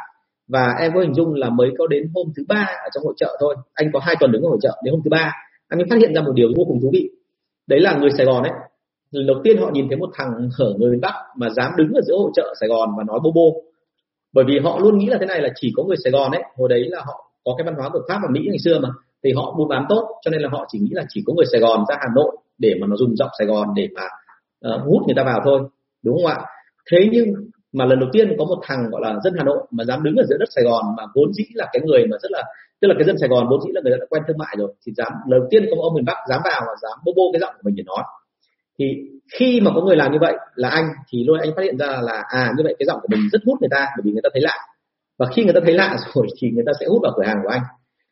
và 0.52 0.74
em 0.80 0.92
có 0.94 1.00
hình 1.00 1.14
dung 1.14 1.34
là 1.34 1.50
mới 1.50 1.70
có 1.78 1.86
đến 1.86 2.10
hôm 2.14 2.26
thứ 2.36 2.42
ba 2.48 2.68
ở 2.84 2.88
trong 2.94 3.04
hội 3.04 3.14
trợ 3.16 3.36
thôi. 3.40 3.56
Anh 3.74 3.90
có 3.92 4.00
hai 4.02 4.16
tuần 4.20 4.32
đứng 4.32 4.42
ở 4.42 4.48
hội 4.48 4.58
trợ 4.62 4.80
đến 4.84 4.92
hôm 4.92 5.00
thứ 5.04 5.08
ba. 5.10 5.32
Anh 5.68 5.78
mới 5.78 5.86
phát 5.90 5.96
hiện 6.00 6.14
ra 6.14 6.22
một 6.22 6.32
điều 6.34 6.48
vô 6.56 6.64
cùng 6.68 6.80
thú 6.82 6.90
vị. 6.92 7.08
Đấy 7.66 7.80
là 7.80 7.96
người 7.96 8.10
Sài 8.16 8.26
Gòn 8.26 8.42
ấy 8.42 8.52
lần 9.10 9.26
đầu 9.26 9.36
tiên 9.44 9.56
họ 9.60 9.70
nhìn 9.72 9.88
thấy 9.88 9.96
một 9.96 10.10
thằng 10.14 10.28
ở 10.58 10.74
người 10.78 10.90
miền 10.90 11.00
Bắc 11.00 11.14
mà 11.36 11.48
dám 11.50 11.72
đứng 11.76 11.92
ở 11.94 12.00
giữa 12.06 12.16
hội 12.18 12.30
trợ 12.34 12.54
Sài 12.60 12.68
Gòn 12.68 12.88
và 12.98 13.04
nói 13.04 13.20
bô 13.24 13.32
bô. 13.32 13.62
Bởi 14.32 14.44
vì 14.48 14.58
họ 14.58 14.78
luôn 14.78 14.98
nghĩ 14.98 15.06
là 15.06 15.16
thế 15.20 15.26
này 15.26 15.40
là 15.40 15.48
chỉ 15.54 15.72
có 15.76 15.82
người 15.82 15.96
Sài 16.04 16.10
Gòn 16.10 16.32
ấy 16.32 16.42
hồi 16.56 16.68
đấy 16.68 16.84
là 16.88 17.02
họ 17.06 17.32
có 17.44 17.54
cái 17.58 17.64
văn 17.64 17.74
hóa 17.74 17.88
của 17.88 18.00
Pháp 18.08 18.18
và 18.22 18.28
Mỹ 18.30 18.40
ngày 18.48 18.58
xưa 18.64 18.78
mà 18.82 18.88
thì 19.24 19.32
họ 19.32 19.54
buôn 19.58 19.68
bán 19.68 19.84
tốt 19.88 20.08
cho 20.22 20.30
nên 20.30 20.40
là 20.40 20.48
họ 20.52 20.66
chỉ 20.68 20.78
nghĩ 20.78 20.90
là 20.92 21.04
chỉ 21.08 21.22
có 21.26 21.32
người 21.32 21.46
Sài 21.52 21.60
Gòn 21.60 21.84
ra 21.88 21.96
Hà 22.00 22.06
Nội 22.14 22.36
để 22.58 22.74
mà 22.80 22.86
nó 22.86 22.96
dùng 22.96 23.16
giọng 23.16 23.30
Sài 23.38 23.46
Gòn 23.46 23.68
để 23.74 23.88
mà 23.94 24.02
uh, 24.74 24.82
hút 24.84 25.02
người 25.06 25.14
ta 25.16 25.24
vào 25.24 25.40
thôi 25.44 25.60
đúng 26.04 26.16
không 26.16 26.26
ạ? 26.26 26.38
Thế 26.90 26.98
nhưng 27.12 27.26
mà 27.72 27.84
lần 27.84 28.00
đầu 28.00 28.08
tiên 28.12 28.34
có 28.38 28.44
một 28.44 28.58
thằng 28.62 28.90
gọi 28.90 29.00
là 29.04 29.20
dân 29.24 29.34
Hà 29.38 29.44
Nội 29.44 29.58
mà 29.70 29.84
dám 29.84 30.02
đứng 30.02 30.16
ở 30.16 30.24
giữa 30.28 30.36
đất 30.40 30.48
Sài 30.54 30.64
Gòn 30.64 30.84
mà 30.96 31.02
vốn 31.14 31.32
dĩ 31.32 31.44
là 31.54 31.66
cái 31.72 31.82
người 31.84 32.06
mà 32.10 32.16
rất 32.22 32.30
là, 32.30 32.42
tức 32.80 32.88
là 32.88 32.94
cái 32.98 33.04
dân 33.04 33.18
Sài 33.18 33.28
Gòn 33.28 33.46
vốn 33.50 33.60
dĩ 33.62 33.70
là 33.74 33.80
người 33.84 33.98
đã 33.98 34.06
quen 34.10 34.22
thương 34.28 34.38
mại 34.38 34.54
rồi, 34.58 34.74
thì 34.86 34.92
dám, 34.96 35.12
lần 35.28 35.40
đầu 35.40 35.48
tiên 35.50 35.66
có 35.70 35.76
một 35.76 35.82
ông 35.82 35.94
miền 35.94 36.04
Bắc 36.04 36.16
dám 36.28 36.40
vào 36.44 36.60
và 36.66 36.74
dám 36.82 36.98
bô 37.04 37.12
bô 37.16 37.32
cái 37.32 37.40
giọng 37.40 37.54
của 37.56 37.62
mình 37.64 37.74
để 37.76 37.84
nói. 37.86 38.02
Thì 38.78 38.84
khi 39.38 39.60
mà 39.60 39.70
có 39.74 39.80
người 39.80 39.96
làm 39.96 40.12
như 40.12 40.18
vậy 40.20 40.34
là 40.54 40.68
anh, 40.68 40.88
thì 41.08 41.24
lôi 41.26 41.38
anh 41.40 41.50
phát 41.56 41.62
hiện 41.62 41.78
ra 41.78 42.00
là 42.02 42.24
à 42.28 42.52
như 42.56 42.62
vậy 42.64 42.76
cái 42.78 42.86
giọng 42.86 42.98
của 43.02 43.08
mình 43.10 43.20
rất 43.32 43.38
hút 43.46 43.58
người 43.60 43.68
ta 43.70 43.86
bởi 43.96 44.02
vì 44.04 44.12
người 44.12 44.22
ta 44.22 44.30
thấy 44.32 44.42
lạ. 44.42 44.56
Và 45.18 45.26
khi 45.34 45.44
người 45.44 45.52
ta 45.52 45.60
thấy 45.64 45.74
lạ 45.74 45.96
rồi 46.14 46.26
thì 46.40 46.50
người 46.50 46.64
ta 46.66 46.72
sẽ 46.80 46.86
hút 46.86 47.00
vào 47.02 47.12
cửa 47.16 47.22
hàng 47.26 47.38
của 47.42 47.48
anh. 47.48 47.62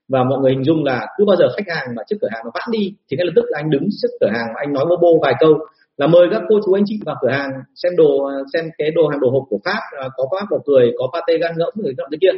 Và 0.08 0.24
mọi 0.24 0.38
người 0.38 0.50
hình 0.50 0.64
dung 0.64 0.84
là 0.84 1.06
cứ 1.16 1.24
bao 1.24 1.36
giờ 1.36 1.46
khách 1.56 1.74
hàng 1.74 1.86
mà 1.96 2.02
trước 2.08 2.16
cửa 2.20 2.28
hàng 2.30 2.42
nó 2.44 2.50
vãn 2.54 2.68
đi 2.70 2.94
thì 3.10 3.16
ngay 3.16 3.26
lập 3.26 3.32
tức 3.36 3.44
là 3.48 3.58
anh 3.58 3.70
đứng 3.70 3.88
trước 4.02 4.08
cửa 4.20 4.30
hàng 4.32 4.46
và 4.54 4.60
anh 4.64 4.72
nói 4.72 4.84
bô 4.88 4.96
bô 4.96 5.18
vài 5.22 5.34
câu 5.40 5.54
là 5.98 6.06
mời 6.06 6.28
các 6.30 6.42
cô 6.48 6.60
chú 6.66 6.72
anh 6.72 6.84
chị 6.86 7.00
vào 7.06 7.16
cửa 7.22 7.30
hàng 7.30 7.50
xem 7.74 7.92
đồ 7.96 8.30
xem 8.52 8.64
cái 8.78 8.90
đồ 8.90 9.08
hàng 9.08 9.20
đồ 9.20 9.30
hộp 9.30 9.42
của 9.48 9.58
pháp 9.64 9.80
à, 10.00 10.08
có 10.16 10.24
pháp 10.30 10.46
bò 10.50 10.58
cười 10.66 10.92
có 10.98 11.10
pate 11.12 11.38
gan 11.38 11.52
ngỗng 11.58 11.74
người 11.76 11.94
nọ 11.96 12.04
kia 12.20 12.34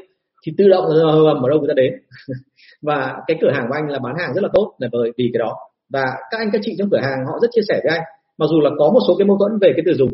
thì 0.46 0.52
tự 0.58 0.68
động 0.68 0.84
ờ, 0.84 1.00
ờ, 1.00 1.24
ờ, 1.24 1.34
ở 1.42 1.48
đâu 1.48 1.58
người 1.58 1.68
ta 1.68 1.74
đến. 1.76 1.92
Và 2.82 3.16
cái 3.26 3.36
cửa 3.40 3.50
hàng 3.54 3.66
của 3.68 3.74
anh 3.74 3.88
là 3.88 3.98
bán 3.98 4.14
hàng 4.18 4.34
rất 4.34 4.42
là 4.42 4.48
tốt 4.52 4.74
là 4.78 4.88
bởi 4.92 5.12
vì 5.18 5.30
cái 5.32 5.38
đó. 5.38 5.54
Và 5.92 6.04
các 6.30 6.38
anh 6.38 6.50
các 6.52 6.60
chị 6.64 6.74
trong 6.78 6.90
cửa 6.90 7.00
hàng 7.02 7.18
họ 7.26 7.38
rất 7.42 7.48
chia 7.52 7.62
sẻ 7.68 7.80
với 7.84 7.96
anh 7.96 8.02
mặc 8.38 8.46
dù 8.50 8.60
là 8.60 8.70
có 8.78 8.90
một 8.94 9.00
số 9.08 9.14
cái 9.18 9.26
mâu 9.26 9.38
thuẫn 9.38 9.58
về 9.60 9.72
cái 9.76 9.82
từ 9.86 9.94
dùng. 9.94 10.10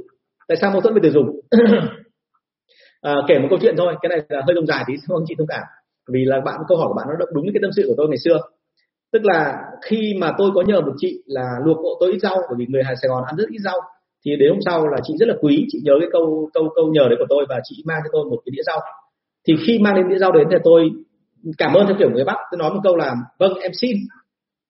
Tại 0.48 0.56
sao 0.60 0.70
mâu 0.70 0.80
thuẫn 0.80 0.94
về 0.94 1.00
từ 1.02 1.10
dùng? 1.10 1.40
À, 3.00 3.14
kể 3.28 3.38
một 3.38 3.46
câu 3.50 3.58
chuyện 3.62 3.74
thôi 3.78 3.94
cái 4.02 4.08
này 4.08 4.18
là 4.28 4.42
hơi 4.46 4.54
lâu 4.54 4.64
dài 4.66 4.84
tí 4.86 4.94
không 5.06 5.16
anh 5.16 5.24
chị 5.28 5.34
thông 5.38 5.46
cảm. 5.46 5.62
Vì 6.12 6.24
là 6.24 6.40
bạn 6.40 6.60
câu 6.68 6.78
hỏi 6.78 6.88
của 6.88 6.94
bạn 6.94 7.06
nó 7.08 7.26
đúng 7.34 7.44
với 7.44 7.52
cái 7.54 7.60
tâm 7.62 7.70
sự 7.76 7.84
của 7.88 7.94
tôi 7.96 8.08
ngày 8.08 8.18
xưa 8.24 8.38
tức 9.12 9.22
là 9.24 9.54
khi 9.82 10.14
mà 10.20 10.32
tôi 10.38 10.50
có 10.54 10.62
nhờ 10.62 10.80
một 10.80 10.92
chị 10.96 11.22
là 11.26 11.46
luộc 11.64 11.76
hộ 11.76 11.96
tôi 12.00 12.12
ít 12.12 12.18
rau 12.18 12.36
bởi 12.36 12.56
vì 12.58 12.66
người 12.68 12.82
Hà 12.84 12.94
Sài 13.02 13.08
Gòn 13.08 13.24
ăn 13.26 13.36
rất 13.36 13.48
ít 13.50 13.58
rau 13.64 13.80
thì 14.26 14.36
đến 14.36 14.50
hôm 14.50 14.58
sau 14.66 14.88
là 14.88 14.98
chị 15.04 15.14
rất 15.18 15.28
là 15.28 15.34
quý 15.40 15.66
chị 15.68 15.78
nhớ 15.84 15.92
cái 16.00 16.08
câu 16.12 16.50
câu 16.54 16.68
câu 16.76 16.86
nhờ 16.86 17.08
đấy 17.08 17.16
của 17.18 17.26
tôi 17.28 17.46
và 17.48 17.60
chị 17.64 17.82
mang 17.86 18.00
cho 18.04 18.10
tôi 18.12 18.24
một 18.30 18.38
cái 18.44 18.50
đĩa 18.56 18.62
rau. 18.66 18.80
Thì 19.48 19.54
khi 19.66 19.78
mang 19.78 19.94
đến 19.94 20.08
đĩa 20.08 20.18
rau 20.18 20.32
đến 20.32 20.46
thì 20.50 20.56
tôi 20.64 20.90
cảm 21.58 21.74
ơn 21.74 21.86
theo 21.86 21.96
kiểu 21.98 22.10
người 22.10 22.24
Bắc 22.24 22.36
tôi 22.50 22.58
nói 22.58 22.70
một 22.74 22.80
câu 22.84 22.96
là 22.96 23.14
vâng 23.38 23.54
em 23.54 23.72
xin. 23.74 23.96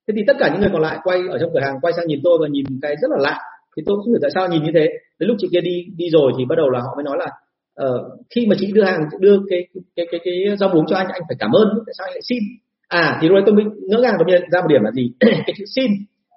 Thế 0.08 0.14
thì 0.16 0.22
tất 0.26 0.36
cả 0.38 0.48
những 0.52 0.60
người 0.60 0.70
còn 0.72 0.82
lại 0.82 0.98
quay 1.04 1.18
ở 1.30 1.38
trong 1.38 1.50
cửa 1.54 1.60
hàng 1.60 1.76
quay 1.82 1.92
sang 1.96 2.06
nhìn 2.06 2.20
tôi 2.24 2.38
và 2.40 2.48
nhìn 2.48 2.66
cái 2.82 2.94
rất 3.02 3.10
là 3.10 3.16
lạ. 3.20 3.38
Thì 3.76 3.82
tôi 3.86 3.96
không 3.96 4.06
hiểu 4.06 4.18
tại 4.22 4.30
sao 4.34 4.48
nhìn 4.48 4.62
như 4.64 4.70
thế. 4.74 4.88
Đến 5.18 5.28
lúc 5.28 5.36
chị 5.40 5.48
kia 5.52 5.60
đi 5.60 5.86
đi 5.96 6.10
rồi 6.10 6.32
thì 6.38 6.44
bắt 6.48 6.56
đầu 6.56 6.70
là 6.70 6.80
họ 6.80 6.94
mới 6.96 7.04
nói 7.04 7.16
là 7.18 7.28
uh, 7.86 8.00
khi 8.34 8.46
mà 8.46 8.56
chị 8.58 8.72
đưa 8.72 8.84
hàng 8.84 9.00
đưa 9.20 9.38
cái 9.50 9.66
cái 9.96 10.06
cái 10.10 10.20
cái 10.24 10.56
rau 10.56 10.68
muống 10.68 10.86
cho 10.86 10.96
anh 10.96 11.08
anh 11.08 11.22
phải 11.28 11.36
cảm 11.38 11.50
ơn 11.52 11.68
tại 11.86 11.94
sao 11.98 12.06
anh 12.06 12.14
lại 12.14 12.22
xin? 12.28 12.38
À 12.88 13.18
thì 13.20 13.28
lúc 13.28 13.34
đấy 13.34 13.42
tôi 13.46 13.54
mới 13.54 13.64
ngỡ 13.88 13.98
ngàng, 14.00 14.14
tôi 14.18 14.26
nhận 14.28 14.50
ra 14.50 14.60
một 14.60 14.66
điểm 14.68 14.82
là 14.82 14.90
gì? 14.90 15.12
Cái 15.20 15.54
chữ 15.58 15.64
xin 15.76 15.90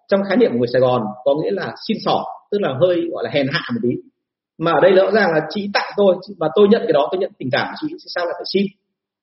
trong 0.08 0.22
khái 0.30 0.38
niệm 0.38 0.52
của 0.52 0.58
người 0.58 0.68
Sài 0.74 0.82
Gòn 0.82 1.02
có 1.24 1.36
nghĩa 1.44 1.52
là 1.52 1.74
xin 1.88 1.98
sỏ, 2.06 2.24
tức 2.52 2.58
là 2.62 2.74
hơi, 2.82 3.08
gọi 3.12 3.24
là 3.24 3.30
hèn 3.34 3.48
hạ 3.52 3.62
một 3.74 3.80
tí. 3.84 3.90
Mà 4.58 4.72
ở 4.72 4.80
đây 4.82 4.92
rõ 4.92 5.12
ràng 5.12 5.32
là 5.32 5.42
chị 5.50 5.70
tặng 5.74 5.92
tôi 5.98 6.16
và 6.40 6.50
tôi 6.56 6.68
nhận 6.68 6.82
cái 6.82 6.94
đó, 6.94 7.08
tôi 7.12 7.20
nhận 7.20 7.32
tình 7.38 7.50
cảm 7.52 7.68
của 7.68 7.88
chị 7.88 7.96
sao 8.16 8.26
lại 8.26 8.34
phải 8.38 8.46
xin? 8.54 8.66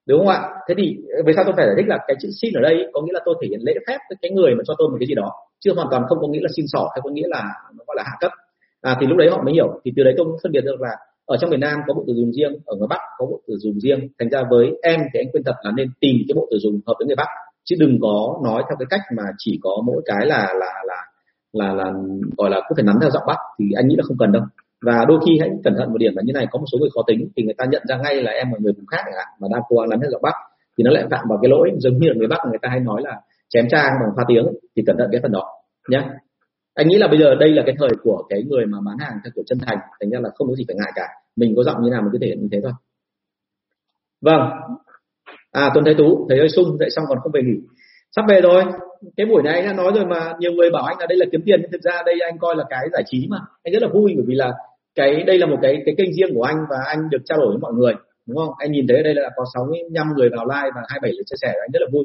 Đúng 0.06 0.18
không 0.18 0.28
ạ? 0.28 0.40
Thế 0.68 0.74
thì 0.78 0.96
ờ, 1.16 1.22
vì 1.26 1.32
sao 1.36 1.44
tôi 1.44 1.54
phải 1.56 1.66
giải 1.66 1.74
thích 1.76 1.88
là 1.88 1.98
cái 2.06 2.16
chữ 2.20 2.28
xin 2.42 2.52
ở 2.54 2.60
đây 2.60 2.74
có 2.92 3.00
nghĩa 3.00 3.12
là 3.12 3.20
tôi 3.24 3.34
thể 3.42 3.48
hiện 3.50 3.60
lễ 3.62 3.74
phép 3.86 3.98
với 4.08 4.16
cái 4.22 4.30
người 4.30 4.54
mà 4.54 4.62
cho 4.66 4.74
tôi 4.78 4.88
một 4.88 4.96
cái 5.00 5.06
gì 5.06 5.14
đó 5.14 5.32
chưa 5.60 5.74
hoàn 5.74 5.88
toàn 5.90 6.02
không 6.08 6.18
có 6.20 6.28
nghĩa 6.28 6.40
là 6.42 6.48
xin 6.56 6.64
sỏ, 6.68 6.88
hay 6.94 7.00
có 7.04 7.10
nghĩa 7.10 7.28
là 7.28 7.42
nó 7.76 7.84
gọi 7.86 7.94
là 7.96 8.02
hạ 8.06 8.12
cấp. 8.20 8.32
À 8.82 8.96
thì 9.00 9.06
lúc 9.06 9.18
đấy 9.18 9.28
họ 9.30 9.42
mới 9.42 9.54
hiểu. 9.54 9.80
Thì 9.84 9.92
từ 9.96 10.04
đấy 10.04 10.14
tôi 10.16 10.26
phân 10.42 10.52
biệt 10.52 10.64
được 10.64 10.80
là 10.80 10.96
ở 11.26 11.36
trong 11.36 11.50
miền 11.50 11.60
Nam 11.60 11.78
có 11.86 11.94
bộ 11.94 12.04
từ 12.06 12.14
dùng 12.14 12.32
riêng, 12.32 12.52
ở 12.64 12.76
ngoài 12.76 12.86
Bắc 12.90 13.00
có 13.18 13.26
bộ 13.26 13.40
từ 13.46 13.54
dùng 13.56 13.80
riêng. 13.80 14.08
Thành 14.18 14.28
ra 14.30 14.42
với 14.50 14.66
em 14.82 15.00
thì 15.12 15.20
anh 15.20 15.26
khuyên 15.32 15.42
thật 15.46 15.54
là 15.62 15.70
nên 15.76 15.88
tìm 16.00 16.16
cái 16.28 16.34
bộ 16.36 16.48
từ 16.50 16.58
dùng 16.58 16.80
hợp 16.86 16.94
với 16.98 17.06
người 17.06 17.16
Bắc. 17.16 17.28
Chứ 17.64 17.76
đừng 17.78 17.98
có 18.02 18.40
nói 18.44 18.62
theo 18.68 18.76
cái 18.78 18.86
cách 18.90 19.00
mà 19.16 19.22
chỉ 19.38 19.58
có 19.62 19.70
mỗi 19.86 20.02
cái 20.04 20.26
là 20.26 20.54
là 20.60 20.72
là 20.86 21.00
là 21.52 21.72
là, 21.74 21.92
gọi 22.36 22.50
là 22.50 22.60
cứ 22.68 22.72
phải 22.76 22.84
nắm 22.84 22.96
theo 23.00 23.10
giọng 23.10 23.22
Bắc 23.26 23.38
thì 23.58 23.64
anh 23.76 23.88
nghĩ 23.88 23.94
là 23.98 24.02
không 24.08 24.18
cần 24.18 24.32
đâu. 24.32 24.42
Và 24.86 25.04
đôi 25.08 25.18
khi 25.26 25.38
hãy 25.40 25.50
cẩn 25.64 25.74
thận 25.78 25.90
một 25.90 25.98
điểm 25.98 26.12
là 26.16 26.22
như 26.26 26.32
này, 26.32 26.46
có 26.50 26.58
một 26.58 26.64
số 26.72 26.78
người 26.78 26.90
khó 26.94 27.00
tính 27.06 27.28
thì 27.36 27.42
người 27.42 27.54
ta 27.58 27.64
nhận 27.64 27.82
ra 27.88 27.96
ngay 27.96 28.22
là 28.22 28.32
em 28.32 28.46
là 28.52 28.58
người 28.60 28.72
vùng 28.72 28.86
khác 28.86 29.02
chẳng 29.04 29.14
hạn, 29.16 29.26
mà 29.40 29.48
đang 29.52 29.62
cố 29.68 29.76
gắng 29.76 29.88
nắm 29.90 30.00
theo 30.00 30.10
giọng 30.10 30.22
Bắc 30.22 30.34
thì 30.78 30.84
nó 30.84 30.90
lại 30.90 31.04
phạm 31.10 31.24
vào 31.28 31.38
cái 31.42 31.50
lỗi 31.50 31.70
giống 31.78 31.98
như 31.98 32.08
là 32.08 32.14
người 32.16 32.28
Bắc 32.28 32.38
người 32.48 32.58
ta 32.62 32.68
hay 32.68 32.80
nói 32.80 33.02
là 33.04 33.20
chém 33.48 33.68
trang 33.70 33.92
bằng 34.00 34.10
pha 34.16 34.24
tiếng 34.28 34.46
thì 34.76 34.82
cẩn 34.86 34.96
thận 34.98 35.08
cái 35.12 35.20
phần 35.22 35.32
đó 35.32 35.44
nhé 35.88 36.02
anh 36.76 36.88
nghĩ 36.88 36.96
là 36.98 37.08
bây 37.08 37.18
giờ 37.18 37.34
đây 37.34 37.50
là 37.50 37.62
cái 37.66 37.74
thời 37.78 37.90
của 38.02 38.22
cái 38.28 38.42
người 38.42 38.66
mà 38.66 38.78
bán 38.86 38.96
hàng 38.98 39.18
theo 39.24 39.30
kiểu 39.34 39.44
chân 39.46 39.58
thành 39.66 39.78
thành 40.00 40.10
ra 40.10 40.18
là 40.22 40.30
không 40.34 40.48
có 40.48 40.54
gì 40.54 40.64
phải 40.68 40.76
ngại 40.76 40.92
cả. 40.94 41.06
Mình 41.36 41.54
có 41.56 41.62
giọng 41.62 41.76
như 41.82 41.90
nào 41.90 42.02
mình 42.02 42.10
cứ 42.12 42.18
thể 42.20 42.26
hiện 42.26 42.40
như 42.40 42.48
thế 42.52 42.60
thôi. 42.62 42.72
Vâng. 44.20 44.40
À 45.52 45.70
tuấn 45.74 45.84
thấy 45.84 45.94
tú, 45.98 46.26
thấy 46.28 46.38
hơi 46.38 46.48
sung 46.48 46.78
dậy 46.78 46.90
xong 46.90 47.04
còn 47.08 47.18
không 47.22 47.32
về 47.32 47.40
nghỉ? 47.42 47.60
Sắp 48.16 48.24
về 48.28 48.40
rồi. 48.40 48.64
Cái 49.16 49.26
buổi 49.26 49.42
này 49.42 49.54
anh 49.54 49.66
đã 49.66 49.72
nói 49.72 49.92
rồi 49.94 50.06
mà, 50.06 50.32
nhiều 50.38 50.52
người 50.52 50.70
bảo 50.70 50.84
anh 50.84 50.96
là 51.00 51.06
đây 51.06 51.18
là 51.18 51.26
kiếm 51.32 51.40
tiền, 51.44 51.60
nhưng 51.62 51.70
thực 51.72 51.82
ra 51.82 52.02
đây 52.06 52.14
anh 52.30 52.38
coi 52.38 52.56
là 52.56 52.64
cái 52.70 52.88
giải 52.92 53.02
trí 53.06 53.26
mà. 53.30 53.38
Anh 53.64 53.72
rất 53.72 53.82
là 53.82 53.88
vui, 53.88 54.12
bởi 54.16 54.24
vì 54.26 54.34
là 54.34 54.52
cái, 54.94 55.22
đây 55.26 55.38
là 55.38 55.46
một 55.46 55.58
cái 55.62 55.82
cái 55.86 55.94
kênh 55.98 56.12
riêng 56.12 56.34
của 56.34 56.42
anh 56.42 56.56
và 56.70 56.76
anh 56.86 57.10
được 57.10 57.22
trao 57.24 57.38
đổi 57.38 57.48
với 57.48 57.58
mọi 57.58 57.72
người, 57.72 57.94
đúng 58.26 58.36
không? 58.36 58.54
Anh 58.58 58.72
nhìn 58.72 58.86
thấy 58.88 59.02
đây 59.02 59.14
là 59.14 59.30
có 59.36 59.44
65 59.54 60.06
người 60.16 60.28
vào 60.36 60.44
like 60.46 60.70
và 60.74 60.82
27 60.88 61.12
lượt 61.12 61.22
chia 61.26 61.36
sẻ, 61.42 61.48
anh 61.48 61.70
rất 61.72 61.80
là 61.82 61.86
vui. 61.92 62.04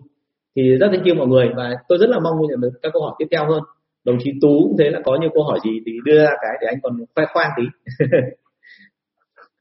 Thì 0.56 0.62
rất 0.76 0.88
thank 0.92 1.06
you 1.06 1.16
mọi 1.16 1.28
người 1.28 1.48
và 1.56 1.76
tôi 1.88 1.98
rất 1.98 2.10
là 2.10 2.20
mong 2.20 2.36
nhận 2.50 2.62
được 2.62 2.72
các 2.82 2.94
câu 2.94 3.02
hỏi 3.02 3.16
tiếp 3.20 3.26
theo 3.32 3.46
hơn 3.52 3.64
đồng 4.06 4.18
chí 4.24 4.32
tú 4.42 4.60
cũng 4.64 4.78
thế 4.80 4.90
là 4.90 5.00
có 5.06 5.18
nhiều 5.22 5.30
câu 5.34 5.44
hỏi 5.44 5.60
gì 5.64 5.72
thì 5.86 5.92
đưa 6.06 6.18
ra 6.18 6.32
cái 6.42 6.58
để 6.62 6.68
anh 6.68 6.80
còn 6.84 6.94
khoe 7.16 7.26
khoang 7.34 7.50
tí. 7.58 7.64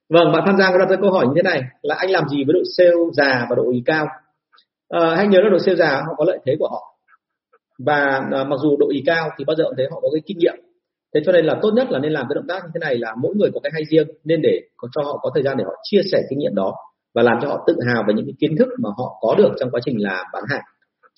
Vâng 0.09 0.33
bạn 0.33 0.43
tham 0.47 0.57
gia 0.59 0.71
có 0.71 0.79
đặt 0.79 0.91
ra 0.91 0.97
câu 1.01 1.13
hỏi 1.13 1.27
như 1.27 1.33
thế 1.37 1.43
này 1.43 1.63
là 1.83 1.95
anh 1.99 2.11
làm 2.11 2.29
gì 2.29 2.45
với 2.45 2.53
đội 2.53 2.65
sale 2.77 2.91
già 3.13 3.47
và 3.51 3.57
đội 3.57 3.75
ý 3.75 3.83
cao? 3.87 4.07
À, 4.89 5.15
hãy 5.17 5.27
nhớ 5.27 5.39
là 5.41 5.51
đội 5.51 5.61
sale 5.61 5.77
già 5.77 6.03
họ 6.07 6.15
có 6.17 6.25
lợi 6.25 6.39
thế 6.47 6.57
của 6.59 6.69
họ. 6.69 6.97
Và 7.79 8.21
à, 8.33 8.45
mặc 8.45 8.57
dù 8.63 8.77
đội 8.77 8.95
ý 8.95 9.03
cao 9.07 9.31
thì 9.39 9.45
bao 9.45 9.57
giờ 9.57 9.65
cũng 9.65 9.75
thấy 9.77 9.87
họ 9.91 10.01
có 10.01 10.09
cái 10.13 10.23
kinh 10.27 10.39
nghiệm. 10.39 10.55
Thế 11.15 11.21
cho 11.27 11.33
nên 11.33 11.45
là 11.45 11.59
tốt 11.63 11.71
nhất 11.75 11.91
là 11.91 11.99
nên 11.99 12.13
làm 12.13 12.27
cái 12.29 12.35
động 12.35 12.47
tác 12.49 12.65
như 12.65 12.71
thế 12.75 12.79
này 12.79 12.99
là 12.99 13.15
mỗi 13.23 13.35
người 13.37 13.51
có 13.55 13.61
cái 13.61 13.73
hay 13.75 13.83
riêng 13.85 14.09
nên 14.25 14.43
để 14.43 14.61
có 14.77 14.89
cho 14.95 15.03
họ 15.03 15.19
có 15.23 15.31
thời 15.35 15.43
gian 15.43 15.57
để 15.57 15.65
họ 15.65 15.73
chia 15.83 16.01
sẻ 16.13 16.23
kinh 16.31 16.39
nghiệm 16.39 16.55
đó 16.55 16.75
và 17.15 17.23
làm 17.23 17.39
cho 17.43 17.49
họ 17.49 17.65
tự 17.67 17.77
hào 17.87 18.05
về 18.09 18.15
những 18.15 18.27
cái 18.27 18.35
kiến 18.39 18.57
thức 18.59 18.69
mà 18.79 18.91
họ 18.97 19.19
có 19.21 19.35
được 19.39 19.53
trong 19.61 19.71
quá 19.71 19.81
trình 19.85 20.03
làm 20.03 20.27
bán 20.33 20.43
hàng. 20.51 20.63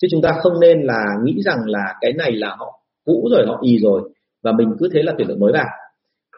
Chứ 0.01 0.07
chúng 0.11 0.21
ta 0.21 0.31
không 0.43 0.59
nên 0.59 0.81
là 0.81 1.05
nghĩ 1.23 1.41
rằng 1.45 1.59
là 1.65 1.95
cái 2.01 2.13
này 2.13 2.31
là 2.31 2.55
họ 2.59 2.82
cũ 3.05 3.27
rồi 3.31 3.45
họ 3.47 3.59
y 3.61 3.79
rồi 3.79 4.01
và 4.43 4.51
mình 4.51 4.67
cứ 4.79 4.89
thế 4.93 5.03
là 5.03 5.13
tuyển 5.17 5.27
được 5.27 5.37
mới 5.39 5.53
vào. 5.53 5.67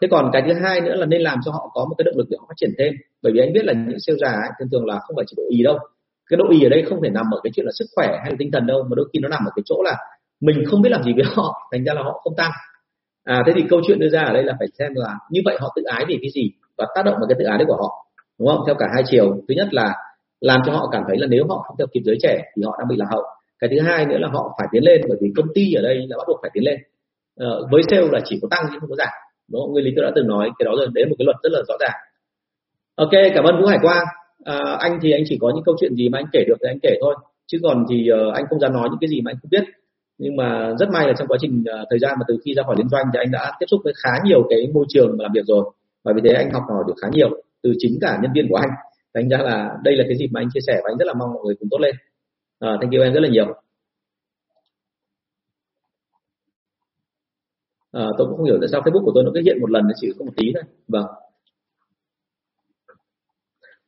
Thế 0.02 0.08
còn 0.12 0.30
cái 0.34 0.44
thứ 0.48 0.54
hai 0.54 0.82
nữa 0.82 0.96
là 0.96 1.06
nên 1.06 1.22
làm 1.22 1.40
cho 1.46 1.52
họ 1.52 1.72
có 1.74 1.86
một 1.90 1.96
cái 1.98 2.04
động 2.06 2.18
lực 2.18 2.28
để 2.30 2.38
họ 2.40 2.46
phát 2.48 2.54
triển 2.58 2.72
thêm. 2.78 2.94
Bởi 3.24 3.34
vì 3.34 3.40
anh 3.40 3.54
biết 3.54 3.66
là 3.66 3.74
những 3.74 4.00
siêu 4.00 4.16
già 4.22 4.30
ấy, 4.30 4.50
thường 4.60 4.68
thường 4.72 4.86
là 4.86 5.00
không 5.00 5.16
phải 5.16 5.26
chỉ 5.28 5.34
độ 5.38 5.44
y 5.50 5.64
đâu. 5.64 5.78
Cái 6.30 6.38
độ 6.38 6.46
y 6.52 6.64
ở 6.64 6.70
đây 6.70 6.84
không 6.90 7.02
thể 7.04 7.10
nằm 7.10 7.26
ở 7.32 7.40
cái 7.44 7.52
chuyện 7.56 7.66
là 7.66 7.72
sức 7.76 7.86
khỏe 7.96 8.08
hay 8.22 8.32
là 8.32 8.36
tinh 8.40 8.52
thần 8.52 8.68
đâu 8.68 8.84
mà 8.84 8.96
đôi 8.96 9.10
khi 9.14 9.20
nó 9.20 9.30
nằm 9.30 9.46
ở 9.46 9.52
cái 9.56 9.64
chỗ 9.66 9.84
là 9.84 9.98
mình 10.42 10.64
không 10.68 10.82
biết 10.82 10.90
làm 10.90 11.04
gì 11.04 11.14
với 11.14 11.24
họ 11.36 11.70
thành 11.72 11.84
ra 11.84 11.94
là 11.94 12.04
họ 12.04 12.22
không 12.24 12.36
tăng. 12.36 12.52
À 13.24 13.44
thế 13.46 13.54
thì 13.56 13.64
câu 13.70 13.82
chuyện 13.88 14.00
đưa 14.00 14.10
ra 14.10 14.22
ở 14.22 14.34
đây 14.34 14.44
là 14.44 14.54
phải 14.60 14.68
xem 14.80 14.92
là 14.96 15.16
như 15.32 15.42
vậy 15.46 15.58
họ 15.60 15.74
tự 15.76 15.84
ái 15.84 16.06
vì 16.08 16.18
cái 16.22 16.32
gì 16.34 16.52
và 16.78 16.86
tác 16.96 17.06
động 17.06 17.16
vào 17.20 17.28
cái 17.30 17.36
tự 17.40 17.46
ái 17.46 17.58
đấy 17.58 17.66
của 17.68 17.78
họ 17.82 18.06
đúng 18.40 18.48
không? 18.48 18.60
Theo 18.66 18.76
cả 18.76 18.88
hai 18.94 19.04
chiều. 19.06 19.36
Thứ 19.48 19.54
nhất 19.58 19.68
là 19.72 19.94
làm 20.42 20.62
cho 20.66 20.72
họ 20.72 20.90
cảm 20.92 21.04
thấy 21.08 21.18
là 21.18 21.28
nếu 21.28 21.48
họ 21.50 21.64
không 21.68 21.78
theo 21.78 21.88
kịp 21.94 22.02
giới 22.06 22.18
trẻ 22.22 22.44
thì 22.56 22.64
họ 22.66 22.76
đang 22.80 22.88
bị 22.88 22.96
lạc 22.96 23.08
hậu 23.12 23.24
cái 23.60 23.70
thứ 23.70 23.80
hai 23.88 24.06
nữa 24.06 24.18
là 24.18 24.28
họ 24.34 24.56
phải 24.58 24.68
tiến 24.72 24.84
lên 24.84 25.02
bởi 25.10 25.18
vì 25.22 25.30
công 25.36 25.48
ty 25.56 25.74
ở 25.74 25.82
đây 25.82 25.96
là 26.10 26.18
bắt 26.18 26.24
buộc 26.28 26.40
phải 26.42 26.52
tiến 26.54 26.64
lên. 26.64 26.78
Ờ, 27.36 27.68
với 27.72 27.82
sale 27.90 28.08
là 28.12 28.20
chỉ 28.26 28.40
có 28.42 28.48
tăng 28.52 28.66
chứ 28.72 28.78
không 28.80 28.90
có 28.90 28.96
giảm. 28.96 29.14
Đúng 29.52 29.62
không? 29.62 29.72
nguyên 29.72 29.86
lý 29.86 29.92
tôi 29.96 30.06
đã 30.06 30.12
từng 30.16 30.28
nói 30.28 30.50
cái 30.60 30.66
đó 30.66 30.72
rồi 30.78 30.88
đấy 30.94 31.04
là 31.06 31.10
một 31.10 31.16
cái 31.20 31.26
luật 31.26 31.38
rất 31.44 31.50
là 31.54 31.62
rõ 31.68 31.76
ràng. 31.80 31.98
Ok 32.96 33.12
cảm 33.36 33.44
ơn 33.44 33.62
vũ 33.62 33.66
hải 33.66 33.80
quang. 33.82 34.06
À, 34.44 34.58
anh 34.80 35.00
thì 35.02 35.12
anh 35.12 35.24
chỉ 35.26 35.38
có 35.42 35.52
những 35.56 35.64
câu 35.66 35.76
chuyện 35.80 35.96
gì 35.96 36.10
mà 36.10 36.20
anh 36.20 36.26
kể 36.34 36.44
được 36.48 36.56
thì 36.62 36.68
anh 36.70 36.80
kể 36.80 36.98
thôi. 37.02 37.16
Chứ 37.48 37.58
còn 37.64 37.86
thì 37.90 38.08
uh, 38.12 38.34
anh 38.34 38.46
không 38.50 38.60
dám 38.60 38.74
nói 38.74 38.88
những 38.90 39.00
cái 39.02 39.10
gì 39.10 39.22
mà 39.22 39.32
anh 39.32 39.38
không 39.42 39.50
biết. 39.50 39.64
Nhưng 40.18 40.36
mà 40.36 40.74
rất 40.80 40.90
may 40.90 41.08
là 41.08 41.14
trong 41.18 41.28
quá 41.28 41.38
trình 41.42 41.64
uh, 41.82 41.88
thời 41.90 42.00
gian 42.00 42.16
mà 42.20 42.26
từ 42.28 42.38
khi 42.46 42.54
ra 42.54 42.64
khỏi 42.64 42.76
liên 42.78 42.90
doanh 42.90 43.06
thì 43.14 43.20
anh 43.20 43.32
đã 43.32 43.52
tiếp 43.60 43.66
xúc 43.72 43.82
với 43.84 43.94
khá 44.04 44.10
nhiều 44.24 44.48
cái 44.50 44.68
môi 44.74 44.86
trường 44.90 45.18
mà 45.18 45.24
làm 45.24 45.32
việc 45.36 45.46
rồi. 45.48 45.66
Và 46.04 46.14
vì 46.16 46.22
thế 46.26 46.34
anh 46.34 46.52
học 46.52 46.64
hỏi 46.70 46.84
được 46.88 46.94
khá 47.02 47.08
nhiều 47.12 47.30
từ 47.64 47.74
chính 47.78 47.98
cả 48.02 48.20
nhân 48.22 48.32
viên 48.36 48.48
của 48.50 48.56
anh. 48.56 48.70
Thành 49.14 49.30
ra 49.30 49.38
là 49.38 49.70
đây 49.84 49.96
là 49.96 50.04
cái 50.08 50.18
dịp 50.18 50.28
mà 50.32 50.42
anh 50.42 50.50
chia 50.54 50.60
sẻ 50.68 50.74
và 50.84 50.90
anh 50.92 50.98
rất 50.98 51.06
là 51.08 51.14
mong 51.14 51.34
mọi 51.34 51.44
người 51.46 51.56
cùng 51.60 51.70
tốt 51.72 51.78
lên 51.78 51.96
à, 52.60 52.70
thank 52.82 52.94
you 52.94 53.02
em 53.02 53.14
rất 53.14 53.20
là 53.20 53.30
nhiều. 53.30 53.46
À, 57.92 58.06
tôi 58.18 58.28
cũng 58.28 58.38
không 58.38 58.46
hiểu 58.46 58.58
tại 58.62 58.70
sao 58.72 58.82
Facebook 58.82 59.06
của 59.06 59.12
tôi 59.16 59.24
nó 59.24 59.32
cứ 59.34 59.42
hiện 59.46 59.62
một 59.62 59.72
lần 59.72 59.84
nó 59.84 59.94
chỉ 59.96 60.08
có 60.20 60.26
một 60.26 60.32
tí 60.36 60.52
thôi. 60.54 60.64
Vâng. 60.88 61.06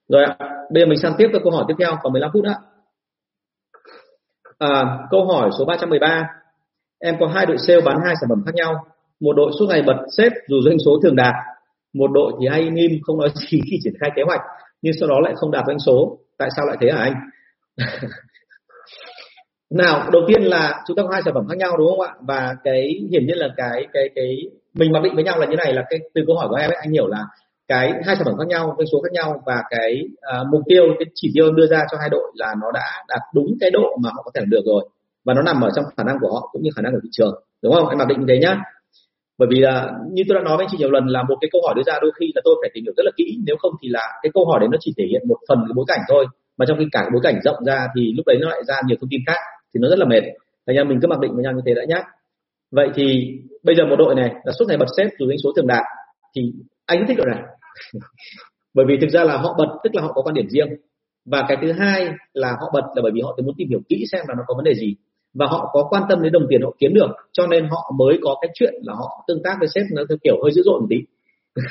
Rồi 0.08 0.24
ạ 0.24 0.38
bây 0.72 0.84
giờ 0.84 0.86
mình 0.90 1.00
sang 1.00 1.14
tiếp 1.18 1.28
các 1.34 1.42
câu 1.44 1.52
hỏi 1.52 1.66
tiếp 1.68 1.74
theo 1.80 1.98
còn 2.02 2.14
15 2.14 2.32
phút 2.34 2.46
ạ 2.46 2.56
à, 4.58 4.98
câu 5.12 5.26
hỏi 5.26 5.50
số 5.60 5.66
313 5.66 6.28
em 7.00 7.16
có 7.20 7.28
hai 7.28 7.46
đội 7.46 7.58
sale 7.58 7.82
bán 7.82 7.98
hai 8.06 8.16
sản 8.22 8.30
phẩm 8.30 8.44
khác 8.46 8.56
nhau. 8.56 8.86
Một 9.20 9.34
đội 9.34 9.52
suốt 9.60 9.66
ngày 9.70 9.82
bật 9.82 9.98
xếp 10.18 10.30
dù 10.48 10.62
doanh 10.62 10.78
số 10.86 11.00
thường 11.04 11.16
đạt. 11.16 11.34
Một 11.94 12.12
đội 12.12 12.34
thì 12.42 12.48
hay 12.48 12.62
im 12.62 12.92
không 13.02 13.18
nói 13.18 13.30
gì 13.50 13.62
khi 13.72 13.78
triển 13.84 13.94
khai 14.00 14.12
kế 14.16 14.22
hoạch 14.26 14.42
nhưng 14.82 14.94
sau 15.00 15.10
đó 15.10 15.20
lại 15.20 15.34
không 15.36 15.52
đạt 15.52 15.64
doanh 15.68 15.80
số. 15.80 16.18
Tại 16.38 16.50
sao 16.56 16.66
lại 16.66 16.78
thế 16.82 16.92
hả 16.92 17.00
anh? 17.00 17.14
Nào 19.70 20.10
đầu 20.12 20.22
tiên 20.28 20.44
là 20.44 20.84
chúng 20.88 20.98
ta 20.98 21.04
có 21.04 21.10
hai 21.14 21.22
sản 21.26 21.34
phẩm 21.34 21.48
khác 21.50 21.58
nhau 21.58 21.78
đúng 21.78 21.88
không 21.90 22.02
ạ? 22.02 22.14
Và 22.28 22.56
cái 22.64 23.00
hiển 23.12 23.26
nhiên 23.26 23.38
là 23.38 23.48
cái 23.58 23.88
cái 23.94 24.10
cái 24.16 24.38
mình 24.74 24.92
mặc 24.92 25.04
định 25.04 25.16
với 25.16 25.24
nhau 25.24 25.40
là 25.40 25.46
như 25.46 25.56
này 25.56 25.74
là 25.74 25.84
cái 25.90 26.00
từ 26.14 26.22
câu 26.28 26.36
hỏi 26.36 26.48
của 26.50 26.56
em 26.56 26.70
ấy 26.70 26.78
anh 26.82 26.92
hiểu 26.92 27.08
là 27.08 27.26
cái 27.68 27.92
hai 28.06 28.16
sản 28.16 28.26
phẩm 28.26 28.38
khác 28.38 28.48
nhau 28.48 28.76
cái 28.78 28.86
số 28.92 29.02
khác 29.02 29.12
nhau 29.12 29.42
và 29.46 29.64
cái 29.70 30.02
uh, 30.08 30.48
mục 30.52 30.62
tiêu 30.68 30.84
cái 31.00 31.06
chỉ 31.16 31.32
tiêu 31.34 31.52
đưa 31.52 31.68
ra 31.68 31.86
cho 31.92 31.98
hai 31.98 32.10
đội 32.10 32.32
là 32.36 32.56
nó 32.62 32.72
đã 32.72 33.04
đạt 33.08 33.22
đúng 33.34 33.48
cái 33.60 33.72
độ 33.72 33.98
mà 34.04 34.10
họ 34.16 34.22
có 34.26 34.32
thể 34.36 34.42
được 34.48 34.62
rồi. 34.66 34.90
Và 35.26 35.34
nó 35.34 35.42
nằm 35.42 35.62
ở 35.62 35.70
trong 35.76 35.86
khả 35.98 36.04
năng 36.04 36.18
của 36.22 36.34
họ 36.34 36.50
cũng 36.52 36.62
như 36.62 36.70
khả 36.76 36.82
năng 36.82 36.94
của 36.94 37.00
thị 37.04 37.10
trường 37.12 37.44
đúng 37.64 37.74
không? 37.74 37.88
Anh 37.88 37.98
mặc 37.98 38.08
định 38.08 38.20
như 38.20 38.26
thế 38.28 38.40
nhá. 38.40 38.62
Bởi 39.38 39.48
vì 39.52 39.60
là 39.60 39.90
như 40.12 40.24
tôi 40.28 40.36
đã 40.36 40.42
nói 40.44 40.58
với 40.58 40.66
anh 40.66 40.70
chị 40.72 40.78
nhiều 40.78 40.92
lần 40.92 41.06
là 41.08 41.24
một 41.24 41.38
cái 41.42 41.50
câu 41.52 41.62
hỏi 41.66 41.74
đưa 41.78 41.84
ra 41.86 42.00
đôi 42.02 42.12
khi 42.20 42.32
là 42.36 42.42
tôi 42.46 42.56
phải 42.62 42.70
tìm 42.74 42.84
hiểu 42.84 42.94
rất 42.98 43.04
là 43.06 43.12
kỹ 43.18 43.38
nếu 43.46 43.56
không 43.60 43.74
thì 43.82 43.90
là 43.90 44.20
cái 44.22 44.32
câu 44.34 44.46
hỏi 44.46 44.60
đấy 44.60 44.70
nó 44.72 44.78
chỉ 44.82 44.94
thể 44.98 45.06
hiện 45.12 45.22
một 45.28 45.38
phần 45.50 45.58
cái 45.68 45.74
bối 45.76 45.86
cảnh 45.88 46.00
thôi. 46.10 46.26
Mà 46.58 46.66
trong 46.68 46.78
khi 46.80 46.86
cả 46.92 47.00
cái 47.00 47.10
bối 47.14 47.22
cảnh 47.24 47.40
rộng 47.44 47.66
ra 47.66 47.88
thì 47.96 48.14
lúc 48.18 48.26
đấy 48.26 48.38
nó 48.42 48.50
lại 48.50 48.62
ra 48.68 48.76
nhiều 48.86 48.98
thông 49.02 49.10
tin 49.10 49.22
khác 49.28 49.40
thì 49.78 49.82
nó 49.82 49.90
rất 49.90 50.00
là 50.00 50.06
mệt. 50.06 50.24
Thành 50.68 50.76
ra 50.76 50.84
mình 50.84 51.00
cứ 51.02 51.08
mặc 51.08 51.20
định 51.20 51.32
với 51.36 51.44
nhau 51.44 51.54
như 51.54 51.62
thế 51.66 51.74
đã 51.74 51.82
nhá. 51.88 52.02
Vậy 52.72 52.90
thì 52.96 53.06
bây 53.64 53.76
giờ 53.76 53.86
một 53.86 53.96
đội 53.96 54.16
này 54.16 54.30
là 54.44 54.52
suốt 54.60 54.66
ngày 54.68 54.78
bật 54.78 54.86
xếp 54.98 55.08
dù 55.20 55.30
đánh 55.30 55.38
số 55.44 55.50
thường 55.56 55.68
đạt 55.68 55.84
thì 56.36 56.42
anh 56.86 57.06
thích 57.08 57.18
đội 57.18 57.28
này. 57.28 57.44
Bởi 58.74 58.86
vì 58.90 58.98
thực 59.02 59.10
ra 59.10 59.24
là 59.24 59.38
họ 59.38 59.56
bật 59.58 59.78
tức 59.84 59.96
là 59.96 60.02
họ 60.02 60.14
có 60.14 60.22
quan 60.22 60.34
điểm 60.34 60.50
riêng. 60.50 60.68
Và 61.26 61.46
cái 61.48 61.58
thứ 61.62 61.72
hai 61.72 62.10
là 62.34 62.52
họ 62.60 62.72
bật 62.74 62.86
là 62.96 63.02
bởi 63.02 63.12
vì 63.16 63.22
họ 63.22 63.38
muốn 63.44 63.56
tìm 63.58 63.70
hiểu 63.70 63.80
kỹ 63.90 64.06
xem 64.12 64.22
là 64.28 64.36
nó 64.38 64.44
có 64.48 64.54
vấn 64.58 64.64
đề 64.64 64.74
gì. 64.74 64.96
Và 65.34 65.46
họ 65.46 65.70
có 65.74 65.88
quan 65.90 66.04
tâm 66.10 66.22
đến 66.22 66.34
đồng 66.34 66.48
tiền 66.50 66.62
họ 66.62 66.72
kiếm 66.80 66.94
được 66.94 67.10
cho 67.32 67.48
nên 67.48 67.68
họ 67.70 67.92
mới 67.98 68.20
có 68.24 68.36
cái 68.42 68.50
chuyện 68.54 68.74
là 68.84 68.94
họ 68.94 69.24
tương 69.28 69.44
tác 69.44 69.56
với 69.60 69.68
sếp 69.76 69.84
nó 69.96 70.04
theo 70.10 70.18
kiểu 70.24 70.36
hơi 70.44 70.52
dữ 70.52 70.62
dội 70.66 70.80
một 70.80 70.88
tí. 70.90 70.96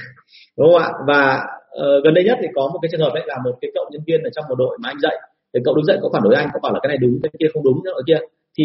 Đúng 0.59 0.72
không 0.72 0.82
ạ? 0.82 0.90
Và 1.07 1.46
uh, 1.76 2.04
gần 2.04 2.14
đây 2.14 2.24
nhất 2.24 2.38
thì 2.42 2.48
có 2.54 2.70
một 2.72 2.78
cái 2.82 2.88
trường 2.92 3.00
hợp 3.00 3.12
đấy 3.14 3.24
là 3.26 3.36
một 3.44 3.59
cái 3.61 3.70
cậu 3.74 3.84
nhân 3.90 4.02
viên 4.07 4.22
ở 4.22 4.30
trong 4.34 4.44
một 4.48 4.54
đội 4.59 4.78
mà 4.82 4.88
anh 4.88 5.00
dạy 5.02 5.16
thì 5.55 5.61
cậu 5.64 5.74
đứng 5.74 5.84
dậy 5.84 5.99
có 6.03 6.09
phản 6.12 6.22
đối 6.22 6.34
anh 6.34 6.49
có 6.53 6.61
bảo 6.62 6.72
là 6.72 6.80
cái 6.82 6.88
này 6.88 6.99
đúng, 6.99 7.20
cái 7.22 7.30
kia 7.40 7.47
không 7.55 7.64
đúng 7.64 7.84
nữa 7.84 8.01
kia. 8.07 8.18
Thì 8.59 8.64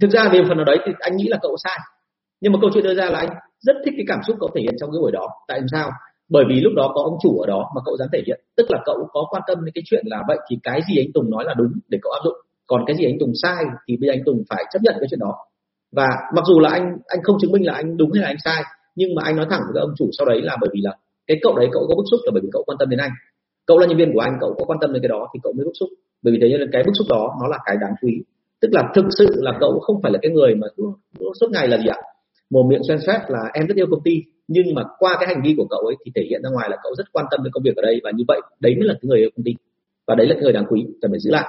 thực 0.00 0.10
ra 0.10 0.28
về 0.32 0.40
phần 0.48 0.56
nào 0.56 0.64
đấy 0.64 0.78
thì 0.86 0.92
anh 0.98 1.16
nghĩ 1.16 1.28
là 1.28 1.38
cậu 1.42 1.56
sai. 1.64 1.78
Nhưng 2.40 2.52
mà 2.52 2.58
câu 2.60 2.70
chuyện 2.74 2.84
đưa 2.84 2.94
ra 2.94 3.10
là 3.10 3.18
anh 3.18 3.28
rất 3.60 3.76
thích 3.84 3.94
cái 3.96 4.04
cảm 4.08 4.20
xúc 4.26 4.36
cậu 4.40 4.50
thể 4.54 4.60
hiện 4.60 4.74
trong 4.80 4.90
cái 4.92 4.98
buổi 5.00 5.12
đó. 5.12 5.26
Tại 5.48 5.60
sao? 5.72 5.90
Bởi 6.28 6.44
vì 6.48 6.60
lúc 6.60 6.72
đó 6.76 6.92
có 6.94 7.02
ông 7.02 7.18
chủ 7.22 7.38
ở 7.38 7.46
đó 7.46 7.70
mà 7.74 7.80
cậu 7.84 7.96
dám 7.96 8.08
thể 8.12 8.22
hiện. 8.26 8.40
Tức 8.56 8.66
là 8.70 8.78
cậu 8.84 9.08
có 9.12 9.26
quan 9.30 9.42
tâm 9.46 9.64
đến 9.64 9.72
cái 9.74 9.82
chuyện 9.86 10.04
là 10.06 10.22
vậy 10.28 10.38
thì 10.50 10.58
cái 10.62 10.80
gì 10.88 11.00
anh 11.00 11.12
Tùng 11.14 11.30
nói 11.30 11.44
là 11.44 11.54
đúng 11.54 11.72
để 11.88 11.98
cậu 12.02 12.12
áp 12.12 12.20
dụng. 12.24 12.36
Còn 12.66 12.84
cái 12.86 12.96
gì 12.96 13.04
anh 13.04 13.18
Tùng 13.20 13.32
sai 13.42 13.64
thì 13.88 13.96
bây 13.96 14.08
giờ 14.08 14.12
anh 14.12 14.24
Tùng 14.26 14.42
phải 14.50 14.64
chấp 14.72 14.78
nhận 14.82 14.94
cái 15.00 15.06
chuyện 15.10 15.20
đó. 15.20 15.34
Và 15.92 16.08
mặc 16.34 16.44
dù 16.48 16.60
là 16.60 16.70
anh 16.70 16.96
anh 17.06 17.22
không 17.22 17.36
chứng 17.40 17.52
minh 17.52 17.66
là 17.66 17.72
anh 17.72 17.96
đúng 17.96 18.12
hay 18.12 18.22
là 18.22 18.28
anh 18.28 18.40
sai, 18.44 18.62
nhưng 18.94 19.14
mà 19.14 19.22
anh 19.24 19.36
nói 19.36 19.46
thẳng 19.50 19.60
với 19.72 19.80
ông 19.80 19.90
chủ 19.98 20.08
sau 20.18 20.26
đấy 20.26 20.42
là 20.42 20.56
bởi 20.60 20.70
vì 20.74 20.80
là 20.82 20.92
cái 21.26 21.36
cậu 21.42 21.56
đấy 21.56 21.68
cậu 21.72 21.86
có 21.88 21.94
bức 21.94 22.04
xúc 22.10 22.20
là 22.24 22.30
bởi 22.34 22.40
vì 22.42 22.48
cậu 22.52 22.62
quan 22.66 22.78
tâm 22.78 22.88
đến 22.88 23.00
anh 23.00 23.10
cậu 23.66 23.78
là 23.78 23.86
nhân 23.86 23.98
viên 23.98 24.12
của 24.14 24.20
anh, 24.20 24.34
cậu 24.40 24.54
có 24.58 24.64
quan 24.64 24.78
tâm 24.80 24.92
đến 24.92 25.02
cái 25.02 25.08
đó 25.08 25.28
thì 25.34 25.40
cậu 25.42 25.52
mới 25.52 25.64
bức 25.64 25.72
xúc. 25.80 25.88
Bởi 26.22 26.32
vì 26.32 26.38
thế 26.42 26.58
nên 26.58 26.70
cái 26.72 26.82
bức 26.86 26.92
xúc 26.98 27.06
đó, 27.10 27.36
nó 27.40 27.48
là 27.48 27.58
cái 27.66 27.76
đáng 27.80 27.94
quý 28.02 28.22
tức 28.60 28.68
là 28.72 28.82
thực 28.94 29.06
sự 29.18 29.26
là 29.36 29.52
cậu 29.60 29.78
không 29.78 30.02
phải 30.02 30.12
là 30.12 30.18
cái 30.22 30.32
người 30.32 30.54
mà 30.54 30.66
suốt 31.40 31.50
ngày 31.50 31.68
là 31.68 31.78
gì 31.78 31.86
ạ? 31.86 31.98
Mồm 32.50 32.68
miệng 32.68 32.82
xoen 32.88 32.98
xoét 33.06 33.20
là 33.28 33.50
em 33.54 33.66
rất 33.66 33.76
yêu 33.76 33.86
công 33.90 34.02
ty, 34.04 34.22
nhưng 34.48 34.74
mà 34.74 34.82
qua 34.98 35.16
cái 35.20 35.26
hành 35.26 35.42
vi 35.44 35.54
của 35.56 35.66
cậu 35.70 35.80
ấy 35.80 35.96
thì 36.04 36.12
thể 36.14 36.22
hiện 36.30 36.40
ra 36.44 36.50
ngoài 36.50 36.68
là 36.70 36.76
cậu 36.82 36.94
rất 36.98 37.12
quan 37.12 37.26
tâm 37.30 37.40
đến 37.44 37.52
công 37.52 37.62
việc 37.62 37.76
ở 37.76 37.82
đây 37.82 38.00
và 38.04 38.10
như 38.14 38.24
vậy, 38.28 38.40
đấy 38.60 38.74
mới 38.78 38.88
là 38.88 38.94
cái 38.94 39.08
người 39.08 39.18
yêu 39.18 39.30
công 39.36 39.44
ty. 39.44 39.52
Và 40.06 40.14
đấy 40.14 40.26
là 40.26 40.34
cái 40.34 40.42
người 40.42 40.52
đáng 40.52 40.66
quý, 40.68 40.86
cần 41.02 41.10
phải 41.10 41.20
giữ 41.20 41.30
lại. 41.30 41.48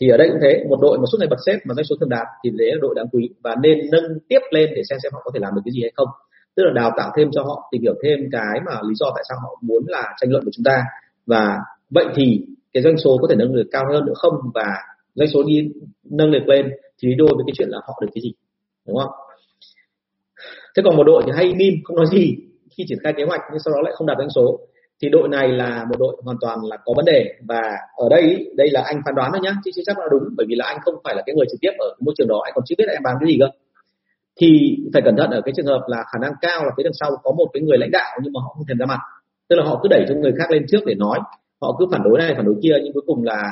Thì 0.00 0.08
ở 0.08 0.16
đây 0.16 0.28
cũng 0.28 0.38
thế, 0.42 0.64
một 0.68 0.78
đội 0.82 0.98
mà 0.98 1.04
suốt 1.12 1.18
ngày 1.20 1.28
bật 1.28 1.42
xếp 1.46 1.58
mà 1.64 1.74
doanh 1.74 1.84
số 1.84 1.96
thường 2.00 2.08
đạt 2.08 2.26
thì 2.44 2.50
đấy 2.50 2.70
là 2.72 2.78
đội 2.80 2.94
đáng 2.94 3.06
quý 3.12 3.30
và 3.44 3.54
nên 3.62 3.78
nâng 3.92 4.04
tiếp 4.28 4.40
lên 4.50 4.70
để 4.76 4.82
xem 4.88 4.98
xem 5.02 5.12
họ 5.12 5.20
có 5.24 5.30
thể 5.34 5.40
làm 5.42 5.54
được 5.54 5.62
cái 5.64 5.72
gì 5.72 5.80
hay 5.82 5.92
không. 5.96 6.08
Tức 6.56 6.62
là 6.66 6.72
đào 6.74 6.90
tạo 6.96 7.10
thêm 7.16 7.28
cho 7.32 7.42
họ, 7.42 7.68
tìm 7.70 7.82
hiểu 7.82 7.94
thêm 8.02 8.18
cái 8.32 8.60
mà 8.66 8.72
lý 8.88 8.94
do 8.94 9.06
tại 9.14 9.24
sao 9.28 9.38
họ 9.42 9.58
muốn 9.60 9.82
là 9.86 10.14
tranh 10.20 10.30
luận 10.30 10.44
của 10.44 10.50
chúng 10.54 10.64
ta 10.64 10.76
và 11.26 11.58
vậy 11.90 12.06
thì 12.14 12.44
cái 12.72 12.82
doanh 12.82 12.98
số 12.98 13.18
có 13.22 13.28
thể 13.30 13.36
nâng 13.36 13.54
được 13.54 13.68
cao 13.72 13.84
hơn 13.92 14.06
nữa 14.06 14.12
không? 14.16 14.34
Và 14.54 14.66
doanh 15.14 15.28
số 15.28 15.42
đi 15.46 15.68
nâng 16.04 16.30
được 16.30 16.48
lên 16.48 16.70
thì 17.02 17.08
đi 17.08 17.14
đôi 17.14 17.28
với 17.34 17.44
cái 17.46 17.52
chuyện 17.58 17.68
là 17.68 17.78
họ 17.86 17.98
được 18.00 18.08
cái 18.14 18.22
gì? 18.22 18.32
Đúng 18.86 18.96
không? 18.96 19.10
Thế 20.76 20.82
còn 20.84 20.96
một 20.96 21.04
đội 21.04 21.22
thì 21.26 21.32
hay 21.36 21.54
im 21.58 21.74
không 21.84 21.96
nói 21.96 22.06
gì. 22.06 22.36
Khi 22.70 22.84
triển 22.88 22.98
khai 23.02 23.12
kế 23.16 23.24
hoạch 23.24 23.40
nhưng 23.50 23.60
sau 23.64 23.74
đó 23.74 23.80
lại 23.82 23.92
không 23.96 24.06
đạt 24.06 24.18
doanh 24.18 24.30
số, 24.30 24.60
thì 25.02 25.08
đội 25.08 25.28
này 25.28 25.48
là 25.48 25.84
một 25.90 25.96
đội 25.98 26.16
hoàn 26.24 26.36
toàn 26.40 26.58
là 26.64 26.76
có 26.84 26.92
vấn 26.96 27.04
đề. 27.04 27.34
Và 27.48 27.62
ở 27.96 28.08
đây 28.10 28.50
đây 28.56 28.70
là 28.70 28.82
anh 28.86 29.00
phán 29.04 29.14
đoán 29.14 29.30
thôi 29.32 29.40
nhá, 29.42 29.56
chứ 29.64 29.70
chưa 29.74 29.82
chắc 29.86 29.98
là 29.98 30.04
đúng, 30.10 30.22
bởi 30.36 30.46
vì 30.48 30.54
là 30.54 30.64
anh 30.66 30.78
không 30.84 30.94
phải 31.04 31.14
là 31.14 31.22
cái 31.26 31.34
người 31.34 31.46
trực 31.50 31.60
tiếp 31.60 31.72
ở 31.78 31.94
môi 32.00 32.14
trường 32.18 32.28
đó. 32.28 32.40
Anh 32.44 32.52
còn 32.54 32.64
chưa 32.66 32.74
biết 32.78 32.84
là 32.86 32.92
em 32.92 33.02
bán 33.02 33.14
cái 33.20 33.28
gì 33.28 33.36
cơ. 33.40 33.46
Thì 34.40 34.76
phải 34.92 35.02
cẩn 35.02 35.16
thận 35.16 35.30
ở 35.30 35.40
cái 35.44 35.52
trường 35.56 35.66
hợp 35.66 35.80
là 35.86 36.04
khả 36.12 36.18
năng 36.20 36.32
cao 36.40 36.64
là 36.64 36.70
phía 36.76 36.82
đằng 36.82 36.92
sau 37.00 37.10
có 37.22 37.32
một 37.32 37.46
cái 37.52 37.62
người 37.62 37.78
lãnh 37.78 37.90
đạo 37.90 38.18
nhưng 38.22 38.32
mà 38.32 38.40
họ 38.44 38.54
không 38.54 38.66
thèm 38.68 38.78
ra 38.78 38.86
mặt 38.86 38.98
tức 39.48 39.56
là 39.56 39.64
họ 39.64 39.80
cứ 39.82 39.88
đẩy 39.88 40.04
cho 40.08 40.14
người 40.14 40.32
khác 40.38 40.50
lên 40.50 40.64
trước 40.68 40.86
để 40.86 40.94
nói. 40.94 41.18
Họ 41.62 41.76
cứ 41.78 41.86
phản 41.92 42.02
đối 42.04 42.18
này, 42.18 42.34
phản 42.36 42.44
đối 42.44 42.54
kia, 42.62 42.74
nhưng 42.84 42.92
cuối 42.92 43.02
cùng 43.06 43.24
là 43.24 43.42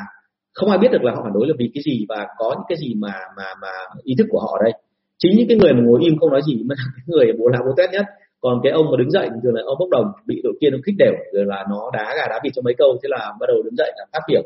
không 0.53 0.70
ai 0.70 0.78
biết 0.78 0.92
được 0.92 1.03
là 1.03 1.12
họ 1.14 1.20
phản 1.24 1.32
đối 1.32 1.47
là 1.49 1.55
vì 1.59 1.70
cái 1.74 1.82
gì 1.84 2.07
và 2.09 2.26
có 2.38 2.51
những 2.51 2.66
cái 2.68 2.78
gì 2.78 2.95
mà 2.95 3.12
mà 3.36 3.45
mà 3.62 3.68
ý 4.03 4.14
thức 4.18 4.26
của 4.30 4.40
họ 4.40 4.59
ở 4.59 4.64
đây. 4.64 4.72
Chính 5.18 5.32
những 5.36 5.49
cái 5.49 5.59
người 5.59 5.72
mà 5.72 5.80
ngồi 5.82 6.01
im 6.03 6.18
không 6.18 6.30
nói 6.30 6.40
gì 6.47 6.55
mới 6.55 6.76
là 6.78 6.84
cái 6.97 7.05
người 7.07 7.32
bố 7.38 7.49
lá 7.49 7.59
bố 7.66 7.72
tét 7.76 7.90
nhất. 7.90 8.07
Còn 8.40 8.61
cái 8.62 8.72
ông 8.72 8.86
mà 8.90 8.97
đứng 8.99 9.11
dậy 9.11 9.28
thường 9.42 9.55
là 9.55 9.62
ông 9.66 9.76
bốc 9.80 9.88
đồng, 9.90 10.07
bị 10.26 10.40
đội 10.45 10.53
kia 10.61 10.70
nó 10.70 10.78
khích 10.86 10.95
đều, 10.99 11.14
rồi 11.32 11.45
là 11.47 11.64
nó 11.70 11.90
đá 11.92 12.14
gà 12.16 12.26
đá 12.30 12.40
vịt 12.45 12.53
cho 12.57 12.62
mấy 12.62 12.74
câu, 12.78 12.97
thế 13.03 13.09
là 13.11 13.32
bắt 13.40 13.47
đầu 13.49 13.62
đứng 13.62 13.76
dậy 13.76 13.92
là 13.97 14.05
phát 14.12 14.20
biểu, 14.28 14.42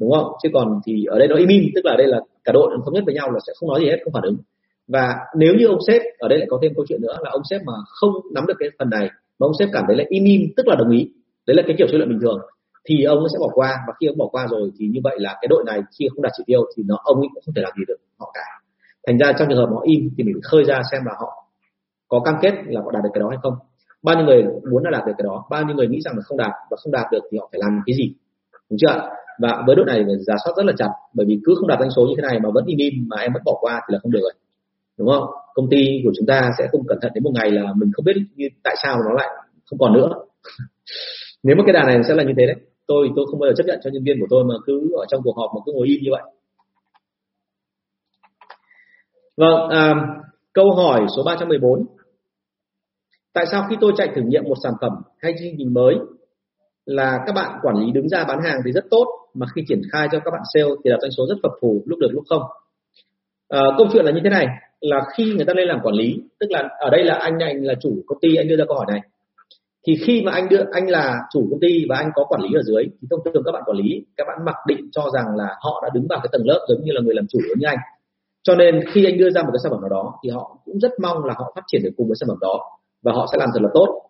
đúng 0.00 0.10
không? 0.12 0.26
Chứ 0.42 0.48
còn 0.52 0.80
thì 0.86 1.04
ở 1.04 1.18
đây 1.18 1.28
nó 1.28 1.36
im 1.36 1.48
im, 1.48 1.64
tức 1.74 1.84
là 1.84 1.94
đây 1.98 2.06
là 2.06 2.20
cả 2.44 2.52
đội 2.52 2.70
thống 2.84 2.94
nhất 2.94 3.02
với 3.06 3.14
nhau 3.14 3.30
là 3.30 3.38
sẽ 3.46 3.52
không 3.60 3.68
nói 3.68 3.80
gì 3.80 3.86
hết, 3.90 3.96
không 4.04 4.12
phản 4.12 4.22
ứng. 4.22 4.36
Và 4.88 5.14
nếu 5.36 5.54
như 5.58 5.66
ông 5.66 5.78
sếp, 5.86 6.02
ở 6.18 6.28
đây 6.28 6.38
lại 6.38 6.46
có 6.50 6.58
thêm 6.62 6.72
câu 6.76 6.84
chuyện 6.88 7.02
nữa, 7.02 7.16
là 7.22 7.30
ông 7.30 7.42
sếp 7.50 7.60
mà 7.66 7.72
không 8.00 8.12
nắm 8.34 8.44
được 8.46 8.54
cái 8.58 8.68
phần 8.78 8.90
này 8.90 9.08
mà 9.40 9.44
ông 9.46 9.52
sếp 9.58 9.68
cảm 9.72 9.84
thấy 9.86 9.96
là 9.96 10.04
im 10.08 10.24
im, 10.24 10.40
tức 10.56 10.68
là 10.68 10.76
đồng 10.78 10.90
ý. 10.90 11.10
Đấy 11.46 11.54
là 11.56 11.62
cái 11.66 11.74
kiểu 11.78 11.86
suy 11.90 11.98
luận 11.98 12.08
bình 12.08 12.20
thường. 12.20 12.38
Thì 12.88 13.04
ông 13.04 13.28
sẽ 13.32 13.38
bỏ 13.40 13.48
qua, 13.54 13.78
và 13.86 13.92
khi 14.00 14.06
ông 14.06 14.18
bỏ 14.18 14.26
qua 14.26 14.46
rồi 14.50 14.70
thì 14.78 14.86
như 14.86 15.00
vậy 15.04 15.16
là 15.20 15.32
cái 15.40 15.48
đội 15.48 15.64
này 15.66 15.80
khi 15.98 16.08
không 16.14 16.22
đạt 16.22 16.32
chỉ 16.36 16.44
tiêu 16.46 16.64
thì 16.76 16.82
nó, 16.86 16.96
ông 17.04 17.16
ấy 17.16 17.28
cũng 17.34 17.42
không 17.46 17.54
thể 17.54 17.62
làm 17.62 17.72
gì 17.78 17.84
được, 17.88 17.96
họ 18.18 18.30
cả. 18.34 18.46
Thành 19.06 19.18
ra 19.18 19.32
trong 19.38 19.48
trường 19.48 19.58
hợp 19.58 19.68
họ 19.74 19.80
im 19.84 20.10
thì 20.16 20.24
mình 20.24 20.34
phải 20.34 20.42
khơi 20.50 20.64
ra 20.64 20.80
xem 20.92 21.04
là 21.04 21.12
họ 21.20 21.46
có 22.08 22.20
cam 22.20 22.34
kết 22.42 22.54
là 22.66 22.80
họ 22.84 22.90
đạt 22.90 23.02
được 23.04 23.10
cái 23.14 23.20
đó 23.20 23.28
hay 23.28 23.38
không. 23.42 23.54
Bao 24.02 24.16
nhiêu 24.16 24.24
người 24.26 24.44
muốn 24.70 24.82
là 24.84 24.90
đạt 24.90 25.06
được 25.06 25.12
cái 25.18 25.24
đó, 25.24 25.44
bao 25.50 25.64
nhiêu 25.64 25.76
người 25.76 25.88
nghĩ 25.88 26.00
rằng 26.00 26.14
là 26.16 26.22
không 26.22 26.38
đạt 26.38 26.52
và 26.70 26.76
không 26.84 26.92
đạt 26.92 27.06
được 27.12 27.22
thì 27.30 27.38
họ 27.38 27.48
phải 27.52 27.60
làm 27.62 27.80
cái 27.86 27.94
gì? 27.96 28.14
Đúng 28.70 28.78
chưa 28.78 29.10
và 29.42 29.62
với 29.66 29.76
đội 29.76 29.86
này 29.86 30.04
giả 30.26 30.34
soát 30.44 30.52
rất 30.56 30.66
là 30.66 30.72
chặt, 30.78 30.88
bởi 31.14 31.26
vì 31.26 31.40
cứ 31.44 31.54
không 31.58 31.68
đạt 31.68 31.78
doanh 31.78 31.90
số 31.90 32.06
như 32.06 32.14
thế 32.16 32.22
này 32.22 32.40
mà 32.40 32.48
vẫn 32.54 32.64
im 32.66 32.78
im 32.78 32.92
mà 33.08 33.16
em 33.16 33.32
vẫn 33.32 33.42
bỏ 33.44 33.58
qua 33.60 33.80
thì 33.80 33.92
là 33.92 33.98
không 34.02 34.12
được 34.12 34.20
rồi 34.22 34.32
đúng 35.00 35.08
không? 35.08 35.24
Công 35.54 35.70
ty 35.70 36.00
của 36.04 36.12
chúng 36.18 36.26
ta 36.26 36.50
sẽ 36.58 36.68
không 36.72 36.86
cẩn 36.86 36.98
thận 37.02 37.12
đến 37.14 37.24
một 37.24 37.30
ngày 37.34 37.50
là 37.50 37.62
mình 37.76 37.90
không 37.92 38.04
biết 38.04 38.16
như 38.34 38.48
tại 38.64 38.76
sao 38.82 38.96
nó 39.08 39.12
lại 39.14 39.28
không 39.66 39.78
còn 39.78 39.92
nữa. 39.92 40.08
Nếu 41.42 41.56
mà 41.56 41.62
cái 41.66 41.72
đà 41.72 41.84
này 41.84 42.02
sẽ 42.08 42.14
là 42.14 42.22
như 42.22 42.32
thế 42.36 42.46
đấy. 42.46 42.56
Tôi 42.86 43.10
tôi 43.16 43.26
không 43.30 43.40
bao 43.40 43.50
giờ 43.50 43.54
chấp 43.56 43.64
nhận 43.66 43.80
cho 43.84 43.90
nhân 43.92 44.04
viên 44.04 44.20
của 44.20 44.26
tôi 44.30 44.44
mà 44.44 44.54
cứ 44.66 44.90
ở 44.96 45.04
trong 45.08 45.20
cuộc 45.24 45.36
họp 45.36 45.50
mà 45.54 45.60
cứ 45.66 45.72
ngồi 45.72 45.86
im 45.86 46.00
như 46.02 46.10
vậy. 46.12 46.22
Vâng 49.36 49.68
à, 49.70 49.94
câu 50.52 50.70
hỏi 50.74 51.06
số 51.16 51.22
314 51.22 51.86
tại 53.32 53.46
sao 53.50 53.66
khi 53.70 53.76
tôi 53.80 53.92
chạy 53.96 54.08
thử 54.14 54.22
nghiệm 54.22 54.44
một 54.44 54.56
sản 54.62 54.72
phẩm 54.80 54.92
hay 55.18 55.34
chương 55.38 55.54
trình 55.58 55.74
mới 55.74 55.94
là 56.86 57.18
các 57.26 57.32
bạn 57.32 57.58
quản 57.62 57.76
lý 57.76 57.92
đứng 57.92 58.08
ra 58.08 58.24
bán 58.24 58.38
hàng 58.42 58.60
thì 58.64 58.72
rất 58.72 58.84
tốt 58.90 59.06
mà 59.34 59.46
khi 59.54 59.62
triển 59.68 59.82
khai 59.92 60.08
cho 60.12 60.18
các 60.24 60.30
bạn 60.30 60.42
sale 60.54 60.74
thì 60.84 60.90
là 60.90 60.96
doanh 61.00 61.10
số 61.10 61.24
rất 61.28 61.36
phập 61.42 61.52
phù 61.60 61.82
lúc 61.86 61.98
được 61.98 62.08
lúc 62.12 62.24
không? 62.28 62.42
À, 63.48 63.60
câu 63.78 63.86
chuyện 63.92 64.04
là 64.04 64.12
như 64.12 64.20
thế 64.24 64.30
này 64.30 64.46
là 64.80 65.04
khi 65.14 65.34
người 65.36 65.44
ta 65.44 65.52
lên 65.54 65.68
làm 65.68 65.80
quản 65.82 65.94
lý, 65.94 66.22
tức 66.40 66.46
là 66.50 66.68
ở 66.78 66.90
đây 66.90 67.04
là 67.04 67.14
anh 67.14 67.38
anh 67.38 67.64
là 67.64 67.74
chủ 67.80 68.02
công 68.06 68.18
ty, 68.20 68.36
anh 68.36 68.48
đưa 68.48 68.56
ra 68.56 68.64
câu 68.68 68.76
hỏi 68.76 68.86
này. 68.88 69.00
Thì 69.86 69.96
khi 70.06 70.22
mà 70.22 70.32
anh 70.32 70.48
đưa, 70.48 70.60
anh 70.72 70.90
là 70.90 71.18
chủ 71.32 71.46
công 71.50 71.60
ty 71.60 71.84
và 71.88 71.96
anh 71.96 72.10
có 72.14 72.24
quản 72.24 72.42
lý 72.42 72.48
ở 72.54 72.62
dưới, 72.62 72.84
thì 73.00 73.08
thông 73.10 73.20
thường 73.24 73.42
các 73.46 73.52
bạn 73.52 73.62
quản 73.66 73.76
lý, 73.76 74.04
các 74.16 74.24
bạn 74.28 74.38
mặc 74.44 74.56
định 74.66 74.88
cho 74.92 75.02
rằng 75.14 75.26
là 75.36 75.48
họ 75.60 75.80
đã 75.82 75.88
đứng 75.94 76.06
vào 76.08 76.20
cái 76.22 76.28
tầng 76.32 76.46
lớp 76.46 76.66
giống 76.68 76.84
như 76.84 76.92
là 76.92 77.00
người 77.00 77.14
làm 77.14 77.26
chủ 77.28 77.38
giống 77.48 77.58
như 77.58 77.66
anh. 77.66 77.78
Cho 78.42 78.54
nên 78.54 78.84
khi 78.92 79.04
anh 79.04 79.18
đưa 79.18 79.30
ra 79.30 79.42
một 79.42 79.50
cái 79.52 79.60
sản 79.62 79.72
phẩm 79.72 79.80
nào 79.80 79.90
đó, 79.90 80.14
thì 80.24 80.30
họ 80.30 80.56
cũng 80.64 80.78
rất 80.78 80.92
mong 81.02 81.24
là 81.24 81.34
họ 81.36 81.52
phát 81.54 81.62
triển 81.66 81.82
được 81.82 81.90
cùng 81.96 82.08
với 82.08 82.16
sản 82.20 82.28
phẩm 82.28 82.38
đó 82.40 82.60
và 83.02 83.12
họ 83.12 83.26
sẽ 83.32 83.38
làm 83.38 83.48
thật 83.54 83.62
là 83.62 83.68
tốt. 83.74 84.02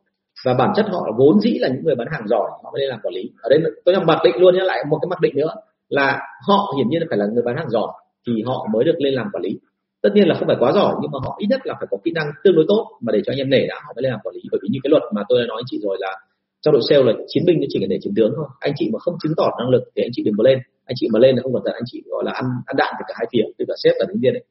Và 0.44 0.54
bản 0.54 0.72
chất 0.76 0.86
họ 0.92 1.06
vốn 1.18 1.40
dĩ 1.40 1.58
là 1.58 1.68
những 1.68 1.84
người 1.84 1.94
bán 1.94 2.08
hàng 2.10 2.28
giỏi, 2.28 2.50
họ 2.62 2.70
mới 2.72 2.80
lên 2.80 2.90
làm 2.90 3.00
quản 3.02 3.14
lý. 3.14 3.30
Ở 3.42 3.48
đây 3.50 3.60
tôi 3.84 3.94
đang 3.94 4.06
mặc 4.06 4.18
định 4.24 4.36
luôn 4.36 4.54
nhé, 4.54 4.62
lại 4.64 4.84
một 4.88 4.98
cái 5.02 5.08
mặc 5.08 5.20
định 5.20 5.36
nữa, 5.36 5.54
là 5.88 6.20
họ 6.48 6.74
hiển 6.76 6.88
nhiên 6.88 7.02
phải 7.08 7.18
là 7.18 7.26
người 7.26 7.42
bán 7.42 7.56
hàng 7.56 7.70
giỏi 7.70 7.88
thì 8.26 8.42
họ 8.46 8.66
mới 8.72 8.84
được 8.84 8.96
lên 8.98 9.14
làm 9.14 9.28
quản 9.32 9.42
lý 9.42 9.58
tất 10.02 10.10
nhiên 10.14 10.28
là 10.28 10.34
không 10.38 10.48
phải 10.48 10.56
quá 10.60 10.72
giỏi, 10.72 10.94
nhưng 11.02 11.10
mà 11.10 11.18
họ 11.24 11.36
ít 11.38 11.46
nhất 11.50 11.60
là 11.64 11.74
phải 11.78 11.86
có 11.90 11.96
kỹ 12.04 12.10
năng 12.14 12.28
tương 12.44 12.54
đối 12.54 12.64
tốt 12.68 12.82
mà 13.00 13.12
để 13.12 13.20
cho 13.24 13.32
anh 13.32 13.38
em 13.38 13.50
nể 13.50 13.66
đã, 13.68 13.76
họ 13.84 13.92
mới 13.96 14.02
lên 14.02 14.12
làm 14.12 14.20
quản 14.24 14.34
lý. 14.34 14.42
Bởi 14.52 14.58
vì 14.62 14.68
như 14.72 14.78
cái 14.82 14.90
luật 14.90 15.02
mà 15.14 15.22
tôi 15.28 15.40
đã 15.40 15.46
nói 15.46 15.58
anh 15.60 15.68
chị 15.70 15.78
rồi 15.82 15.96
là 16.00 16.12
trong 16.62 16.72
đội 16.72 16.82
sale 16.88 17.02
là 17.02 17.12
chiến 17.26 17.44
binh 17.46 17.60
chỉ 17.68 17.78
cần 17.80 17.88
để 17.88 17.98
chiến 18.02 18.12
tướng 18.16 18.32
thôi. 18.36 18.46
Anh 18.60 18.72
chị 18.76 18.90
mà 18.92 18.98
không 18.98 19.14
chứng 19.22 19.32
tỏ 19.36 19.48
năng 19.58 19.68
lực 19.68 19.82
thì 19.96 20.02
anh 20.02 20.10
chị 20.12 20.22
đừng 20.22 20.34
có 20.38 20.42
lên. 20.44 20.58
Anh 20.84 20.94
chị 21.00 21.08
mà 21.12 21.18
lên 21.18 21.36
là 21.36 21.42
không 21.42 21.52
cẩn 21.54 21.62
thận 21.64 21.74
anh 21.74 21.86
chị 21.86 22.02
gọi 22.06 22.24
là 22.24 22.32
ăn 22.32 22.44
ăn 22.66 22.76
đạn 22.76 22.94
từ 22.98 23.04
cả 23.08 23.14
hai 23.18 23.26
phía 23.32 23.42
từ 23.58 23.64
cả 23.68 23.74
sếp 23.82 23.94
và 24.00 24.06
nhân 24.08 24.20
viên 24.22 24.32
đấy. 24.32 24.44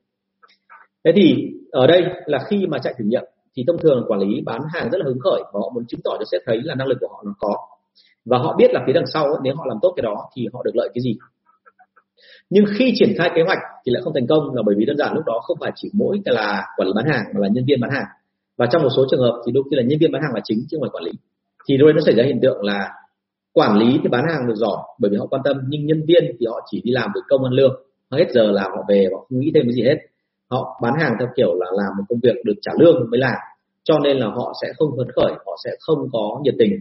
Thế 1.04 1.12
thì 1.16 1.26
ở 1.72 1.88
đây 1.88 2.02
là 2.26 2.40
khi 2.48 2.68
mà 2.68 2.78
chạy 2.84 2.94
thử 2.98 3.06
nghiệm, 3.08 3.24
thì 3.56 3.64
thông 3.68 3.78
thường 3.78 4.06
quản 4.08 4.20
lý 4.20 4.42
bán 4.46 4.62
hàng 4.74 4.90
rất 4.92 4.98
là 4.98 5.06
hứng 5.06 5.20
khởi 5.20 5.42
và 5.54 5.60
họ 5.62 5.72
muốn 5.74 5.86
chứng 5.88 6.02
tỏ 6.04 6.12
cho 6.20 6.26
sếp 6.32 6.42
thấy 6.46 6.60
là 6.64 6.76
năng 6.76 6.88
lực 6.88 6.98
của 7.02 7.08
họ 7.08 7.24
nó 7.26 7.34
có. 7.40 7.56
Và 8.26 8.38
họ 8.38 8.56
biết 8.58 8.72
là 8.72 8.84
phía 8.88 8.94
đằng 8.94 9.06
sau 9.14 9.28
nếu 9.44 9.56
họ 9.56 9.66
làm 9.68 9.78
tốt 9.82 9.94
cái 9.96 10.02
đó 10.02 10.16
thì 10.36 10.48
họ 10.54 10.62
được 10.64 10.76
lợi 10.76 10.90
cái 10.94 11.02
gì? 11.02 11.16
Nhưng 12.50 12.66
khi 12.78 12.94
triển 12.96 13.14
khai 13.18 13.32
kế 13.36 13.42
hoạch 13.42 13.58
thì 13.86 13.92
lại 13.92 14.02
không 14.04 14.14
thành 14.14 14.28
công 14.28 14.56
là 14.56 14.62
bởi 14.66 14.76
vì 14.78 14.86
đơn 14.86 14.98
giản 14.98 15.14
lúc 15.16 15.26
đó 15.26 15.40
không 15.44 15.58
phải 15.62 15.72
chỉ 15.76 15.90
mỗi 15.94 16.22
là 16.26 16.64
quản 16.78 16.88
lý 16.88 16.94
bán 16.96 17.06
hàng 17.06 17.24
mà 17.34 17.40
là 17.40 17.48
nhân 17.48 17.66
viên 17.68 17.82
bán 17.82 17.92
hàng. 17.92 18.06
Và 18.58 18.66
trong 18.72 18.84
một 18.84 18.90
số 18.96 19.06
trường 19.12 19.20
hợp 19.20 19.42
thì 19.46 19.52
đôi 19.52 19.64
khi 19.72 19.78
là 19.78 19.84
nhân 19.84 20.00
viên 20.00 20.12
bán 20.12 20.22
hàng 20.22 20.32
là 20.36 20.42
chính 20.44 20.60
chứ 20.70 20.78
không 20.78 20.82
phải 20.82 20.90
quản 20.94 21.04
lý. 21.04 21.12
Thì 21.68 21.78
đôi 21.78 21.94
nó 21.94 22.02
xảy 22.06 22.16
ra 22.16 22.24
hiện 22.24 22.40
tượng 22.42 22.64
là 22.64 22.90
quản 23.54 23.78
lý 23.78 24.00
thì 24.04 24.10
bán 24.10 24.26
hàng 24.30 24.48
được 24.48 24.56
giỏi 24.56 24.78
bởi 25.00 25.12
vì 25.12 25.18
họ 25.18 25.26
quan 25.26 25.42
tâm, 25.46 25.58
nhưng 25.68 25.86
nhân 25.86 26.04
viên 26.08 26.24
thì 26.40 26.46
họ 26.46 26.60
chỉ 26.72 26.82
đi 26.84 26.92
làm 26.92 27.12
được 27.16 27.22
công 27.30 27.44
ăn 27.44 27.54
lương. 27.54 27.76
Hết 28.12 28.26
giờ 28.34 28.52
làm, 28.52 28.72
họ 28.72 28.86
về 28.90 29.08
họ 29.14 29.26
không 29.30 29.40
nghĩ 29.40 29.52
thêm 29.56 29.64
cái 29.64 29.74
gì 29.74 29.84
hết. 29.84 29.98
Họ 30.50 30.80
bán 30.82 30.94
hàng 31.00 31.14
theo 31.20 31.28
kiểu 31.36 31.56
là 31.60 31.68
làm 31.72 31.98
một 31.98 32.04
công 32.10 32.20
việc 32.24 32.36
được 32.46 32.54
trả 32.62 32.72
lương 32.80 33.10
mới 33.12 33.20
làm. 33.20 33.36
Cho 33.84 34.00
nên 34.00 34.18
là 34.18 34.28
họ 34.28 34.54
sẽ 34.62 34.68
không 34.78 34.90
phấn 34.98 35.12
khởi, 35.12 35.32
họ 35.46 35.58
sẽ 35.64 35.72
không 35.80 36.10
có 36.14 36.40
nhiệt 36.44 36.56
tình. 36.60 36.80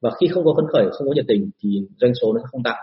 Và 0.00 0.10
khi 0.20 0.26
không 0.26 0.44
có 0.44 0.54
phấn 0.56 0.64
khởi, 0.72 0.84
không 0.92 1.08
có 1.08 1.14
nhiệt 1.14 1.24
tình 1.28 1.50
thì 1.62 1.82
doanh 2.00 2.14
số 2.14 2.32
nó 2.32 2.40
không 2.50 2.62
tăng. 2.62 2.76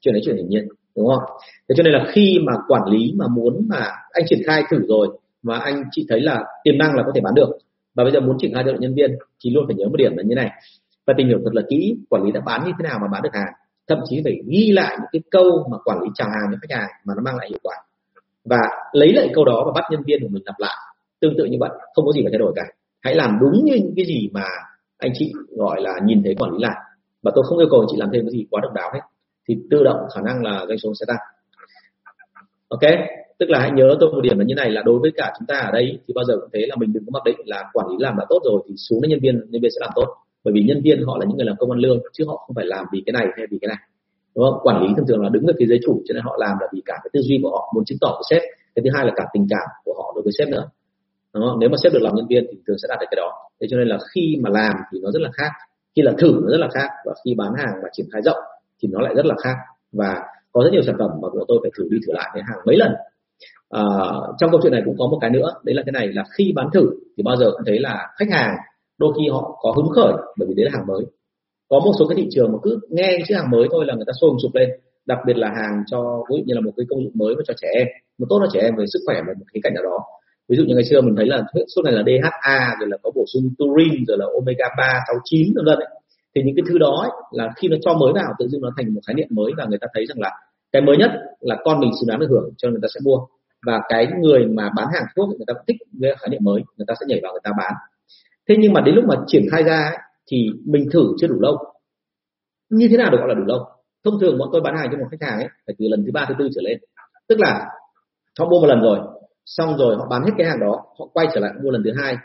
Chuyện 0.00 0.14
đấy 0.14 0.22
chuyện 0.24 0.36
hiển 0.36 0.48
nhiên 0.48 0.68
đúng 0.96 1.08
không? 1.08 1.24
Thế 1.68 1.74
cho 1.76 1.82
nên 1.82 1.92
là 1.92 2.04
khi 2.12 2.38
mà 2.46 2.52
quản 2.68 2.82
lý 2.88 3.12
mà 3.16 3.26
muốn 3.28 3.66
mà 3.68 3.88
anh 4.10 4.24
triển 4.28 4.38
khai 4.46 4.62
thử 4.70 4.78
rồi 4.88 5.08
mà 5.42 5.58
anh 5.58 5.84
chị 5.90 6.06
thấy 6.08 6.20
là 6.20 6.44
tiềm 6.64 6.78
năng 6.78 6.94
là 6.96 7.02
có 7.06 7.12
thể 7.14 7.20
bán 7.20 7.34
được, 7.34 7.48
và 7.94 8.04
bây 8.04 8.12
giờ 8.12 8.20
muốn 8.20 8.36
triển 8.38 8.54
khai 8.54 8.64
cho 8.66 8.72
nhân 8.78 8.94
viên 8.94 9.10
thì 9.44 9.50
luôn 9.50 9.64
phải 9.66 9.74
nhớ 9.76 9.84
một 9.88 9.96
điểm 9.96 10.16
là 10.16 10.22
như 10.26 10.34
này. 10.34 10.50
Và 11.06 11.14
tìm 11.16 11.28
hiểu 11.28 11.38
thật 11.44 11.54
là 11.54 11.62
kỹ 11.68 11.96
quản 12.10 12.22
lý 12.22 12.32
đã 12.32 12.40
bán 12.46 12.64
như 12.66 12.72
thế 12.78 12.88
nào 12.88 12.98
mà 13.02 13.08
bán 13.12 13.22
được 13.22 13.30
hàng, 13.32 13.52
thậm 13.88 13.98
chí 14.10 14.20
phải 14.24 14.36
ghi 14.46 14.72
lại 14.72 14.96
những 15.00 15.08
cái 15.12 15.22
câu 15.30 15.68
mà 15.70 15.78
quản 15.84 16.02
lý 16.02 16.08
chào 16.14 16.28
hàng 16.28 16.50
cho 16.52 16.58
khách 16.62 16.76
hàng 16.78 16.88
mà 17.04 17.14
nó 17.16 17.22
mang 17.22 17.36
lại 17.36 17.46
hiệu 17.50 17.58
quả. 17.62 17.74
Và 18.44 18.60
lấy 18.92 19.12
lại 19.12 19.30
câu 19.34 19.44
đó 19.44 19.62
và 19.66 19.72
bắt 19.74 19.84
nhân 19.90 20.02
viên 20.06 20.22
của 20.22 20.28
mình 20.30 20.42
lặp 20.46 20.54
lại. 20.58 20.76
Tương 21.20 21.34
tự 21.38 21.44
như 21.44 21.56
vậy, 21.60 21.70
không 21.94 22.06
có 22.06 22.12
gì 22.12 22.22
phải 22.22 22.30
thay 22.32 22.38
đổi 22.38 22.52
cả. 22.56 22.62
Hãy 23.00 23.14
làm 23.14 23.38
đúng 23.40 23.64
như 23.64 23.74
những 23.74 23.94
cái 23.96 24.04
gì 24.04 24.30
mà 24.32 24.44
anh 24.98 25.12
chị 25.14 25.32
gọi 25.56 25.80
là 25.80 25.94
nhìn 26.04 26.22
thấy 26.24 26.34
quản 26.38 26.50
lý 26.50 26.58
làm. 26.60 26.76
Và 27.22 27.32
tôi 27.34 27.44
không 27.48 27.58
yêu 27.58 27.68
cầu 27.70 27.80
anh 27.80 27.86
chị 27.90 27.96
làm 27.96 28.08
thêm 28.12 28.22
cái 28.24 28.32
gì 28.32 28.46
quá 28.50 28.60
độc 28.62 28.72
đáo 28.72 28.90
hết 28.94 29.00
thì 29.48 29.56
tự 29.70 29.84
động 29.84 30.00
khả 30.14 30.20
năng 30.24 30.42
là 30.42 30.64
doanh 30.68 30.78
số 30.78 30.92
sẽ 31.00 31.04
tăng. 31.08 31.20
Ok? 32.68 32.80
Tức 33.38 33.50
là 33.50 33.58
hãy 33.60 33.70
nhớ 33.70 33.96
tôi 34.00 34.12
một 34.12 34.20
điểm 34.20 34.38
là 34.38 34.44
như 34.44 34.54
này 34.54 34.70
là 34.70 34.82
đối 34.82 34.98
với 34.98 35.10
cả 35.16 35.32
chúng 35.38 35.46
ta 35.46 35.58
ở 35.58 35.70
đây 35.72 35.98
thì 36.06 36.14
bao 36.14 36.24
giờ 36.24 36.34
cũng 36.40 36.50
thế 36.52 36.66
là 36.68 36.76
mình 36.76 36.92
đừng 36.92 37.04
có 37.06 37.10
mặc 37.10 37.22
định 37.24 37.36
là 37.44 37.64
quản 37.72 37.86
lý 37.88 37.96
làm 37.98 38.16
đã 38.18 38.24
tốt 38.28 38.40
rồi 38.44 38.62
thì 38.68 38.74
xuống 38.76 39.02
đến 39.02 39.10
nhân 39.10 39.20
viên 39.22 39.34
nhân 39.50 39.62
viên 39.62 39.70
sẽ 39.70 39.78
làm 39.80 39.90
tốt. 39.94 40.06
Bởi 40.44 40.54
vì 40.54 40.62
nhân 40.62 40.80
viên 40.84 41.02
họ 41.06 41.18
là 41.18 41.26
những 41.28 41.36
người 41.36 41.46
làm 41.46 41.56
công 41.58 41.70
ăn 41.70 41.78
lương 41.78 41.98
chứ 42.12 42.24
họ 42.28 42.36
không 42.46 42.54
phải 42.54 42.66
làm 42.66 42.84
vì 42.92 43.02
cái 43.06 43.12
này 43.12 43.26
hay 43.36 43.46
vì 43.50 43.58
cái 43.60 43.68
này. 43.68 43.76
Đúng 44.34 44.44
không? 44.44 44.58
Quản 44.62 44.82
lý 44.82 44.88
thường 44.96 45.06
thường 45.08 45.22
là 45.22 45.28
đứng 45.28 45.46
ở 45.46 45.52
phía 45.58 45.66
dưới 45.66 45.78
chủ 45.84 46.02
cho 46.08 46.12
nên 46.14 46.22
họ 46.22 46.36
làm 46.38 46.56
là 46.60 46.66
vì 46.72 46.82
cả 46.84 46.94
cái 47.02 47.10
tư 47.12 47.20
duy 47.20 47.38
của 47.42 47.50
họ, 47.50 47.72
muốn 47.74 47.84
chứng 47.84 47.98
tỏ 48.00 48.08
với 48.08 48.24
sếp. 48.30 48.42
Cái 48.74 48.82
thứ 48.84 48.90
hai 48.94 49.06
là 49.06 49.12
cả 49.16 49.24
tình 49.32 49.46
cảm 49.50 49.68
của 49.84 49.94
họ 49.98 50.12
đối 50.14 50.22
với 50.22 50.32
sếp 50.38 50.48
nữa. 50.48 50.68
Đúng 51.34 51.44
không? 51.48 51.60
nếu 51.60 51.68
mà 51.68 51.76
sếp 51.82 51.92
được 51.92 52.02
làm 52.02 52.14
nhân 52.14 52.26
viên 52.28 52.46
thì 52.50 52.58
thường 52.66 52.76
sẽ 52.82 52.86
đạt 52.88 52.98
được 53.00 53.06
cái 53.10 53.16
đó. 53.16 53.32
Thế 53.60 53.66
cho 53.70 53.76
nên 53.76 53.88
là 53.88 53.98
khi 54.14 54.36
mà 54.42 54.50
làm 54.50 54.76
thì 54.92 54.98
nó 55.02 55.10
rất 55.10 55.22
là 55.22 55.30
khác, 55.32 55.50
khi 55.96 56.02
là 56.02 56.12
thử 56.18 56.40
nó 56.42 56.48
rất 56.50 56.60
là 56.60 56.68
khác 56.74 56.88
và 57.04 57.14
khi 57.24 57.34
bán 57.34 57.52
hàng 57.58 57.74
và 57.82 57.88
triển 57.92 58.06
khai 58.12 58.22
rộng 58.22 58.42
thì 58.82 58.88
nó 58.92 59.00
lại 59.00 59.14
rất 59.14 59.26
là 59.26 59.34
khác. 59.44 59.54
Và 59.92 60.20
có 60.52 60.62
rất 60.64 60.70
nhiều 60.72 60.82
sản 60.82 60.96
phẩm 60.98 61.10
mà 61.22 61.28
của 61.32 61.44
tôi 61.48 61.58
phải 61.62 61.70
thử 61.78 61.88
đi 61.90 61.98
thử 62.06 62.12
lại 62.12 62.30
đến 62.34 62.44
hàng 62.48 62.58
mấy 62.66 62.76
lần. 62.76 62.92
À, 63.70 63.82
trong 64.38 64.50
câu 64.50 64.60
chuyện 64.62 64.72
này 64.72 64.82
cũng 64.84 64.96
có 64.98 65.06
một 65.06 65.18
cái 65.20 65.30
nữa. 65.30 65.52
Đấy 65.64 65.74
là 65.74 65.82
cái 65.86 65.92
này 65.92 66.08
là 66.12 66.24
khi 66.38 66.52
bán 66.56 66.68
thử 66.74 66.90
thì 67.16 67.22
bao 67.22 67.36
giờ 67.36 67.50
cũng 67.52 67.66
thấy 67.66 67.78
là 67.78 68.08
khách 68.18 68.30
hàng 68.30 68.54
đôi 68.98 69.12
khi 69.16 69.28
họ 69.28 69.58
có 69.62 69.72
hứng 69.76 69.88
khởi 69.96 70.12
bởi 70.38 70.48
vì 70.48 70.54
đấy 70.54 70.64
là 70.64 70.70
hàng 70.74 70.86
mới. 70.86 71.04
Có 71.68 71.80
một 71.80 71.92
số 71.98 72.06
cái 72.08 72.16
thị 72.16 72.28
trường 72.30 72.52
mà 72.52 72.58
cứ 72.62 72.80
nghe 72.90 73.06
cái 73.06 73.22
chữ 73.28 73.34
hàng 73.34 73.50
mới 73.50 73.68
thôi 73.70 73.84
là 73.86 73.94
người 73.94 74.04
ta 74.06 74.12
sôi 74.20 74.30
sục 74.42 74.54
lên. 74.54 74.70
Đặc 75.06 75.18
biệt 75.26 75.36
là 75.36 75.48
hàng 75.48 75.82
cho 75.86 76.24
ví 76.30 76.36
dụ 76.36 76.42
như 76.46 76.54
là 76.54 76.60
một 76.60 76.72
cái 76.76 76.86
công 76.90 77.04
dụng 77.04 77.12
mới 77.14 77.34
và 77.34 77.42
cho 77.46 77.54
trẻ 77.60 77.68
em. 77.74 77.86
Một 78.18 78.26
tốt 78.30 78.38
cho 78.42 78.50
trẻ 78.52 78.60
em 78.60 78.76
về 78.76 78.84
sức 78.92 79.00
khỏe 79.06 79.22
một 79.26 79.32
cái 79.52 79.60
cạnh 79.62 79.74
nào 79.74 79.84
đó. 79.84 79.98
Ví 80.48 80.56
dụ 80.56 80.64
như 80.64 80.74
ngày 80.74 80.84
xưa 80.90 81.00
mình 81.00 81.16
thấy 81.16 81.26
là 81.26 81.42
suốt 81.74 81.82
này 81.84 81.94
là 81.94 82.02
DHA 82.06 82.76
rồi 82.80 82.88
là 82.88 82.96
có 83.02 83.10
bổ 83.14 83.24
sung 83.32 83.42
turin 83.58 84.04
rồi 84.08 84.18
là 84.18 84.26
omega 84.34 84.66
3 84.78 85.00
69 85.06 85.52
vân 85.56 85.64
vân 85.64 85.78
thì 86.34 86.42
những 86.44 86.56
cái 86.56 86.64
thứ 86.68 86.78
đó 86.78 86.96
ấy, 87.00 87.10
là 87.30 87.52
khi 87.56 87.68
nó 87.68 87.76
cho 87.82 87.94
mới 87.94 88.12
vào 88.12 88.32
tự 88.38 88.48
dưng 88.48 88.60
nó 88.62 88.70
thành 88.76 88.94
một 88.94 89.00
khái 89.06 89.14
niệm 89.14 89.28
mới 89.30 89.52
và 89.56 89.64
người 89.64 89.78
ta 89.78 89.86
thấy 89.94 90.06
rằng 90.06 90.20
là 90.20 90.30
cái 90.72 90.82
mới 90.82 90.96
nhất 90.96 91.10
là 91.40 91.56
con 91.64 91.80
mình 91.80 91.90
xứng 92.00 92.08
đáng 92.08 92.20
được 92.20 92.26
hưởng 92.30 92.50
cho 92.56 92.68
nên 92.68 92.72
người 92.72 92.80
ta 92.82 92.88
sẽ 92.94 93.00
mua. 93.04 93.18
Và 93.66 93.80
cái 93.88 94.06
người 94.20 94.46
mà 94.46 94.70
bán 94.76 94.86
hàng 94.94 95.04
thuốc 95.16 95.28
người 95.28 95.44
ta 95.46 95.54
cũng 95.54 95.62
thích 95.68 95.76
cái 96.02 96.14
khái 96.20 96.28
niệm 96.30 96.40
mới 96.44 96.62
người 96.76 96.84
ta 96.88 96.94
sẽ 97.00 97.06
nhảy 97.08 97.20
vào 97.22 97.32
người 97.32 97.40
ta 97.44 97.50
bán. 97.58 97.72
Thế 98.48 98.54
nhưng 98.58 98.72
mà 98.72 98.80
đến 98.80 98.94
lúc 98.94 99.04
mà 99.04 99.14
triển 99.26 99.42
khai 99.52 99.62
ra 99.62 99.76
ấy, 99.76 99.96
thì 100.30 100.48
mình 100.66 100.88
thử 100.92 101.02
chưa 101.20 101.26
đủ 101.26 101.40
lâu. 101.40 101.56
Như 102.70 102.88
thế 102.90 102.96
nào 102.96 103.10
được 103.10 103.18
gọi 103.18 103.28
là 103.28 103.34
đủ 103.34 103.44
lâu? 103.44 103.64
Thông 104.04 104.20
thường 104.20 104.38
bọn 104.38 104.48
tôi 104.52 104.60
bán 104.60 104.76
hàng 104.76 104.88
cho 104.92 104.98
một 104.98 105.06
khách 105.10 105.26
hàng 105.28 105.38
ấy 105.38 105.48
phải 105.66 105.74
từ 105.78 105.86
lần 105.88 106.04
thứ 106.06 106.12
ba 106.12 106.26
thứ 106.28 106.34
tư 106.38 106.48
trở 106.54 106.60
lên. 106.64 106.78
Tức 107.28 107.40
là 107.40 107.66
họ 108.38 108.48
mua 108.48 108.60
một 108.60 108.66
lần 108.66 108.80
rồi 108.80 108.98
xong 109.44 109.76
rồi 109.76 109.96
họ 109.96 110.06
bán 110.10 110.22
hết 110.22 110.30
cái 110.38 110.46
hàng 110.46 110.60
đó 110.60 110.84
họ 110.98 111.06
quay 111.12 111.26
trở 111.34 111.40
lại 111.40 111.52
mua 111.62 111.70
lần 111.70 111.82
thứ 111.84 111.90
hai 112.02 112.16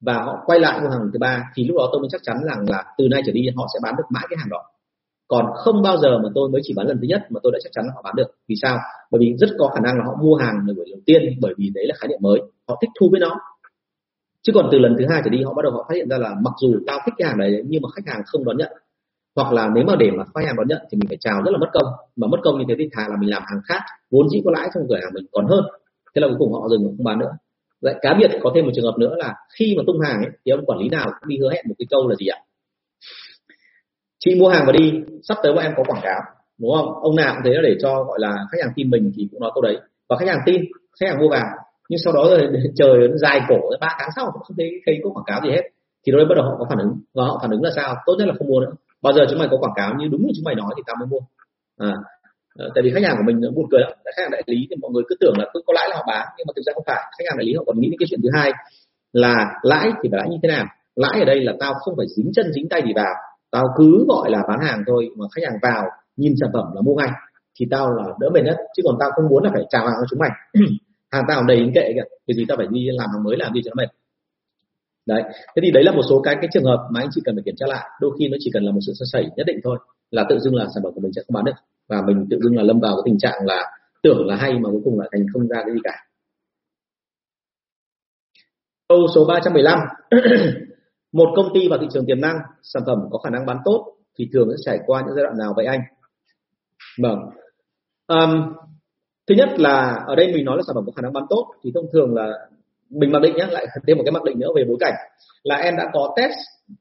và 0.00 0.22
họ 0.22 0.42
quay 0.46 0.60
lại 0.60 0.80
mua 0.80 0.88
hàng 0.88 1.00
lần 1.00 1.10
thứ 1.12 1.18
ba, 1.18 1.44
thì 1.54 1.64
lúc 1.64 1.76
đó 1.76 1.88
tôi 1.92 2.00
mới 2.00 2.08
chắc 2.12 2.20
chắn 2.24 2.36
rằng 2.44 2.64
là 2.68 2.84
từ 2.98 3.08
nay 3.10 3.22
trở 3.26 3.32
đi 3.32 3.40
họ 3.56 3.66
sẽ 3.74 3.78
bán 3.82 3.94
được 3.96 4.04
mãi 4.10 4.26
cái 4.30 4.36
hàng 4.40 4.48
đó. 4.48 4.62
Còn 5.28 5.46
không 5.54 5.82
bao 5.82 5.96
giờ 5.96 6.18
mà 6.18 6.28
tôi 6.34 6.50
mới 6.50 6.60
chỉ 6.64 6.74
bán 6.76 6.86
lần 6.86 6.96
thứ 7.00 7.06
nhất 7.08 7.26
mà 7.30 7.40
tôi 7.42 7.52
đã 7.52 7.58
chắc 7.62 7.72
chắn 7.72 7.84
là 7.86 7.92
họ 7.94 8.02
bán 8.02 8.14
được. 8.16 8.26
Vì 8.48 8.54
sao? 8.62 8.78
Bởi 9.10 9.18
vì 9.20 9.34
rất 9.38 9.50
có 9.58 9.70
khả 9.74 9.80
năng 9.80 9.98
là 9.98 10.04
họ 10.04 10.16
mua 10.22 10.34
hàng 10.34 10.54
lần 10.66 10.76
đầu 10.76 10.84
tiên, 11.06 11.22
bởi 11.40 11.54
vì 11.58 11.70
đấy 11.74 11.86
là 11.86 11.94
khái 11.98 12.08
niệm 12.08 12.18
mới. 12.22 12.40
Họ 12.68 12.78
thích 12.80 12.90
thu 13.00 13.08
với 13.10 13.20
nó. 13.20 13.36
Chứ 14.42 14.52
còn 14.54 14.68
từ 14.72 14.78
lần 14.78 14.96
thứ 14.98 15.04
hai 15.10 15.22
trở 15.24 15.30
đi, 15.30 15.42
họ 15.42 15.54
bắt 15.54 15.62
đầu 15.62 15.72
họ 15.72 15.84
phát 15.88 15.94
hiện 15.94 16.08
ra 16.08 16.18
là 16.18 16.34
mặc 16.44 16.54
dù 16.60 16.74
tao 16.86 16.98
thích 17.04 17.14
cái 17.18 17.28
hàng 17.28 17.38
đấy 17.38 17.62
nhưng 17.66 17.82
mà 17.82 17.88
khách 17.94 18.12
hàng 18.12 18.22
không 18.26 18.44
đón 18.44 18.56
nhận. 18.56 18.72
Hoặc 19.36 19.52
là 19.52 19.70
nếu 19.74 19.84
mà 19.84 19.96
để 19.98 20.10
mà 20.10 20.24
khách 20.24 20.46
hàng 20.46 20.56
đón 20.56 20.68
nhận 20.68 20.82
thì 20.90 20.98
mình 20.98 21.08
phải 21.08 21.18
chào 21.20 21.42
rất 21.44 21.50
là 21.50 21.58
mất 21.58 21.70
công. 21.72 21.88
Mà 22.16 22.26
mất 22.26 22.38
công 22.44 22.58
như 22.58 22.64
thế 22.68 22.74
thì 22.78 22.88
thà 22.92 23.08
là 23.08 23.16
mình 23.20 23.30
làm 23.30 23.42
hàng 23.46 23.60
khác, 23.68 23.80
vốn 24.10 24.28
dĩ 24.28 24.42
có 24.44 24.50
lãi 24.50 24.68
trong 24.74 24.84
cửa 24.88 24.98
hàng 25.02 25.10
mình 25.14 25.26
còn 25.32 25.46
hơn. 25.46 25.64
Thế 26.14 26.20
là 26.20 26.28
cuối 26.28 26.36
cùng 26.38 26.52
họ 26.52 26.68
dừng 26.68 26.84
không 26.84 27.04
bán 27.04 27.18
nữa 27.18 27.32
lại 27.80 27.94
cá 28.02 28.14
biệt 28.18 28.30
có 28.42 28.52
thêm 28.54 28.64
một 28.64 28.70
trường 28.74 28.84
hợp 28.84 28.98
nữa 28.98 29.14
là 29.18 29.34
khi 29.58 29.74
mà 29.76 29.82
tung 29.86 30.00
hàng 30.00 30.16
ấy, 30.16 30.30
thì 30.44 30.52
ông 30.52 30.66
quản 30.66 30.78
lý 30.78 30.88
nào 30.88 31.10
cũng 31.20 31.28
đi 31.28 31.36
hứa 31.38 31.50
hẹn 31.52 31.64
một 31.68 31.74
cái 31.78 31.86
câu 31.90 32.08
là 32.08 32.14
gì 32.14 32.26
ạ? 32.26 32.38
Chị 34.18 34.34
mua 34.34 34.48
hàng 34.48 34.64
và 34.66 34.72
đi 34.72 34.92
sắp 35.22 35.38
tới 35.42 35.52
bọn 35.52 35.64
em 35.64 35.72
có 35.76 35.84
quảng 35.86 36.02
cáo 36.02 36.20
đúng 36.60 36.70
không? 36.76 36.94
Ông 37.02 37.16
nào 37.16 37.34
cũng 37.34 37.42
thế 37.44 37.50
là 37.54 37.60
để 37.62 37.76
cho 37.82 38.04
gọi 38.04 38.18
là 38.20 38.36
khách 38.52 38.58
hàng 38.62 38.72
tin 38.76 38.90
mình 38.90 39.12
thì 39.16 39.28
cũng 39.30 39.40
nói 39.40 39.50
câu 39.54 39.62
đấy. 39.62 39.78
Và 40.08 40.16
khách 40.16 40.28
hàng 40.28 40.38
tin 40.46 40.62
khách 41.00 41.08
hàng 41.10 41.18
mua 41.18 41.28
vào. 41.28 41.46
Nhưng 41.88 41.98
sau 42.04 42.12
đó 42.12 42.24
rồi 42.30 42.48
trời 42.76 43.08
dài 43.14 43.40
cổ 43.48 43.56
ba 43.80 43.96
tháng 43.98 44.10
sau 44.16 44.30
cũng 44.32 44.42
không 44.42 44.56
thấy 44.56 44.70
thấy 44.86 45.00
có 45.04 45.10
quảng 45.10 45.24
cáo 45.26 45.40
gì 45.44 45.50
hết. 45.50 45.62
Thì 46.06 46.12
lúc 46.12 46.28
bắt 46.28 46.34
đầu 46.34 46.44
họ 46.44 46.56
có 46.58 46.66
phản 46.68 46.78
ứng. 46.78 46.92
Và 47.14 47.24
họ 47.24 47.38
phản 47.42 47.50
ứng 47.50 47.62
là 47.62 47.70
sao? 47.76 47.96
Tốt 48.06 48.14
nhất 48.18 48.28
là 48.28 48.34
không 48.38 48.48
mua 48.48 48.60
nữa. 48.60 48.72
Bao 49.02 49.12
giờ 49.12 49.22
chúng 49.30 49.38
mày 49.38 49.48
có 49.50 49.56
quảng 49.56 49.72
cáo 49.76 49.94
như 49.98 50.08
đúng 50.08 50.26
như 50.26 50.32
chúng 50.36 50.44
mày 50.44 50.54
nói 50.54 50.74
thì 50.76 50.82
tao 50.86 50.96
mới 51.00 51.06
mua. 51.06 51.20
À, 51.78 51.92
Ờ, 52.58 52.70
tại 52.74 52.82
vì 52.84 52.90
khách 52.94 53.04
hàng 53.04 53.16
của 53.16 53.22
mình 53.26 53.40
buồn 53.54 53.66
cười 53.70 53.80
lắm. 53.80 53.92
Khách 54.04 54.22
hàng 54.22 54.30
đại 54.30 54.42
lý 54.46 54.66
thì 54.70 54.76
mọi 54.82 54.90
người 54.90 55.02
cứ 55.08 55.14
tưởng 55.20 55.34
là 55.38 55.44
cứ 55.54 55.60
có 55.66 55.72
lãi 55.72 55.88
là 55.90 55.96
họ 55.96 56.04
bán, 56.06 56.26
nhưng 56.36 56.46
mà 56.46 56.52
thực 56.56 56.62
ra 56.66 56.72
không 56.74 56.84
phải. 56.86 57.02
Khách 57.18 57.24
hàng 57.28 57.38
đại 57.38 57.46
lý 57.46 57.54
họ 57.54 57.64
còn 57.66 57.80
nghĩ 57.80 57.88
đến 57.90 57.98
cái 57.98 58.06
chuyện 58.10 58.20
thứ 58.22 58.28
hai 58.32 58.52
là 59.12 59.34
lãi 59.62 59.90
thì 60.02 60.08
phải 60.10 60.18
lãi 60.18 60.28
như 60.28 60.36
thế 60.42 60.48
nào? 60.48 60.66
Lãi 60.96 61.18
ở 61.18 61.24
đây 61.24 61.40
là 61.40 61.52
tao 61.60 61.74
không 61.74 61.94
phải 61.96 62.06
dính 62.16 62.30
chân 62.34 62.52
dính 62.52 62.68
tay 62.68 62.82
gì 62.86 62.92
vào. 62.96 63.14
Tao 63.50 63.64
cứ 63.76 64.04
gọi 64.08 64.30
là 64.30 64.42
bán 64.48 64.58
hàng 64.60 64.82
thôi, 64.86 65.10
mà 65.16 65.24
khách 65.34 65.42
hàng 65.44 65.58
vào 65.62 65.84
nhìn 66.16 66.34
sản 66.40 66.50
phẩm 66.52 66.64
là 66.74 66.80
mua 66.80 66.94
ngay 66.94 67.08
thì 67.58 67.66
tao 67.70 67.90
là 67.90 68.04
đỡ 68.20 68.30
mệt 68.34 68.42
nhất. 68.44 68.56
Chứ 68.76 68.82
còn 68.86 68.96
tao 69.00 69.10
không 69.10 69.28
muốn 69.28 69.44
là 69.44 69.50
phải 69.54 69.62
chào 69.70 69.82
hàng 69.86 69.96
cho 70.00 70.06
chúng 70.10 70.18
mày. 70.18 70.30
Hàng 71.10 71.24
tao 71.28 71.42
đầy 71.42 71.70
kệ 71.74 71.92
kìa 71.94 72.02
thì 72.28 72.34
gì 72.34 72.44
tao 72.48 72.56
phải 72.56 72.66
đi 72.70 72.88
làm 72.92 73.10
hàng 73.12 73.24
mới 73.24 73.36
làm 73.36 73.54
gì 73.54 73.60
cho 73.64 73.70
nó 73.74 73.82
mệt. 73.82 73.88
Đấy, 75.06 75.22
thế 75.22 75.60
thì 75.62 75.70
đấy 75.70 75.84
là 75.84 75.92
một 75.92 76.02
số 76.08 76.20
cái 76.20 76.34
cái 76.40 76.48
trường 76.52 76.64
hợp 76.64 76.88
mà 76.90 77.00
anh 77.00 77.08
chị 77.14 77.20
cần 77.24 77.34
phải 77.36 77.42
kiểm 77.44 77.54
tra 77.58 77.66
lại. 77.66 77.88
Đôi 78.00 78.10
khi 78.18 78.28
nó 78.28 78.36
chỉ 78.40 78.50
cần 78.54 78.62
là 78.64 78.72
một 78.72 78.80
sự 78.86 78.92
sơ 78.98 79.04
sẩy 79.12 79.26
nhất 79.36 79.46
định 79.46 79.60
thôi 79.64 79.78
là 80.10 80.24
tự 80.28 80.38
dưng 80.38 80.54
là 80.54 80.66
sản 80.74 80.82
phẩm 80.84 80.92
của 80.94 81.00
mình 81.00 81.12
sẽ 81.16 81.22
không 81.26 81.34
bán 81.34 81.44
được 81.44 81.52
và 81.90 82.02
mình 82.06 82.26
tự 82.30 82.38
dưng 82.42 82.56
là 82.56 82.62
lâm 82.62 82.80
vào 82.80 82.96
cái 82.96 83.02
tình 83.04 83.18
trạng 83.18 83.46
là 83.46 83.64
tưởng 84.02 84.26
là 84.26 84.36
hay 84.36 84.52
mà 84.52 84.70
cuối 84.70 84.80
cùng 84.84 84.98
lại 84.98 85.08
thành 85.12 85.26
không 85.32 85.48
ra 85.48 85.62
cái 85.64 85.74
gì 85.74 85.80
cả. 85.84 86.04
Câu 88.88 89.06
số 89.14 89.24
315 89.24 89.78
một 91.12 91.32
công 91.36 91.48
ty 91.54 91.68
vào 91.68 91.78
thị 91.78 91.86
trường 91.92 92.06
tiềm 92.06 92.20
năng 92.20 92.36
sản 92.62 92.82
phẩm 92.86 92.98
có 93.10 93.18
khả 93.18 93.30
năng 93.30 93.46
bán 93.46 93.56
tốt 93.64 93.94
thì 94.18 94.28
thường 94.32 94.48
sẽ 94.50 94.56
trải 94.64 94.78
qua 94.86 95.02
những 95.06 95.14
giai 95.14 95.24
đoạn 95.24 95.38
nào 95.38 95.52
vậy 95.56 95.66
anh? 95.66 95.80
Vâng. 97.02 97.18
Um, 98.06 98.54
thứ 99.28 99.34
nhất 99.34 99.48
là 99.60 100.04
ở 100.06 100.14
đây 100.14 100.32
mình 100.34 100.44
nói 100.44 100.56
là 100.56 100.62
sản 100.66 100.74
phẩm 100.74 100.84
có 100.86 100.92
khả 100.96 101.02
năng 101.02 101.12
bán 101.12 101.24
tốt 101.30 101.46
thì 101.62 101.70
thông 101.74 101.86
thường 101.92 102.14
là 102.14 102.32
mình 102.90 103.12
mặc 103.12 103.22
định 103.22 103.36
nhé 103.36 103.46
lại 103.50 103.66
thêm 103.86 103.96
một 103.96 104.02
cái 104.06 104.12
mặc 104.12 104.24
định 104.24 104.38
nữa 104.38 104.48
về 104.56 104.64
bối 104.68 104.76
cảnh 104.80 104.94
là 105.42 105.56
em 105.56 105.76
đã 105.76 105.90
có 105.92 106.14
test 106.16 106.34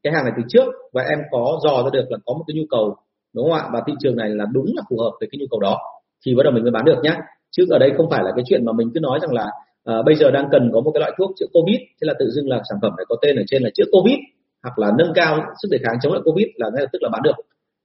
cái 0.04 0.14
hàng 0.14 0.24
này 0.24 0.34
từ 0.38 0.44
trước 0.50 0.66
và 0.94 1.04
em 1.04 1.20
có 1.32 1.60
dò 1.64 1.84
ra 1.84 1.90
được 1.94 2.06
là 2.10 2.18
có 2.26 2.34
một 2.34 2.44
cái 2.48 2.56
nhu 2.58 2.64
cầu 2.70 2.96
đúng 3.36 3.50
không 3.50 3.60
ạ? 3.60 3.70
Và 3.74 3.82
thị 3.88 3.94
trường 4.00 4.16
này 4.16 4.30
là 4.30 4.46
đúng 4.52 4.66
là 4.76 4.84
phù 4.90 4.98
hợp 4.98 5.12
với 5.20 5.30
cái 5.32 5.40
nhu 5.40 5.46
cầu 5.52 5.60
đó. 5.60 5.78
Thì 6.26 6.36
bắt 6.36 6.44
đầu 6.44 6.54
mình 6.54 6.64
mới 6.64 6.72
bán 6.72 6.86
được 6.86 7.00
nhé 7.04 7.14
chứ 7.52 7.66
ở 7.70 7.80
đây 7.80 7.92
không 7.98 8.10
phải 8.10 8.24
là 8.24 8.32
cái 8.36 8.44
chuyện 8.48 8.66
mà 8.66 8.72
mình 8.74 8.92
cứ 8.94 9.00
nói 9.00 9.20
rằng 9.22 9.34
là 9.34 9.52
à, 9.84 9.96
bây 10.06 10.16
giờ 10.16 10.32
đang 10.32 10.48
cần 10.52 10.72
có 10.74 10.82
một 10.82 10.92
cái 10.94 11.00
loại 11.00 11.12
thuốc 11.18 11.32
chữa 11.40 11.46
covid. 11.54 11.78
Thế 11.78 12.06
là 12.06 12.14
tự 12.20 12.30
dưng 12.30 12.50
là 12.50 12.62
sản 12.70 12.80
phẩm 12.82 12.94
này 12.98 13.06
có 13.10 13.16
tên 13.22 13.36
ở 13.36 13.44
trên 13.48 13.64
là 13.64 13.70
chữa 13.74 13.86
covid 13.92 14.18
hoặc 14.64 14.80
là 14.80 14.92
nâng 14.98 15.12
cao 15.16 15.46
sức 15.62 15.68
đề 15.72 15.78
kháng 15.84 15.96
chống 16.02 16.14
lại 16.14 16.22
covid 16.26 16.48
là 16.56 16.68
ngay 16.74 16.82
lập 16.82 16.90
tức 16.94 17.00
là 17.02 17.10
bán 17.10 17.22
được. 17.24 17.36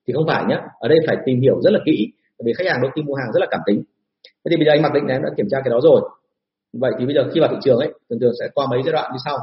Thì 0.07 0.13
không 0.15 0.27
phải 0.27 0.45
nhé 0.49 0.59
ở 0.79 0.89
đây 0.89 0.99
phải 1.07 1.17
tìm 1.27 1.41
hiểu 1.41 1.61
rất 1.63 1.71
là 1.73 1.81
kỹ. 1.87 2.13
Bởi 2.39 2.45
vì 2.47 2.53
khách 2.53 2.71
hàng 2.71 2.83
đôi 2.83 2.91
khi 2.95 3.03
mua 3.03 3.15
hàng 3.15 3.33
rất 3.35 3.41
là 3.41 3.47
cảm 3.51 3.61
tính. 3.67 3.83
Thế 4.25 4.49
thì 4.51 4.57
bây 4.57 4.67
giờ 4.67 4.73
anh 4.73 4.83
mặc 4.83 4.93
định 4.95 5.07
này 5.07 5.17
em 5.17 5.23
đã 5.23 5.31
kiểm 5.37 5.47
tra 5.51 5.59
cái 5.65 5.71
đó 5.71 5.81
rồi. 5.83 6.01
Vậy 6.73 6.93
thì 6.99 7.07
bây 7.07 7.15
giờ 7.15 7.31
khi 7.35 7.41
vào 7.41 7.51
thị 7.53 7.57
trường 7.63 7.79
ấy 7.79 7.93
thường 8.11 8.21
thường 8.21 8.33
sẽ 8.41 8.49
qua 8.55 8.67
mấy 8.71 8.81
giai 8.85 8.93
đoạn 8.93 9.11
như 9.13 9.19
sau. 9.25 9.39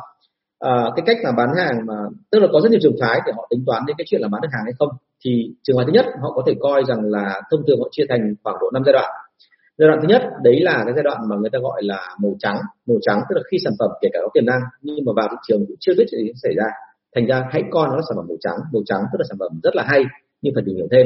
À, 0.60 0.92
cái 0.96 1.04
cách 1.06 1.18
mà 1.24 1.32
bán 1.32 1.50
hàng 1.58 1.86
mà 1.86 1.96
tức 2.32 2.40
là 2.40 2.48
có 2.54 2.62
rất 2.62 2.72
nhiều 2.72 2.80
trường 2.84 2.96
phái 3.02 3.20
để 3.26 3.32
họ 3.36 3.48
tính 3.50 3.64
toán 3.66 3.84
đến 3.88 3.96
cái 3.98 4.06
chuyện 4.08 4.22
là 4.22 4.28
bán 4.28 4.42
được 4.42 4.50
hàng 4.52 4.64
hay 4.64 4.74
không 4.80 4.90
thì 5.26 5.54
trường 5.64 5.78
hợp 5.78 5.84
thứ 5.88 5.92
nhất, 5.94 6.06
họ 6.22 6.32
có 6.36 6.44
thể 6.48 6.54
coi 6.60 6.84
rằng 6.88 7.02
là 7.04 7.42
thông 7.52 7.62
thường 7.68 7.80
họ 7.80 7.88
chia 7.92 8.04
thành 8.10 8.34
khoảng 8.44 8.58
độ 8.62 8.68
năm 8.74 8.84
giai 8.86 8.94
đoạn. 8.94 9.12
Giai 9.78 9.88
đoạn 9.88 10.00
thứ 10.02 10.08
nhất, 10.08 10.22
đấy 10.44 10.60
là 10.60 10.82
cái 10.86 10.94
giai 10.96 11.04
đoạn 11.04 11.18
mà 11.30 11.36
người 11.36 11.50
ta 11.50 11.60
gọi 11.60 11.84
là 11.84 12.16
màu 12.22 12.36
trắng. 12.40 12.58
Màu 12.88 12.98
trắng 13.02 13.22
tức 13.30 13.36
là 13.36 13.42
khi 13.52 13.58
sản 13.64 13.74
phẩm 13.80 13.90
kể 14.02 14.10
cả 14.14 14.20
có 14.24 14.30
tiềm 14.34 14.46
năng, 14.46 14.62
nhưng 14.82 15.06
mà 15.06 15.12
vào 15.16 15.28
thị 15.32 15.38
trường 15.48 15.66
cũng 15.68 15.76
chưa 15.80 15.94
biết 15.98 16.06
chuyện 16.12 16.22
gì 16.22 16.32
xảy 16.44 16.54
ra. 16.56 16.66
Thành 17.16 17.26
ra 17.28 17.44
hãy 17.52 17.64
coi 17.72 17.88
nó 17.88 17.96
là 17.96 18.02
sản 18.10 18.16
phẩm 18.18 18.26
màu 18.30 18.38
trắng. 18.42 18.58
Màu 18.74 18.84
trắng 18.86 19.02
tức 19.12 19.18
là 19.20 19.26
sản 19.30 19.38
phẩm 19.40 19.60
rất 19.64 19.76
là 19.76 19.84
hay, 19.88 20.04
nhưng 20.42 20.54
phải 20.56 20.64
tìm 20.66 20.76
hiểu 20.76 20.88
thêm. 20.92 21.06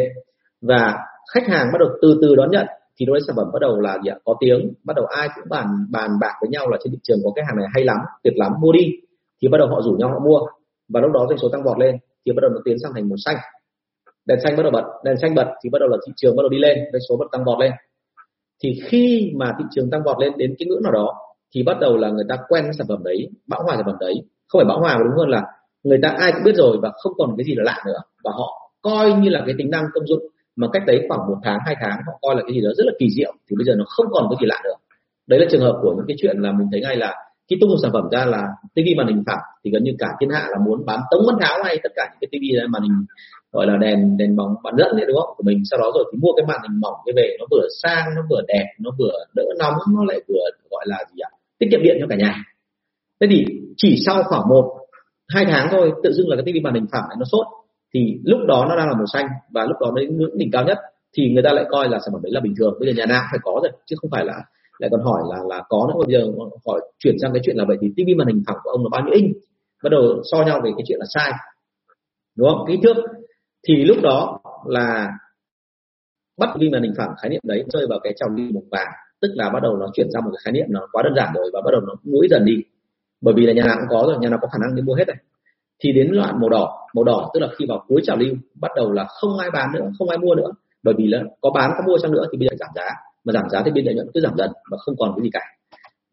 Và 0.62 0.98
khách 1.34 1.48
hàng 1.48 1.68
bắt 1.74 1.80
đầu 1.80 1.90
từ 2.02 2.20
từ 2.22 2.36
đón 2.36 2.52
nhận, 2.52 2.68
thì 3.00 3.06
đối 3.06 3.14
với 3.14 3.22
sản 3.28 3.36
phẩm 3.36 3.48
bắt 3.54 3.60
đầu 3.62 3.80
là 3.80 3.98
gì 4.04 4.10
ạ? 4.10 4.18
có 4.26 4.36
tiếng. 4.40 4.74
Bắt 4.84 4.94
đầu 4.96 5.06
ai 5.06 5.30
cũng 5.36 5.44
bàn 5.50 5.68
bàn 5.92 6.10
bạc 6.22 6.34
với 6.42 6.50
nhau 6.50 6.70
là 6.70 6.78
trên 6.84 6.92
thị 6.94 7.00
trường 7.04 7.20
có 7.24 7.32
cái 7.36 7.46
hàng 7.48 7.58
này 7.58 7.68
hay 7.74 7.84
lắm, 7.84 7.98
tuyệt 8.24 8.34
lắm, 8.38 8.52
mua 8.62 8.72
đi. 8.72 8.86
Thì 9.42 9.48
bắt 9.48 9.58
đầu 9.58 9.68
họ 9.68 9.82
rủ 9.82 9.92
nhau 9.92 10.10
họ 10.10 10.20
mua. 10.20 10.40
Và 10.90 11.02
lúc 11.02 11.12
đó 11.12 11.26
doanh 11.30 11.38
số 11.38 11.50
tăng 11.52 11.64
vọt 11.64 11.80
lên, 11.80 11.96
thì 12.26 12.32
bắt 12.32 12.42
đầu 12.42 12.52
nó 12.52 12.60
tiến 12.66 12.76
sang 12.84 12.94
thành 12.94 13.10
màu 13.10 13.18
xanh 13.26 13.38
đèn 14.26 14.40
xanh 14.44 14.56
bắt 14.58 14.64
đầu 14.64 14.72
bật, 14.72 14.84
đèn 15.04 15.18
xanh 15.18 15.36
bật 15.36 15.48
thì 15.64 15.70
bắt 15.70 15.80
đầu 15.80 15.90
là 15.90 15.98
thị 16.08 16.14
trường 16.16 16.36
bắt 16.36 16.42
đầu 16.44 16.50
đi 16.50 16.58
lên 16.58 16.78
doanh 16.92 17.02
số 17.10 17.18
bắt 17.18 17.26
tăng 17.32 17.44
vọt 17.44 17.60
lên. 17.60 17.72
Thì 18.64 18.80
khi 18.86 19.32
mà 19.36 19.54
thị 19.60 19.66
trường 19.72 19.90
tăng 19.90 20.04
vọt 20.06 20.18
lên 20.20 20.32
đến 20.38 20.56
cái 20.60 20.68
ngưỡng 20.68 20.84
nào 20.84 20.92
đó, 20.92 21.14
thì 21.56 21.64
bắt 21.64 21.78
đầu 21.80 21.98
là 21.98 22.10
người 22.10 22.26
ta 22.30 22.38
quen 22.48 22.64
cái 22.64 22.74
sản 22.74 22.88
phẩm 22.90 23.04
đấy, 23.04 23.30
bão 23.48 23.64
hòa 23.64 23.76
sản 23.76 23.86
phẩm 23.86 23.96
đấy. 24.00 24.14
Không 24.48 24.60
phải 24.60 24.68
bão 24.68 24.80
hòa 24.80 24.98
mà 24.98 25.04
đúng 25.04 25.18
hơn 25.18 25.30
là 25.30 25.44
người 25.84 26.00
ta 26.04 26.10
ai 26.10 26.32
cũng 26.32 26.44
biết 26.44 26.56
rồi 26.56 26.78
và 26.82 26.92
không 26.96 27.14
còn 27.18 27.30
cái 27.38 27.46
gì 27.46 27.54
là 27.56 27.64
lạ 27.64 27.78
nữa. 27.86 28.00
Và 28.24 28.32
họ 28.32 28.72
coi 28.82 29.14
như 29.14 29.30
là 29.30 29.44
cái 29.46 29.56
tính 29.58 29.70
năng 29.70 29.84
công 29.94 30.08
dụng 30.08 30.24
mà 30.56 30.68
cách 30.74 30.84
đấy 30.88 31.06
khoảng 31.08 31.20
một 31.28 31.38
tháng, 31.44 31.60
hai 31.66 31.76
tháng, 31.82 32.00
họ 32.08 32.14
coi 32.22 32.36
là 32.36 32.42
cái 32.42 32.54
gì 32.54 32.62
đó 32.62 32.70
rất 32.78 32.84
là 32.86 32.94
kỳ 33.00 33.08
diệu, 33.18 33.34
thì 33.50 33.56
bây 33.58 33.66
giờ 33.66 33.74
nó 33.78 33.86
không 33.88 34.06
còn 34.12 34.28
cái 34.30 34.38
gì 34.42 34.48
lạ 34.48 34.62
nữa. 34.64 34.76
Đấy 35.28 35.40
là 35.40 35.46
trường 35.52 35.62
hợp 35.62 35.80
của 35.82 35.94
những 35.98 36.06
cái 36.08 36.18
chuyện 36.22 36.38
là 36.38 36.52
mình 36.52 36.68
thấy 36.72 36.82
ngay 36.82 36.96
là 36.96 37.16
khi 37.50 37.56
tung 37.62 37.70
một 37.70 37.76
sản 37.82 37.92
phẩm 37.94 38.10
ra 38.12 38.26
là 38.26 38.48
tivi 38.74 38.96
màn 38.98 39.08
hình 39.08 39.24
phẳng 39.28 39.40
thì 39.64 39.72
gần 39.72 39.84
như 39.84 39.92
cả 40.00 40.08
thiên 40.20 40.30
hạ 40.30 40.48
là 40.52 40.58
muốn 40.66 40.86
bán 40.86 41.00
tống 41.12 41.22
bán 41.28 41.38
tháo 41.42 41.64
hay 41.64 41.80
tất 41.84 41.92
cả 41.96 42.04
những 42.12 42.18
cái 42.22 42.28
tivi 42.32 42.68
màn 42.70 42.84
hình 42.84 43.06
gọi 43.56 43.66
là 43.68 43.78
đèn 43.78 44.18
đèn 44.18 44.36
bóng 44.36 44.56
bán 44.64 44.74
dẫn 44.78 44.92
đấy 44.98 45.06
đúng 45.08 45.18
không? 45.18 45.34
Của 45.38 45.44
mình. 45.44 45.60
Sau 45.70 45.80
đó 45.80 45.92
rồi 45.96 46.06
thì 46.12 46.18
mua 46.22 46.34
cái 46.38 46.46
màn 46.46 46.60
hình 46.64 46.80
mỏng, 46.84 46.98
cái 47.06 47.14
về 47.16 47.28
nó 47.40 47.46
vừa 47.52 47.68
sang, 47.84 48.06
nó 48.16 48.22
vừa 48.30 48.42
đẹp, 48.48 48.66
nó 48.80 48.90
vừa 49.00 49.16
đỡ 49.36 49.46
nóng, 49.60 49.74
nó 49.96 50.04
lại 50.10 50.20
vừa 50.28 50.46
gọi 50.72 50.86
là 50.88 50.98
gì 51.12 51.20
ạ? 51.20 51.30
Tiết 51.60 51.68
kiệm 51.72 51.82
điện 51.84 51.98
cho 52.02 52.08
cả 52.10 52.16
nhà. 52.16 52.34
Thế 53.22 53.28
thì 53.30 53.46
chỉ 53.78 53.96
sau 54.06 54.24
khoảng 54.24 54.50
một, 54.50 54.66
hai 55.28 55.46
tháng 55.46 55.68
thôi, 55.72 55.92
tự 56.04 56.12
dưng 56.14 56.30
là 56.30 56.36
cái 56.36 56.44
tivi 56.46 56.60
màn 56.60 56.74
hình 56.74 56.86
phẳng 56.92 57.06
này 57.10 57.16
nó 57.20 57.26
sốt, 57.32 57.46
thì 57.94 58.00
lúc 58.24 58.40
đó 58.48 58.66
nó 58.70 58.76
đang 58.76 58.88
là 58.88 58.94
màu 58.94 59.06
xanh 59.14 59.28
và 59.50 59.66
lúc 59.66 59.78
đó 59.80 59.92
đến 59.96 60.18
ngưỡng 60.18 60.38
đỉnh 60.38 60.52
cao 60.52 60.64
nhất, 60.64 60.78
thì 61.18 61.30
người 61.30 61.44
ta 61.44 61.52
lại 61.54 61.66
coi 61.70 61.90
là 61.90 62.00
sản 62.00 62.10
phẩm 62.14 62.22
đấy 62.24 62.32
là 62.32 62.40
bình 62.40 62.54
thường. 62.58 62.74
Bây 62.80 62.88
giờ 62.88 62.94
nhà 62.98 63.06
nào 63.06 63.24
phải 63.32 63.40
có 63.44 63.60
rồi, 63.64 63.72
chứ 63.86 63.96
không 64.00 64.12
phải 64.12 64.26
là, 64.26 64.34
lại 64.80 64.90
còn 64.92 65.02
hỏi 65.02 65.22
là 65.30 65.40
là 65.50 65.64
có 65.70 65.88
nữa. 65.88 66.04
Bây 66.06 66.14
giờ 66.14 66.28
hỏi 66.68 66.82
chuyển 67.00 67.16
sang 67.22 67.34
cái 67.34 67.42
chuyện 67.46 67.58
là 67.58 67.66
vậy 67.68 67.78
thì 67.82 67.88
tivi 67.96 68.14
màn 68.16 68.28
hình 68.28 68.44
phẳng 68.48 68.58
của 68.64 68.70
ông 68.70 68.84
là 68.84 68.90
bao 68.92 69.02
nhiêu 69.02 69.14
inch? 69.14 69.36
Bắt 69.84 69.90
đầu 69.90 70.02
so 70.32 70.44
nhau 70.44 70.62
về 70.64 70.72
cái 70.78 70.84
chuyện 70.88 71.00
là 71.00 71.06
sai 71.14 71.32
đúng 72.38 72.50
không? 72.50 72.66
Kích 72.68 72.80
thước 72.84 72.98
thì 73.68 73.84
lúc 73.84 73.98
đó 74.04 74.40
là 74.66 75.08
bắt 76.38 76.50
vi 76.60 76.70
màn 76.70 76.84
hình 76.84 76.94
phẳng 76.98 77.16
khái 77.22 77.30
niệm 77.30 77.42
đấy, 77.44 77.64
rơi 77.74 77.88
vào 77.90 78.00
cái 78.04 78.14
trào 78.16 78.30
lưu 78.30 78.52
màu 78.54 78.64
vàng, 78.72 78.88
tức 79.22 79.28
là 79.34 79.50
bắt 79.50 79.60
đầu 79.64 79.78
nó 79.78 79.88
chuyển 79.94 80.08
sang 80.14 80.24
một 80.24 80.30
cái 80.34 80.42
khái 80.44 80.52
niệm 80.52 80.66
nó 80.70 80.88
quá 80.92 81.04
đơn 81.04 81.14
giản 81.16 81.34
rồi 81.36 81.50
và 81.54 81.62
bắt 81.66 81.72
đầu 81.72 81.82
nó 81.82 81.94
mũi 82.04 82.28
dần 82.30 82.46
đi. 82.46 82.64
Bởi 83.22 83.34
vì 83.38 83.46
là 83.46 83.54
nhà 83.54 83.64
nào 83.66 83.76
cũng 83.80 83.90
có 83.90 84.04
rồi, 84.08 84.18
nhà 84.20 84.30
nào 84.30 84.40
có 84.42 84.48
khả 84.48 84.58
năng 84.62 84.76
đi 84.76 84.82
mua 84.82 84.94
hết 84.94 85.08
này. 85.08 85.18
Thì 85.84 85.92
đến 85.92 86.12
đoạn 86.14 86.40
màu 86.42 86.50
đỏ 86.50 86.88
màu 86.94 87.04
đỏ 87.04 87.32
tức 87.34 87.40
là 87.40 87.48
khi 87.58 87.66
vào 87.70 87.86
cuối 87.88 88.02
trào 88.06 88.18
lưu, 88.18 88.36
bắt 88.62 88.72
đầu 88.76 88.92
là 88.92 89.06
không 89.06 89.38
ai 89.38 89.50
bán 89.52 89.72
nữa, 89.74 89.92
không 90.00 90.10
ai 90.10 90.18
mua 90.18 90.36
nữa. 90.36 90.52
Bởi 90.84 90.94
vì 90.98 91.08
là 91.08 91.24
có 91.42 91.50
bán, 91.50 91.72
có 91.78 91.84
mua 91.88 91.98
chăng 92.02 92.12
nữa 92.12 92.26
thì 92.32 92.38
bây 92.38 92.48
giờ 92.48 92.56
giảm 92.60 92.70
giá. 92.76 92.90
Mà 93.24 93.34
giảm 93.34 93.50
giá 93.50 93.62
thì 93.66 93.72
biên 93.72 93.86
lợi 93.86 93.96
nhuận 93.96 94.08
cứ 94.14 94.22
giảm 94.22 94.34
dần 94.38 94.52
và 94.72 94.78
không 94.78 94.96
còn 95.00 95.14
cái 95.16 95.24
gì 95.24 95.30
cả. 95.34 95.40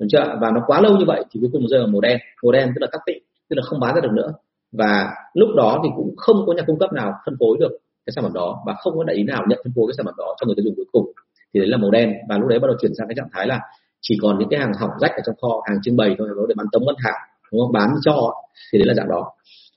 Đúng 0.00 0.08
chưa? 0.08 0.38
Và 0.40 0.50
nó 0.50 0.60
quá 0.66 0.80
lâu 0.80 0.96
như 0.96 1.04
vậy 1.06 1.24
thì 1.30 1.40
cuối 1.40 1.50
cùng 1.52 1.68
rơi 1.68 1.80
vào 1.80 1.88
màu 1.88 2.00
đen. 2.00 2.18
Màu 2.42 2.52
đen 2.52 2.68
tức 2.74 2.80
là 2.80 2.86
cắt 2.92 2.98
tị, 3.06 3.12
tức 3.48 3.56
là 3.56 3.62
không 3.62 3.80
bán 3.80 3.94
ra 3.94 4.00
được 4.00 4.12
nữa 4.12 4.32
và 4.72 5.08
lúc 5.34 5.48
đó 5.56 5.80
thì 5.84 5.88
cũng 5.96 6.14
không 6.16 6.36
có 6.46 6.52
nhà 6.52 6.62
cung 6.66 6.78
cấp 6.78 6.92
nào 6.92 7.12
phân 7.26 7.36
phối 7.40 7.56
được 7.60 7.72
cái 8.06 8.12
sản 8.14 8.24
phẩm 8.24 8.32
đó 8.32 8.62
và 8.66 8.74
không 8.82 8.96
có 8.96 9.04
đại 9.04 9.16
lý 9.16 9.22
nào 9.22 9.42
nhận 9.48 9.58
phân 9.64 9.72
phối 9.76 9.84
cái 9.88 9.94
sản 9.96 10.06
phẩm 10.06 10.14
đó 10.18 10.34
cho 10.40 10.46
người 10.46 10.54
tiêu 10.56 10.64
dùng 10.64 10.74
cuối 10.76 10.86
cùng. 10.92 11.06
Thì 11.54 11.60
đấy 11.60 11.68
là 11.68 11.76
màu 11.76 11.90
đen 11.90 12.12
và 12.28 12.38
lúc 12.38 12.48
đấy 12.48 12.58
bắt 12.58 12.66
đầu 12.66 12.76
chuyển 12.80 12.92
sang 12.98 13.08
cái 13.08 13.14
trạng 13.16 13.28
thái 13.32 13.46
là 13.46 13.60
chỉ 14.00 14.14
còn 14.22 14.38
những 14.38 14.48
cái 14.48 14.60
hàng 14.60 14.72
hỏng 14.80 14.90
rách 15.00 15.10
ở 15.10 15.22
trong 15.26 15.34
kho, 15.40 15.60
hàng 15.68 15.78
trưng 15.82 15.96
bày 15.96 16.14
thôi 16.18 16.28
để 16.48 16.54
bán 16.56 16.66
tống 16.72 16.86
bán 16.86 16.96
hàng, 16.98 17.20
đúng 17.52 17.60
không? 17.60 17.72
Bán 17.72 17.88
cho 18.04 18.32
thì 18.72 18.78
đấy 18.78 18.86
là 18.86 18.94
dạng 18.94 19.08
đó. 19.08 19.22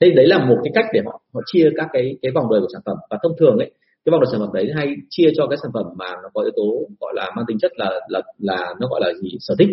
Thế 0.00 0.10
đấy 0.16 0.26
là 0.26 0.38
một 0.38 0.56
cái 0.64 0.72
cách 0.74 0.86
để 0.92 1.00
họ 1.06 1.20
họ 1.34 1.40
chia 1.46 1.70
các 1.76 1.88
cái 1.92 2.16
cái 2.22 2.32
vòng 2.34 2.50
đời 2.50 2.60
của 2.60 2.68
sản 2.72 2.82
phẩm. 2.86 2.96
Và 3.10 3.18
thông 3.22 3.32
thường 3.38 3.58
ấy, 3.58 3.70
cái 4.04 4.10
vòng 4.10 4.20
đời 4.20 4.28
sản 4.32 4.40
phẩm 4.40 4.50
đấy 4.52 4.70
hay 4.76 4.88
chia 5.10 5.30
cho 5.36 5.46
cái 5.46 5.58
sản 5.62 5.70
phẩm 5.74 5.86
mà 5.96 6.10
nó 6.22 6.28
có 6.34 6.42
yếu 6.42 6.52
tố 6.56 6.68
gọi 7.00 7.12
là 7.16 7.32
mang 7.36 7.44
tính 7.48 7.58
chất 7.58 7.72
là 7.76 7.90
là 8.08 8.20
là 8.38 8.74
nó 8.80 8.88
gọi 8.88 9.00
là 9.04 9.12
gì? 9.22 9.28
Sở 9.40 9.54
thích. 9.58 9.68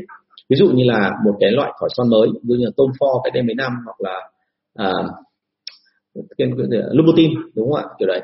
Ví 0.50 0.56
dụ 0.56 0.68
như 0.68 0.84
là 0.88 1.12
một 1.26 1.36
cái 1.40 1.52
loại 1.52 1.72
thỏi 1.80 1.90
son 1.98 2.10
mới 2.10 2.28
như 2.44 2.66
là 2.66 2.72
tôm 2.78 2.92
pho 3.00 3.22
cách 3.24 3.34
đây 3.34 3.44
mấy 3.44 3.56
năm 3.56 3.72
hoặc 3.86 4.02
là 4.02 4.30
à, 4.74 4.92
cái, 6.38 6.48
đúng 7.56 7.72
không 7.72 7.76
ạ? 7.76 7.84
Kiểu 8.00 8.08
đấy. 8.08 8.22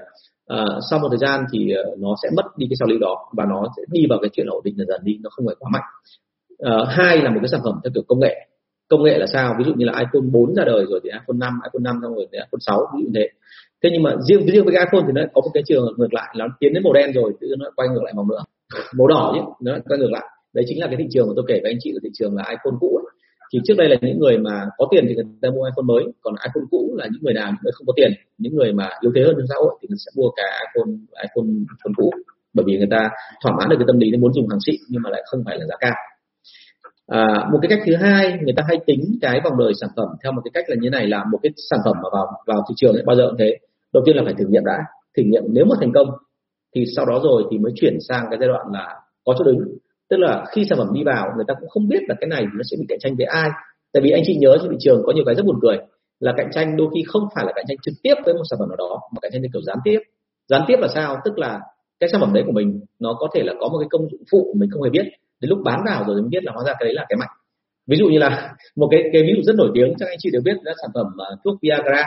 À, 0.48 0.66
sau 0.90 1.00
một 1.00 1.08
thời 1.10 1.18
gian 1.18 1.46
thì 1.52 1.72
ờ, 1.72 1.84
nó 1.98 2.16
sẽ 2.24 2.30
mất 2.36 2.44
đi 2.58 2.68
cái 2.70 2.76
sao 2.80 2.88
lưu 2.88 3.00
đó 3.00 3.16
và 3.38 3.46
nó 3.46 3.64
sẽ 3.78 3.84
đi 3.92 4.06
vào 4.10 4.20
cái 4.22 4.30
chuyện 4.34 4.48
ổn 4.48 4.64
định 4.64 4.76
dần 4.78 4.88
dần 4.88 5.02
đi 5.04 5.18
nó 5.24 5.30
không 5.30 5.46
phải 5.46 5.56
quá 5.60 5.70
mạnh. 5.74 5.84
À, 6.60 6.74
hai 6.88 7.18
là 7.18 7.30
một 7.30 7.40
cái 7.42 7.48
sản 7.48 7.62
phẩm 7.64 7.80
theo 7.84 7.92
kiểu 7.94 8.04
công 8.08 8.20
nghệ. 8.20 8.36
Công 8.90 9.04
nghệ 9.04 9.18
là 9.18 9.26
sao? 9.34 9.56
Ví 9.58 9.64
dụ 9.64 9.74
như 9.74 9.86
là 9.86 9.94
iPhone 10.00 10.30
4 10.32 10.56
ra 10.56 10.64
đời 10.66 10.86
rồi 10.90 11.00
thì 11.04 11.10
iPhone 11.10 11.38
5 11.38 11.54
iPhone 11.64 11.84
5 11.84 12.00
xong 12.02 12.16
rồi 12.16 12.28
thì 12.32 12.38
iPhone 12.38 12.60
6 12.60 12.80
ví 12.96 13.04
dụ 13.04 13.10
thế. 13.16 13.30
Thế 13.84 13.90
nhưng 13.94 14.04
mà 14.04 14.16
riêng 14.28 14.46
riêng 14.46 14.66
với 14.66 14.74
cái 14.76 14.86
iPhone 14.86 15.04
thì 15.08 15.14
nó 15.16 15.22
có 15.34 15.42
một 15.42 15.52
cái 15.54 15.64
trường 15.68 15.86
ngược 15.98 16.14
lại 16.14 16.36
là 16.38 16.46
nó 16.48 16.54
tiến 16.60 16.74
đến 16.74 16.84
màu 16.84 16.94
đen 16.94 17.12
rồi 17.14 17.34
tự 17.42 17.48
nó 17.60 17.66
quay 17.76 17.90
ngược 17.90 18.04
lại 18.04 18.14
màu 18.16 18.26
nữa. 18.26 18.44
Màu 18.98 19.08
đỏ 19.08 19.32
chứ 19.36 19.42
nó 19.62 19.78
quay 19.88 20.00
ngược 20.00 20.12
lại. 20.12 20.26
Đấy 20.54 20.66
chính 20.68 20.80
là 20.80 20.88
cái 20.88 20.96
thị 21.00 21.08
trường 21.12 21.28
mà 21.28 21.34
tôi 21.36 21.46
kể 21.48 21.60
với 21.64 21.72
anh 21.72 21.80
chị 21.80 21.92
là 21.94 22.00
thị 22.04 22.10
trường 22.14 22.36
là 22.36 22.44
iPhone 22.50 22.78
cũ 22.80 23.02
ấy 23.06 23.09
thì 23.54 23.60
trước 23.64 23.74
đây 23.78 23.90
là 23.90 23.96
những 24.02 24.20
người 24.20 24.38
mà 24.38 24.66
có 24.78 24.88
tiền 24.92 25.06
thì 25.08 25.16
người 25.16 25.26
ta 25.42 25.50
mua 25.50 25.64
iPhone 25.64 25.88
mới 25.92 26.04
còn 26.22 26.34
iPhone 26.48 26.68
cũ 26.72 26.96
là 26.98 27.06
những 27.12 27.24
người 27.24 27.34
nào 27.34 27.48
những 27.52 27.64
người 27.64 27.72
không 27.76 27.88
có 27.88 27.94
tiền. 27.96 28.12
Những 28.38 28.56
người 28.56 28.74
mà 28.74 28.90
yếu 29.02 29.12
thế 29.16 29.22
hơn 29.26 29.36
trong 29.38 29.48
xã 29.50 29.56
hội 29.58 29.74
thì 29.82 29.88
người 29.90 29.98
sẽ 30.06 30.12
mua 30.16 30.30
cả 30.36 30.48
iPhone 30.66 30.92
iPhone 31.26 31.50
iPhone 31.76 31.96
cũ. 31.96 32.10
Bởi 32.54 32.64
vì 32.68 32.78
người 32.78 32.92
ta 32.92 33.10
thỏa 33.44 33.52
mãn 33.58 33.70
được 33.70 33.76
cái 33.80 33.88
tâm 33.88 34.00
lý 34.00 34.18
muốn 34.18 34.34
dùng 34.34 34.48
hàng 34.50 34.64
xịn 34.66 34.80
nhưng 34.90 35.02
mà 35.02 35.10
lại 35.10 35.22
không 35.26 35.42
phải 35.46 35.60
là 35.60 35.66
giá 35.70 35.76
cao. 35.80 35.96
À, 37.08 37.50
một 37.52 37.60
cái 37.62 37.70
cách 37.70 37.80
thứ 37.86 37.96
hai 37.96 38.38
người 38.44 38.54
ta 38.58 38.64
hay 38.68 38.78
tính 38.86 39.02
cái 39.22 39.42
vòng 39.44 39.58
đời 39.60 39.74
sản 39.82 39.90
phẩm 39.96 40.08
theo 40.24 40.32
một 40.32 40.42
cái 40.44 40.52
cách 40.54 40.66
là 40.68 40.76
như 40.80 40.90
này 40.90 41.08
là 41.08 41.24
một 41.32 41.40
cái 41.44 41.52
sản 41.70 41.80
phẩm 41.86 41.96
mà 42.04 42.10
vào 42.14 42.28
vào 42.46 42.66
thị 42.70 42.74
trường 42.78 42.94
ấy, 42.94 43.04
bao 43.06 43.16
giờ 43.16 43.28
cũng 43.30 43.38
thế. 43.40 43.58
Đầu 43.94 44.04
tiên 44.06 44.16
là 44.16 44.22
phải 44.26 44.34
thử 44.38 44.46
nghiệm 44.48 44.66
đã. 44.66 44.78
Thử 45.18 45.24
nghiệm 45.26 45.44
nếu 45.48 45.66
mà 45.66 45.76
thành 45.80 45.92
công 45.94 46.08
thì 46.76 46.84
sau 46.96 47.06
đó 47.06 47.20
rồi 47.24 47.44
thì 47.52 47.58
mới 47.58 47.72
chuyển 47.76 47.98
sang 48.08 48.26
cái 48.30 48.40
giai 48.40 48.50
đoạn 48.50 48.66
là 48.74 48.96
có 49.26 49.34
chỗ 49.38 49.44
đứng 49.46 49.60
tức 50.10 50.18
là 50.18 50.46
khi 50.52 50.66
sản 50.70 50.78
phẩm 50.78 50.88
đi 50.94 51.04
vào 51.04 51.28
người 51.36 51.46
ta 51.48 51.54
cũng 51.60 51.70
không 51.70 51.88
biết 51.88 52.00
là 52.08 52.16
cái 52.20 52.28
này 52.28 52.44
nó 52.54 52.64
sẽ 52.72 52.78
bị 52.80 52.86
cạnh 52.90 53.00
tranh 53.00 53.16
với 53.16 53.26
ai. 53.26 53.50
Tại 53.94 54.02
vì 54.04 54.12
anh 54.12 54.24
chị 54.26 54.38
nhớ 54.40 54.58
trên 54.62 54.72
thị 54.72 54.78
trường 54.80 55.02
có 55.06 55.12
nhiều 55.14 55.24
cái 55.26 55.36
rất 55.36 55.46
buồn 55.46 55.60
cười 55.62 55.78
là 56.20 56.34
cạnh 56.38 56.50
tranh 56.52 56.78
đôi 56.78 56.88
khi 56.96 57.04
không 57.08 57.24
phải 57.36 57.46
là 57.46 57.52
cạnh 57.56 57.66
tranh 57.68 57.78
trực 57.82 57.94
tiếp 58.04 58.16
với 58.26 58.34
một 58.34 58.44
sản 58.50 58.60
phẩm 58.60 58.70
nào 58.70 58.76
đó 58.78 59.00
mà 59.14 59.20
cạnh 59.22 59.32
tranh 59.32 59.42
theo 59.42 59.50
kiểu 59.54 59.62
gián 59.62 59.78
tiếp. 59.84 60.00
Gián 60.48 60.62
tiếp 60.68 60.78
là 60.80 60.88
sao? 60.88 61.18
Tức 61.26 61.38
là 61.38 61.60
cái 62.00 62.10
sản 62.10 62.22
phẩm 62.22 62.34
đấy 62.34 62.44
của 62.46 62.52
mình 62.52 62.80
nó 63.00 63.14
có 63.20 63.28
thể 63.34 63.44
là 63.44 63.54
có 63.60 63.68
một 63.70 63.78
cái 63.80 63.88
công 63.92 64.10
dụng 64.12 64.24
phụ 64.32 64.54
mình 64.58 64.70
không 64.74 64.84
hề 64.84 64.90
biết. 64.90 65.06
Đến 65.42 65.50
lúc 65.50 65.60
bán 65.66 65.80
vào 65.86 66.04
rồi 66.08 66.22
mới 66.22 66.30
biết 66.30 66.44
là 66.44 66.52
hóa 66.56 66.64
ra 66.64 66.74
cái 66.80 66.86
đấy 66.86 66.94
là 66.94 67.06
cái 67.10 67.18
mạnh. 67.18 67.30
Ví 67.88 67.98
dụ 67.98 68.08
như 68.08 68.20
là 68.20 68.56
một 68.76 68.88
cái 68.92 69.04
cái 69.14 69.22
ví 69.22 69.34
dụ 69.36 69.42
rất 69.44 69.56
nổi 69.56 69.72
tiếng 69.74 69.94
chắc 70.00 70.10
anh 70.10 70.18
chị 70.20 70.30
đều 70.34 70.42
biết 70.46 70.58
là 70.64 70.74
sản 70.82 70.92
phẩm 70.94 71.08
uh, 71.08 71.40
thuốc 71.44 71.56
Viagra. 71.62 72.04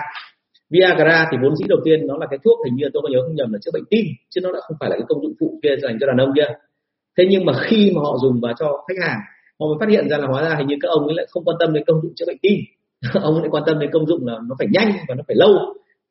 Viagra 0.70 1.28
thì 1.30 1.36
vốn 1.42 1.56
dĩ 1.56 1.64
đầu 1.68 1.78
tiên 1.84 2.06
nó 2.06 2.16
là 2.16 2.26
cái 2.30 2.38
thuốc 2.44 2.58
hình 2.64 2.74
như 2.76 2.86
tôi 2.92 3.02
có 3.02 3.08
nhớ 3.12 3.18
không 3.26 3.36
nhầm 3.36 3.52
là 3.52 3.58
chữa 3.62 3.70
bệnh 3.74 3.84
tim 3.90 4.04
chứ 4.30 4.40
nó 4.44 4.52
đã 4.52 4.58
không 4.62 4.76
phải 4.80 4.90
là 4.90 4.96
cái 4.96 5.04
công 5.08 5.22
dụng 5.22 5.34
phụ 5.40 5.58
kia 5.62 5.76
dành 5.82 5.96
cho 6.00 6.06
đàn 6.06 6.16
ông 6.16 6.32
kia 6.36 6.48
thế 7.18 7.26
nhưng 7.30 7.44
mà 7.44 7.52
khi 7.52 7.92
mà 7.94 8.00
họ 8.00 8.16
dùng 8.22 8.40
và 8.42 8.52
cho 8.58 8.84
khách 8.88 9.06
hàng, 9.06 9.20
họ 9.60 9.66
mới 9.66 9.76
phát 9.80 9.88
hiện 9.88 10.08
ra 10.08 10.18
là 10.18 10.26
hóa 10.26 10.42
ra 10.42 10.56
hình 10.58 10.66
như 10.66 10.76
các 10.80 10.88
ông 10.88 11.06
ấy 11.06 11.14
lại 11.14 11.26
không 11.30 11.44
quan 11.44 11.56
tâm 11.60 11.72
đến 11.72 11.84
công 11.86 12.00
dụng 12.02 12.12
chữa 12.16 12.26
bệnh 12.26 12.38
tim. 12.42 12.58
Ông 13.22 13.38
lại 13.38 13.48
quan 13.50 13.62
tâm 13.66 13.78
đến 13.78 13.90
công 13.92 14.06
dụng 14.06 14.26
là 14.26 14.38
nó 14.48 14.54
phải 14.58 14.68
nhanh 14.70 14.92
và 15.08 15.14
nó 15.14 15.22
phải 15.28 15.36
lâu. 15.36 15.50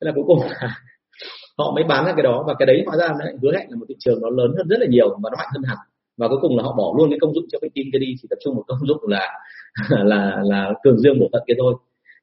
Thế 0.02 0.06
là 0.06 0.12
cuối 0.16 0.24
cùng 0.28 0.40
là 0.42 0.78
họ 1.58 1.72
mới 1.76 1.84
bán 1.84 2.06
ra 2.06 2.14
cái 2.16 2.24
đó 2.24 2.44
và 2.48 2.54
cái 2.60 2.66
đấy 2.66 2.84
hóa 2.86 2.98
ra 2.98 3.08
nó 3.08 3.26
hứa 3.42 3.52
hẹn 3.58 3.68
là 3.70 3.76
một 3.80 3.86
thị 3.90 3.96
trường 4.00 4.22
nó 4.22 4.30
lớn 4.30 4.52
hơn 4.58 4.68
rất 4.68 4.80
là 4.80 4.86
nhiều 4.90 5.10
và 5.10 5.30
nó 5.30 5.38
mạnh 5.38 5.50
hơn 5.54 5.64
hẳn. 5.64 5.78
Và 6.18 6.28
cuối 6.28 6.38
cùng 6.42 6.58
là 6.58 6.64
họ 6.64 6.74
bỏ 6.78 6.94
luôn 6.98 7.10
cái 7.10 7.20
công 7.22 7.34
dụng 7.34 7.46
chữa 7.52 7.58
bệnh 7.62 7.72
tim 7.74 7.86
kia 7.94 8.00
đi, 8.00 8.16
chỉ 8.22 8.28
tập 8.30 8.38
trung 8.44 8.56
một 8.56 8.64
công 8.68 8.88
dụng 8.88 9.08
là 9.08 9.40
là 9.90 10.42
là 10.44 10.74
cường 10.84 11.00
dương 11.00 11.20
bổ 11.20 11.30
thận 11.34 11.44
kia 11.48 11.54
thôi. 11.60 11.74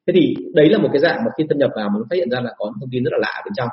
Thế 0.07 0.13
thì 0.15 0.35
đấy 0.53 0.69
là 0.69 0.77
một 0.77 0.89
cái 0.93 0.99
dạng 0.99 1.23
mà 1.25 1.31
khi 1.37 1.43
thâm 1.49 1.57
nhập 1.57 1.71
vào 1.75 1.89
mình 1.89 2.03
phát 2.09 2.15
hiện 2.15 2.29
ra 2.29 2.39
là 2.41 2.51
có 2.57 2.71
thông 2.79 2.89
tin 2.91 3.03
rất 3.03 3.11
là 3.11 3.17
lạ 3.21 3.41
bên 3.45 3.53
trong 3.57 3.69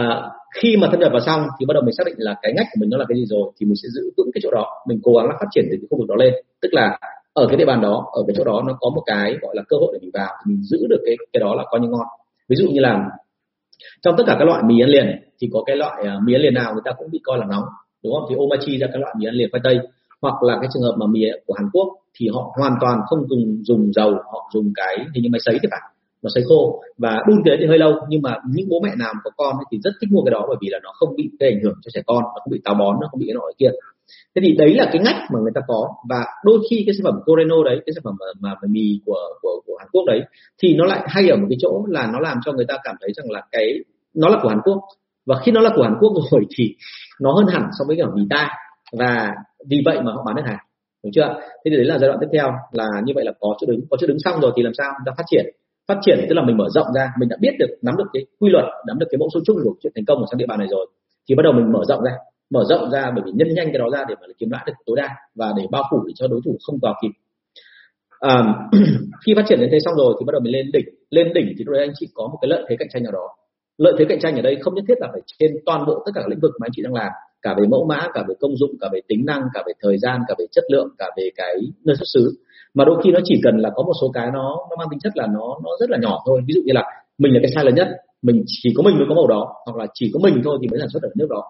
à, 0.00 0.22
khi 0.60 0.76
mà 0.76 0.88
thâm 0.90 1.00
nhập 1.00 1.12
vào 1.12 1.20
xong 1.20 1.40
thì 1.58 1.66
bắt 1.66 1.74
đầu 1.74 1.82
mình 1.86 1.94
xác 1.98 2.06
định 2.06 2.14
là 2.18 2.34
cái 2.42 2.52
ngách 2.56 2.66
của 2.72 2.78
mình 2.80 2.90
nó 2.90 2.96
là 2.98 3.04
cái 3.08 3.18
gì 3.18 3.24
rồi 3.26 3.52
thì 3.56 3.66
mình 3.66 3.76
sẽ 3.82 3.88
giữ 3.94 4.02
vững 4.16 4.30
cái 4.34 4.40
chỗ 4.44 4.50
đó. 4.50 4.66
Mình 4.88 5.00
cố 5.02 5.12
gắng 5.16 5.26
là 5.28 5.34
phát 5.40 5.46
triển 5.50 5.64
từ 5.70 5.76
cái 5.80 5.86
khu 5.90 5.98
vực 5.98 6.08
đó 6.08 6.14
lên. 6.14 6.34
Tức 6.62 6.68
là 6.72 6.98
ở 7.32 7.46
cái 7.48 7.56
địa 7.56 7.64
bàn 7.64 7.80
đó 7.80 8.04
ở 8.12 8.22
cái 8.26 8.34
chỗ 8.38 8.44
đó 8.44 8.62
nó 8.66 8.76
có 8.80 8.90
một 8.94 9.02
cái 9.06 9.36
gọi 9.42 9.54
là 9.56 9.62
cơ 9.68 9.76
hội 9.76 9.90
để 9.92 9.98
mình 10.02 10.10
vào 10.14 10.30
thì 10.38 10.52
mình 10.52 10.62
giữ 10.62 10.86
được 10.90 11.02
cái 11.06 11.16
cái 11.32 11.40
đó 11.40 11.54
là 11.54 11.64
coi 11.70 11.80
như 11.80 11.88
ngon. 11.88 12.06
Ví 12.48 12.56
dụ 12.56 12.68
như 12.68 12.80
là 12.80 13.10
trong 14.02 14.14
tất 14.18 14.24
cả 14.26 14.36
các 14.38 14.44
loại 14.44 14.62
mì 14.66 14.80
ăn 14.82 14.90
liền 14.90 15.06
thì 15.40 15.48
có 15.52 15.62
cái 15.66 15.76
loại 15.76 16.02
uh, 16.02 16.22
mì 16.26 16.34
ăn 16.34 16.42
liền 16.42 16.54
nào 16.54 16.72
người 16.72 16.82
ta 16.84 16.92
cũng 16.98 17.10
bị 17.10 17.20
coi 17.24 17.38
là 17.38 17.46
nóng 17.46 17.64
đúng 18.04 18.12
không? 18.14 18.24
Thì 18.30 18.36
omachi 18.38 18.78
ra 18.78 18.86
các 18.92 18.98
loại 18.98 19.14
mì 19.18 19.26
ăn 19.26 19.34
liền 19.34 19.48
khoai 19.50 19.60
tây. 19.64 19.78
Hoặc 20.22 20.42
là 20.42 20.58
cái 20.60 20.68
trường 20.74 20.82
hợp 20.82 20.94
mà 20.98 21.06
mì 21.06 21.20
của 21.46 21.54
Hàn 21.54 21.68
Quốc 21.72 21.88
thì 22.14 22.28
họ 22.28 22.52
hoàn 22.58 22.74
toàn 22.80 23.00
không 23.06 23.28
dùng 23.28 23.62
dùng 23.64 23.92
dầu 23.92 24.10
họ 24.10 24.50
dùng 24.54 24.72
cái 24.74 24.96
hình 25.14 25.22
như 25.22 25.28
máy 25.32 25.40
sấy 25.44 25.58
thì 25.62 25.68
phải 25.70 25.80
nó 26.22 26.30
sấy 26.34 26.44
khô. 26.48 26.82
Và 26.98 27.22
đun 27.28 27.42
thế 27.44 27.56
thì 27.60 27.66
hơi 27.66 27.78
lâu 27.78 27.92
nhưng 28.08 28.22
mà 28.22 28.34
những 28.50 28.68
bố 28.68 28.80
mẹ 28.80 28.90
nào 28.98 29.12
có 29.24 29.30
con 29.36 29.56
thì 29.70 29.78
rất 29.84 29.90
thích 30.00 30.10
mua 30.12 30.22
cái 30.24 30.30
đó 30.30 30.44
bởi 30.48 30.56
vì 30.60 30.68
là 30.70 30.78
nó 30.82 30.90
không 30.94 31.16
bị 31.16 31.30
gây 31.40 31.50
ảnh 31.50 31.60
hưởng 31.64 31.74
cho 31.82 31.90
trẻ 31.94 32.00
con 32.06 32.22
nó 32.22 32.40
không 32.44 32.50
bị 32.50 32.60
táo 32.64 32.74
bón 32.74 32.96
nó 33.00 33.08
không 33.10 33.20
bị 33.20 33.26
cái 33.26 33.34
nọ 33.34 33.40
kia. 33.58 33.70
Thế 34.34 34.42
thì 34.44 34.52
đấy 34.52 34.74
là 34.74 34.90
cái 34.92 35.02
ngách 35.04 35.16
mà 35.32 35.40
người 35.42 35.52
ta 35.54 35.60
có. 35.66 35.88
Và 36.08 36.24
đôi 36.44 36.58
khi 36.70 36.82
cái 36.86 36.94
sản 36.94 37.04
phẩm 37.04 37.20
Coreno 37.26 37.56
đấy 37.64 37.80
cái 37.86 37.92
sản 37.94 38.02
phẩm 38.04 38.14
mà, 38.20 38.26
mà, 38.40 38.54
mà 38.62 38.68
mì 38.70 39.00
của, 39.06 39.20
của 39.42 39.60
của 39.66 39.76
Hàn 39.78 39.88
Quốc 39.92 40.04
đấy 40.06 40.20
thì 40.62 40.74
nó 40.74 40.84
lại 40.84 41.02
hay 41.06 41.28
ở 41.28 41.36
một 41.36 41.46
cái 41.48 41.58
chỗ 41.60 41.84
là 41.88 42.10
nó 42.12 42.18
làm 42.18 42.38
cho 42.44 42.52
người 42.52 42.66
ta 42.68 42.74
cảm 42.84 42.96
thấy 43.00 43.12
rằng 43.16 43.30
là 43.30 43.42
cái 43.52 43.78
nó 44.14 44.28
là 44.28 44.38
của 44.42 44.48
Hàn 44.48 44.60
Quốc. 44.64 44.78
Và 45.26 45.40
khi 45.44 45.52
nó 45.52 45.60
là 45.60 45.70
của 45.76 45.82
Hàn 45.82 45.94
Quốc 46.00 46.12
rồi 46.30 46.46
thì 46.56 46.74
nó 47.20 47.32
hơn 47.32 47.46
hẳn 47.46 47.62
so 47.78 47.84
với 47.88 47.96
cả 47.96 48.04
mì 48.14 48.22
ta 48.30 48.50
và 48.92 49.34
vì 49.68 49.82
vậy 49.84 50.00
mà 50.02 50.12
họ 50.12 50.22
bán 50.26 50.36
được 50.36 50.42
hàng 50.46 50.58
đúng 51.04 51.12
chưa? 51.12 51.34
Thế 51.40 51.70
thì 51.70 51.76
đấy 51.76 51.84
là 51.84 51.98
giai 51.98 52.08
đoạn 52.08 52.18
tiếp 52.20 52.28
theo 52.32 52.52
là 52.72 52.86
như 53.04 53.12
vậy 53.14 53.24
là 53.24 53.32
có 53.40 53.54
chỗ 53.60 53.66
đứng 53.66 53.80
có 53.90 53.96
chỗ 54.00 54.06
đứng 54.06 54.18
xong 54.24 54.40
rồi 54.40 54.52
thì 54.56 54.62
làm 54.62 54.72
sao 54.78 54.92
chúng 54.98 55.04
ta 55.06 55.12
phát 55.16 55.24
triển? 55.30 55.44
Phát 55.94 56.00
triển 56.04 56.26
tức 56.28 56.34
là 56.34 56.44
mình 56.44 56.56
mở 56.56 56.68
rộng 56.74 56.86
ra 56.94 57.08
mình 57.20 57.28
đã 57.28 57.36
biết 57.40 57.54
được 57.58 57.70
nắm 57.82 57.94
được 57.98 58.08
cái 58.12 58.22
quy 58.40 58.50
luật 58.50 58.64
nắm 58.86 58.98
được 58.98 59.06
cái 59.10 59.18
mẫu 59.18 59.28
số 59.34 59.40
chung 59.46 59.56
của 59.64 59.74
chuyện 59.82 59.92
thành 59.96 60.04
công 60.04 60.18
ở 60.18 60.26
trong 60.30 60.38
địa 60.38 60.46
bàn 60.46 60.58
này 60.58 60.68
rồi 60.70 60.86
thì 61.28 61.34
bắt 61.34 61.42
đầu 61.42 61.52
mình 61.52 61.72
mở 61.72 61.80
rộng 61.88 62.02
ra. 62.04 62.12
Mở 62.50 62.64
rộng 62.68 62.90
ra 62.90 63.10
bởi 63.14 63.22
vì 63.26 63.32
nhân 63.34 63.48
nhanh 63.54 63.66
cái 63.66 63.78
đó 63.78 63.86
ra 63.92 64.04
để 64.08 64.14
mà 64.20 64.26
kiếm 64.38 64.50
lãi 64.50 64.64
được 64.66 64.72
tối 64.86 64.96
đa 64.96 65.08
và 65.34 65.52
để 65.56 65.62
bao 65.70 65.82
phủ 65.90 66.04
để 66.06 66.12
cho 66.16 66.28
đối 66.28 66.40
thủ 66.44 66.56
không 66.66 66.78
vào 66.82 66.94
kịp. 67.02 67.10
À, 68.20 68.54
khi 69.26 69.32
phát 69.36 69.44
triển 69.48 69.60
đến 69.60 69.68
thế 69.72 69.78
xong 69.80 69.94
rồi 69.94 70.14
thì 70.20 70.24
bắt 70.26 70.32
đầu 70.32 70.40
mình 70.40 70.52
lên 70.52 70.70
đỉnh. 70.72 70.86
Lên 71.10 71.32
đỉnh 71.34 71.46
thì 71.58 71.64
lúc 71.64 71.72
đấy 71.72 71.82
anh 71.86 71.92
chị 71.94 72.06
có 72.14 72.28
một 72.32 72.38
cái 72.40 72.48
lợi 72.48 72.64
thế 72.68 72.76
cạnh 72.78 72.88
tranh 72.92 73.02
nào 73.02 73.12
đó. 73.12 73.28
Lợi 73.78 73.92
thế 73.98 74.04
cạnh 74.08 74.20
tranh 74.20 74.36
ở 74.36 74.42
đây 74.42 74.56
không 74.60 74.74
nhất 74.74 74.84
thiết 74.88 74.98
là 75.00 75.08
phải 75.12 75.20
trên 75.38 75.52
toàn 75.66 75.86
bộ 75.86 76.02
tất 76.06 76.12
cả 76.14 76.20
các 76.20 76.28
lĩnh 76.28 76.40
vực 76.40 76.52
mà 76.60 76.66
anh 76.66 76.70
chị 76.74 76.82
đang 76.82 76.94
làm 76.94 77.12
cả 77.42 77.54
về 77.58 77.66
mẫu 77.70 77.86
mã 77.88 78.08
cả 78.14 78.24
về 78.28 78.34
công 78.40 78.56
dụng 78.56 78.70
cả 78.80 78.88
về 78.92 79.00
tính 79.08 79.24
năng 79.26 79.42
cả 79.54 79.62
về 79.66 79.72
thời 79.80 79.98
gian 79.98 80.20
cả 80.28 80.34
về 80.38 80.44
chất 80.52 80.64
lượng 80.72 80.88
cả 80.98 81.10
về 81.16 81.30
cái 81.36 81.54
nơi 81.84 81.96
xuất 81.96 82.06
xứ 82.14 82.32
mà 82.74 82.84
đôi 82.84 83.00
khi 83.04 83.10
nó 83.10 83.20
chỉ 83.24 83.40
cần 83.44 83.56
là 83.56 83.70
có 83.74 83.82
một 83.82 83.92
số 84.00 84.10
cái 84.14 84.26
nó 84.26 84.56
nó 84.70 84.76
mang 84.78 84.88
tính 84.90 85.00
chất 85.00 85.12
là 85.16 85.26
nó 85.26 85.58
nó 85.64 85.70
rất 85.80 85.90
là 85.90 85.98
nhỏ 86.02 86.18
thôi. 86.26 86.40
Ví 86.46 86.54
dụ 86.54 86.60
như 86.64 86.72
là 86.72 86.84
mình 87.18 87.32
là 87.34 87.40
cái 87.42 87.50
sai 87.54 87.64
lớn 87.64 87.74
nhất 87.74 87.88
mình 88.22 88.42
chỉ 88.46 88.72
có 88.76 88.82
mình 88.82 88.96
mới 88.96 89.06
có 89.08 89.14
màu 89.14 89.26
đó 89.26 89.54
hoặc 89.66 89.76
là 89.76 89.86
chỉ 89.94 90.10
có 90.14 90.20
mình 90.22 90.40
thôi 90.44 90.58
thì 90.62 90.68
mới 90.68 90.78
sản 90.80 90.88
xuất 90.92 91.02
ở 91.02 91.08
nước 91.16 91.26
đó. 91.30 91.42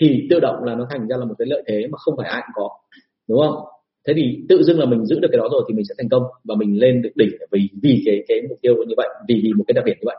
Thì 0.00 0.26
tự 0.30 0.40
động 0.40 0.64
là 0.64 0.74
nó 0.74 0.86
thành 0.90 1.08
ra 1.08 1.16
là 1.16 1.24
một 1.24 1.34
cái 1.38 1.46
lợi 1.50 1.62
thế 1.66 1.86
mà 1.92 1.98
không 1.98 2.14
phải 2.16 2.28
ai 2.28 2.42
cũng 2.46 2.64
có 2.64 2.68
đúng 3.28 3.40
không? 3.40 3.56
Thế 4.06 4.12
thì 4.16 4.22
tự 4.48 4.62
dưng 4.62 4.78
là 4.78 4.86
mình 4.86 5.04
giữ 5.06 5.18
được 5.20 5.28
cái 5.32 5.38
đó 5.38 5.48
rồi 5.52 5.62
thì 5.68 5.74
mình 5.74 5.84
sẽ 5.88 5.94
thành 5.98 6.08
công 6.08 6.22
và 6.44 6.54
mình 6.58 6.80
lên 6.80 7.02
được 7.02 7.10
đỉnh 7.14 7.30
vì 7.52 7.68
vì 7.82 8.02
cái 8.06 8.24
cái 8.28 8.38
mục 8.48 8.58
tiêu 8.62 8.74
như 8.88 8.94
vậy 8.96 9.08
vì 9.28 9.40
vì 9.42 9.52
một 9.56 9.64
cái 9.66 9.72
đặc 9.74 9.84
điểm 9.84 9.96
như 10.00 10.06
vậy. 10.06 10.16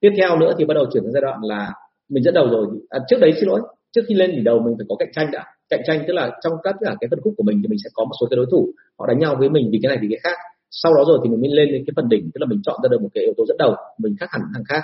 Tiếp 0.00 0.10
theo 0.16 0.38
nữa 0.38 0.52
thì 0.58 0.64
bắt 0.64 0.74
đầu 0.74 0.86
chuyển 0.92 1.02
sang 1.02 1.12
giai 1.12 1.22
đoạn 1.22 1.38
là 1.42 1.72
mình 2.08 2.22
dẫn 2.22 2.34
đầu 2.34 2.48
rồi. 2.50 2.66
À, 2.88 2.98
trước 3.08 3.16
đấy 3.20 3.32
xin 3.36 3.48
lỗi 3.48 3.60
trước 3.92 4.02
khi 4.08 4.14
lên 4.14 4.30
đỉnh 4.32 4.44
đầu 4.44 4.58
mình 4.58 4.74
phải 4.78 4.86
có 4.88 4.96
cạnh 4.98 5.08
tranh 5.12 5.26
đã 5.32 5.44
cạnh 5.74 5.84
tranh, 5.86 6.00
tức 6.06 6.14
là 6.18 6.24
trong 6.42 6.52
các 6.64 6.74
cả 6.80 6.92
cái 7.00 7.08
phân 7.10 7.20
khúc 7.22 7.34
của 7.36 7.46
mình 7.48 7.56
thì 7.62 7.68
mình 7.68 7.78
sẽ 7.84 7.90
có 7.94 8.04
một 8.04 8.16
số 8.20 8.26
cái 8.30 8.36
đối 8.36 8.46
thủ, 8.52 8.62
họ 8.98 9.06
đánh 9.06 9.18
nhau 9.18 9.32
với 9.38 9.48
mình 9.56 9.64
vì 9.72 9.78
cái 9.82 9.88
này 9.92 9.98
vì 10.02 10.08
cái 10.10 10.20
khác. 10.24 10.36
Sau 10.70 10.94
đó 10.96 11.02
rồi 11.08 11.18
thì 11.22 11.30
mình 11.30 11.40
mới 11.40 11.50
lên 11.58 11.68
đến 11.72 11.82
cái 11.86 11.92
phần 11.96 12.08
đỉnh, 12.08 12.24
tức 12.34 12.38
là 12.42 12.46
mình 12.50 12.60
chọn 12.66 12.76
ra 12.82 12.88
được 12.90 13.00
một 13.02 13.08
cái 13.14 13.24
yếu 13.24 13.34
tố 13.36 13.42
dẫn 13.48 13.56
đầu, 13.64 13.72
mình 14.02 14.14
khác 14.20 14.28
hẳn 14.30 14.42
thằng 14.54 14.64
khác. 14.68 14.82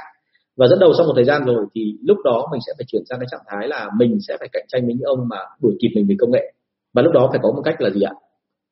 Và 0.59 0.67
dẫn 0.71 0.79
đầu 0.79 0.93
sau 0.97 1.07
một 1.07 1.13
thời 1.17 1.25
gian 1.25 1.45
rồi 1.45 1.67
thì 1.75 1.83
lúc 2.09 2.19
đó 2.25 2.49
mình 2.53 2.61
sẽ 2.67 2.73
phải 2.79 2.85
chuyển 2.89 3.03
sang 3.09 3.19
cái 3.21 3.29
trạng 3.31 3.47
thái 3.49 3.69
là 3.69 3.89
mình 3.99 4.19
sẽ 4.29 4.37
phải 4.41 4.49
cạnh 4.53 4.67
tranh 4.69 4.83
với 4.87 4.95
những 4.95 5.09
ông 5.15 5.21
mà 5.31 5.37
đuổi 5.63 5.75
kịp 5.81 5.89
mình 5.95 6.07
về 6.09 6.15
công 6.19 6.31
nghệ. 6.31 6.53
Và 6.95 7.03
lúc 7.03 7.13
đó 7.13 7.29
phải 7.31 7.41
có 7.43 7.53
một 7.57 7.63
cách 7.65 7.81
là 7.81 7.91
gì 7.91 8.03
ạ? 8.03 8.13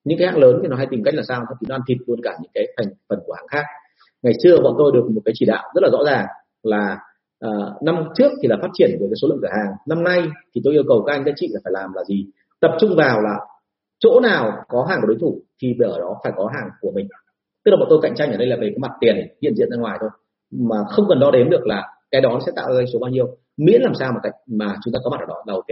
Những 0.05 0.19
cái 0.19 0.27
hãng 0.29 0.39
lớn 0.39 0.59
thì 0.63 0.69
nó 0.69 0.77
hay 0.77 0.87
tìm 0.91 1.03
cách 1.05 1.15
là 1.15 1.23
sao? 1.29 1.41
Thì 1.61 1.67
nó 1.69 1.75
ăn 1.75 1.81
thịt 1.89 1.99
luôn 2.07 2.21
cả 2.23 2.37
những 2.43 2.51
cái 2.55 2.65
thành 2.77 2.89
phần 3.09 3.19
của 3.27 3.33
hãng 3.33 3.49
khác. 3.49 3.65
Ngày 4.23 4.33
xưa 4.43 4.57
bọn 4.65 4.75
tôi 4.79 4.93
được 4.95 5.11
một 5.15 5.21
cái 5.25 5.33
chỉ 5.39 5.47
đạo 5.47 5.65
rất 5.75 5.81
là 5.83 5.89
rõ 5.93 5.99
ràng 6.07 6.27
là 6.63 6.97
à, 7.41 7.51
năm 7.83 8.05
trước 8.15 8.33
thì 8.43 8.49
là 8.49 8.57
phát 8.63 8.69
triển 8.73 8.91
về 9.01 9.07
cái 9.11 9.17
số 9.23 9.29
lượng 9.29 9.39
cửa 9.43 9.49
hàng. 9.51 9.75
Năm 9.87 10.05
nay 10.05 10.23
thì 10.55 10.61
tôi 10.65 10.75
yêu 10.75 10.83
cầu 10.89 11.03
các 11.07 11.13
anh 11.13 11.23
các 11.25 11.35
chị 11.37 11.49
là 11.51 11.61
phải 11.65 11.73
làm 11.73 11.93
là 11.95 12.05
gì? 12.05 12.27
Tập 12.61 12.71
trung 12.81 12.97
vào 12.97 13.21
là 13.21 13.39
chỗ 13.99 14.21
nào 14.21 14.53
có 14.69 14.87
hàng 14.89 14.99
của 15.01 15.07
đối 15.07 15.17
thủ 15.21 15.43
thì 15.63 15.75
ở 15.85 15.99
đó 16.01 16.17
phải 16.25 16.33
có 16.37 16.51
hàng 16.55 16.69
của 16.81 16.91
mình. 16.95 17.09
Tức 17.65 17.71
là 17.71 17.77
bọn 17.77 17.87
tôi 17.91 17.99
cạnh 18.03 18.15
tranh 18.17 18.31
ở 18.31 18.37
đây 18.37 18.47
là 18.47 18.57
về 18.57 18.69
cái 18.69 18.79
mặt 18.79 18.91
tiền 19.01 19.17
hiện 19.43 19.55
diện 19.57 19.71
ra 19.71 19.77
ngoài 19.77 19.99
thôi. 20.01 20.11
Mà 20.53 20.77
không 20.91 21.05
cần 21.09 21.21
đo 21.21 21.31
đếm 21.31 21.51
được 21.51 21.67
là 21.67 21.83
cái 22.11 22.21
đó 22.21 22.39
sẽ 22.47 22.53
tạo 22.57 22.75
ra 22.75 22.85
số 22.93 22.99
bao 22.99 23.11
nhiêu. 23.11 23.27
Miễn 23.57 23.83
làm 23.83 23.95
sao 23.95 24.13
mà 24.13 24.21
cạnh 24.23 24.33
mà 24.47 24.77
chúng 24.85 24.95
ta 24.95 24.99
có 25.05 25.11
mặt 25.11 25.21
ở 25.21 25.27
đó 25.29 25.43
là 25.47 25.55
ok. 25.55 25.69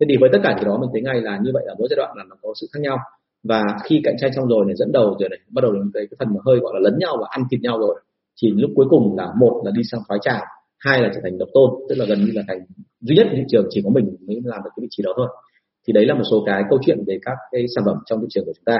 Thế 0.00 0.06
thì 0.08 0.16
với 0.20 0.30
tất 0.32 0.38
cả 0.42 0.52
cái 0.56 0.64
đó 0.64 0.78
mình 0.80 0.90
thấy 0.92 1.02
ngay 1.02 1.20
là 1.20 1.38
như 1.42 1.50
vậy 1.54 1.64
ở 1.68 1.74
mỗi 1.78 1.88
giai 1.90 1.96
đoạn 1.96 2.16
là 2.16 2.24
nó 2.28 2.36
có 2.42 2.48
sự 2.60 2.66
khác 2.72 2.80
nhau. 2.82 2.98
Và 3.42 3.62
khi 3.84 4.00
cạnh 4.04 4.14
tranh 4.20 4.32
xong 4.36 4.46
rồi 4.48 4.64
này 4.66 4.76
dẫn 4.76 4.92
đầu 4.92 5.16
rồi 5.20 5.28
này 5.28 5.38
bắt 5.50 5.62
đầu 5.62 5.72
cái, 5.94 6.06
cái 6.10 6.16
phần 6.18 6.28
mà 6.34 6.40
hơi 6.46 6.58
gọi 6.58 6.72
là 6.74 6.80
lấn 6.80 6.98
nhau 6.98 7.16
và 7.20 7.26
ăn 7.30 7.42
thịt 7.50 7.60
nhau 7.60 7.78
rồi 7.78 8.00
thì 8.42 8.50
lúc 8.50 8.70
cuối 8.76 8.86
cùng 8.90 9.16
là 9.16 9.28
một 9.40 9.62
là 9.64 9.70
đi 9.74 9.82
sang 9.90 10.00
thoái 10.08 10.20
trào 10.22 10.44
hai 10.80 11.02
là 11.02 11.10
trở 11.14 11.20
thành 11.22 11.38
độc 11.38 11.48
tôn 11.54 11.70
tức 11.88 11.94
là 11.98 12.04
gần 12.08 12.24
như 12.24 12.32
là 12.34 12.42
thành 12.48 12.58
duy 13.00 13.16
nhất 13.16 13.26
thị 13.32 13.42
trường 13.48 13.66
chỉ 13.70 13.80
có 13.84 13.90
mình 13.90 14.16
mới 14.26 14.40
làm 14.44 14.60
được 14.64 14.70
cái 14.76 14.82
vị 14.82 14.88
trí 14.90 15.02
đó 15.02 15.12
thôi. 15.16 15.28
Thì 15.86 15.92
đấy 15.92 16.06
là 16.06 16.14
một 16.14 16.24
số 16.30 16.42
cái 16.46 16.62
câu 16.70 16.78
chuyện 16.86 16.98
về 17.06 17.18
các 17.22 17.36
cái 17.50 17.66
sản 17.74 17.84
phẩm 17.84 17.96
trong 18.06 18.20
thị 18.20 18.26
trường 18.30 18.44
của 18.44 18.52
chúng 18.56 18.64
ta. 18.64 18.78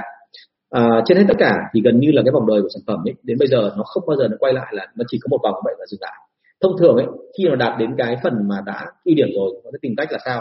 À, 0.70 0.88
trên 1.06 1.18
hết 1.18 1.24
tất 1.28 1.34
cả 1.38 1.56
thì 1.74 1.80
gần 1.84 2.00
như 2.00 2.10
là 2.12 2.22
cái 2.24 2.32
vòng 2.32 2.46
đời 2.46 2.62
của 2.62 2.68
sản 2.74 2.82
phẩm 2.86 2.98
ấy 3.08 3.14
đến 3.22 3.38
bây 3.38 3.48
giờ 3.48 3.74
nó 3.76 3.82
không 3.82 4.02
bao 4.06 4.16
giờ 4.16 4.28
nó 4.28 4.36
quay 4.40 4.52
lại 4.52 4.72
là 4.76 4.86
nó 4.96 5.04
chỉ 5.08 5.18
có 5.22 5.28
một 5.30 5.38
vòng 5.42 5.54
vậy 5.64 5.74
và 5.78 5.86
dừng 5.86 6.00
lại. 6.00 6.14
Thông 6.62 6.78
thường 6.78 6.96
ấy 6.96 7.06
khi 7.38 7.44
nó 7.48 7.56
đạt 7.56 7.78
đến 7.78 7.90
cái 7.98 8.16
phần 8.22 8.34
mà 8.48 8.56
đã 8.66 8.86
ưu 9.04 9.14
điểm 9.14 9.28
rồi 9.34 9.60
nó 9.64 9.70
sẽ 9.72 9.78
tìm 9.82 9.94
cách 9.96 10.12
là 10.12 10.18
sao? 10.24 10.40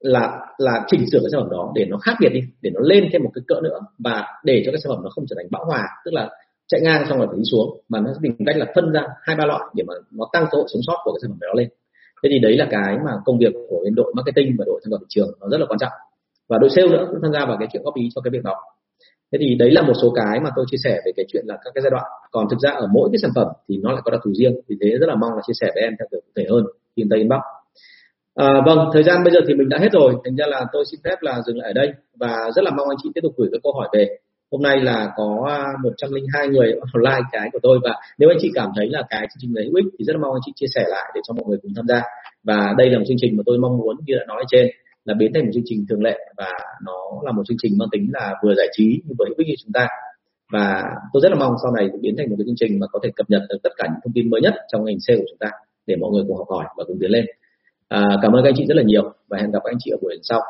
Là 0.00 0.38
là 0.58 0.84
chỉnh 0.86 1.04
sửa 1.12 1.18
cái 1.18 1.28
sản 1.32 1.40
phẩm 1.40 1.50
đó 1.50 1.72
để 1.74 1.86
nó 1.88 1.96
khác 1.98 2.16
biệt 2.20 2.28
đi 2.32 2.40
để 2.62 2.70
nó 2.74 2.80
lên 2.80 3.08
thêm 3.12 3.22
một 3.24 3.30
cái 3.34 3.42
cỡ 3.48 3.60
nữa 3.62 3.80
và 3.98 4.24
để 4.44 4.62
cho 4.66 4.72
cái 4.72 4.80
sản 4.80 4.90
phẩm 4.94 5.02
nó 5.04 5.10
không 5.10 5.24
trở 5.28 5.34
thành 5.38 5.46
bão 5.50 5.64
hòa 5.64 5.84
tức 6.04 6.14
là 6.14 6.30
chạy 6.72 6.80
ngang 6.80 7.02
xong 7.08 7.18
rồi 7.18 7.26
phải 7.30 7.36
đi 7.36 7.46
xuống. 7.52 7.68
Mà 7.88 8.00
nó 8.00 8.08
sẽ 8.14 8.18
tìm 8.22 8.32
cách 8.46 8.56
là 8.56 8.66
phân 8.74 8.92
ra 8.92 9.02
hai 9.22 9.36
ba 9.36 9.44
loại 9.46 9.64
để 9.74 9.84
mà 9.88 9.94
nó 10.18 10.24
tăng 10.32 10.44
cơ 10.50 10.56
hội 10.58 10.66
sống 10.72 10.82
sót 10.86 10.98
của 11.04 11.12
cái 11.12 11.18
sản 11.22 11.30
phẩm 11.30 11.38
đó 11.40 11.54
lên. 11.60 11.68
Thế 12.22 12.28
thì 12.32 12.38
đấy 12.38 12.54
là 12.56 12.66
cái 12.70 12.92
mà 13.04 13.12
công 13.24 13.38
việc 13.38 13.52
của 13.68 13.80
bên 13.84 13.94
đội 13.94 14.12
marketing 14.16 14.56
và 14.58 14.64
đội 14.66 14.80
tham 14.84 14.90
gia 14.92 14.98
thị 15.00 15.06
trường 15.08 15.30
nó 15.40 15.46
rất 15.52 15.58
là 15.60 15.66
quan 15.68 15.78
trọng. 15.78 15.92
Và 16.48 16.58
đội 16.58 16.70
sale 16.70 16.88
nữa 16.88 17.06
cũng 17.10 17.20
tham 17.22 17.32
gia 17.32 17.46
vào 17.46 17.56
cái 17.58 17.68
chuyện 17.72 17.82
góp 17.82 17.94
ý 17.94 18.08
cho 18.14 18.20
cái 18.20 18.30
việc 18.30 18.42
đó. 18.44 18.54
Thế 19.32 19.38
thì 19.40 19.54
đấy 19.54 19.70
là 19.70 19.82
một 19.82 19.92
số 20.02 20.12
cái 20.14 20.40
mà 20.40 20.50
tôi 20.56 20.64
chia 20.70 20.76
sẻ 20.84 21.00
về 21.04 21.12
cái 21.16 21.26
chuyện 21.28 21.44
là 21.46 21.58
các 21.64 21.70
cái 21.74 21.82
giai 21.82 21.90
đoạn. 21.90 22.04
Còn 22.30 22.46
thực 22.50 22.60
ra 22.60 22.70
ở 22.70 22.86
mỗi 22.92 23.08
cái 23.12 23.18
sản 23.18 23.30
phẩm 23.34 23.46
thì 23.68 23.78
nó 23.82 23.92
lại 23.92 24.02
có 24.04 24.10
đặc 24.10 24.20
thù 24.24 24.32
riêng. 24.34 24.54
Vì 24.68 24.76
thế 24.80 24.90
rất 25.00 25.06
là 25.08 25.14
mong 25.14 25.32
là 25.34 25.42
chia 25.46 25.52
sẻ 25.60 25.70
với 25.74 25.82
em 25.82 25.92
theo 25.98 26.06
kiểu 26.10 26.20
cụ 26.20 26.32
thể 26.36 26.44
hơn 26.50 26.64
tìm 26.94 27.06
tây 27.10 27.18
inbox. 27.18 27.40
À, 28.34 28.60
vâng 28.66 28.90
thời 28.92 29.02
gian 29.02 29.24
bây 29.24 29.32
giờ 29.32 29.40
thì 29.48 29.54
mình 29.54 29.68
đã 29.68 29.78
hết 29.78 29.92
rồi. 29.92 30.14
Thành 30.24 30.36
ra 30.36 30.46
là 30.46 30.64
tôi 30.72 30.84
xin 30.90 31.00
phép 31.04 31.16
là 31.20 31.42
dừng 31.46 31.58
lại 31.58 31.70
ở 31.70 31.72
đây. 31.72 31.92
Và 32.16 32.50
rất 32.56 32.64
là 32.64 32.70
mong 32.70 32.88
anh 32.88 32.98
chị 33.02 33.10
tiếp 33.14 33.20
tục 33.22 33.32
gửi 33.36 33.48
các 33.52 33.60
câu 33.62 33.72
hỏi 33.72 33.88
về 33.92 34.18
hôm 34.52 34.62
nay 34.62 34.80
là 34.80 35.12
có 35.16 35.44
à, 35.48 35.64
102 35.82 36.48
người 36.48 36.68
like 36.94 37.28
cái 37.32 37.48
của 37.52 37.58
tôi 37.62 37.78
và 37.84 37.94
nếu 38.18 38.28
anh 38.30 38.38
chị 38.40 38.50
cảm 38.54 38.68
thấy 38.76 38.88
là 38.88 39.02
cái 39.10 39.20
chương 39.20 39.38
trình 39.38 39.52
này 39.54 39.64
hữu 39.64 39.74
ích 39.74 39.84
thì 39.98 40.04
rất 40.04 40.12
là 40.16 40.20
mong 40.22 40.32
anh 40.32 40.40
chị 40.46 40.52
chia 40.54 40.66
sẻ 40.74 40.84
lại 40.88 41.12
để 41.14 41.20
cho 41.28 41.34
mọi 41.34 41.44
người 41.48 41.58
cùng 41.62 41.72
tham 41.76 41.86
gia. 41.88 42.02
Và 42.44 42.74
đây 42.78 42.90
là 42.90 42.98
một 42.98 43.04
chương 43.08 43.16
trình 43.20 43.36
mà 43.36 43.42
tôi 43.46 43.58
mong 43.58 43.78
muốn 43.78 43.96
như 44.06 44.14
đã 44.18 44.24
nói 44.28 44.36
ở 44.42 44.46
trên 44.48 44.66
là 45.04 45.14
biến 45.14 45.30
thành 45.34 45.44
một 45.44 45.50
chương 45.54 45.62
trình 45.66 45.84
thường 45.88 46.02
lệ 46.02 46.18
và 46.36 46.52
nó 46.86 46.98
là 47.24 47.32
một 47.32 47.42
chương 47.48 47.56
trình 47.62 47.72
mang 47.78 47.88
tính 47.92 48.10
là 48.12 48.34
vừa 48.44 48.54
giải 48.54 48.68
trí 48.72 49.02
nhưng 49.04 49.16
vừa 49.18 49.24
hữu 49.28 49.34
ích 49.38 49.46
cho 49.48 49.62
chúng 49.64 49.72
ta. 49.72 49.88
Và 50.52 50.84
tôi 51.12 51.20
rất 51.22 51.28
là 51.32 51.38
mong 51.38 51.54
sau 51.62 51.72
này 51.72 51.88
biến 52.00 52.14
thành 52.18 52.30
một 52.30 52.36
cái 52.38 52.44
chương 52.46 52.60
trình 52.60 52.80
mà 52.80 52.86
có 52.92 52.98
thể 53.02 53.10
cập 53.16 53.30
nhật 53.30 53.42
được 53.48 53.58
tất 53.62 53.70
cả 53.76 53.84
những 53.90 54.00
thông 54.04 54.12
tin 54.14 54.30
mới 54.30 54.40
nhất 54.40 54.54
trong 54.72 54.84
ngành 54.84 55.00
sale 55.06 55.18
của 55.18 55.26
chúng 55.28 55.38
ta 55.38 55.50
để 55.86 55.96
mọi 55.96 56.10
người 56.10 56.24
cùng 56.28 56.36
học 56.36 56.46
hỏi 56.50 56.64
và 56.76 56.84
cùng 56.86 56.96
tiến 57.00 57.10
lên. 57.10 57.24
À, 57.88 58.02
cảm 58.22 58.32
ơn 58.32 58.44
các 58.44 58.48
anh 58.48 58.54
chị 58.56 58.64
rất 58.68 58.76
là 58.76 58.82
nhiều 58.82 59.02
và 59.28 59.38
hẹn 59.38 59.50
gặp 59.50 59.60
các 59.64 59.70
anh 59.70 59.78
chị 59.80 59.90
ở 59.90 59.98
buổi 60.02 60.18
sau 60.22 60.40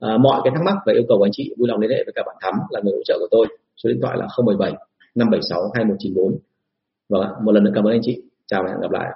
à, 0.00 0.16
mọi 0.20 0.40
cái 0.44 0.52
thắc 0.54 0.62
mắc 0.64 0.76
và 0.86 0.92
yêu 0.92 1.02
cầu 1.08 1.18
của 1.18 1.24
anh 1.24 1.32
chị 1.32 1.54
vui 1.58 1.68
lòng 1.68 1.80
liên 1.80 1.90
hệ 1.90 2.04
với 2.04 2.12
cả 2.16 2.22
bạn 2.26 2.36
thắm 2.40 2.54
là 2.70 2.80
người 2.84 2.92
hỗ 2.92 3.02
trợ 3.04 3.18
của 3.20 3.28
tôi. 3.30 3.46
Số 3.76 3.88
điện 3.88 3.98
thoại 4.02 4.16
là 4.18 4.28
017 4.44 4.72
576 5.14 5.70
2194 5.74 6.38
vâng 7.08 7.44
một 7.44 7.52
lần 7.52 7.64
nữa 7.64 7.72
cảm 7.74 7.84
ơn 7.84 7.92
anh 7.92 8.00
chị. 8.02 8.22
Chào 8.46 8.62
và 8.62 8.70
hẹn 8.70 8.80
gặp 8.80 8.90
lại. 8.90 9.08